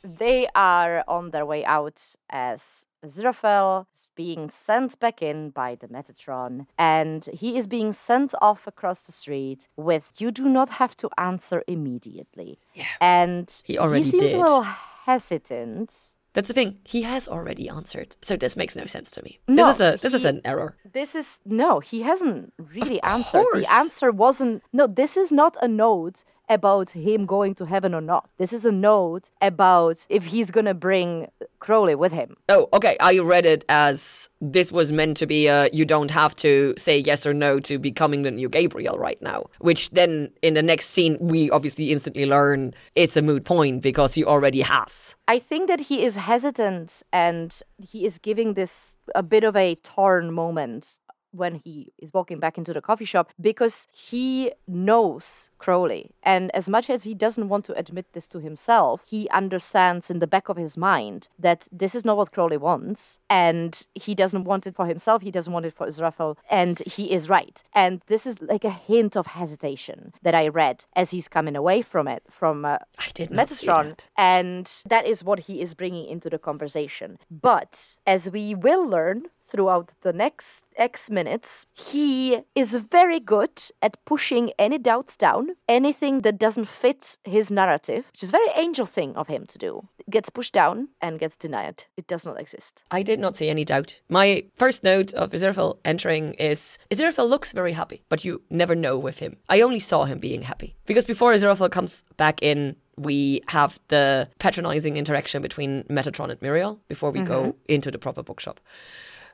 they 0.04 0.48
are 0.56 1.04
on 1.08 1.32
their 1.32 1.46
way 1.46 1.64
out 1.66 2.16
as 2.30 2.86
Aziraphale 3.06 3.86
is 3.96 4.08
being 4.16 4.50
sent 4.50 5.00
back 5.00 5.22
in 5.22 5.52
by 5.52 5.76
the 5.76 5.88
Metatron, 5.88 6.68
and 6.78 7.26
he 7.34 7.58
is 7.58 7.66
being 7.66 7.94
sent 7.94 8.34
off 8.42 8.68
across 8.68 9.02
the 9.02 9.14
street 9.14 9.70
with 9.78 10.12
"You 10.18 10.32
do 10.32 10.50
not 10.50 10.70
have 10.72 10.98
to 10.98 11.10
answer 11.18 11.64
immediately." 11.68 12.60
Yeah. 12.74 12.86
and 13.00 13.62
He 13.66 13.78
already 13.78 14.04
he 14.04 14.12
seems 14.12 14.24
did. 14.24 14.36
a 14.36 14.40
little 14.42 14.68
hesitant. 15.06 16.16
That's 16.34 16.48
the 16.48 16.54
thing. 16.54 16.80
He 16.84 17.02
has 17.02 17.28
already 17.28 17.68
answered, 17.70 18.16
so 18.22 18.36
this 18.38 18.56
makes 18.56 18.76
no 18.76 18.86
sense 18.86 19.10
to 19.12 19.24
me. 19.24 19.40
No, 19.48 19.66
this 19.68 19.76
is 19.76 19.82
a 19.82 19.98
this 19.98 20.14
is 20.14 20.26
an 20.26 20.42
error. 20.46 20.76
This 20.94 21.16
is 21.16 21.40
no, 21.46 21.80
he 21.80 22.02
hasn't 22.04 22.54
really 22.58 23.02
answered. 23.02 23.42
course. 23.44 23.66
The 23.68 23.74
answer 23.74 24.12
wasn't 24.12 24.62
no, 24.72 24.86
this 24.88 25.18
is 25.18 25.32
not 25.32 25.58
a 25.62 25.68
note 25.68 26.24
about 26.50 26.92
him 26.92 27.26
going 27.26 27.56
to 27.56 27.66
heaven 27.66 27.94
or 27.94 28.02
not. 28.02 28.30
This 28.38 28.52
is 28.52 28.66
a 28.66 28.72
note 28.72 29.30
about 29.42 30.06
if 30.10 30.26
he's 30.26 30.52
gonna 30.52 30.74
bring 30.74 31.28
Crowley 31.60 31.96
with 31.96 32.12
him. 32.12 32.36
Oh, 32.50 32.68
okay. 32.74 32.98
I 33.00 33.20
read 33.20 33.46
it 33.46 33.64
as 33.70 34.30
this 34.42 34.72
was 34.72 34.92
meant 34.92 35.18
to 35.18 35.28
be 35.28 35.48
a 35.48 35.70
you 35.72 35.86
don't 35.86 36.12
have 36.12 36.36
to 36.36 36.74
say 36.78 37.00
yes 37.00 37.26
or 37.26 37.34
no 37.34 37.60
to 37.62 37.78
becoming 37.78 38.24
the 38.24 38.32
new 38.32 38.50
Gabriel 38.50 38.98
right 38.98 39.22
now. 39.22 39.46
Which 39.60 39.90
then 39.92 40.32
in 40.42 40.56
the 40.56 40.64
next 40.64 40.88
scene 40.88 41.18
we 41.20 41.52
obviously 41.52 41.92
instantly 41.92 42.26
learn 42.26 42.74
it's 42.96 43.16
a 43.16 43.22
moot 43.22 43.46
point 43.46 43.82
because 43.82 44.14
he 44.14 44.24
already 44.24 44.62
has. 44.62 45.16
I 45.28 45.40
think 45.40 45.68
that 45.68 45.82
he 45.82 46.04
is 46.04 46.16
hesitant 46.16 47.04
and 47.14 47.58
he 47.78 48.06
is 48.06 48.18
giving 48.18 48.56
this 48.56 48.98
a 49.14 49.24
bit 49.24 49.44
of 49.44 49.56
a 49.56 49.76
torn 49.76 50.34
moment 50.34 51.00
when 51.32 51.56
he 51.56 51.92
is 51.98 52.14
walking 52.14 52.40
back 52.40 52.58
into 52.58 52.74
the 52.74 52.82
coffee 52.82 53.06
shop 53.06 53.32
because 53.40 53.88
he 53.92 54.52
knows 54.68 55.50
Crowley. 55.58 56.12
And 56.24 56.54
as 56.56 56.70
much 56.70 56.90
as 56.90 57.04
he 57.04 57.14
doesn't 57.14 57.50
want 57.50 57.66
to 57.66 57.74
admit 57.78 58.08
this 58.14 58.28
to 58.28 58.40
himself, 58.40 59.02
he 59.06 59.30
understands 59.30 60.10
in 60.10 60.20
the 60.20 60.28
back 60.28 60.50
of 60.50 60.58
his 60.58 60.78
mind 60.78 61.28
that 61.38 61.68
this 61.72 61.96
is 61.96 62.06
not 62.06 62.18
what 62.18 62.32
Crowley 62.32 62.58
wants. 62.58 63.20
And 63.30 63.86
he 63.94 64.16
doesn't 64.16 64.44
want 64.44 64.68
it 64.68 64.76
for 64.76 64.86
himself, 64.86 65.22
he 65.22 65.32
doesn't 65.32 65.54
want 65.54 65.66
it 65.66 65.74
for 65.76 65.88
Aziraphale. 65.88 66.38
And 66.50 66.80
he 66.80 67.12
is 67.12 67.30
right. 67.30 67.62
And 67.74 68.02
this 68.08 68.26
is 68.26 68.42
like 68.42 68.64
a 68.64 68.72
hint 68.72 69.16
of 69.16 69.28
hesitation 69.28 70.14
that 70.22 70.36
I 70.36 70.48
read 70.48 70.86
as 70.96 71.12
he's 71.12 71.28
coming 71.28 71.56
away 71.56 71.82
from 71.82 72.08
it, 72.08 72.24
from 72.30 72.66
uh, 72.66 72.78
I 72.98 73.10
did 73.14 73.30
Metatron, 73.30 73.90
that. 73.90 74.08
and 74.18 74.72
that 74.86 75.06
is 75.06 75.24
what 75.24 75.42
he 75.42 75.62
is 75.62 75.74
bringing 75.74 76.08
into 76.08 76.30
the 76.30 76.40
conversation. 76.40 77.20
But 77.30 77.96
as 78.06 78.30
we 78.30 78.56
will 78.56 78.88
learn 78.88 79.28
throughout 79.50 79.92
the 80.02 80.14
next 80.14 80.64
X 80.76 81.10
minutes, 81.10 81.66
he 81.74 82.42
is 82.56 82.74
very 82.74 83.20
good 83.20 83.62
at 83.82 84.04
pushing 84.06 84.52
any 84.58 84.78
doubts 84.78 85.18
down, 85.18 85.50
anything 85.68 86.22
that 86.22 86.38
doesn't 86.38 86.68
fit 86.68 87.18
his 87.24 87.52
narrative, 87.52 88.06
which 88.12 88.24
is 88.24 88.30
a 88.30 88.32
very 88.32 88.50
angel 88.56 88.86
thing 88.86 89.16
of 89.16 89.28
him 89.28 89.46
to 89.48 89.58
do, 89.58 89.88
gets 90.10 90.30
pushed 90.30 90.54
down 90.54 90.90
and 91.02 91.20
gets 91.20 91.36
denied. 91.36 91.84
It 91.98 92.08
does 92.08 92.26
not 92.26 92.40
exist. 92.40 92.84
I 92.92 93.04
did 93.04 93.20
not 93.20 93.36
see 93.36 93.50
any 93.50 93.66
doubt. 93.66 94.02
My 94.10 94.46
first 94.56 94.84
note 94.84 95.14
of 95.14 95.32
Aziraphale 95.32 95.78
entering 95.84 96.34
is 96.36 96.78
Aziraphale 96.92 97.30
looks 97.30 97.52
very 97.52 97.74
happy, 97.74 98.04
but 98.10 98.24
you 98.24 98.42
never 98.50 98.76
know 98.76 98.98
with 98.98 99.20
him. 99.20 99.38
I 99.50 99.62
only 99.62 99.80
saw 99.80 100.06
him 100.06 100.20
being 100.20 100.44
happy. 100.44 100.76
Because 100.86 101.06
before 101.06 101.34
Aziraphale 101.34 101.72
comes 101.72 102.04
back 102.18 102.42
in, 102.42 102.76
we 102.98 103.42
have 103.48 103.80
the 103.88 104.30
patronizing 104.40 104.98
interaction 104.98 105.42
between 105.42 105.84
Metatron 105.84 106.30
and 106.32 106.42
Muriel 106.42 106.80
before 106.88 107.12
we 107.12 107.22
go 107.22 107.42
mm-hmm. 107.42 107.58
into 107.68 107.92
the 107.92 107.98
proper 107.98 108.22
bookshop. 108.22 108.60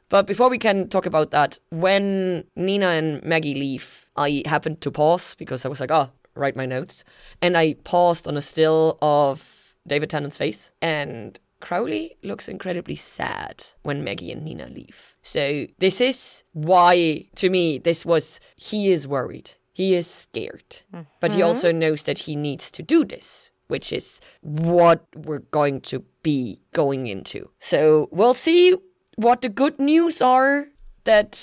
But 0.09 0.27
before 0.27 0.49
we 0.49 0.57
can 0.57 0.87
talk 0.87 1.05
about 1.05 1.31
that, 1.31 1.59
when 1.69 2.45
Nina 2.55 2.87
and 2.87 3.23
Maggie 3.23 3.55
leave, 3.55 4.05
I 4.15 4.43
happened 4.45 4.81
to 4.81 4.91
pause 4.91 5.35
because 5.35 5.65
I 5.65 5.69
was 5.69 5.79
like, 5.79 5.91
oh, 5.91 6.11
write 6.35 6.55
my 6.55 6.65
notes. 6.65 7.03
And 7.41 7.57
I 7.57 7.75
paused 7.83 8.27
on 8.27 8.37
a 8.37 8.41
still 8.41 8.97
of 9.01 9.75
David 9.87 10.09
Tennant's 10.09 10.37
face. 10.37 10.71
And 10.81 11.39
Crowley 11.59 12.17
looks 12.21 12.47
incredibly 12.47 12.95
sad 12.95 13.63
when 13.81 14.03
Maggie 14.03 14.31
and 14.31 14.43
Nina 14.43 14.67
leave. 14.67 15.15
So 15.21 15.65
this 15.79 15.99
is 15.99 16.43
why, 16.53 17.27
to 17.35 17.49
me, 17.49 17.79
this 17.79 18.05
was 18.05 18.39
he 18.55 18.91
is 18.91 19.07
worried. 19.07 19.51
He 19.73 19.95
is 19.95 20.07
scared. 20.07 20.83
But 21.19 21.31
he 21.31 21.39
mm-hmm. 21.39 21.47
also 21.47 21.71
knows 21.71 22.03
that 22.03 22.19
he 22.19 22.35
needs 22.35 22.71
to 22.71 22.83
do 22.83 23.03
this, 23.03 23.51
which 23.67 23.91
is 23.91 24.21
what 24.41 25.05
we're 25.15 25.39
going 25.39 25.81
to 25.81 26.03
be 26.23 26.61
going 26.73 27.07
into. 27.07 27.49
So 27.59 28.07
we'll 28.11 28.33
see 28.33 28.77
what 29.15 29.41
the 29.41 29.49
good 29.49 29.79
news 29.79 30.21
are 30.21 30.67
that 31.03 31.33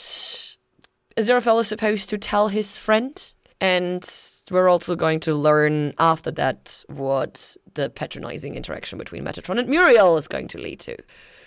Aziraphale 1.17 1.61
is 1.61 1.69
supposed 1.69 2.09
to 2.11 2.19
tell 2.19 2.49
his 2.49 2.77
friend. 2.77 3.33
And 3.61 4.09
we're 4.51 4.69
also 4.69 4.97
going 4.97 5.21
to 5.21 5.35
learn 5.35 5.95
after 5.99 6.31
that 6.33 6.85
what 6.89 7.57
the 7.75 7.91
patronizing 7.91 8.55
interaction 8.55 8.99
between 8.99 9.25
Metatron 9.25 9.59
and 9.59 9.69
Muriel 9.69 10.17
is 10.19 10.29
going 10.29 10.49
to 10.49 10.59
lead 10.59 10.81
to. 10.81 10.97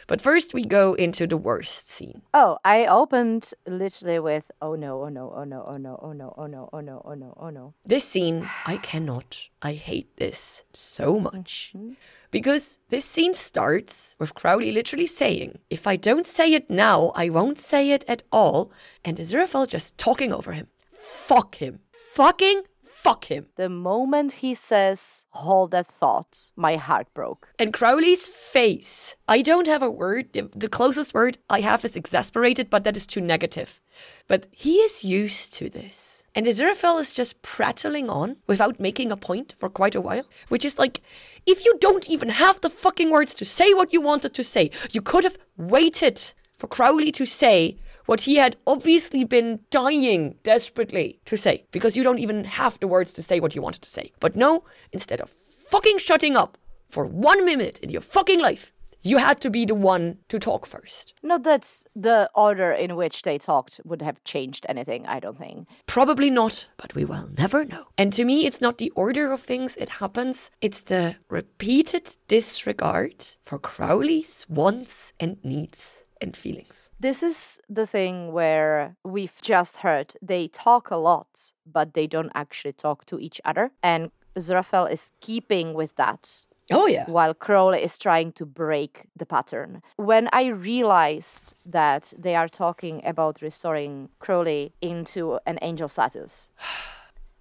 But 0.07 0.21
first, 0.21 0.53
we 0.53 0.63
go 0.63 0.93
into 0.93 1.25
the 1.25 1.37
worst 1.37 1.89
scene. 1.89 2.21
Oh, 2.33 2.57
I 2.63 2.85
opened 2.85 3.53
literally 3.65 4.19
with 4.19 4.51
oh 4.61 4.75
no, 4.75 5.01
oh 5.03 5.09
no, 5.09 5.33
oh 5.35 5.43
no, 5.43 5.63
oh 5.67 5.77
no, 5.77 5.99
oh 6.01 6.13
no, 6.13 6.33
oh 6.37 6.45
no, 6.45 6.69
oh 6.71 6.79
no, 6.79 7.01
oh 7.03 7.13
no, 7.13 7.33
oh 7.37 7.49
no. 7.49 7.73
This 7.83 8.03
scene, 8.03 8.47
I 8.65 8.77
cannot. 8.77 9.49
I 9.61 9.73
hate 9.73 10.15
this 10.17 10.63
so 10.73 11.19
much. 11.19 11.71
Mm-hmm. 11.75 11.93
Because 12.29 12.79
this 12.89 13.05
scene 13.05 13.33
starts 13.33 14.15
with 14.19 14.35
Crowley 14.35 14.71
literally 14.71 15.07
saying, 15.07 15.59
If 15.69 15.87
I 15.87 15.95
don't 15.95 16.27
say 16.27 16.53
it 16.53 16.69
now, 16.69 17.11
I 17.15 17.29
won't 17.29 17.57
say 17.57 17.91
it 17.91 18.03
at 18.07 18.23
all. 18.31 18.71
And 19.03 19.17
Aziraphale 19.17 19.67
just 19.67 19.97
talking 19.97 20.33
over 20.33 20.51
him. 20.51 20.67
Fuck 20.91 21.55
him. 21.55 21.79
Fucking 22.13 22.63
fuck 23.05 23.25
him. 23.25 23.45
The 23.55 23.69
moment 23.69 24.41
he 24.43 24.55
says, 24.55 25.25
hold 25.29 25.69
that 25.71 25.85
thought, 25.85 26.31
my 26.55 26.75
heart 26.77 27.07
broke. 27.13 27.49
And 27.59 27.71
Crowley's 27.71 28.27
face. 28.27 29.15
I 29.27 29.43
don't 29.43 29.67
have 29.67 29.83
a 29.83 29.91
word. 29.91 30.33
The, 30.33 30.67
closest 30.69 31.13
word 31.13 31.37
I 31.47 31.59
have 31.59 31.85
is 31.85 31.95
exasperated, 31.95 32.71
but 32.71 32.83
that 32.83 32.97
is 32.97 33.05
too 33.05 33.21
negative. 33.21 33.79
But 34.27 34.47
he 34.49 34.77
is 34.77 35.03
used 35.03 35.53
to 35.53 35.69
this. 35.69 36.23
And 36.33 36.47
Aziraphale 36.47 36.99
is 36.99 37.13
just 37.13 37.43
prattling 37.43 38.09
on 38.09 38.37
without 38.47 38.79
making 38.79 39.11
a 39.11 39.17
point 39.29 39.53
for 39.59 39.69
quite 39.69 39.93
a 39.93 40.01
while, 40.01 40.25
which 40.49 40.65
is 40.65 40.79
like, 40.79 41.01
if 41.45 41.63
you 41.63 41.77
don't 41.79 42.09
even 42.09 42.29
have 42.29 42.59
the 42.61 42.71
fucking 42.71 43.11
words 43.11 43.35
to 43.35 43.45
say 43.45 43.71
what 43.75 43.93
you 43.93 44.01
wanted 44.01 44.33
to 44.33 44.43
say, 44.43 44.71
you 44.91 45.03
could 45.03 45.23
have 45.23 45.37
waited 45.57 46.33
for 46.57 46.67
Crowley 46.67 47.11
to 47.11 47.25
say 47.25 47.77
what 48.05 48.21
he 48.21 48.35
had 48.35 48.55
obviously 48.67 49.23
been 49.23 49.59
dying 49.69 50.35
desperately 50.43 51.19
to 51.25 51.37
say, 51.37 51.65
because 51.71 51.97
you 51.97 52.03
don't 52.03 52.19
even 52.19 52.43
have 52.45 52.79
the 52.79 52.87
words 52.87 53.13
to 53.13 53.23
say 53.23 53.39
what 53.39 53.55
you 53.55 53.61
wanted 53.61 53.81
to 53.81 53.89
say. 53.89 54.11
But 54.19 54.35
no, 54.35 54.63
instead 54.91 55.21
of 55.21 55.33
fucking 55.67 55.97
shutting 55.97 56.35
up 56.35 56.57
for 56.87 57.05
one 57.05 57.45
minute 57.45 57.79
in 57.79 57.89
your 57.89 58.01
fucking 58.01 58.39
life, 58.39 58.71
you 59.01 59.19
had 59.19 59.39
to 59.41 59.51
be 59.51 59.65
the 59.65 59.75
one 59.75 60.17
to 60.29 60.39
talk 60.39 60.65
first. 60.65 61.13
Not 61.21 61.43
that 61.43 61.83
the 61.95 62.27
order 62.33 62.71
in 62.71 62.95
which 62.95 63.21
they 63.21 63.37
talked 63.37 63.79
would 63.85 64.01
have 64.01 64.23
changed 64.23 64.65
anything, 64.67 65.05
I 65.05 65.19
don't 65.19 65.37
think. 65.37 65.67
Probably 65.85 66.31
not, 66.31 66.65
but 66.75 66.95
we 66.95 67.05
will 67.05 67.29
never 67.37 67.63
know. 67.63 67.85
And 67.99 68.11
to 68.13 68.25
me, 68.25 68.47
it's 68.47 68.61
not 68.61 68.79
the 68.79 68.91
order 68.95 69.31
of 69.31 69.41
things 69.41 69.77
it 69.77 69.89
happens, 69.89 70.49
it's 70.59 70.81
the 70.81 71.17
repeated 71.29 72.17
disregard 72.27 73.25
for 73.43 73.59
Crowley's 73.59 74.43
wants 74.49 75.13
and 75.19 75.37
needs 75.43 76.04
and 76.21 76.35
feelings. 76.35 76.89
This 76.99 77.21
is 77.23 77.59
the 77.69 77.85
thing 77.85 78.31
where 78.31 78.95
we've 79.03 79.39
just 79.41 79.77
heard 79.77 80.13
they 80.21 80.47
talk 80.47 80.89
a 80.91 80.95
lot, 80.97 81.51
but 81.65 81.93
they 81.93 82.07
don't 82.07 82.31
actually 82.35 82.73
talk 82.73 83.05
to 83.07 83.19
each 83.19 83.41
other. 83.45 83.71
And 83.83 84.11
Aziraphale 84.35 84.91
is 84.91 85.11
keeping 85.21 85.73
with 85.73 85.95
that 85.95 86.45
Oh, 86.71 86.87
yeah. 86.87 87.05
while 87.07 87.33
Crowley 87.35 87.83
is 87.83 87.97
trying 87.97 88.31
to 88.33 88.45
break 88.45 89.03
the 89.15 89.25
pattern. 89.25 89.81
When 89.97 90.29
I 90.33 90.47
realized 90.47 91.53
that 91.65 92.11
they 92.17 92.35
are 92.35 92.49
talking 92.49 93.05
about 93.05 93.41
restoring 93.41 94.09
Crowley 94.19 94.73
into 94.81 95.39
an 95.45 95.59
angel 95.61 95.87
status, 95.87 96.49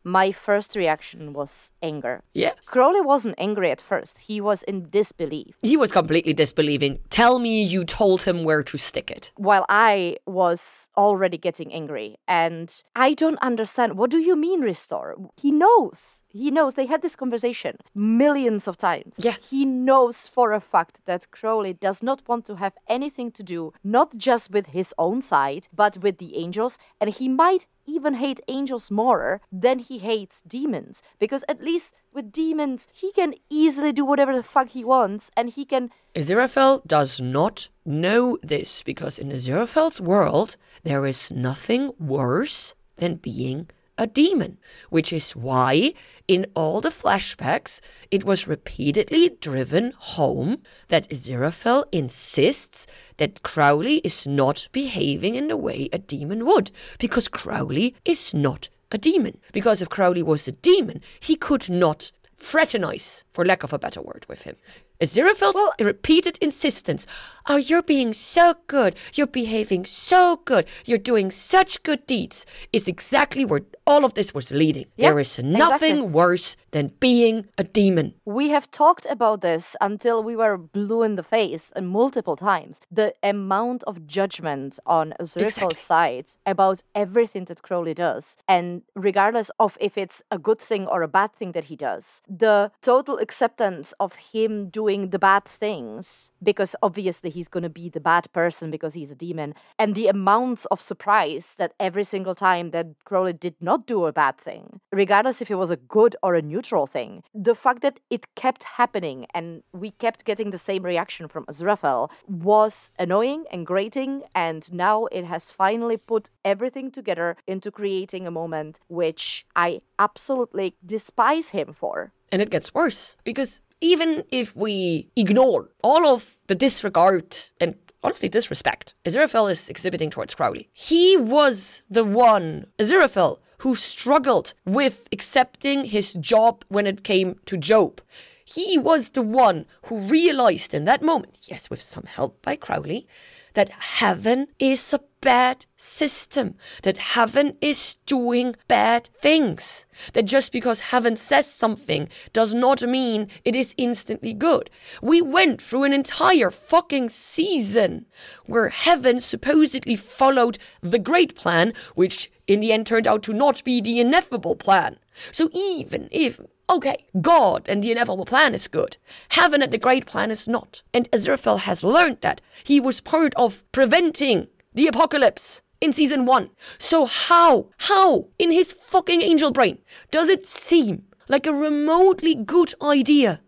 my 0.04 0.30
first 0.32 0.76
reaction 0.76 1.32
was 1.32 1.72
anger. 1.82 2.22
Yeah. 2.34 2.52
Crowley 2.66 3.00
wasn't 3.00 3.34
angry 3.38 3.70
at 3.70 3.80
first, 3.80 4.18
he 4.18 4.40
was 4.40 4.62
in 4.64 4.90
disbelief. 4.90 5.56
He 5.62 5.76
was 5.76 5.90
completely 5.90 6.34
disbelieving. 6.34 7.00
Tell 7.10 7.38
me 7.38 7.62
you 7.62 7.84
told 7.84 8.22
him 8.22 8.44
where 8.44 8.62
to 8.62 8.76
stick 8.76 9.10
it. 9.10 9.32
While 9.36 9.64
I 9.68 10.16
was 10.26 10.88
already 10.96 11.38
getting 11.38 11.72
angry, 11.72 12.18
and 12.28 12.82
I 12.94 13.14
don't 13.14 13.38
understand. 13.38 13.96
What 13.96 14.10
do 14.10 14.18
you 14.18 14.36
mean 14.36 14.60
restore? 14.60 15.16
He 15.36 15.50
knows. 15.50 16.22
He 16.28 16.50
knows. 16.50 16.74
They 16.74 16.86
had 16.86 17.02
this 17.02 17.16
conversation 17.16 17.78
millions 17.94 18.68
of 18.68 18.76
times. 18.76 19.14
Yes. 19.18 19.50
He 19.50 19.64
knows 19.64 20.28
for 20.28 20.52
a 20.52 20.60
fact 20.60 20.98
that 21.06 21.30
Crowley 21.30 21.72
does 21.72 22.02
not 22.02 22.22
want 22.28 22.44
to 22.46 22.56
have 22.56 22.74
anything 22.88 23.30
to 23.32 23.42
do, 23.42 23.72
not 23.82 24.16
just 24.16 24.50
with 24.50 24.66
his 24.66 24.92
own 24.98 25.22
side, 25.22 25.68
but 25.72 25.98
with 25.98 26.18
the 26.18 26.36
angels, 26.36 26.76
and 27.00 27.10
he 27.10 27.28
might 27.28 27.66
even 27.86 28.14
hate 28.14 28.40
angels 28.48 28.90
more 28.90 29.40
than 29.50 29.78
he 29.78 29.98
hates 29.98 30.42
demons. 30.46 31.02
Because 31.18 31.44
at 31.48 31.62
least 31.62 31.94
with 32.12 32.32
demons, 32.32 32.86
he 32.92 33.12
can 33.12 33.34
easily 33.50 33.92
do 33.92 34.04
whatever 34.04 34.34
the 34.34 34.42
fuck 34.42 34.68
he 34.68 34.84
wants, 34.84 35.30
and 35.36 35.50
he 35.50 35.64
can 35.64 35.90
Aziraphale 36.14 36.86
does 36.86 37.20
not 37.20 37.68
know 37.84 38.38
this 38.42 38.82
because 38.82 39.18
in 39.18 39.30
Aziraphale's 39.30 40.00
world, 40.00 40.56
there 40.84 41.04
is 41.06 41.30
nothing 41.30 41.92
worse 41.98 42.74
than 42.96 43.16
being 43.16 43.68
a 43.96 44.06
demon, 44.06 44.58
which 44.90 45.12
is 45.12 45.36
why 45.36 45.94
in 46.26 46.46
all 46.54 46.80
the 46.80 46.90
flashbacks 46.90 47.80
it 48.10 48.24
was 48.24 48.48
repeatedly 48.48 49.30
driven 49.40 49.92
home 49.96 50.62
that 50.88 51.08
Aziraphale 51.10 51.84
insists 51.92 52.86
that 53.18 53.42
Crowley 53.42 53.96
is 53.98 54.26
not 54.26 54.68
behaving 54.72 55.34
in 55.34 55.48
the 55.48 55.56
way 55.56 55.88
a 55.92 55.98
demon 55.98 56.44
would, 56.46 56.70
because 56.98 57.28
Crowley 57.28 57.94
is 58.04 58.34
not 58.34 58.68
a 58.90 58.98
demon. 58.98 59.38
Because 59.52 59.82
if 59.82 59.88
Crowley 59.88 60.22
was 60.22 60.48
a 60.48 60.52
demon, 60.52 61.00
he 61.20 61.36
could 61.36 61.68
not 61.68 62.12
fraternize, 62.36 63.24
for 63.32 63.44
lack 63.44 63.62
of 63.62 63.72
a 63.72 63.78
better 63.78 64.00
word, 64.00 64.26
with 64.28 64.42
him. 64.42 64.56
Aziraphale's 65.04 65.54
Well- 65.54 65.74
repeated 65.80 66.38
insistence, 66.40 67.06
oh, 67.46 67.56
you're 67.56 67.82
being 67.96 68.12
so 68.14 68.54
good, 68.66 68.92
you're 69.14 69.26
behaving 69.42 69.84
so 69.84 70.40
good, 70.50 70.64
you're 70.86 71.06
doing 71.12 71.30
such 71.30 71.82
good 71.82 72.02
deeds, 72.06 72.46
is 72.72 72.88
exactly 72.88 73.44
where 73.44 73.60
all 73.86 74.02
of 74.04 74.14
this 74.14 74.32
was 74.32 74.46
leading. 74.50 74.86
Yeah, 74.96 75.10
there 75.10 75.20
is 75.20 75.38
nothing 75.38 75.96
exactly. 75.96 76.12
worse 76.22 76.48
than 76.74 76.86
being 77.00 77.36
a 77.58 77.64
demon. 77.80 78.06
We 78.24 78.46
have 78.56 78.66
talked 78.70 79.06
about 79.16 79.42
this 79.48 79.76
until 79.88 80.16
we 80.28 80.34
were 80.42 80.56
blue 80.56 81.02
in 81.08 81.16
the 81.16 81.22
face 81.36 81.66
and 81.76 81.84
multiple 82.00 82.36
times. 82.36 82.74
The 83.00 83.08
amount 83.22 83.80
of 83.90 83.94
judgment 84.18 84.72
on 84.86 85.06
Aziraphale's 85.20 85.56
Exactly. 85.58 85.74
side 85.92 86.26
about 86.46 86.78
everything 86.94 87.44
that 87.48 87.62
Crowley 87.66 87.94
does, 88.06 88.24
and 88.48 88.66
regardless 89.08 89.50
of 89.64 89.70
if 89.88 89.92
it's 89.98 90.18
a 90.30 90.38
good 90.38 90.60
thing 90.68 90.82
or 90.92 91.02
a 91.02 91.08
bad 91.18 91.30
thing 91.38 91.52
that 91.52 91.64
he 91.70 91.76
does, 91.76 92.04
the 92.46 92.56
total 92.90 93.16
acceptance 93.18 93.92
of 94.04 94.10
him 94.32 94.52
doing 94.80 94.93
the 95.02 95.18
bad 95.18 95.44
things, 95.44 96.30
because 96.42 96.76
obviously 96.82 97.30
he's 97.30 97.48
going 97.48 97.62
to 97.62 97.68
be 97.82 97.88
the 97.88 98.00
bad 98.00 98.32
person 98.32 98.70
because 98.70 98.94
he's 98.94 99.10
a 99.10 99.14
demon, 99.26 99.54
and 99.78 99.94
the 99.94 100.08
amounts 100.08 100.64
of 100.66 100.80
surprise 100.80 101.54
that 101.58 101.72
every 101.78 102.04
single 102.04 102.34
time 102.34 102.70
that 102.70 102.86
Crowley 103.04 103.32
did 103.32 103.56
not 103.60 103.86
do 103.86 104.04
a 104.06 104.12
bad 104.12 104.38
thing, 104.38 104.80
regardless 104.92 105.42
if 105.42 105.50
it 105.50 105.56
was 105.56 105.70
a 105.70 105.76
good 105.76 106.16
or 106.22 106.34
a 106.34 106.42
neutral 106.42 106.86
thing, 106.86 107.22
the 107.34 107.54
fact 107.54 107.82
that 107.82 108.00
it 108.10 108.34
kept 108.34 108.62
happening 108.78 109.26
and 109.34 109.62
we 109.72 109.90
kept 109.90 110.24
getting 110.24 110.50
the 110.50 110.58
same 110.58 110.82
reaction 110.84 111.28
from 111.28 111.44
Aziraphale 111.46 112.10
was 112.28 112.90
annoying 112.98 113.44
and 113.50 113.66
grating, 113.66 114.22
and 114.34 114.72
now 114.72 115.06
it 115.06 115.24
has 115.24 115.50
finally 115.50 115.96
put 115.96 116.30
everything 116.44 116.90
together 116.90 117.36
into 117.46 117.70
creating 117.70 118.26
a 118.26 118.30
moment 118.30 118.78
which 118.88 119.46
I 119.56 119.80
absolutely 119.98 120.76
despise 120.84 121.48
him 121.48 121.72
for. 121.72 122.12
And 122.34 122.42
it 122.42 122.50
gets 122.50 122.74
worse 122.74 123.14
because 123.22 123.60
even 123.80 124.24
if 124.32 124.56
we 124.56 125.08
ignore 125.14 125.70
all 125.84 126.04
of 126.04 126.38
the 126.48 126.56
disregard 126.56 127.36
and 127.60 127.76
honestly 128.02 128.28
disrespect 128.28 128.92
Aziraphale 129.04 129.52
is 129.52 129.68
exhibiting 129.68 130.10
towards 130.10 130.34
Crowley, 130.34 130.68
he 130.72 131.16
was 131.16 131.82
the 131.88 132.02
one, 132.02 132.66
Aziraphale, 132.76 133.38
who 133.58 133.76
struggled 133.76 134.52
with 134.66 135.08
accepting 135.12 135.84
his 135.84 136.14
job 136.14 136.64
when 136.66 136.88
it 136.88 137.04
came 137.04 137.38
to 137.46 137.56
Job. 137.56 138.00
He 138.44 138.78
was 138.78 139.10
the 139.10 139.22
one 139.22 139.66
who 139.84 140.08
realized 140.08 140.74
in 140.74 140.86
that 140.86 141.02
moment, 141.02 141.38
yes, 141.42 141.70
with 141.70 141.80
some 141.80 142.06
help 142.06 142.42
by 142.42 142.56
Crowley, 142.56 143.06
that 143.52 143.70
heaven 143.70 144.48
is 144.58 144.92
a 144.92 144.98
bad 145.24 145.64
system, 145.74 146.54
that 146.82 146.98
heaven 146.98 147.56
is 147.62 147.96
doing 148.04 148.54
bad 148.68 149.08
things, 149.22 149.86
that 150.12 150.26
just 150.26 150.52
because 150.52 150.92
heaven 150.92 151.16
says 151.16 151.50
something 151.50 152.08
does 152.34 152.52
not 152.52 152.82
mean 152.82 153.28
it 153.42 153.56
is 153.56 153.74
instantly 153.78 154.34
good. 154.34 154.68
We 155.00 155.22
went 155.22 155.62
through 155.62 155.84
an 155.84 155.94
entire 155.94 156.50
fucking 156.50 157.08
season 157.08 158.04
where 158.44 158.68
heaven 158.68 159.18
supposedly 159.18 159.96
followed 159.96 160.58
the 160.82 160.98
great 160.98 161.34
plan, 161.34 161.72
which 161.94 162.30
in 162.46 162.60
the 162.60 162.70
end 162.70 162.86
turned 162.86 163.08
out 163.08 163.22
to 163.22 163.32
not 163.32 163.64
be 163.64 163.80
the 163.80 163.98
ineffable 164.00 164.56
plan. 164.56 164.98
So 165.32 165.48
even 165.54 166.08
if, 166.10 166.38
okay, 166.68 167.06
God 167.22 167.66
and 167.66 167.82
the 167.82 167.92
inevitable 167.92 168.26
plan 168.26 168.54
is 168.54 168.68
good, 168.68 168.98
heaven 169.30 169.62
and 169.62 169.72
the 169.72 169.78
great 169.78 170.04
plan 170.04 170.30
is 170.30 170.46
not, 170.46 170.82
and 170.92 171.10
Aziraphale 171.12 171.60
has 171.60 171.82
learned 171.82 172.18
that, 172.20 172.42
he 172.62 172.78
was 172.78 173.00
part 173.00 173.32
of 173.36 173.62
preventing 173.72 174.48
the 174.74 174.86
apocalypse 174.86 175.62
in 175.80 175.92
season 175.92 176.26
one. 176.26 176.50
So 176.78 177.06
how, 177.06 177.70
how, 177.78 178.28
in 178.38 178.50
his 178.50 178.72
fucking 178.72 179.22
angel 179.22 179.52
brain, 179.52 179.78
does 180.10 180.28
it 180.28 180.46
seem 180.46 181.04
like 181.28 181.46
a 181.46 181.52
remotely 181.52 182.34
good 182.34 182.74
idea 182.82 183.40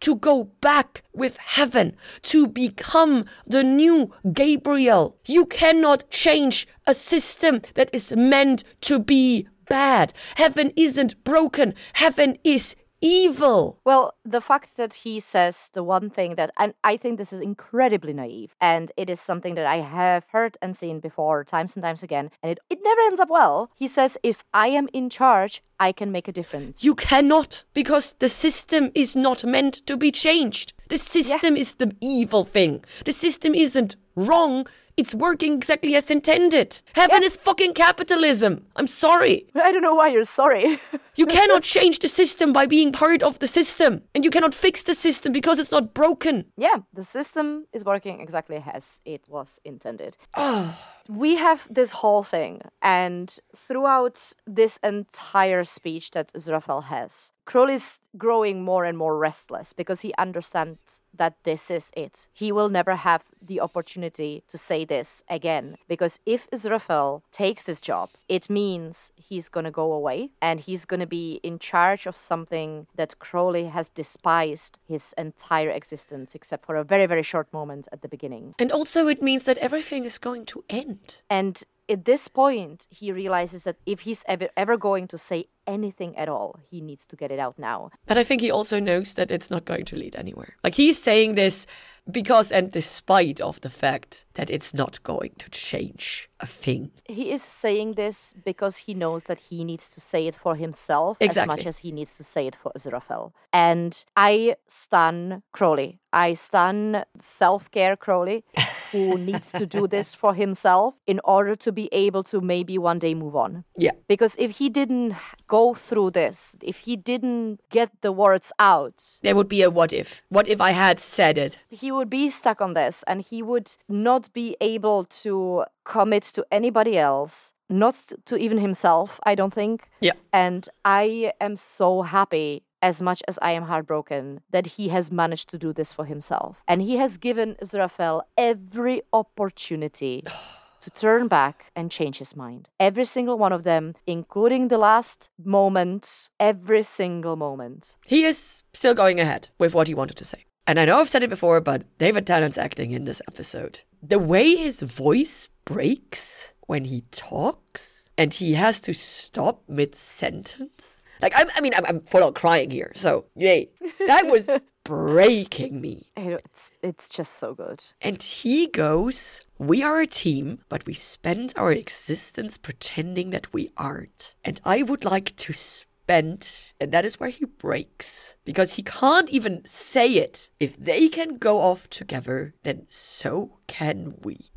to 0.00 0.16
go 0.16 0.44
back 0.60 1.02
with 1.12 1.36
heaven, 1.36 1.96
to 2.22 2.46
become 2.46 3.24
the 3.46 3.62
new 3.62 4.12
Gabriel. 4.32 5.16
You 5.26 5.46
cannot 5.46 6.10
change 6.10 6.66
a 6.86 6.94
system 6.94 7.62
that 7.74 7.90
is 7.92 8.12
meant 8.12 8.64
to 8.82 8.98
be 8.98 9.48
bad. 9.68 10.12
Heaven 10.36 10.72
isn't 10.76 11.22
broken, 11.24 11.74
heaven 11.94 12.36
is 12.44 12.76
evil. 13.04 13.78
Well, 13.84 14.14
the 14.24 14.40
fact 14.40 14.76
that 14.76 14.94
he 14.94 15.20
says 15.20 15.70
the 15.72 15.82
one 15.82 16.10
thing 16.10 16.34
that, 16.36 16.50
and 16.58 16.74
I 16.82 16.96
think 16.96 17.18
this 17.18 17.32
is 17.32 17.40
incredibly 17.40 18.12
naive, 18.12 18.54
and 18.60 18.90
it 18.96 19.10
is 19.10 19.20
something 19.20 19.54
that 19.54 19.66
I 19.66 19.76
have 19.76 20.24
heard 20.32 20.56
and 20.62 20.76
seen 20.76 21.00
before 21.00 21.44
times 21.44 21.76
and 21.76 21.82
times 21.82 22.02
again, 22.02 22.30
and 22.42 22.52
it, 22.52 22.58
it 22.70 22.78
never 22.82 23.00
ends 23.02 23.20
up 23.20 23.30
well. 23.30 23.70
He 23.74 23.88
says, 23.88 24.16
if 24.22 24.44
I 24.52 24.68
am 24.68 24.88
in 24.92 25.10
charge, 25.10 25.62
I 25.78 25.92
can 25.92 26.10
make 26.12 26.28
a 26.28 26.32
difference. 26.32 26.84
You 26.84 26.94
cannot, 26.94 27.64
because 27.74 28.14
the 28.18 28.28
system 28.28 28.90
is 28.94 29.14
not 29.14 29.44
meant 29.44 29.86
to 29.86 29.96
be 29.96 30.10
changed. 30.10 30.72
The 30.88 30.98
system 30.98 31.56
yeah. 31.56 31.60
is 31.62 31.74
the 31.74 31.94
evil 32.00 32.44
thing. 32.44 32.84
The 33.04 33.12
system 33.12 33.54
isn't 33.54 33.96
wrong. 34.14 34.66
It's 34.96 35.14
working 35.14 35.54
exactly 35.54 35.96
as 35.96 36.10
intended. 36.10 36.80
Heaven 36.94 37.22
yeah. 37.22 37.26
is 37.26 37.36
fucking 37.36 37.74
capitalism. 37.74 38.64
I'm 38.76 38.86
sorry. 38.86 39.46
I 39.54 39.72
don't 39.72 39.82
know 39.82 39.94
why 39.94 40.08
you're 40.08 40.24
sorry. 40.24 40.80
you 41.16 41.26
cannot 41.26 41.62
change 41.62 41.98
the 42.00 42.08
system 42.08 42.52
by 42.52 42.66
being 42.66 42.92
part 42.92 43.22
of 43.22 43.38
the 43.38 43.46
system. 43.46 44.02
And 44.14 44.24
you 44.24 44.30
cannot 44.30 44.54
fix 44.54 44.82
the 44.82 44.94
system 44.94 45.32
because 45.32 45.58
it's 45.58 45.70
not 45.70 45.94
broken. 45.94 46.46
Yeah, 46.56 46.78
the 46.92 47.04
system 47.04 47.66
is 47.72 47.84
working 47.84 48.20
exactly 48.20 48.62
as 48.72 49.00
it 49.04 49.22
was 49.28 49.60
intended. 49.64 50.16
Oh. 50.34 50.78
We 51.08 51.36
have 51.36 51.66
this 51.68 51.90
whole 51.90 52.22
thing, 52.22 52.62
and 52.80 53.38
throughout 53.54 54.32
this 54.46 54.78
entire 54.82 55.64
speech 55.64 56.12
that 56.12 56.32
Aziraphale 56.32 56.84
has, 56.84 57.30
Crowley's 57.44 58.00
growing 58.16 58.64
more 58.64 58.84
and 58.84 58.96
more 58.96 59.18
restless 59.18 59.74
because 59.74 60.00
he 60.00 60.14
understands 60.16 61.00
that 61.12 61.36
this 61.44 61.70
is 61.70 61.90
it. 61.94 62.26
He 62.32 62.50
will 62.52 62.68
never 62.68 62.96
have 62.96 63.22
the 63.42 63.60
opportunity 63.60 64.44
to 64.48 64.56
say 64.56 64.84
this 64.84 65.22
again 65.28 65.76
because 65.88 66.20
if 66.24 66.50
Aziraphale 66.50 67.22
takes 67.30 67.64
this 67.64 67.80
job, 67.80 68.10
it 68.28 68.48
means 68.48 69.12
he's 69.16 69.48
going 69.48 69.64
to 69.64 69.70
go 69.70 69.92
away 69.92 70.30
and 70.40 70.60
he's 70.60 70.84
going 70.84 71.00
to 71.04 71.08
be 71.08 71.40
in 71.42 71.58
charge 71.58 72.06
of 72.06 72.16
something 72.16 72.86
that 72.96 73.18
Crowley 73.18 73.66
has 73.66 73.88
despised 73.88 74.78
his 74.88 75.14
entire 75.18 75.70
existence 75.70 76.34
except 76.34 76.64
for 76.66 76.76
a 76.76 76.84
very 76.84 77.06
very 77.06 77.22
short 77.22 77.52
moment 77.52 77.88
at 77.92 78.00
the 78.02 78.08
beginning. 78.08 78.54
And 78.58 78.72
also 78.72 79.08
it 79.08 79.20
means 79.22 79.44
that 79.44 79.58
everything 79.58 80.04
is 80.04 80.18
going 80.18 80.46
to 80.46 80.64
end. 80.68 81.16
And 81.28 81.62
at 81.88 82.04
this 82.04 82.28
point, 82.28 82.86
he 82.90 83.12
realizes 83.12 83.64
that 83.64 83.76
if 83.86 84.00
he's 84.00 84.24
ever, 84.26 84.48
ever 84.56 84.76
going 84.76 85.08
to 85.08 85.18
say 85.18 85.46
anything 85.66 86.16
at 86.16 86.28
all, 86.28 86.60
he 86.70 86.80
needs 86.80 87.06
to 87.06 87.16
get 87.16 87.30
it 87.30 87.38
out 87.38 87.58
now. 87.58 87.90
But 88.06 88.18
I 88.18 88.24
think 88.24 88.40
he 88.40 88.50
also 88.50 88.78
knows 88.80 89.14
that 89.14 89.30
it's 89.30 89.50
not 89.50 89.64
going 89.64 89.84
to 89.86 89.96
lead 89.96 90.16
anywhere. 90.16 90.56
Like 90.62 90.74
he's 90.74 91.02
saying 91.02 91.34
this 91.34 91.66
because 92.10 92.52
and 92.52 92.70
despite 92.70 93.40
of 93.40 93.60
the 93.62 93.70
fact 93.70 94.26
that 94.34 94.50
it's 94.50 94.74
not 94.74 95.02
going 95.02 95.32
to 95.38 95.48
change 95.50 96.28
a 96.40 96.46
thing. 96.46 96.90
He 97.04 97.30
is 97.32 97.42
saying 97.42 97.92
this 97.92 98.34
because 98.44 98.76
he 98.76 98.94
knows 98.94 99.24
that 99.24 99.38
he 99.48 99.64
needs 99.64 99.88
to 99.90 100.00
say 100.00 100.26
it 100.26 100.34
for 100.34 100.56
himself 100.56 101.16
exactly. 101.20 101.52
as 101.52 101.56
much 101.56 101.66
as 101.66 101.78
he 101.78 101.92
needs 101.92 102.16
to 102.16 102.24
say 102.24 102.46
it 102.46 102.56
for 102.56 102.72
Aziraphale. 102.76 103.32
And 103.52 104.04
I 104.16 104.56
stun 104.68 105.42
Crowley. 105.52 106.00
I 106.12 106.34
stun 106.34 107.04
self-care 107.20 107.96
Crowley 107.96 108.44
who 108.94 109.18
needs 109.18 109.50
to 109.52 109.66
do 109.66 109.88
this 109.88 110.14
for 110.14 110.34
himself 110.34 110.94
in 111.06 111.20
order 111.24 111.56
to 111.56 111.72
be 111.72 111.88
able 111.92 112.22
to 112.22 112.40
maybe 112.40 112.78
one 112.78 112.98
day 112.98 113.14
move 113.14 113.34
on. 113.34 113.64
Yeah. 113.76 113.90
Because 114.08 114.36
if 114.38 114.58
he 114.58 114.68
didn't 114.68 115.16
go 115.48 115.74
through 115.74 116.12
this, 116.12 116.56
if 116.62 116.78
he 116.78 116.96
didn't 116.96 117.60
get 117.70 117.90
the 118.02 118.12
words 118.12 118.52
out, 118.58 119.18
there 119.22 119.34
would 119.34 119.48
be 119.48 119.62
a 119.62 119.70
what 119.70 119.92
if. 119.92 120.22
What 120.28 120.48
if 120.48 120.60
I 120.60 120.70
had 120.70 121.00
said 121.00 121.36
it? 121.38 121.58
He 121.68 121.90
would 121.90 122.08
be 122.08 122.30
stuck 122.30 122.60
on 122.60 122.74
this 122.74 123.02
and 123.06 123.20
he 123.20 123.42
would 123.42 123.76
not 123.88 124.32
be 124.32 124.56
able 124.60 125.04
to 125.22 125.64
commit 125.84 126.22
to 126.22 126.46
anybody 126.50 126.96
else 126.96 127.52
not 127.68 127.96
to 128.26 128.36
even 128.36 128.58
himself 128.58 129.18
i 129.24 129.34
don't 129.34 129.52
think 129.52 129.88
yeah 130.00 130.12
and 130.32 130.68
i 130.84 131.32
am 131.40 131.56
so 131.56 132.02
happy 132.02 132.62
as 132.84 133.00
much 133.00 133.22
as 133.26 133.38
I 133.40 133.52
am 133.52 133.64
heartbroken 133.64 134.42
that 134.50 134.66
he 134.76 134.88
has 134.88 135.10
managed 135.10 135.48
to 135.48 135.58
do 135.58 135.72
this 135.72 135.90
for 135.90 136.04
himself. 136.04 136.62
And 136.68 136.82
he 136.82 136.98
has 136.98 137.16
given 137.16 137.56
Aziraphale 137.62 138.20
every 138.36 139.00
opportunity 139.10 140.22
to 140.82 140.90
turn 140.90 141.26
back 141.26 141.72
and 141.74 141.90
change 141.90 142.18
his 142.18 142.36
mind. 142.36 142.68
Every 142.78 143.06
single 143.06 143.38
one 143.38 143.54
of 143.54 143.64
them, 143.64 143.94
including 144.06 144.68
the 144.68 144.76
last 144.76 145.30
moment, 145.42 146.28
every 146.38 146.82
single 146.82 147.36
moment. 147.36 147.96
He 148.04 148.24
is 148.24 148.62
still 148.74 148.92
going 148.92 149.18
ahead 149.18 149.48
with 149.58 149.72
what 149.72 149.88
he 149.88 149.94
wanted 149.94 150.18
to 150.18 150.26
say. 150.26 150.44
And 150.66 150.78
I 150.78 150.84
know 150.84 151.00
I've 151.00 151.08
said 151.08 151.22
it 151.22 151.30
before, 151.30 151.62
but 151.62 151.84
David 151.96 152.26
Tennant's 152.26 152.58
acting 152.58 152.90
in 152.90 153.06
this 153.06 153.22
episode, 153.26 153.80
the 154.02 154.18
way 154.18 154.56
his 154.56 154.82
voice 154.82 155.48
breaks 155.64 156.52
when 156.66 156.84
he 156.84 157.04
talks 157.10 158.10
and 158.18 158.34
he 158.34 158.54
has 158.54 158.78
to 158.82 158.92
stop 158.92 159.62
mid 159.68 159.94
sentence 159.94 161.03
like, 161.20 161.32
I'm, 161.36 161.48
i 161.54 161.60
mean, 161.60 161.74
I'm, 161.74 161.86
I'm 161.86 162.00
full 162.00 162.24
out 162.24 162.34
crying 162.34 162.70
here. 162.70 162.92
So, 162.94 163.26
yay. 163.36 163.70
That 164.06 164.26
was 164.26 164.50
breaking 164.84 165.80
me. 165.80 166.10
It's, 166.16 166.70
it's 166.82 167.08
just 167.08 167.34
so 167.34 167.54
good. 167.54 167.84
And 168.00 168.22
he 168.22 168.66
goes, 168.66 169.42
We 169.58 169.82
are 169.82 170.00
a 170.00 170.06
team, 170.06 170.60
but 170.68 170.86
we 170.86 170.94
spend 170.94 171.52
our 171.56 171.72
existence 171.72 172.56
pretending 172.58 173.30
that 173.30 173.52
we 173.52 173.70
aren't. 173.76 174.34
And 174.44 174.60
I 174.64 174.82
would 174.82 175.04
like 175.04 175.34
to 175.36 175.52
spend, 175.52 176.72
and 176.80 176.92
that 176.92 177.04
is 177.04 177.18
where 177.18 177.30
he 177.30 177.46
breaks. 177.46 178.36
Because 178.44 178.74
he 178.74 178.82
can't 178.82 179.30
even 179.30 179.62
say 179.64 180.08
it. 180.08 180.50
If 180.60 180.76
they 180.76 181.08
can 181.08 181.38
go 181.38 181.60
off 181.60 181.88
together, 181.88 182.54
then 182.62 182.86
so 182.90 183.58
can 183.66 184.14
we. 184.22 184.50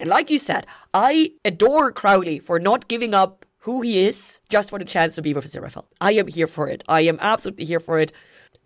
And 0.00 0.08
like 0.08 0.30
you 0.30 0.38
said, 0.38 0.66
I 0.92 1.32
adore 1.44 1.92
Crowley 1.92 2.38
for 2.38 2.58
not 2.58 2.88
giving 2.88 3.14
up 3.14 3.43
who 3.64 3.80
he 3.80 4.06
is 4.06 4.40
just 4.50 4.68
for 4.68 4.78
the 4.78 4.84
chance 4.84 5.14
to 5.14 5.22
be 5.22 5.32
with 5.32 5.46
Aziraphale. 5.46 5.86
I 5.98 6.12
am 6.12 6.26
here 6.26 6.46
for 6.46 6.68
it. 6.68 6.84
I 6.86 7.00
am 7.00 7.18
absolutely 7.20 7.64
here 7.64 7.80
for 7.80 7.98
it. 7.98 8.12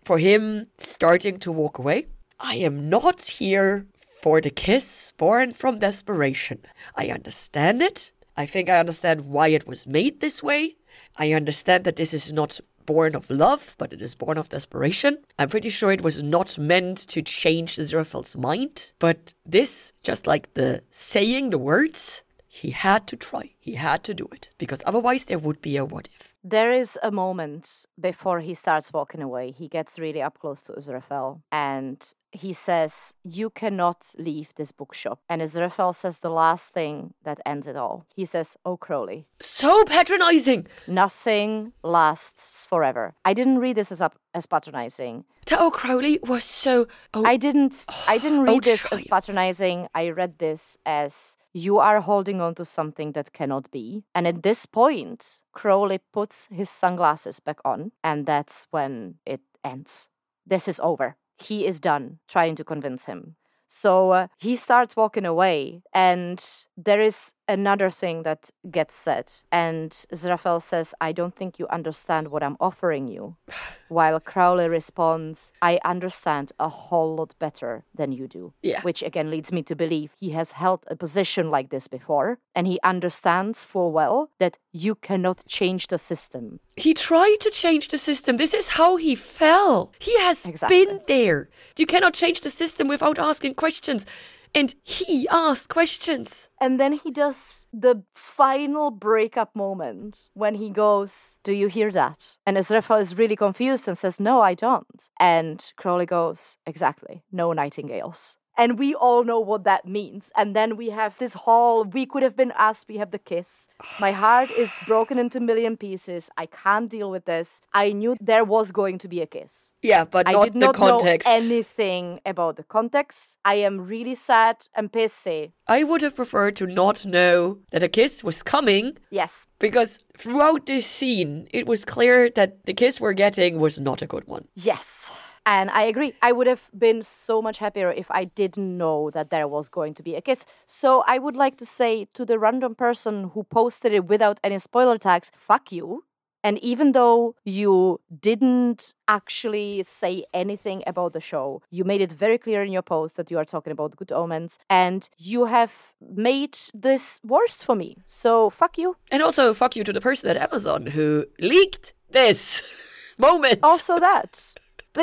For 0.03 0.17
him 0.17 0.67
starting 0.77 1.39
to 1.39 1.51
walk 1.53 1.79
away. 1.79 2.07
I 2.39 2.55
am 2.55 2.89
not 2.89 3.21
here 3.21 3.87
for 4.21 4.41
the 4.41 4.49
kiss 4.49 5.13
born 5.17 5.53
from 5.53 5.79
desperation. 5.79 6.59
I 6.95 7.07
understand 7.07 7.81
it. 7.81 8.11
I 8.35 8.45
think 8.45 8.67
I 8.67 8.79
understand 8.79 9.21
why 9.21 9.47
it 9.47 9.65
was 9.65 9.87
made 9.87 10.19
this 10.19 10.43
way. 10.43 10.75
I 11.15 11.31
understand 11.31 11.85
that 11.85 11.95
this 11.95 12.13
is 12.13 12.33
not 12.33 12.59
born 12.85 13.15
of 13.15 13.29
love, 13.29 13.75
but 13.77 13.93
it 13.93 14.01
is 14.01 14.15
born 14.15 14.37
of 14.37 14.49
desperation. 14.49 15.19
I'm 15.37 15.47
pretty 15.47 15.69
sure 15.69 15.91
it 15.93 16.01
was 16.01 16.21
not 16.21 16.57
meant 16.57 16.97
to 17.07 17.21
change 17.21 17.77
Aziraphale's 17.77 18.35
mind. 18.35 18.91
But 18.99 19.33
this, 19.45 19.93
just 20.03 20.27
like 20.27 20.53
the 20.55 20.83
saying 20.91 21.51
the 21.51 21.57
words, 21.57 22.23
he 22.51 22.71
had 22.71 23.05
to 23.07 23.15
try. 23.15 23.51
He 23.59 23.75
had 23.75 24.03
to 24.05 24.13
do 24.15 24.27
it 24.33 24.49
because 24.57 24.81
otherwise 24.83 25.25
there 25.25 25.37
would 25.37 25.61
be 25.61 25.77
a 25.77 25.85
what 25.85 26.09
if. 26.19 26.33
There 26.43 26.71
is 26.71 26.97
a 27.03 27.11
moment 27.11 27.85
before 27.99 28.39
he 28.39 28.55
starts 28.55 28.91
walking 28.91 29.21
away. 29.21 29.51
He 29.51 29.67
gets 29.67 29.99
really 29.99 30.21
up 30.21 30.39
close 30.39 30.63
to 30.63 30.73
Aziraphale 30.73 31.41
and 31.51 32.11
he 32.31 32.53
says, 32.53 33.13
You 33.23 33.49
cannot 33.49 34.07
leave 34.17 34.49
this 34.55 34.71
bookshop. 34.71 35.19
And 35.29 35.41
Aziraphale 35.41 35.95
says 35.95 36.19
the 36.19 36.29
last 36.29 36.73
thing 36.73 37.13
that 37.23 37.39
ends 37.45 37.67
it 37.67 37.75
all. 37.75 38.05
He 38.15 38.25
says, 38.25 38.55
Oh, 38.65 38.77
Crowley. 38.77 39.25
So 39.39 39.83
patronizing. 39.85 40.67
Nothing 40.87 41.73
lasts 41.83 42.65
forever. 42.65 43.15
I 43.25 43.33
didn't 43.33 43.59
read 43.59 43.77
this 43.77 43.91
as, 43.91 44.01
up, 44.01 44.17
as 44.33 44.45
patronizing. 44.45 45.25
Oh, 45.51 45.71
Crowley 45.71 46.19
was 46.23 46.43
so. 46.43 46.87
Oh, 47.13 47.25
I 47.25 47.37
didn't. 47.37 47.85
I 48.07 48.17
didn't 48.17 48.41
read 48.41 48.49
oh, 48.49 48.59
this 48.59 48.85
as 48.91 49.03
patronizing. 49.05 49.87
I 49.95 50.09
read 50.09 50.37
this 50.37 50.77
as 50.85 51.35
you 51.53 51.79
are 51.79 52.01
holding 52.01 52.39
on 52.41 52.53
to 52.55 52.65
something 52.65 53.13
that 53.13 53.33
cannot 53.33 53.71
be. 53.71 54.03
And 54.13 54.27
at 54.27 54.43
this 54.43 54.67
point, 54.67 55.41
Crowley 55.51 55.99
puts 56.13 56.47
his 56.51 56.69
sunglasses 56.69 57.39
back 57.39 57.57
on, 57.65 57.91
and 58.03 58.27
that's 58.27 58.67
when 58.69 59.15
it 59.25 59.41
ends. 59.63 60.07
This 60.45 60.67
is 60.67 60.79
over. 60.79 61.15
He 61.41 61.65
is 61.65 61.79
done 61.79 62.19
trying 62.27 62.55
to 62.55 62.63
convince 62.63 63.05
him. 63.05 63.35
So 63.67 64.11
uh, 64.11 64.27
he 64.37 64.55
starts 64.55 64.95
walking 64.95 65.25
away, 65.25 65.83
and 65.93 66.43
there 66.75 67.01
is 67.01 67.33
another 67.49 67.89
thing 67.89 68.23
that 68.23 68.49
gets 68.71 68.95
said, 68.95 69.31
and 69.51 69.91
Aziraphale 70.13 70.61
says, 70.61 70.93
I 71.01 71.11
don't 71.11 71.35
think 71.35 71.59
you 71.59 71.67
understand 71.67 72.29
what 72.29 72.43
I'm 72.43 72.55
offering 72.59 73.07
you. 73.07 73.35
While 73.89 74.19
Crowley 74.19 74.69
responds, 74.69 75.51
I 75.61 75.79
understand 75.83 76.51
a 76.59 76.69
whole 76.69 77.15
lot 77.15 77.33
better 77.39 77.83
than 77.95 78.11
you 78.11 78.27
do. 78.27 78.53
Yeah. 78.61 78.81
Which 78.81 79.01
again 79.01 79.31
leads 79.31 79.51
me 79.51 79.63
to 79.63 79.75
believe 79.75 80.11
he 80.19 80.29
has 80.31 80.51
held 80.53 80.81
a 80.87 80.95
position 80.95 81.49
like 81.49 81.69
this 81.71 81.87
before, 81.87 82.37
and 82.55 82.67
he 82.67 82.79
understands 82.83 83.63
full 83.63 83.91
well 83.91 84.29
that 84.39 84.57
you 84.71 84.93
cannot 84.95 85.43
change 85.47 85.87
the 85.87 85.97
system. 85.97 86.59
He 86.75 86.93
tried 86.93 87.37
to 87.41 87.49
change 87.49 87.87
the 87.87 87.97
system. 87.97 88.37
This 88.37 88.53
is 88.53 88.69
how 88.69 88.97
he 88.97 89.15
fell. 89.15 89.91
He 89.99 90.17
has 90.19 90.45
Exactly. 90.45 90.85
been 90.85 91.01
there. 91.07 91.49
You 91.77 91.87
cannot 91.87 92.13
change 92.13 92.41
the 92.41 92.49
system 92.51 92.87
without 92.87 93.17
asking 93.17 93.55
questions. 93.55 94.05
And 94.53 94.73
he 94.83 95.27
asked 95.29 95.69
questions. 95.69 96.49
And 96.59 96.79
then 96.79 96.93
he 96.93 97.11
does 97.11 97.67
the 97.71 98.03
final 98.13 98.91
breakup 98.91 99.55
moment 99.55 100.29
when 100.33 100.55
he 100.55 100.69
goes, 100.69 101.35
Do 101.43 101.53
you 101.53 101.67
hear 101.67 101.91
that? 101.91 102.37
And 102.45 102.57
Aziraphale 102.57 103.01
is 103.01 103.17
really 103.17 103.35
confused 103.35 103.87
and 103.87 103.97
says, 103.97 104.19
No, 104.19 104.41
I 104.41 104.53
don't. 104.53 105.09
And 105.19 105.71
Crowley 105.77 106.05
goes, 106.05 106.57
Exactly, 106.65 107.23
no 107.31 107.53
nightingales. 107.53 108.37
And 108.59 108.77
we 108.77 108.93
all 108.93 109.23
know 109.23 109.39
what 109.39 109.63
that 109.63 109.87
means. 109.87 110.31
And 110.35 110.53
then 110.53 110.75
we 110.75 110.89
have 110.89 111.17
this 111.17 111.33
whole, 111.33 111.85
we 111.85 112.05
could 112.05 112.23
have 112.23 112.35
been 112.35 112.51
us, 112.51 112.85
we 112.89 112.97
have 112.97 113.11
the 113.11 113.17
kiss. 113.17 113.69
My 113.99 114.11
heart 114.11 114.51
is 114.51 114.69
broken 114.85 115.17
into 115.17 115.39
million 115.39 115.77
pieces. 115.77 116.29
I 116.37 116.45
can't 116.45 116.89
deal 116.89 117.09
with 117.09 117.23
this. 117.23 117.61
I 117.73 117.93
knew 117.93 118.17
there 118.19 118.43
was 118.43 118.71
going 118.71 118.97
to 118.99 119.07
be 119.07 119.21
a 119.21 119.25
kiss. 119.25 119.71
Yeah, 119.81 120.03
but 120.03 120.27
I 120.27 120.33
not 120.33 120.43
did 120.45 120.53
the 120.55 120.59
not 120.59 120.75
context. 120.75 121.25
know 121.25 121.33
anything 121.35 122.19
about 122.25 122.57
the 122.57 122.63
context. 122.63 123.37
I 123.45 123.55
am 123.55 123.79
really 123.79 124.15
sad 124.15 124.67
and 124.75 124.91
pissy. 124.91 125.53
I 125.67 125.83
would 125.83 126.01
have 126.01 126.15
preferred 126.15 126.55
to 126.57 126.67
not 126.67 127.05
know 127.05 127.59
that 127.71 127.81
a 127.81 127.87
kiss 127.87 128.23
was 128.23 128.43
coming 128.43 128.97
Yes, 129.09 129.47
because 129.59 129.99
throughout 130.17 130.65
this 130.65 130.85
scene, 130.85 131.47
it 131.51 131.65
was 131.65 131.85
clear 131.85 132.29
that 132.31 132.65
the 132.65 132.73
kiss 132.73 132.99
we're 132.99 133.13
getting 133.13 133.59
was 133.59 133.79
not 133.79 134.01
a 134.01 134.07
good 134.07 134.27
one. 134.27 134.47
Yes. 134.55 135.09
And 135.49 135.71
I 135.71 135.81
agree. 135.81 136.13
I 136.21 136.31
would 136.31 136.45
have 136.45 136.69
been 136.77 137.01
so 137.01 137.41
much 137.41 137.57
happier 137.57 137.91
if 137.91 138.05
I 138.11 138.25
didn't 138.25 138.77
know 138.77 139.09
that 139.15 139.31
there 139.31 139.47
was 139.47 139.67
going 139.67 139.95
to 139.95 140.03
be 140.03 140.13
a 140.13 140.21
kiss. 140.21 140.45
So 140.67 141.03
I 141.07 141.17
would 141.17 141.35
like 141.35 141.57
to 141.57 141.65
say 141.65 142.07
to 142.13 142.23
the 142.23 142.37
random 142.37 142.75
person 142.75 143.31
who 143.33 143.41
posted 143.45 143.91
it 143.91 144.05
without 144.05 144.39
any 144.43 144.59
spoiler 144.59 144.99
tags, 144.99 145.31
fuck 145.35 145.71
you. 145.71 146.03
And 146.43 146.59
even 146.59 146.91
though 146.91 147.33
you 147.45 147.99
didn't 148.21 148.93
actually 149.07 149.83
say 149.87 150.23
anything 150.35 150.83
about 150.85 151.13
the 151.13 151.19
show, 151.19 151.63
you 151.71 151.83
made 151.83 152.01
it 152.01 152.13
very 152.13 152.37
clear 152.37 152.61
in 152.61 152.71
your 152.71 152.83
post 152.83 153.15
that 153.15 153.31
you 153.31 153.39
are 153.39 153.43
talking 153.43 153.71
about 153.71 153.95
good 153.95 154.11
omens 154.11 154.59
and 154.69 155.09
you 155.17 155.45
have 155.45 155.71
made 155.99 156.59
this 156.75 157.19
worse 157.23 157.63
for 157.63 157.75
me. 157.75 157.97
So 158.05 158.51
fuck 158.51 158.77
you. 158.77 158.97
And 159.11 159.23
also, 159.23 159.55
fuck 159.55 159.75
you 159.75 159.83
to 159.83 159.91
the 159.91 159.99
person 159.99 160.29
at 160.29 160.37
Amazon 160.37 160.85
who 160.85 161.25
leaked 161.39 161.93
this 162.11 162.61
moment. 163.17 163.59
also 163.63 163.99
that 163.99 164.53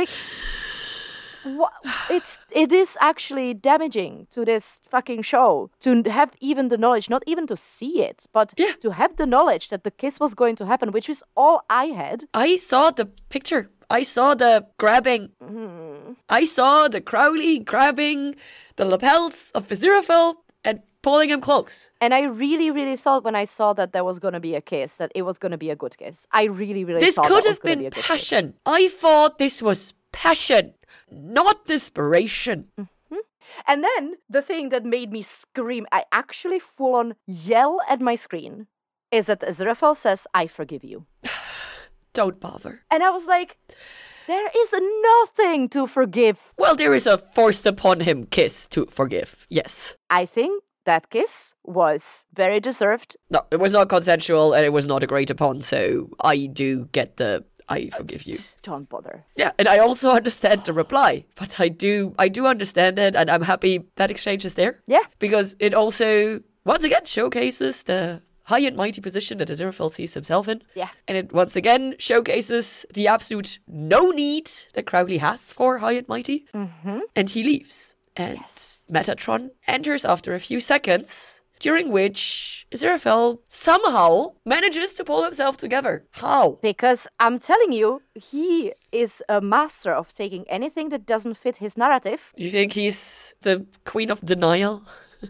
like 0.01 0.11
it's 2.11 2.39
it 2.51 2.73
is 2.73 2.97
actually 3.01 3.55
damaging 3.55 4.27
to 4.35 4.45
this 4.45 4.81
fucking 4.91 5.23
show 5.23 5.71
to 5.81 6.03
have 6.19 6.31
even 6.41 6.69
the 6.69 6.77
knowledge 6.77 7.09
not 7.09 7.23
even 7.27 7.47
to 7.47 7.57
see 7.57 8.03
it 8.03 8.27
but 8.33 8.53
Yeah. 8.57 8.73
to 8.81 8.91
have 8.91 9.17
the 9.17 9.27
knowledge 9.27 9.69
that 9.69 9.85
the 9.85 9.91
kiss 9.93 10.19
was 10.19 10.35
going 10.35 10.57
to 10.57 10.67
happen 10.67 10.91
which 10.93 11.09
is 11.09 11.23
all 11.37 11.61
i 11.71 11.87
had 11.87 12.25
I 12.35 12.57
saw 12.57 12.91
the 12.91 13.07
picture. 13.29 13.71
I 14.01 14.03
saw 14.03 14.35
the 14.35 14.67
grabbing. 14.83 15.31
Mm-hmm. 15.41 16.15
I 16.41 16.45
saw 16.45 16.89
the 16.89 17.01
Crowley 17.01 17.61
grabbing 17.61 18.35
the 18.79 18.85
lapels 18.85 19.53
of 19.55 19.69
Aziraphale 19.69 20.35
and 20.65 20.81
pulling 21.07 21.31
him 21.35 21.41
close. 21.41 21.75
and 22.05 22.13
i 22.19 22.23
really 22.45 22.69
really 22.79 22.97
thought 23.05 23.23
when 23.29 23.37
i 23.43 23.45
saw 23.59 23.69
that 23.81 23.93
there 23.95 24.07
was 24.11 24.19
going 24.25 24.35
to 24.39 24.45
be 24.49 24.55
a 24.61 24.61
kiss 24.73 24.97
that 25.01 25.13
it 25.15 25.23
was 25.29 25.37
going 25.43 25.53
to 25.57 25.63
be 25.67 25.71
a 25.71 25.79
good 25.83 25.95
kiss 26.03 26.27
i 26.41 26.43
really 26.63 26.83
really 26.89 27.01
This 27.07 27.15
thought 27.17 27.29
could 27.31 27.45
have 27.51 27.63
been 27.69 27.79
be 27.79 27.85
good 27.85 27.95
kiss. 27.95 28.07
passion. 28.07 28.45
I 28.79 28.89
thought 29.03 29.39
this 29.39 29.57
was 29.69 29.81
passion, 30.25 30.65
not 31.11 31.57
desperation. 31.75 32.59
Mm-hmm. 32.81 33.23
and 33.71 33.79
then 33.89 34.03
the 34.37 34.43
thing 34.51 34.65
that 34.75 34.85
made 34.97 35.11
me 35.17 35.23
scream 35.23 35.85
i 35.99 36.01
actually 36.23 36.61
full 36.77 36.95
on 37.03 37.15
yell 37.51 37.73
at 37.89 38.01
my 38.01 38.17
screen 38.27 38.67
is 39.19 39.27
that 39.27 39.41
Aziraphale 39.51 39.97
says 40.05 40.21
i 40.43 40.45
forgive 40.59 40.83
you 40.93 41.07
Don't 42.21 42.41
bother. 42.41 42.81
And 42.91 43.03
I 43.03 43.11
was 43.11 43.27
like, 43.27 43.59
there 44.27 44.49
is 44.63 44.71
nothing 45.13 45.69
to 45.77 45.87
forgive. 45.87 46.39
Well, 46.57 46.75
there 46.75 46.95
is 46.95 47.07
a 47.07 47.19
forced 47.19 47.67
upon 47.67 48.01
him 48.09 48.25
kiss 48.37 48.67
to 48.69 48.87
forgive. 48.87 49.47
Yes. 49.51 49.97
I 50.09 50.25
think 50.25 50.65
that 50.87 51.11
kiss 51.11 51.55
was 51.65 52.25
very 52.33 52.59
deserved. 52.61 53.17
No, 53.31 53.43
it 53.51 53.61
was 53.61 53.73
not 53.73 53.89
consensual 53.89 54.55
and 54.55 54.65
it 54.65 54.73
was 54.73 54.87
not 54.87 55.03
agreed 55.03 55.31
upon, 55.31 55.61
so 55.61 56.09
I 56.21 56.47
do 56.47 56.89
get 56.93 57.19
the 57.19 57.45
I 57.69 57.91
forgive 57.91 58.23
you. 58.25 58.39
Don't 58.63 58.89
bother. 58.89 59.25
Yeah, 59.35 59.51
and 59.59 59.69
I 59.69 59.79
also 59.79 60.11
understand 60.11 60.65
the 60.65 60.73
reply, 60.73 61.25
but 61.35 61.61
I 61.61 61.69
do 61.69 62.15
I 62.19 62.29
do 62.29 62.47
understand 62.47 62.99
it 62.99 63.17
and 63.17 63.31
I'm 63.31 63.43
happy 63.43 63.85
that 63.97 64.11
exchange 64.11 64.45
is 64.45 64.55
there. 64.55 64.81
Yeah. 64.87 65.03
Because 65.19 65.57
it 65.59 65.75
also 65.75 66.41
once 66.65 66.85
again 66.85 67.05
showcases 67.05 67.83
the 67.83 68.23
high 68.45 68.61
and 68.61 68.77
mighty 68.77 69.01
position 69.01 69.39
that 69.39 69.49
Aziraphale 69.49 69.93
sees 69.93 70.15
himself 70.15 70.47
in. 70.49 70.63
Yeah. 70.75 70.91
And 71.09 71.19
it 71.19 71.33
once 71.33 71.57
again 71.57 71.97
showcases 71.99 72.87
the 72.95 73.09
absolute 73.09 73.59
no 73.67 74.11
need 74.11 74.49
that 74.75 74.87
Crowley 74.87 75.19
has 75.19 75.53
for 75.53 75.79
high 75.79 75.95
and 75.95 76.09
mighty. 76.09 76.47
Mm-hmm. 76.55 77.01
And 77.17 77.29
he 77.29 77.43
leaves. 77.43 77.96
And 78.17 78.39
Metatron 78.91 79.51
enters 79.67 80.05
after 80.05 80.35
a 80.35 80.41
few 80.41 80.61
seconds, 80.61 81.43
during 81.61 81.91
which 81.91 82.67
Aziraphale 82.73 83.39
somehow 83.49 84.35
manages 84.45 84.95
to 84.95 85.05
pull 85.05 85.25
himself 85.25 85.57
together. 85.57 86.05
How? 86.13 86.59
Because 86.63 87.07
I'm 87.19 87.39
telling 87.39 87.73
you, 87.73 88.03
he 88.15 88.73
is 88.93 89.23
a 89.29 89.41
master 89.41 89.93
of 89.93 90.13
taking 90.15 90.45
anything 90.49 90.89
that 90.91 91.07
doesn't 91.07 91.37
fit 91.37 91.57
his 91.59 91.77
narrative. 91.77 92.21
You 92.37 92.51
think 92.51 92.73
he's 92.73 93.35
the 93.41 93.67
queen 93.85 94.11
of 94.11 94.21
denial? 94.21 94.83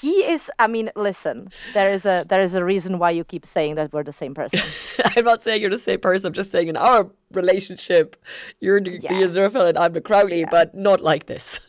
He 0.00 0.24
is 0.24 0.50
I 0.58 0.66
mean, 0.66 0.90
listen, 0.96 1.50
there 1.74 1.92
is 1.92 2.04
a 2.06 2.24
there 2.28 2.40
is 2.42 2.54
a 2.54 2.64
reason 2.64 2.98
why 2.98 3.10
you 3.10 3.24
keep 3.24 3.44
saying 3.46 3.76
that 3.76 3.92
we're 3.92 4.02
the 4.02 4.12
same 4.12 4.34
person. 4.34 4.60
I'm 5.16 5.24
not 5.24 5.42
saying 5.42 5.60
you're 5.60 5.70
the 5.70 5.78
same 5.78 6.00
person. 6.00 6.28
I'm 6.28 6.32
just 6.32 6.50
saying 6.50 6.68
in 6.68 6.76
our 6.76 7.10
relationship, 7.30 8.16
you're 8.58 8.80
the, 8.80 8.98
the 8.98 9.14
Yeah. 9.14 9.26
Aziraphale 9.26 9.68
and 9.68 9.78
I'm 9.78 9.92
the 9.92 10.00
Crowley, 10.00 10.44
but 10.50 10.74
not 10.74 11.02
like 11.02 11.26
this. 11.26 11.60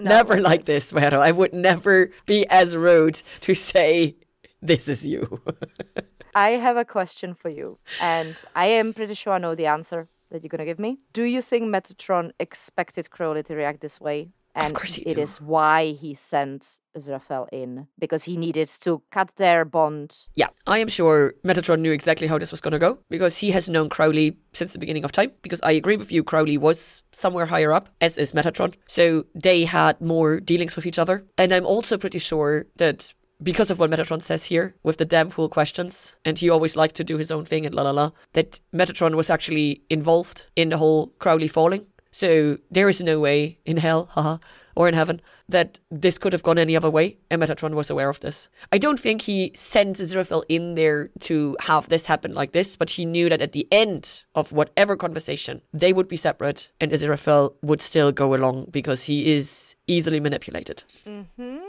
Never 0.00 0.40
like 0.40 0.64
this, 0.64 0.90
Vero. 0.90 1.20
I 1.20 1.30
would 1.30 1.52
never 1.52 2.10
be 2.26 2.46
as 2.48 2.76
rude 2.76 3.22
to 3.42 3.54
say, 3.54 4.16
this 4.60 4.88
is 4.88 5.06
you. 5.06 5.40
I 6.34 6.50
have 6.50 6.76
a 6.76 6.84
question 6.84 7.34
for 7.34 7.50
you, 7.50 7.78
and 8.00 8.36
I 8.54 8.66
am 8.66 8.94
pretty 8.94 9.14
sure 9.14 9.34
I 9.34 9.38
know 9.38 9.54
the 9.54 9.66
answer 9.66 10.08
that 10.30 10.42
you're 10.42 10.48
gonna 10.48 10.64
give 10.64 10.78
me. 10.78 10.98
Do 11.12 11.24
you 11.24 11.42
think 11.42 11.64
Metatron 11.64 12.32
expected 12.40 13.10
Crowley 13.10 13.42
to 13.42 13.54
react 13.54 13.80
this 13.80 14.00
way? 14.00 14.30
And 14.54 14.76
it 15.06 15.18
is 15.18 15.40
why 15.40 15.92
he 15.92 16.14
sent 16.14 16.80
Aziraphale 16.96 17.48
in 17.52 17.86
because 17.98 18.24
he 18.24 18.36
needed 18.36 18.68
to 18.80 19.02
cut 19.10 19.32
their 19.36 19.64
bond. 19.64 20.26
yeah, 20.34 20.48
I 20.66 20.78
am 20.78 20.88
sure 20.88 21.34
Metatron 21.44 21.80
knew 21.80 21.92
exactly 21.92 22.26
how 22.26 22.38
this 22.38 22.50
was 22.50 22.60
going 22.60 22.72
to 22.72 22.78
go 22.78 22.98
because 23.08 23.38
he 23.38 23.50
has 23.52 23.68
known 23.68 23.88
Crowley 23.88 24.36
since 24.52 24.72
the 24.72 24.78
beginning 24.78 25.04
of 25.04 25.12
time. 25.12 25.32
Because 25.40 25.60
I 25.62 25.72
agree 25.72 25.96
with 25.96 26.12
you, 26.12 26.22
Crowley 26.22 26.58
was 26.58 27.02
somewhere 27.12 27.46
higher 27.46 27.72
up, 27.72 27.88
as 28.00 28.18
is 28.18 28.32
Metatron. 28.32 28.74
So 28.86 29.24
they 29.34 29.64
had 29.64 30.00
more 30.00 30.38
dealings 30.38 30.76
with 30.76 30.86
each 30.86 30.98
other. 30.98 31.24
And 31.38 31.52
I'm 31.52 31.66
also 31.66 31.96
pretty 31.96 32.18
sure 32.18 32.66
that 32.76 33.14
because 33.42 33.70
of 33.70 33.78
what 33.78 33.90
Metatron 33.90 34.22
says 34.22 34.44
here 34.44 34.74
with 34.82 34.98
the 34.98 35.04
damn 35.04 35.30
fool 35.30 35.48
questions, 35.48 36.14
and 36.24 36.38
he 36.38 36.48
always 36.48 36.76
liked 36.76 36.94
to 36.96 37.04
do 37.04 37.18
his 37.18 37.30
own 37.30 37.44
thing 37.44 37.66
and 37.66 37.74
la 37.74 37.82
la 37.82 37.90
la, 37.90 38.10
that 38.34 38.60
Metatron 38.74 39.14
was 39.14 39.30
actually 39.30 39.82
involved 39.90 40.46
in 40.54 40.68
the 40.68 40.78
whole 40.78 41.08
Crowley 41.18 41.48
falling. 41.48 41.86
So 42.12 42.58
there 42.70 42.88
is 42.88 43.00
no 43.00 43.18
way 43.18 43.58
in 43.64 43.78
hell, 43.78 44.08
haha, 44.12 44.36
or 44.76 44.86
in 44.86 44.94
heaven, 44.94 45.20
that 45.48 45.80
this 45.90 46.18
could 46.18 46.32
have 46.32 46.42
gone 46.42 46.58
any 46.58 46.76
other 46.76 46.90
way, 46.90 47.16
and 47.30 47.42
Metatron 47.42 47.74
was 47.74 47.90
aware 47.90 48.08
of 48.08 48.20
this. 48.20 48.48
I 48.70 48.78
don't 48.78 49.00
think 49.00 49.22
he 49.22 49.50
sent 49.54 49.96
Aziraphale 49.96 50.44
in 50.48 50.74
there 50.74 51.10
to 51.20 51.56
have 51.62 51.88
this 51.88 52.06
happen 52.06 52.32
like 52.34 52.52
this, 52.52 52.76
but 52.76 52.90
he 52.90 53.04
knew 53.04 53.28
that 53.28 53.40
at 53.42 53.52
the 53.52 53.66
end 53.72 54.24
of 54.34 54.52
whatever 54.52 54.94
conversation, 54.96 55.62
they 55.72 55.92
would 55.92 56.06
be 56.08 56.16
separate, 56.16 56.70
and 56.80 56.92
Aziraphale 56.92 57.54
would 57.62 57.82
still 57.82 58.12
go 58.12 58.34
along 58.34 58.68
because 58.70 59.02
he 59.04 59.32
is 59.34 59.74
easily 59.86 60.20
manipulated. 60.20 60.84
Mhm. 61.06 61.60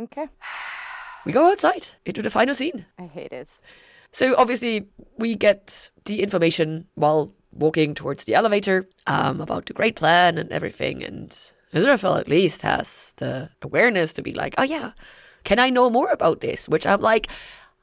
Okay. 0.00 0.26
We 1.24 1.30
go 1.30 1.46
outside 1.52 1.90
into 2.04 2.20
the 2.20 2.30
final 2.30 2.56
scene. 2.56 2.86
I 2.98 3.06
hate 3.06 3.32
it. 3.32 3.48
So 4.10 4.34
obviously 4.36 4.88
we 5.18 5.36
get 5.36 5.90
the 6.04 6.20
information 6.20 6.88
while 6.96 7.32
walking 7.52 7.94
towards 7.94 8.24
the 8.24 8.34
elevator 8.34 8.88
um, 9.06 9.40
about 9.40 9.66
the 9.66 9.72
great 9.72 9.96
plan 9.96 10.38
and 10.38 10.50
everything, 10.50 11.02
and 11.02 11.30
Aziraphale 11.72 12.20
at 12.20 12.28
least 12.28 12.62
has 12.62 13.14
the 13.16 13.50
awareness 13.62 14.12
to 14.14 14.22
be 14.22 14.34
like, 14.34 14.54
oh 14.58 14.62
yeah, 14.62 14.92
can 15.44 15.58
I 15.58 15.70
know 15.70 15.90
more 15.90 16.10
about 16.10 16.40
this? 16.40 16.68
Which 16.68 16.86
I'm 16.86 17.00
like, 17.00 17.28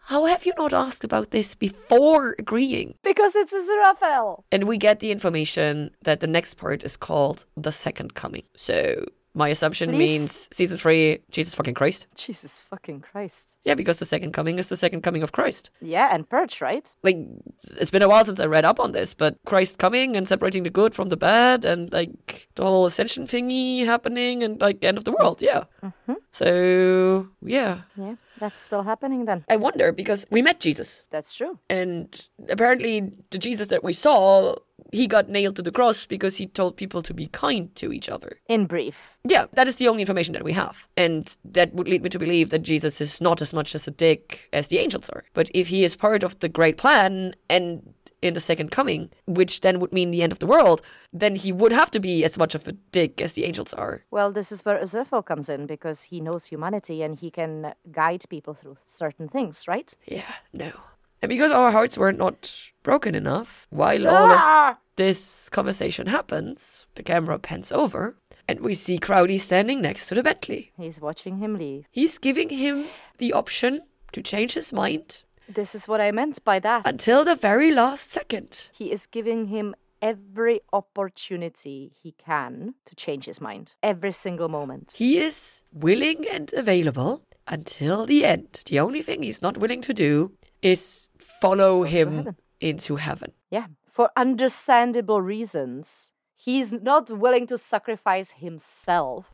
how 0.10 0.26
have 0.26 0.46
you 0.46 0.54
not 0.58 0.74
asked 0.74 1.04
about 1.04 1.30
this 1.32 1.54
before 1.54 2.36
agreeing? 2.40 2.96
Because 3.04 3.36
it's 3.36 3.54
Aziraphale. 3.54 4.44
And 4.52 4.64
we 4.64 4.78
get 4.78 5.00
the 5.00 5.12
information 5.12 5.92
that 6.02 6.20
the 6.20 6.28
next 6.28 6.56
part 6.56 6.84
is 6.84 6.98
called 6.98 7.46
the 7.56 7.72
second 7.72 8.16
coming. 8.16 8.44
So 8.56 9.06
my 9.40 9.50
assumption 9.50 9.90
Please? 9.90 9.98
means 9.98 10.50
season 10.52 10.78
three, 10.78 11.20
Jesus 11.32 11.56
fucking 11.56 11.74
Christ. 11.74 12.06
Jesus 12.16 12.60
fucking 12.70 13.00
Christ. 13.02 13.56
Yeah, 13.64 13.76
because 13.76 13.98
the 13.98 14.06
second 14.06 14.34
coming 14.34 14.60
is 14.60 14.70
the 14.70 14.78
second 14.78 15.02
coming 15.02 15.24
of 15.24 15.32
Christ. 15.32 15.72
Yeah, 15.82 16.14
and 16.14 16.28
Purge, 16.30 16.62
right? 16.62 16.88
Like, 17.02 17.18
it's 17.80 17.90
been 17.92 18.02
a 18.04 18.10
while 18.10 18.26
since 18.26 18.40
I 18.40 18.46
read 18.46 18.66
up 18.66 18.80
on 18.80 18.92
this, 18.92 19.14
but 19.14 19.38
Christ 19.46 19.80
coming 19.80 20.16
and 20.16 20.28
separating 20.28 20.64
the 20.64 20.70
good 20.70 20.94
from 20.94 21.10
the 21.10 21.18
bad 21.18 21.66
and 21.66 21.92
like 21.94 22.50
the 22.56 22.64
whole 22.64 22.86
ascension 22.86 23.26
thingy 23.26 23.86
happening 23.86 24.44
and 24.44 24.60
like 24.62 24.84
end 24.84 24.98
of 24.98 25.06
the 25.06 25.12
world. 25.12 25.42
Yeah. 25.42 25.64
Mm-hmm. 25.82 26.14
So, 26.32 27.30
yeah. 27.42 27.82
Yeah, 27.96 28.16
that's 28.40 28.62
still 28.62 28.84
happening 28.84 29.26
then. 29.26 29.46
I 29.50 29.56
wonder 29.56 29.92
because 29.92 30.26
we 30.30 30.42
met 30.42 30.60
Jesus 30.60 31.04
That's 31.10 31.34
true. 31.34 31.60
and 31.70 32.28
apparently 32.50 33.12
the 33.32 33.38
Jesus 33.38 33.70
that 33.70 33.84
we 33.84 33.94
saw, 33.94 34.56
he 34.92 35.08
got 35.08 35.30
nailed 35.30 35.56
to 35.58 35.62
the 35.62 35.72
cross 35.72 36.06
because 36.06 36.38
he 36.38 36.48
told 36.48 36.78
people 36.78 37.02
to 37.02 37.14
be 37.14 37.28
kind 37.28 37.74
to 37.76 37.92
each 37.92 38.10
other. 38.10 38.40
In 38.48 38.66
brief. 38.66 39.18
Yeah, 39.24 39.46
that 39.54 39.68
is 39.68 39.78
the 39.78 39.88
only 39.88 40.02
information 40.02 40.34
that 40.34 40.44
we 40.44 40.54
have. 40.54 40.88
And 40.98 41.36
that 41.46 41.74
would 41.74 41.88
lead 41.88 42.04
me 42.04 42.10
to 42.10 42.20
believe 42.20 42.50
that 42.50 42.60
Jesus 42.60 43.02
is 43.02 43.22
not 43.22 43.42
as 43.42 43.54
much 43.54 43.76
as 43.76 43.88
a 43.88 43.92
dick 43.92 44.50
as 44.54 44.68
the 44.68 44.80
angels 44.80 45.10
are. 45.10 45.24
But 45.34 45.50
if 45.54 45.68
he 45.68 45.84
is 45.84 45.96
part 45.96 46.24
of 46.24 46.40
the 46.40 46.50
great 46.50 46.78
plan 46.78 47.34
and 47.50 47.94
in 48.22 48.34
the 48.34 48.40
second 48.40 48.72
coming, 48.72 49.10
which 49.26 49.62
then 49.62 49.80
would 49.80 49.94
mean 49.94 50.12
the 50.12 50.22
end 50.22 50.32
of 50.32 50.40
the 50.40 50.46
world, 50.48 50.82
then 51.14 51.36
he 51.36 51.52
would 51.52 51.72
have 51.72 51.92
to 51.92 52.00
be 52.00 52.24
as 52.24 52.38
much 52.38 52.56
of 52.56 52.68
a 52.68 52.74
dick 52.92 53.22
as 53.22 53.34
the 53.34 53.46
angels 53.46 53.74
are. 53.74 54.04
Well, 54.12 54.32
this 54.32 54.52
is 54.52 54.66
where 54.66 54.78
Aziraphale 54.78 55.26
comes 55.26 55.50
in 55.50 55.66
because 55.66 56.04
he 56.04 56.20
knows 56.20 56.46
humanity 56.46 57.02
and 57.02 57.18
he 57.18 57.32
can 57.32 57.74
guide 57.92 58.26
people 58.30 58.54
through 58.54 58.78
certain 58.86 59.30
things, 59.30 59.68
right? 59.68 59.94
Yeah, 60.06 60.34
no. 60.54 60.72
And 61.22 61.30
because 61.30 61.52
our 61.52 61.72
hearts 61.72 61.98
were 61.98 62.12
not 62.12 62.72
broken 62.84 63.16
enough, 63.16 63.68
while 63.70 64.08
all 64.08 64.32
of 64.32 64.38
ah! 64.40 64.78
this 64.96 65.50
conversation 65.50 66.08
happens, 66.08 66.86
the 66.96 67.04
camera 67.04 67.38
pans 67.40 67.72
over 67.72 68.16
and 68.50 68.62
we 68.62 68.74
see 68.74 68.98
Crowley 68.98 69.38
standing 69.38 69.80
next 69.80 70.08
to 70.08 70.16
the 70.16 70.24
Bentley. 70.24 70.72
He's 70.76 71.00
watching 71.00 71.38
him 71.38 71.56
leave. 71.56 71.86
He's 71.92 72.18
giving 72.18 72.50
him 72.50 72.88
the 73.20 73.32
option 73.32 73.82
to 74.12 74.24
change 74.24 74.54
his 74.54 74.74
mind 74.74 75.24
This 75.48 75.76
is 75.76 75.88
what 75.88 76.02
I 76.02 76.12
meant 76.12 76.44
by 76.44 76.58
that. 76.60 76.88
until 76.88 77.24
the 77.24 77.36
very 77.36 77.72
last 77.72 78.10
second. 78.10 78.70
He 78.74 78.92
is 78.92 79.06
giving 79.06 79.48
him 79.48 79.76
every 80.02 80.62
opportunity 80.74 81.92
he 82.02 82.14
can 82.14 82.74
to 82.86 82.96
change 82.96 83.26
his 83.26 83.40
mind. 83.40 83.74
Every 83.84 84.14
single 84.14 84.50
moment. 84.50 84.94
He 84.96 85.20
is 85.20 85.64
willing 85.72 86.26
and 86.28 86.52
available 86.54 87.22
until 87.48 88.06
the 88.06 88.26
end. 88.26 88.64
The 88.66 88.80
only 88.80 89.02
thing 89.02 89.22
he's 89.22 89.42
not 89.42 89.58
willing 89.58 89.82
to 89.82 89.94
do 89.94 90.32
is 90.62 91.10
follow 91.18 91.84
him 91.84 92.18
heaven. 92.18 92.36
into 92.60 92.96
heaven. 92.98 93.32
Yeah, 93.50 93.68
for 93.90 94.10
understandable 94.16 95.22
reasons. 95.22 96.12
He's 96.36 96.72
not 96.72 97.10
willing 97.10 97.48
to 97.48 97.58
sacrifice 97.58 98.32
himself, 98.38 99.26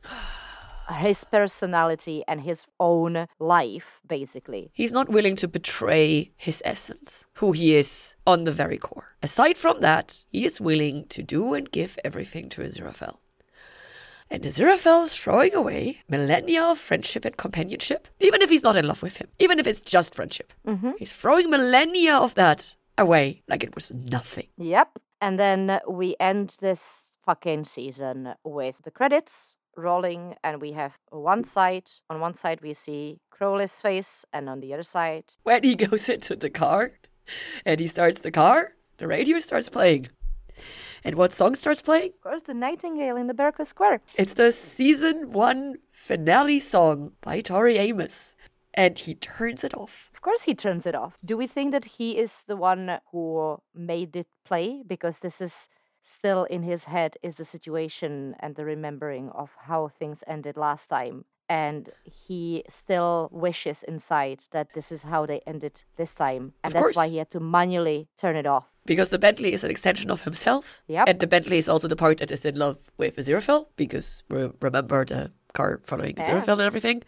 his 0.98 1.22
personality, 1.22 2.24
and 2.26 2.40
his 2.40 2.66
own 2.80 3.28
life, 3.38 4.00
basically. 4.04 4.70
He's 4.72 4.92
not 4.92 5.08
willing 5.08 5.36
to 5.36 5.46
betray 5.46 6.32
his 6.36 6.62
essence, 6.64 7.26
who 7.34 7.52
he 7.52 7.76
is 7.76 8.16
on 8.26 8.42
the 8.42 8.50
very 8.50 8.78
core. 8.78 9.14
Aside 9.22 9.56
from 9.56 9.80
that, 9.82 10.24
he 10.30 10.44
is 10.44 10.60
willing 10.60 11.06
to 11.10 11.22
do 11.22 11.54
and 11.54 11.70
give 11.70 11.96
everything 12.04 12.48
to 12.50 12.62
Aziraphale. 12.62 13.18
And 14.30 14.42
Aziraphale 14.42 15.04
is 15.04 15.14
throwing 15.14 15.54
away 15.54 16.00
millennia 16.08 16.64
of 16.64 16.78
friendship 16.78 17.24
and 17.24 17.36
companionship, 17.36 18.08
even 18.20 18.42
if 18.42 18.50
he's 18.50 18.64
not 18.64 18.76
in 18.76 18.86
love 18.86 19.02
with 19.02 19.18
him, 19.18 19.28
even 19.38 19.58
if 19.58 19.66
it's 19.66 19.80
just 19.80 20.14
friendship. 20.14 20.52
Mm-hmm. 20.66 20.92
He's 20.98 21.12
throwing 21.12 21.48
millennia 21.48 22.16
of 22.16 22.34
that 22.34 22.74
away 22.98 23.42
like 23.48 23.62
it 23.62 23.74
was 23.74 23.92
nothing. 23.92 24.48
Yep. 24.56 24.98
And 25.20 25.38
then 25.38 25.80
we 25.88 26.16
end 26.18 26.56
this 26.60 27.06
fucking 27.24 27.64
season 27.66 28.34
with 28.44 28.76
the 28.84 28.90
credits 28.90 29.56
rolling, 29.76 30.34
and 30.42 30.60
we 30.60 30.72
have 30.72 30.94
one 31.10 31.44
side. 31.44 31.90
On 32.10 32.20
one 32.20 32.34
side, 32.34 32.60
we 32.62 32.72
see 32.72 33.20
Crowley's 33.30 33.80
face, 33.80 34.24
and 34.32 34.48
on 34.48 34.60
the 34.60 34.72
other 34.72 34.82
side, 34.82 35.24
When 35.42 35.62
he 35.62 35.74
goes 35.86 36.08
into 36.08 36.34
the 36.36 36.50
car 36.50 36.92
and 37.64 37.78
he 37.78 37.86
starts 37.86 38.20
the 38.20 38.30
car, 38.30 38.72
the 38.98 39.06
radio 39.06 39.38
starts 39.38 39.68
playing. 39.68 40.08
And 41.06 41.14
what 41.14 41.32
song 41.32 41.54
starts 41.54 41.80
playing? 41.80 42.10
of 42.14 42.20
course, 42.20 42.42
the 42.42 42.52
Nightingale 42.52 43.16
in 43.16 43.28
the 43.28 43.32
Berkeley 43.32 43.64
Square. 43.64 44.00
It's 44.16 44.34
the 44.34 44.50
season 44.50 45.30
one 45.30 45.76
finale 45.92 46.58
song 46.58 47.12
by 47.20 47.40
Tori 47.40 47.78
Amos. 47.78 48.34
And 48.74 48.98
he 48.98 49.14
turns 49.14 49.62
it 49.62 49.72
off. 49.72 50.10
Of 50.12 50.20
course, 50.20 50.42
he 50.42 50.54
turns 50.56 50.84
it 50.84 50.96
off. 50.96 51.16
Do 51.24 51.36
we 51.36 51.46
think 51.46 51.70
that 51.70 51.84
he 51.84 52.18
is 52.18 52.42
the 52.48 52.56
one 52.56 52.98
who 53.12 53.58
made 53.72 54.16
it 54.16 54.26
play? 54.44 54.82
Because 54.84 55.20
this 55.20 55.40
is 55.40 55.68
still 56.02 56.42
in 56.42 56.64
his 56.64 56.84
head 56.84 57.16
is 57.22 57.36
the 57.36 57.44
situation 57.44 58.34
and 58.40 58.56
the 58.56 58.64
remembering 58.64 59.30
of 59.30 59.50
how 59.68 59.86
things 59.86 60.24
ended 60.26 60.56
last 60.56 60.88
time. 60.88 61.24
And 61.48 61.90
he 62.04 62.64
still 62.68 63.28
wishes 63.32 63.84
inside 63.84 64.40
that 64.50 64.72
this 64.74 64.90
is 64.90 65.04
how 65.04 65.26
they 65.26 65.40
ended 65.46 65.84
this 65.96 66.12
time. 66.14 66.54
And 66.64 66.74
Of 66.74 66.80
that's 66.82 66.96
why 66.96 67.08
he 67.08 67.18
had 67.18 67.30
to 67.30 67.40
manually 67.40 68.08
turn 68.18 68.34
it 68.36 68.46
off. 68.46 68.64
Because 68.84 69.10
the 69.10 69.18
Bentley 69.18 69.52
is 69.52 69.62
an 69.62 69.70
extension 69.70 70.10
of 70.10 70.22
himself. 70.22 70.80
Yep. 70.88 71.08
And 71.08 71.20
the 71.20 71.26
Bentley 71.26 71.58
is 71.58 71.68
also 71.68 71.86
the 71.88 71.96
part 71.96 72.18
that 72.18 72.30
is 72.32 72.44
in 72.44 72.56
love 72.56 72.78
with 72.96 73.16
Aziraphale. 73.16 73.66
Because 73.76 74.24
re- 74.28 74.50
remember 74.60 75.04
the 75.04 75.30
car 75.54 75.80
following 75.84 76.16
Yeah. 76.16 76.28
Aziraphale 76.28 76.52
and 76.58 76.62
everything. 76.62 77.02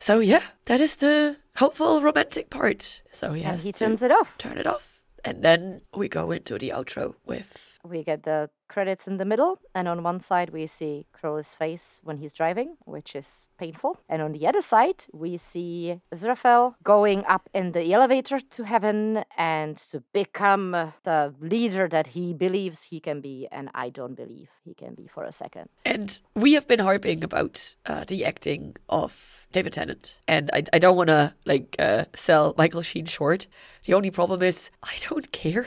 So 0.00 0.20
yeah, 0.20 0.42
that 0.66 0.80
is 0.80 0.96
the 0.96 1.36
hopeful 1.56 2.00
romantic 2.02 2.50
part. 2.50 3.02
So 3.12 3.32
he 3.32 3.42
and 3.42 3.52
has 3.52 3.64
he 3.64 3.72
to 3.72 3.78
turns 3.78 4.02
it 4.02 4.10
off. 4.10 4.36
turn 4.38 4.58
it 4.58 4.66
off. 4.66 5.00
And 5.24 5.42
then 5.42 5.82
we 5.94 6.08
go 6.08 6.30
into 6.30 6.58
the 6.58 6.70
outro 6.70 7.14
with 7.26 7.77
We 7.88 8.04
get 8.04 8.24
the 8.24 8.50
credits 8.68 9.06
in 9.06 9.16
the 9.16 9.24
middle, 9.24 9.58
and 9.74 9.88
on 9.88 10.02
one 10.02 10.20
side 10.20 10.50
we 10.50 10.66
see 10.66 11.06
Crowley's 11.12 11.54
face 11.54 12.00
when 12.04 12.18
he's 12.18 12.34
driving, 12.34 12.76
which 12.84 13.16
is 13.16 13.48
painful. 13.58 13.98
And 14.08 14.20
on 14.20 14.32
the 14.32 14.46
other 14.46 14.60
side, 14.60 15.06
we 15.12 15.38
see 15.38 16.00
Aziraphale 16.14 16.74
going 16.84 17.24
up 17.24 17.48
in 17.54 17.72
the 17.72 17.92
elevator 17.94 18.40
to 18.40 18.64
heaven 18.64 19.24
and 19.36 19.76
to 19.90 20.02
become 20.12 20.92
the 21.04 21.34
leader 21.40 21.88
that 21.88 22.08
he 22.08 22.34
believes 22.34 22.82
he 22.82 23.00
can 23.00 23.20
be, 23.20 23.48
and 23.50 23.70
I 23.74 23.88
don't 23.88 24.14
believe 24.14 24.50
he 24.64 24.74
can 24.74 24.94
be 24.94 25.06
for 25.06 25.24
a 25.24 25.32
second. 25.32 25.70
And 25.84 26.20
we 26.34 26.52
have 26.52 26.66
been 26.66 26.80
harping 26.80 27.24
about 27.24 27.76
uh, 27.86 28.04
the 28.06 28.24
acting 28.24 28.76
of 28.88 29.46
David 29.50 29.72
Tennant, 29.72 30.18
and 30.28 30.50
I, 30.52 30.64
I 30.74 30.78
don't 30.78 30.96
want 30.96 31.08
to 31.08 31.34
like 31.46 31.74
uh, 31.78 32.04
sell 32.14 32.54
Michael 32.58 32.82
Sheen 32.82 33.06
short. 33.06 33.46
The 33.84 33.94
only 33.94 34.10
problem 34.10 34.42
is 34.42 34.70
I 34.82 34.96
don't 35.08 35.32
care 35.32 35.66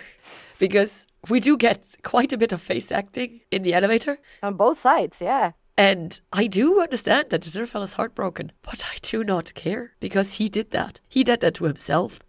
because 0.61 1.07
we 1.27 1.39
do 1.39 1.57
get 1.57 1.79
quite 2.03 2.31
a 2.31 2.37
bit 2.37 2.51
of 2.53 2.61
face 2.61 2.91
acting 2.91 3.41
in 3.49 3.63
the 3.63 3.73
elevator, 3.73 4.19
On 4.43 4.53
both 4.55 4.79
sides, 4.79 5.17
yeah. 5.19 5.51
and 5.75 6.21
I 6.31 6.45
do 6.47 6.79
understand 6.79 7.25
that 7.31 7.41
Aziraphale 7.41 7.83
is 7.83 7.93
heartbroken, 7.95 8.51
but 8.61 8.83
I 8.93 8.95
do 9.01 9.23
not 9.23 9.55
care 9.55 9.85
because 9.99 10.29
he 10.37 10.49
did 10.49 10.69
that. 10.71 11.01
He 11.09 11.23
did 11.23 11.39
that 11.41 11.55
to 11.55 11.63
himself, 11.65 12.19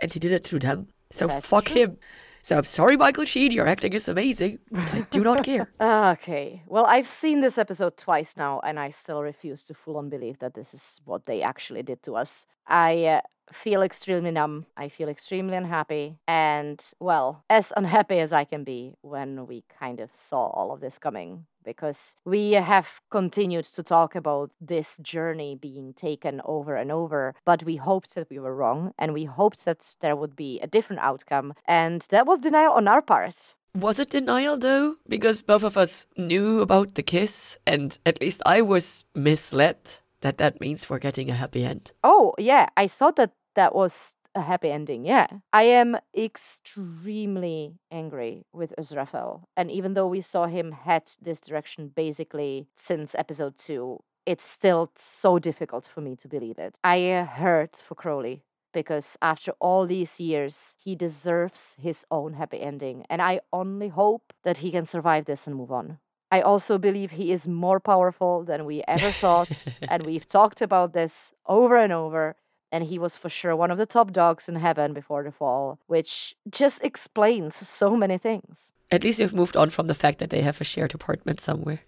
and 0.00 0.12
he 0.14 0.18
did 0.18 0.32
it 0.32 0.44
to 0.44 0.58
them. 0.58 0.88
So 1.10 1.26
That's 1.26 1.46
fuck 1.46 1.66
true. 1.66 1.82
him. 1.82 1.98
So 2.42 2.58
I'm 2.58 2.64
sorry, 2.64 2.96
Michael 2.96 3.24
Sheen, 3.24 3.52
your 3.52 3.66
acting 3.66 3.92
is 3.94 4.08
amazing, 4.08 4.58
but 4.70 4.92
I 4.92 5.00
do 5.10 5.20
not 5.22 5.44
care. 5.44 5.66
Okay. 6.16 6.62
Well, 6.66 6.86
I've 6.86 7.08
seen 7.22 7.40
this 7.40 7.58
episode 7.58 7.96
twice 7.96 8.34
now, 8.36 8.60
and 8.60 8.78
I 8.78 8.92
still 8.92 9.22
refuse 9.22 9.62
to 9.64 9.74
full 9.74 9.96
on 9.96 10.08
believe 10.10 10.38
that 10.40 10.54
this 10.54 10.74
is 10.74 11.00
what 11.04 11.24
they 11.24 11.42
actually 11.42 11.82
did 11.82 12.02
to 12.02 12.16
us. 12.16 12.46
I 12.66 13.04
uh, 13.04 13.20
feel 13.52 13.82
extremely 13.82 14.30
numb. 14.30 14.66
I 14.76 14.88
feel 14.88 15.08
extremely 15.08 15.56
unhappy. 15.56 16.16
And, 16.26 16.84
well, 17.00 17.44
as 17.48 17.72
unhappy 17.76 18.18
as 18.18 18.32
I 18.32 18.44
can 18.44 18.64
be 18.64 18.94
when 19.02 19.46
we 19.46 19.64
kind 19.78 20.00
of 20.00 20.10
saw 20.14 20.46
all 20.48 20.72
of 20.72 20.80
this 20.80 20.98
coming. 20.98 21.46
Because 21.64 22.14
we 22.26 22.52
have 22.52 23.00
continued 23.10 23.64
to 23.64 23.82
talk 23.82 24.14
about 24.14 24.50
this 24.60 24.98
journey 24.98 25.54
being 25.54 25.94
taken 25.94 26.42
over 26.44 26.76
and 26.76 26.92
over, 26.92 27.34
but 27.46 27.62
we 27.62 27.76
hoped 27.76 28.14
that 28.16 28.28
we 28.28 28.38
were 28.38 28.54
wrong 28.54 28.92
and 28.98 29.14
we 29.14 29.24
hoped 29.24 29.64
that 29.64 29.96
there 30.00 30.14
would 30.14 30.36
be 30.36 30.60
a 30.60 30.66
different 30.66 31.00
outcome. 31.00 31.54
And 31.66 32.06
that 32.10 32.26
was 32.26 32.40
denial 32.40 32.74
on 32.74 32.86
our 32.86 33.00
part. 33.00 33.54
Was 33.74 33.98
it 33.98 34.10
denial 34.10 34.58
though? 34.58 34.96
Because 35.08 35.40
both 35.40 35.64
of 35.64 35.78
us 35.78 36.06
knew 36.16 36.60
about 36.60 36.94
the 36.94 37.02
kiss, 37.02 37.58
and 37.66 37.98
at 38.04 38.20
least 38.20 38.42
I 38.44 38.60
was 38.60 39.04
misled 39.14 39.78
that 40.24 40.38
that 40.38 40.58
means 40.58 40.88
we're 40.88 40.98
getting 40.98 41.28
a 41.28 41.34
happy 41.34 41.64
end. 41.64 41.92
Oh, 42.02 42.32
yeah. 42.38 42.68
I 42.78 42.88
thought 42.88 43.16
that 43.16 43.32
that 43.56 43.74
was 43.74 44.14
a 44.34 44.40
happy 44.40 44.70
ending. 44.70 45.04
Yeah. 45.04 45.26
I 45.52 45.64
am 45.64 45.98
extremely 46.16 47.74
angry 47.92 48.46
with 48.50 48.72
Aziraphale. 48.78 49.42
And 49.54 49.70
even 49.70 49.92
though 49.92 50.08
we 50.08 50.22
saw 50.22 50.46
him 50.46 50.72
head 50.72 51.12
this 51.20 51.40
direction 51.40 51.92
basically 51.94 52.68
since 52.74 53.14
episode 53.14 53.58
two, 53.58 54.02
it's 54.24 54.44
still 54.44 54.90
so 54.96 55.38
difficult 55.38 55.86
for 55.86 56.00
me 56.00 56.16
to 56.16 56.26
believe 56.26 56.58
it. 56.58 56.78
I 56.82 57.28
hurt 57.30 57.82
for 57.86 57.94
Crowley 57.94 58.44
because 58.72 59.18
after 59.20 59.52
all 59.60 59.86
these 59.86 60.18
years, 60.18 60.74
he 60.78 60.96
deserves 60.96 61.76
his 61.78 62.06
own 62.10 62.32
happy 62.32 62.60
ending. 62.62 63.04
And 63.10 63.20
I 63.20 63.40
only 63.52 63.88
hope 63.88 64.32
that 64.42 64.58
he 64.58 64.70
can 64.70 64.86
survive 64.86 65.26
this 65.26 65.46
and 65.46 65.54
move 65.54 65.70
on. 65.70 65.98
I 66.34 66.40
also 66.40 66.78
believe 66.78 67.12
he 67.12 67.30
is 67.30 67.46
more 67.46 67.78
powerful 67.78 68.42
than 68.42 68.64
we 68.64 68.82
ever 68.88 69.12
thought. 69.12 69.50
and 69.92 70.04
we've 70.04 70.26
talked 70.26 70.60
about 70.60 70.92
this 70.92 71.32
over 71.46 71.76
and 71.76 71.92
over. 71.92 72.34
And 72.72 72.82
he 72.82 72.98
was 72.98 73.16
for 73.16 73.28
sure 73.28 73.54
one 73.54 73.70
of 73.70 73.78
the 73.78 73.86
top 73.86 74.12
dogs 74.12 74.48
in 74.48 74.56
heaven 74.56 74.92
before 74.94 75.22
the 75.22 75.30
fall, 75.30 75.78
which 75.86 76.34
just 76.50 76.82
explains 76.82 77.54
so 77.80 77.96
many 77.96 78.18
things. 78.18 78.72
At 78.90 79.04
least 79.04 79.20
you've 79.20 79.40
moved 79.42 79.56
on 79.56 79.70
from 79.70 79.86
the 79.86 79.94
fact 79.94 80.18
that 80.18 80.30
they 80.30 80.42
have 80.42 80.60
a 80.60 80.64
shared 80.64 80.92
apartment 80.92 81.40
somewhere. 81.40 81.82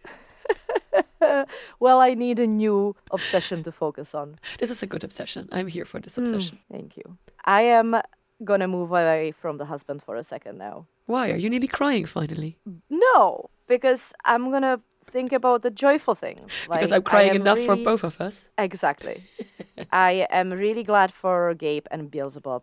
well, 1.81 1.99
I 2.01 2.15
need 2.15 2.39
a 2.39 2.47
new 2.47 2.95
obsession 3.11 3.65
to 3.65 3.73
focus 3.73 4.15
on. 4.15 4.39
This 4.61 4.71
is 4.71 4.81
a 4.81 4.87
good 4.87 5.03
obsession. 5.03 5.49
I'm 5.51 5.67
here 5.67 5.87
for 5.87 5.99
this 5.99 6.15
hmm, 6.15 6.23
obsession. 6.23 6.61
Thank 6.71 6.97
you. 6.97 7.19
I 7.45 7.63
am 7.63 8.01
gonna 8.45 8.69
move 8.69 8.91
away 8.93 9.33
from 9.43 9.59
the 9.59 9.65
husband 9.65 10.05
for 10.05 10.15
a 10.15 10.23
second 10.23 10.57
now. 10.59 10.87
Why? 11.07 11.33
Are 11.33 11.37
you 11.37 11.51
nearly 11.51 11.69
crying 11.69 12.07
finally? 12.07 12.59
No, 12.89 13.51
because 13.67 14.13
I'm 14.25 14.51
gonna 14.51 14.81
think 15.11 15.33
about 15.33 15.63
the 15.63 15.71
joyful 15.71 16.15
things. 16.15 16.53
Because 16.71 16.93
I'm 16.93 17.03
crying 17.03 17.35
enough 17.35 17.61
for 17.61 17.77
both 17.77 18.05
of 18.05 18.21
us. 18.21 18.49
Exactly. 18.59 19.25
I 19.93 20.27
am 20.31 20.53
really 20.53 20.83
glad 20.83 21.13
for 21.13 21.55
Gabe 21.55 21.87
and 21.91 22.11
Beelzebub, 22.11 22.63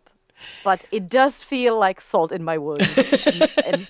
but 0.62 0.84
it 0.90 1.08
does 1.08 1.42
feel 1.42 1.78
like 1.78 2.00
salt 2.00 2.32
in 2.32 2.42
my 2.44 2.58
wound. 2.58 2.80
and 3.66 3.86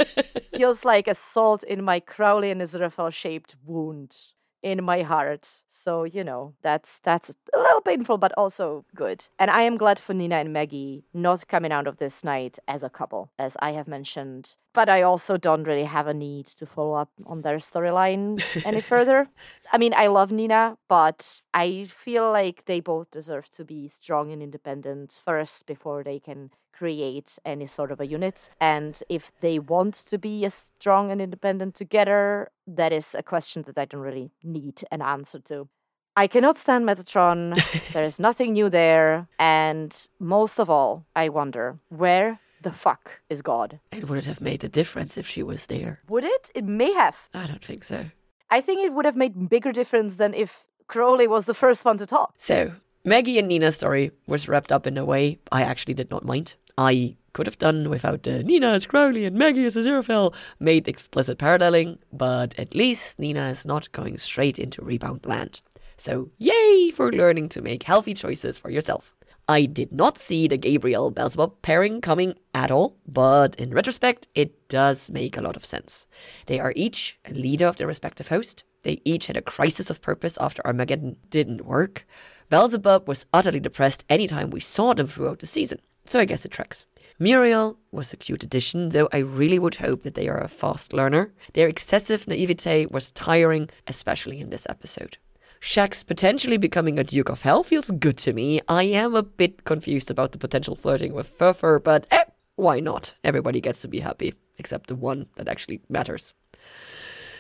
feels 0.57 0.85
like 0.85 1.09
a 1.09 1.15
salt 1.15 1.63
in 1.65 1.85
my 1.85 2.01
Crowley 2.01 2.51
and 2.51 2.61
Aziraphale 2.61 3.13
shaped 3.13 3.57
wound 3.65 4.17
in 4.65 4.83
my 4.83 5.03
heart. 5.03 5.63
So, 5.69 6.05
you 6.05 6.25
know, 6.25 6.55
that's 6.63 6.99
that's 7.01 7.31
a 7.31 7.59
little 7.59 7.83
painful 7.83 8.17
but 8.17 8.33
also 8.37 8.85
good. 8.97 9.27
And 9.39 9.51
I 9.51 9.63
am 9.63 9.77
glad 9.77 10.01
for 10.01 10.15
Nina 10.15 10.37
and 10.37 10.53
Maggie 10.53 11.05
not 11.13 11.47
coming 11.47 11.71
out 11.71 11.87
of 11.87 11.99
this 11.99 12.25
night 12.25 12.59
as 12.67 12.83
a 12.83 12.89
couple, 12.89 13.31
as 13.39 13.57
I 13.61 13.73
have 13.73 13.87
mentioned. 13.87 14.57
But 14.73 14.89
I 14.89 15.03
also 15.03 15.37
don't 15.37 15.65
really 15.65 15.85
have 15.85 16.09
a 16.09 16.15
need 16.15 16.47
to 16.47 16.67
follow 16.67 16.95
up 16.95 17.11
on 17.27 17.43
their 17.43 17.59
storyline 17.59 18.43
any 18.65 18.81
further. 18.93 19.29
I 19.71 19.79
mean, 19.79 19.93
I 19.95 20.09
love 20.09 20.33
Nina, 20.33 20.79
but 20.89 21.43
I 21.53 21.87
feel 21.87 22.33
like 22.33 22.65
they 22.65 22.81
both 22.81 23.11
deserve 23.11 23.51
to 23.53 23.65
be 23.65 23.87
strong 23.89 24.33
and 24.33 24.43
independent 24.43 25.21
first 25.25 25.67
before 25.67 26.03
they 26.03 26.19
can 26.19 26.51
create 26.77 27.39
any 27.45 27.67
sort 27.67 27.91
of 27.91 28.01
a 28.01 28.07
unit. 28.07 28.51
And 28.61 29.01
if 29.09 29.33
they 29.41 29.59
want 29.59 29.95
to 29.95 30.19
be 30.19 30.45
as 30.45 30.71
strong 30.79 31.11
and 31.11 31.21
independent 31.21 31.75
together, 31.75 32.51
that 32.67 32.93
is 32.93 33.15
a 33.15 33.23
question 33.23 33.63
that 33.67 33.79
I 33.79 33.85
don't 33.85 34.01
really 34.01 34.31
need 34.43 34.85
an 34.91 35.03
answer 35.03 35.39
to. 35.41 35.69
I 36.17 36.27
cannot 36.29 36.59
stand 36.59 36.85
Metatron. 36.85 37.55
there 37.93 38.05
is 38.05 38.21
nothing 38.21 38.53
new 38.53 38.71
there. 38.71 39.27
And 39.39 39.95
most 40.21 40.61
of 40.61 40.71
all, 40.71 41.07
I 41.17 41.29
wonder 41.29 41.79
where 41.89 42.41
the 42.65 42.73
fuck 42.73 43.21
is 43.29 43.43
God? 43.43 43.79
And 43.93 44.09
would 44.09 44.19
it 44.19 44.25
have 44.25 44.41
made 44.41 44.65
a 44.65 44.69
difference 44.69 45.17
if 45.17 45.27
she 45.27 45.43
was 45.43 45.67
there? 45.67 46.01
Would 46.09 46.25
it? 46.25 46.51
It 46.55 46.65
may 46.65 46.93
have. 46.93 47.17
I 47.33 47.47
don't 47.47 47.65
think 47.65 47.85
so. 47.85 48.07
I 48.51 48.61
think 48.61 48.81
it 48.81 48.93
would 48.93 49.05
have 49.05 49.17
made 49.17 49.49
bigger 49.49 49.73
difference 49.73 50.17
than 50.17 50.35
if 50.35 50.67
Crowley 50.87 51.27
was 51.27 51.45
the 51.45 51.55
first 51.55 51.85
one 51.85 51.99
to 51.99 52.07
talk. 52.07 52.35
So, 52.37 52.75
Maggie 53.05 53.39
and 53.39 53.49
Nina's 53.49 53.77
story 53.77 54.13
was 54.27 54.49
wrapped 54.49 54.73
up 54.73 54.87
in 54.87 54.97
a 54.97 55.05
way 55.05 55.39
I 55.53 55.63
actually 55.63 55.95
did 55.95 56.11
not 56.11 56.25
mind. 56.25 56.55
I 56.77 57.17
could 57.33 57.47
have 57.47 57.59
done 57.59 57.91
without 57.91 58.27
uh, 58.27 58.39
Nina 58.39 58.73
as 58.73 58.87
Crowley 58.87 59.25
and 59.25 59.37
Maggie 59.37 59.67
as 59.67 59.77
Aziraphale 59.77 60.35
made 60.59 60.89
explicit 60.89 61.39
paralleling, 61.39 61.99
but 62.13 62.59
at 62.59 62.75
least 62.75 63.19
Nina 63.19 63.49
is 63.49 63.67
not 63.67 63.93
going 63.93 64.17
straight 64.19 64.59
into 64.59 64.85
rebound 64.85 65.27
land. 65.27 65.61
So, 65.97 66.31
yay 66.39 66.91
for 66.91 67.13
learning 67.13 67.51
to 67.51 67.63
make 67.63 67.85
healthy 67.85 68.15
choices 68.15 68.59
for 68.59 68.71
yourself. 68.71 69.15
I 69.47 69.67
did 69.67 69.93
not 69.93 70.17
see 70.17 70.49
the 70.49 70.57
Gabriel 70.57 71.11
Beelzebub 71.11 71.61
pairing 71.61 72.01
coming 72.01 72.35
at 72.55 72.71
all, 72.71 72.97
but 73.07 73.55
in 73.57 73.75
retrospect, 73.75 74.27
it 74.35 74.69
does 74.69 75.11
make 75.11 75.37
a 75.37 75.43
lot 75.43 75.57
of 75.57 75.67
sense. 75.67 76.07
They 76.47 76.59
are 76.59 76.73
each 76.75 77.19
a 77.27 77.35
leader 77.35 77.67
of 77.67 77.77
their 77.77 77.87
respective 77.87 78.29
host. 78.29 78.65
They 78.85 79.03
each 79.05 79.27
had 79.27 79.37
a 79.37 79.43
crisis 79.43 79.91
of 79.91 80.01
purpose 80.01 80.39
after 80.41 80.67
Armageddon 80.67 81.17
didn't 81.29 81.67
work. 81.67 82.07
Beelzebub 82.49 83.07
was 83.07 83.27
utterly 83.35 83.61
depressed 83.61 84.05
anytime 84.09 84.51
we 84.51 84.61
saw 84.61 84.95
them 84.95 85.09
throughout 85.09 85.41
the 85.41 85.47
season, 85.47 85.81
so 86.07 86.21
I 86.21 86.25
guess 86.25 86.45
it 86.45 86.51
tracks. 86.51 86.87
Muriel 87.19 87.79
was 87.93 88.13
a 88.13 88.17
cute 88.17 88.43
addition, 88.43 88.89
though 88.89 89.09
I 89.13 89.19
really 89.19 89.59
would 89.59 89.77
hope 89.77 90.03
that 90.03 90.15
they 90.15 90.29
are 90.29 90.43
a 90.43 90.49
fast 90.49 90.93
learner. 90.93 91.33
Their 91.53 91.69
excessive 91.69 92.27
naivete 92.27 92.87
was 92.87 93.13
tiring, 93.13 93.71
especially 93.87 94.41
in 94.41 94.51
this 94.51 94.67
episode. 94.69 95.19
Shax 95.61 96.05
potentially 96.05 96.57
becoming 96.57 96.99
a 96.99 97.05
Duke 97.05 97.29
of 97.31 97.43
Hell 97.43 97.63
feels 97.63 97.91
good 97.91 98.19
to 98.19 98.33
me. 98.33 98.61
I 98.69 98.83
am 98.83 99.15
a 99.15 99.23
bit 99.23 99.65
confused 99.65 100.11
about 100.11 100.33
the 100.33 100.39
potential 100.39 100.75
flirting 100.75 101.15
with 101.15 101.39
Furfur, 101.39 101.83
but 101.83 102.07
eh, 102.11 102.25
why 102.57 102.81
not? 102.81 103.15
Everybody 103.23 103.61
gets 103.61 103.81
to 103.83 103.89
be 103.89 104.01
happy, 104.01 104.35
except 104.59 104.89
the 104.89 104.97
one 104.97 105.27
that 105.37 105.49
actually 105.49 105.81
matters. 105.89 106.35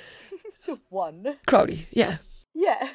the 0.66 0.78
One. 0.88 1.36
Crowley, 1.46 1.88
yeah. 1.90 2.18
Yeah. 2.54 2.88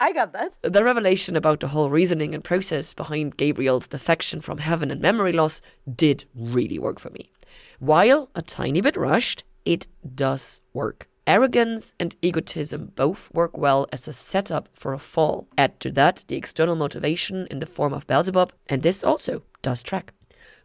I 0.00 0.12
got 0.12 0.32
that. 0.32 0.54
The 0.62 0.84
revelation 0.84 1.36
about 1.36 1.60
the 1.60 1.68
whole 1.68 1.90
reasoning 1.90 2.34
and 2.34 2.42
process 2.42 2.94
behind 2.94 3.36
Gabriel's 3.36 3.88
defection 3.88 4.40
from 4.40 4.58
heaven 4.58 4.90
and 4.90 5.00
memory 5.00 5.32
loss 5.32 5.60
did 5.94 6.24
really 6.34 6.78
work 6.78 6.98
for 6.98 7.10
me. 7.10 7.30
While 7.78 8.30
a 8.34 8.42
tiny 8.42 8.80
bit 8.80 8.96
rushed, 8.96 9.44
it 9.64 9.86
does 10.14 10.60
work. 10.72 11.08
Arrogance 11.26 11.94
and 12.00 12.16
egotism 12.20 12.92
both 12.96 13.32
work 13.32 13.56
well 13.56 13.86
as 13.92 14.08
a 14.08 14.12
setup 14.12 14.68
for 14.74 14.92
a 14.92 14.98
fall. 14.98 15.46
Add 15.56 15.78
to 15.80 15.90
that 15.92 16.24
the 16.26 16.36
external 16.36 16.74
motivation 16.74 17.46
in 17.50 17.60
the 17.60 17.66
form 17.66 17.92
of 17.92 18.06
Beelzebub, 18.06 18.52
and 18.68 18.82
this 18.82 19.04
also 19.04 19.42
does 19.62 19.82
track. 19.82 20.12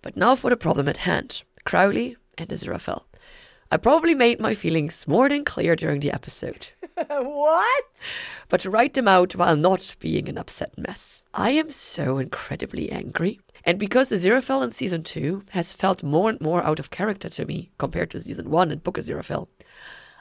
But 0.01 0.17
now 0.17 0.35
for 0.35 0.49
the 0.49 0.57
problem 0.57 0.87
at 0.87 0.97
hand 0.97 1.43
Crowley 1.63 2.17
and 2.37 2.49
Aziraphale. 2.49 3.03
I 3.69 3.77
probably 3.77 4.15
made 4.15 4.39
my 4.39 4.53
feelings 4.53 5.07
more 5.07 5.27
than 5.27 5.43
clear 5.43 5.75
during 5.75 5.99
the 5.99 6.11
episode 6.11 6.67
what? 7.07 7.85
but 8.49 8.61
to 8.61 8.69
write 8.69 8.93
them 8.93 9.07
out 9.07 9.35
while 9.35 9.55
not 9.55 9.95
being 9.99 10.29
an 10.29 10.37
upset 10.37 10.77
mess. 10.77 11.23
I 11.33 11.51
am 11.51 11.69
so 11.69 12.17
incredibly 12.17 12.89
angry. 12.91 13.39
And 13.63 13.77
because 13.77 14.11
Aziraphale 14.11 14.63
in 14.63 14.71
season 14.71 15.03
2 15.03 15.43
has 15.49 15.73
felt 15.73 16.01
more 16.01 16.29
and 16.29 16.39
more 16.39 16.63
out 16.63 16.79
of 16.79 16.89
character 16.89 17.29
to 17.29 17.45
me 17.45 17.71
compared 17.77 18.11
to 18.11 18.21
season 18.21 18.49
1 18.49 18.71
and 18.71 18.81
Book 18.83 18.97
of 18.97 19.03
Aziraphale, 19.03 19.47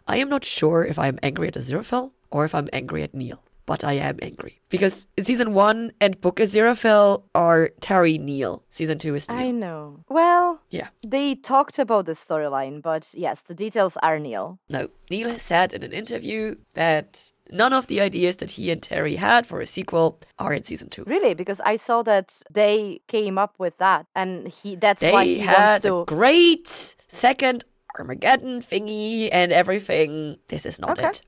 I 0.06 0.16
am 0.16 0.28
not 0.28 0.44
sure 0.44 0.84
if 0.84 0.98
I 0.98 1.06
am 1.06 1.18
angry 1.22 1.48
at 1.48 1.54
Aziraphale 1.54 2.10
or 2.30 2.44
if 2.44 2.54
I'm 2.54 2.68
angry 2.72 3.02
at 3.04 3.14
Neil. 3.14 3.42
But 3.66 3.82
I 3.82 3.94
am 3.94 4.18
angry. 4.22 4.60
Because 4.68 5.06
season 5.18 5.52
1 5.52 5.92
and 6.00 6.20
Book 6.20 6.36
Aziraphale 6.36 7.24
are 7.34 7.70
Terry 7.80 8.16
Neil. 8.16 8.62
Season 8.70 8.96
2 8.98 9.14
is 9.16 9.28
Neil. 9.28 9.38
I 9.38 9.50
know. 9.50 10.04
Well, 10.08 10.60
Yeah. 10.70 10.88
they 11.06 11.34
talked 11.34 11.78
about 11.78 12.06
the 12.06 12.12
storyline, 12.12 12.80
but 12.80 13.08
yes, 13.12 13.42
the 13.42 13.54
details 13.54 13.96
are 14.02 14.18
Neil. 14.20 14.58
No, 14.68 14.88
Neil 15.10 15.28
has 15.30 15.42
said 15.42 15.72
in 15.72 15.82
an 15.82 15.92
interview 15.92 16.54
that 16.74 17.32
none 17.50 17.72
of 17.72 17.88
the 17.88 18.00
ideas 18.00 18.36
that 18.36 18.52
he 18.52 18.70
and 18.70 18.80
Terry 18.82 19.16
had 19.16 19.46
for 19.46 19.60
a 19.60 19.66
sequel 19.66 20.20
are 20.38 20.52
in 20.52 20.62
season 20.62 20.88
2. 20.88 21.02
Really, 21.04 21.34
because 21.34 21.60
I 21.64 21.76
saw 21.76 22.02
that 22.04 22.42
they 22.52 23.00
came 23.08 23.36
up 23.36 23.54
with 23.58 23.78
that, 23.78 24.06
and 24.14 24.46
he 24.48 24.76
that's 24.76 25.02
why 25.02 25.24
he 25.24 25.38
wants 25.38 25.50
had 25.56 25.82
to. 25.82 25.98
a 26.02 26.04
great 26.04 26.94
second 27.08 27.64
Armageddon 27.98 28.60
thingy 28.60 29.28
and 29.32 29.52
everything. 29.52 30.36
This 30.48 30.66
is 30.66 30.78
not 30.78 30.98
Okay. 30.98 31.08
it. 31.08 31.20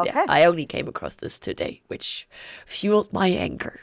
Okay. 0.00 0.12
Yeah, 0.14 0.26
I 0.28 0.44
only 0.44 0.66
came 0.66 0.88
across 0.88 1.16
this 1.16 1.38
today, 1.38 1.82
which 1.88 2.28
fueled 2.66 3.12
my 3.12 3.28
anger. 3.28 3.80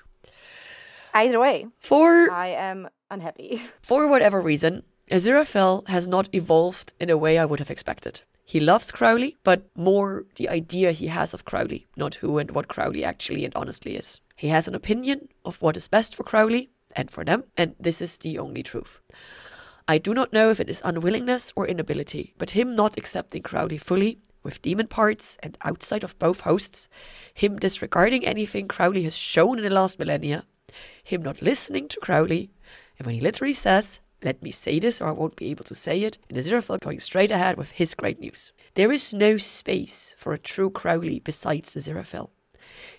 Either 1.13 1.39
way, 1.39 1.67
For 1.79 2.31
I 2.31 2.47
am 2.47 2.89
unhappy. 3.09 3.61
for 3.81 4.07
whatever 4.07 4.39
reason, 4.39 4.83
Aziraphale 5.09 5.87
has 5.89 6.07
not 6.07 6.29
evolved 6.33 6.93
in 6.99 7.09
a 7.09 7.17
way 7.17 7.37
I 7.37 7.45
would 7.45 7.59
have 7.59 7.71
expected. 7.71 8.21
He 8.45 8.59
loves 8.59 8.91
Crowley, 8.91 9.37
but 9.43 9.69
more 9.75 10.25
the 10.35 10.49
idea 10.49 10.91
he 10.91 11.07
has 11.07 11.33
of 11.33 11.45
Crowley, 11.45 11.87
not 11.95 12.15
who 12.15 12.37
and 12.37 12.51
what 12.51 12.67
Crowley 12.67 13.03
actually 13.03 13.45
and 13.45 13.55
honestly 13.55 13.95
is. 13.95 14.19
He 14.35 14.47
has 14.49 14.67
an 14.67 14.75
opinion 14.75 15.29
of 15.45 15.61
what 15.61 15.77
is 15.77 15.87
best 15.87 16.15
for 16.15 16.23
Crowley 16.23 16.69
and 16.95 17.11
for 17.11 17.23
them, 17.23 17.43
and 17.55 17.75
this 17.79 18.01
is 18.01 18.17
the 18.17 18.37
only 18.39 18.63
truth. 18.63 18.99
I 19.87 19.97
do 19.97 20.13
not 20.13 20.33
know 20.33 20.49
if 20.49 20.59
it 20.59 20.69
is 20.69 20.81
unwillingness 20.83 21.53
or 21.55 21.67
inability, 21.67 22.33
but 22.37 22.51
him 22.51 22.75
not 22.75 22.97
accepting 22.97 23.41
Crowley 23.41 23.77
fully, 23.77 24.19
with 24.43 24.61
demon 24.61 24.87
parts 24.87 25.37
and 25.43 25.57
outside 25.63 26.03
of 26.03 26.17
both 26.19 26.41
hosts, 26.41 26.89
him 27.33 27.57
disregarding 27.57 28.25
anything 28.25 28.67
Crowley 28.67 29.03
has 29.03 29.15
shown 29.15 29.57
in 29.57 29.63
the 29.63 29.69
last 29.69 29.99
millennia, 29.99 30.45
him 31.03 31.21
not 31.21 31.41
listening 31.41 31.87
to 31.89 31.99
Crowley, 31.99 32.51
and 32.97 33.05
when 33.05 33.15
he 33.15 33.21
literally 33.21 33.53
says, 33.53 33.99
let 34.23 34.43
me 34.43 34.51
say 34.51 34.79
this 34.79 35.01
or 35.01 35.07
I 35.07 35.11
won't 35.11 35.35
be 35.35 35.49
able 35.49 35.63
to 35.65 35.75
say 35.75 36.03
it, 36.03 36.17
and 36.29 36.37
Aziraphale 36.37 36.79
going 36.79 36.99
straight 36.99 37.31
ahead 37.31 37.57
with 37.57 37.71
his 37.71 37.95
great 37.95 38.19
news. 38.19 38.53
There 38.75 38.91
is 38.91 39.13
no 39.13 39.37
space 39.37 40.13
for 40.17 40.33
a 40.33 40.39
true 40.39 40.69
Crowley 40.69 41.19
besides 41.19 41.75
Aziraphale. 41.75 42.29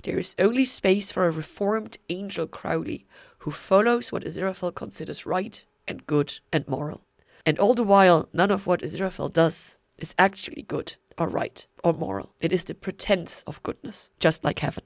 There 0.02 0.18
is 0.18 0.34
only 0.38 0.64
space 0.64 1.12
for 1.12 1.26
a 1.26 1.30
reformed 1.30 1.98
angel 2.08 2.46
Crowley 2.46 3.06
who 3.38 3.50
follows 3.50 4.10
what 4.10 4.24
Aziraphale 4.24 4.74
considers 4.74 5.26
right 5.26 5.64
and 5.86 6.06
good 6.06 6.40
and 6.52 6.66
moral. 6.68 7.04
And 7.46 7.58
all 7.58 7.74
the 7.74 7.82
while, 7.82 8.28
none 8.32 8.50
of 8.50 8.66
what 8.66 8.82
Aziraphale 8.82 9.32
does 9.32 9.76
is 9.98 10.14
actually 10.18 10.62
good 10.62 10.96
or 11.18 11.28
right 11.28 11.66
or 11.84 11.92
moral. 11.92 12.34
It 12.40 12.52
is 12.52 12.64
the 12.64 12.74
pretense 12.74 13.42
of 13.46 13.62
goodness, 13.62 14.10
just 14.20 14.44
like 14.44 14.60
heaven. 14.60 14.84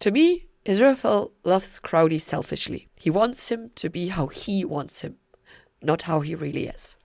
To 0.00 0.10
me, 0.10 0.46
Aziraphale 0.66 1.32
loves 1.44 1.78
Crowley 1.78 2.18
selfishly. 2.18 2.88
He 2.96 3.10
wants 3.10 3.50
him 3.50 3.70
to 3.76 3.88
be 3.88 4.08
how 4.08 4.26
he 4.26 4.64
wants 4.64 5.00
him, 5.00 5.16
not 5.82 6.02
how 6.02 6.20
he 6.20 6.34
really 6.34 6.66
is. 6.66 6.96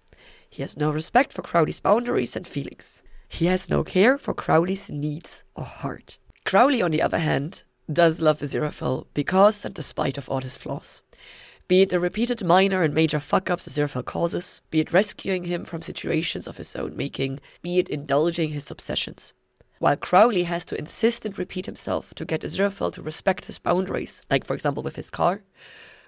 He 0.49 0.61
has 0.61 0.77
no 0.77 0.91
respect 0.91 1.33
for 1.33 1.41
Crowley's 1.41 1.79
boundaries 1.79 2.35
and 2.35 2.47
feelings. 2.47 3.01
He 3.27 3.47
has 3.47 3.69
no 3.69 3.83
care 3.83 4.17
for 4.17 4.33
Crowley's 4.33 4.89
needs 4.89 5.43
or 5.55 5.65
heart. 5.65 6.19
Crowley, 6.45 6.81
on 6.81 6.91
the 6.91 7.01
other 7.01 7.19
hand, 7.19 7.63
does 7.91 8.21
love 8.21 8.39
Aziraphale 8.39 9.07
because 9.13 9.65
and 9.65 9.73
despite 9.73 10.17
of 10.17 10.29
all 10.29 10.41
his 10.41 10.57
flaws. 10.57 11.01
Be 11.67 11.81
it 11.81 11.89
the 11.89 11.99
repeated 11.99 12.43
minor 12.43 12.83
and 12.83 12.93
major 12.93 13.19
fuck-ups 13.19 13.67
Aziraphale 13.67 14.05
causes, 14.05 14.61
be 14.69 14.81
it 14.81 14.93
rescuing 14.93 15.45
him 15.45 15.65
from 15.65 15.81
situations 15.81 16.45
of 16.45 16.57
his 16.57 16.75
own 16.75 16.95
making, 16.95 17.39
be 17.63 17.79
it 17.79 17.89
indulging 17.89 18.49
his 18.51 18.69
obsessions. 18.69 19.33
While 19.79 19.97
Crowley 19.97 20.43
has 20.43 20.63
to 20.65 20.77
insist 20.77 21.25
and 21.25 21.35
repeat 21.39 21.65
himself 21.65 22.13
to 22.15 22.25
get 22.25 22.41
Aziraphale 22.41 22.93
to 22.93 23.01
respect 23.01 23.47
his 23.47 23.57
boundaries, 23.57 24.21
like 24.29 24.45
for 24.45 24.53
example 24.53 24.83
with 24.83 24.95
his 24.95 25.09
car, 25.09 25.43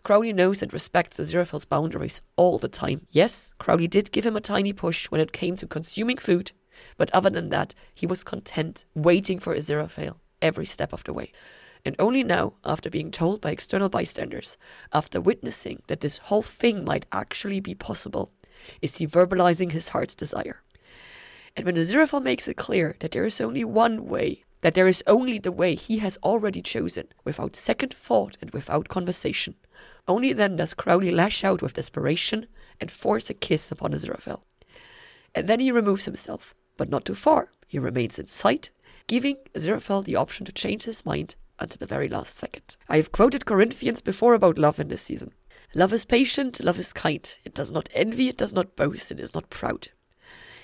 Crowley 0.03 0.31
knows 0.31 0.61
and 0.61 0.71
respects 0.71 1.17
Aziraphale's 1.19 1.65
boundaries 1.65 2.21
all 2.35 2.59
the 2.59 2.67
time. 2.67 3.07
Yes, 3.09 3.55
Crowley 3.57 3.87
did 3.87 4.11
give 4.11 4.27
him 4.27 4.37
a 4.37 4.41
tiny 4.41 4.73
push 4.73 5.07
when 5.07 5.19
it 5.19 5.31
came 5.31 5.55
to 5.55 5.65
consuming 5.65 6.17
food, 6.17 6.51
but 6.97 7.09
other 7.15 7.31
than 7.31 7.49
that, 7.49 7.73
he 7.95 8.05
was 8.05 8.23
content 8.23 8.85
waiting 8.93 9.39
for 9.39 9.55
Aziraphale 9.55 10.17
every 10.39 10.67
step 10.67 10.93
of 10.93 11.03
the 11.03 11.13
way. 11.13 11.31
And 11.85 11.95
only 11.99 12.23
now, 12.23 12.53
after 12.63 12.89
being 12.89 13.11
told 13.11 13.41
by 13.41 13.51
external 13.51 13.89
bystanders, 13.89 14.57
after 14.93 15.21
witnessing 15.21 15.81
that 15.87 16.01
this 16.01 16.17
whole 16.17 16.41
thing 16.41 16.83
might 16.83 17.05
actually 17.11 17.59
be 17.59 17.75
possible, 17.75 18.31
is 18.81 18.97
he 18.97 19.07
verbalizing 19.07 19.71
his 19.71 19.89
heart's 19.89 20.15
desire. 20.15 20.61
And 21.55 21.65
when 21.65 21.75
Aziraphale 21.75 22.21
makes 22.21 22.47
it 22.47 22.57
clear 22.57 22.95
that 22.99 23.11
there 23.11 23.25
is 23.25 23.41
only 23.41 23.63
one 23.63 24.05
way, 24.05 24.43
that 24.61 24.73
there 24.73 24.87
is 24.87 25.03
only 25.07 25.39
the 25.39 25.51
way 25.51 25.75
he 25.75 25.99
has 25.99 26.17
already 26.23 26.61
chosen, 26.61 27.07
without 27.23 27.55
second 27.55 27.93
thought 27.93 28.37
and 28.41 28.51
without 28.51 28.89
conversation, 28.89 29.55
only 30.07 30.33
then 30.33 30.55
does 30.55 30.73
Crowley 30.73 31.11
lash 31.11 31.43
out 31.43 31.61
with 31.61 31.73
desperation 31.73 32.47
and 32.79 32.91
force 32.91 33.29
a 33.29 33.33
kiss 33.33 33.71
upon 33.71 33.91
Aziraphale. 33.91 34.41
And 35.33 35.47
then 35.47 35.59
he 35.59 35.71
removes 35.71 36.05
himself, 36.05 36.55
but 36.77 36.89
not 36.89 37.05
too 37.05 37.15
far. 37.15 37.51
He 37.67 37.79
remains 37.79 38.17
in 38.17 38.27
sight, 38.27 38.71
giving 39.07 39.37
Aziraphale 39.53 40.03
the 40.03 40.15
option 40.15 40.45
to 40.45 40.51
change 40.51 40.83
his 40.83 41.05
mind 41.05 41.35
until 41.59 41.79
the 41.79 41.85
very 41.85 42.07
last 42.07 42.35
second. 42.35 42.77
I 42.87 42.97
have 42.97 43.11
quoted 43.11 43.45
Corinthians 43.45 44.01
before 44.01 44.33
about 44.33 44.57
love 44.57 44.79
in 44.79 44.87
this 44.87 45.01
season. 45.01 45.33
Love 45.75 45.91
is 45.93 46.05
patient, 46.05 46.59
love 46.63 46.79
is 46.79 46.93
kind. 46.93 47.37
It 47.43 47.53
does 47.53 47.71
not 47.71 47.89
envy, 47.93 48.29
it 48.29 48.37
does 48.37 48.53
not 48.53 48.75
boast, 48.75 49.11
it 49.11 49.19
is 49.19 49.33
not 49.33 49.49
proud. 49.49 49.89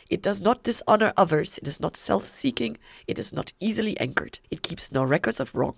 It 0.10 0.22
does 0.22 0.42
not 0.42 0.64
dishonor 0.64 1.14
others, 1.18 1.58
it 1.58 1.68
is 1.68 1.80
not 1.80 1.98
self 1.98 2.26
seeking, 2.26 2.78
it 3.08 3.20
is 3.20 3.34
not 3.34 3.54
easily 3.60 4.00
angered, 4.00 4.40
it 4.50 4.62
keeps 4.62 4.92
no 4.92 5.04
records 5.04 5.40
of 5.40 5.54
wrong. 5.56 5.76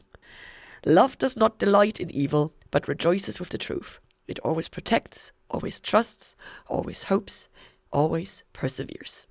Love 0.85 1.17
does 1.17 1.35
not 1.35 1.57
delight 1.57 1.99
in 1.99 2.11
evil, 2.11 2.53
but 2.69 2.87
rejoices 2.87 3.39
with 3.39 3.49
the 3.49 3.57
truth. 3.57 3.99
It 4.27 4.39
always 4.39 4.67
protects, 4.67 5.31
always 5.49 5.79
trusts, 5.79 6.35
always 6.67 7.03
hopes, 7.03 7.49
always 7.91 8.43
perseveres. 8.53 9.25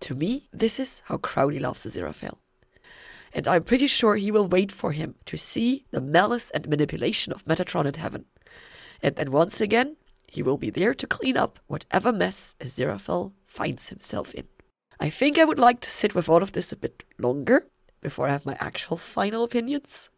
To 0.00 0.14
me, 0.14 0.48
this 0.52 0.78
is 0.78 1.02
how 1.06 1.16
Crowley 1.16 1.58
loves 1.58 1.82
the 1.82 1.90
Aziraphale. 1.90 2.38
And 3.34 3.48
I'm 3.48 3.64
pretty 3.64 3.88
sure 3.88 4.14
he 4.14 4.30
will 4.30 4.46
wait 4.46 4.70
for 4.70 4.92
him 4.92 5.16
to 5.26 5.36
see 5.36 5.84
the 5.90 6.00
malice 6.00 6.50
and 6.50 6.68
manipulation 6.68 7.32
of 7.32 7.44
Metatron 7.44 7.84
in 7.84 7.94
heaven. 7.94 8.26
And 9.02 9.16
then 9.16 9.32
once 9.32 9.60
again, 9.60 9.96
he 10.28 10.40
will 10.42 10.56
be 10.56 10.70
there 10.70 10.94
to 10.94 11.06
clean 11.06 11.36
up 11.36 11.58
whatever 11.66 12.12
mess 12.12 12.54
Aziraphale 12.60 13.32
finds 13.44 13.88
himself 13.88 14.32
in. 14.34 14.44
I 15.00 15.10
think 15.10 15.36
I 15.36 15.44
would 15.44 15.58
like 15.58 15.80
to 15.80 15.90
sit 15.90 16.14
with 16.14 16.28
all 16.28 16.44
of 16.44 16.52
this 16.52 16.70
a 16.70 16.76
bit 16.76 17.02
longer 17.18 17.66
before 18.00 18.28
I 18.28 18.32
have 18.32 18.46
my 18.46 18.56
actual 18.60 18.96
final 18.96 19.42
opinions. 19.42 20.10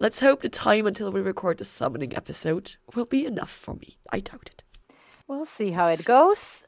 Let's 0.00 0.20
hope 0.20 0.42
the 0.42 0.48
time 0.48 0.88
until 0.88 1.12
we 1.12 1.20
record 1.20 1.58
the 1.58 1.64
summoning 1.64 2.16
episode 2.16 2.74
will 2.96 3.04
be 3.04 3.24
enough 3.24 3.50
for 3.50 3.74
me. 3.74 3.96
I 4.10 4.18
doubt 4.18 4.50
it. 4.52 4.64
We'll 5.28 5.46
see 5.46 5.70
how 5.70 5.86
it 5.86 6.04
goes. 6.04 6.66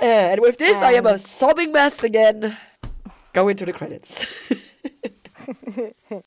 And 0.00 0.40
with 0.40 0.58
this, 0.58 0.80
I 0.80 0.92
am 0.92 1.06
a 1.06 1.18
sobbing 1.18 1.72
mess 1.72 2.04
again. 2.04 2.56
Go 3.36 3.48
into 3.48 3.66
the 3.66 3.72
credits. 3.74 4.24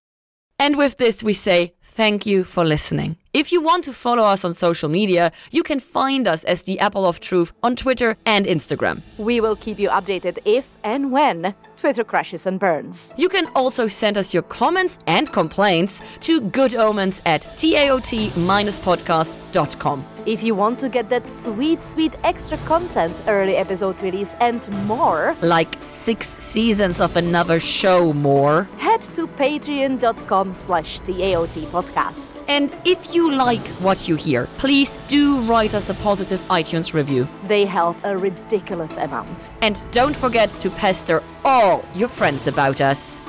and 0.59 0.77
with 0.77 0.97
this, 0.97 1.23
we 1.23 1.33
say 1.33 1.73
thank 1.81 2.27
you 2.27 2.43
for 2.43 2.63
listening. 2.63 3.17
If 3.31 3.51
you 3.51 3.61
want 3.61 3.83
to 3.83 3.93
follow 3.93 4.23
us 4.23 4.43
on 4.43 4.55
social 4.55 4.89
media, 4.89 5.31
you 5.51 5.61
can 5.61 5.79
find 5.79 6.27
us 6.27 6.43
as 6.45 6.63
the 6.63 6.79
Apple 6.79 7.05
of 7.05 7.19
Truth 7.19 7.53
on 7.61 7.75
Twitter 7.75 8.17
and 8.25 8.47
Instagram. 8.47 9.01
We 9.19 9.39
will 9.39 9.55
keep 9.55 9.77
you 9.77 9.89
updated 9.89 10.39
if 10.45 10.65
and 10.83 11.11
when 11.11 11.53
Twitter 11.77 12.03
crashes 12.03 12.47
and 12.47 12.59
burns. 12.59 13.11
You 13.17 13.29
can 13.29 13.45
also 13.55 13.85
send 13.87 14.17
us 14.17 14.33
your 14.33 14.43
comments 14.43 14.97
and 15.05 15.31
complaints 15.31 16.01
to 16.21 16.41
goodomens 16.41 17.21
at 17.25 17.43
taot-podcast.com. 17.57 20.05
If 20.25 20.43
you 20.43 20.53
want 20.53 20.79
to 20.79 20.89
get 20.89 21.09
that 21.09 21.25
sweet, 21.27 21.83
sweet 21.83 22.13
extra 22.23 22.57
content, 22.59 23.21
early 23.27 23.55
episode 23.55 24.01
release, 24.03 24.35
and 24.41 24.69
more, 24.85 25.35
like 25.41 25.73
six 25.79 26.27
seasons 26.27 26.99
of 26.99 27.15
another 27.15 27.59
show 27.59 28.11
more, 28.11 28.63
head 28.77 29.01
to 29.15 29.27
patreon.com 29.27 30.53
slash 30.53 30.99
TAOT 30.99 31.65
podcast. 31.71 32.29
And 32.47 32.75
if 32.85 33.15
you 33.19 33.31
like 33.35 33.67
what 33.85 34.07
you 34.07 34.15
hear, 34.15 34.47
please 34.57 34.97
do 35.07 35.39
write 35.41 35.73
us 35.75 35.89
a 35.89 35.93
positive 35.95 36.41
iTunes 36.49 36.93
review. 36.93 37.27
They 37.47 37.65
help 37.65 37.97
a 38.03 38.17
ridiculous 38.17 38.95
amount. 38.97 39.49
And 39.61 39.83
don't 39.91 40.15
forget 40.15 40.49
to 40.61 40.69
pester 40.69 41.21
all 41.43 41.83
your 41.93 42.09
friends 42.09 42.47
about 42.47 42.79
us. 42.81 43.19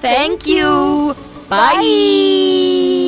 Thank, 0.00 0.42
Thank 0.42 0.46
you. 0.46 0.54
you. 0.56 1.14
Bye. 1.48 1.74
Bye. 1.74 3.05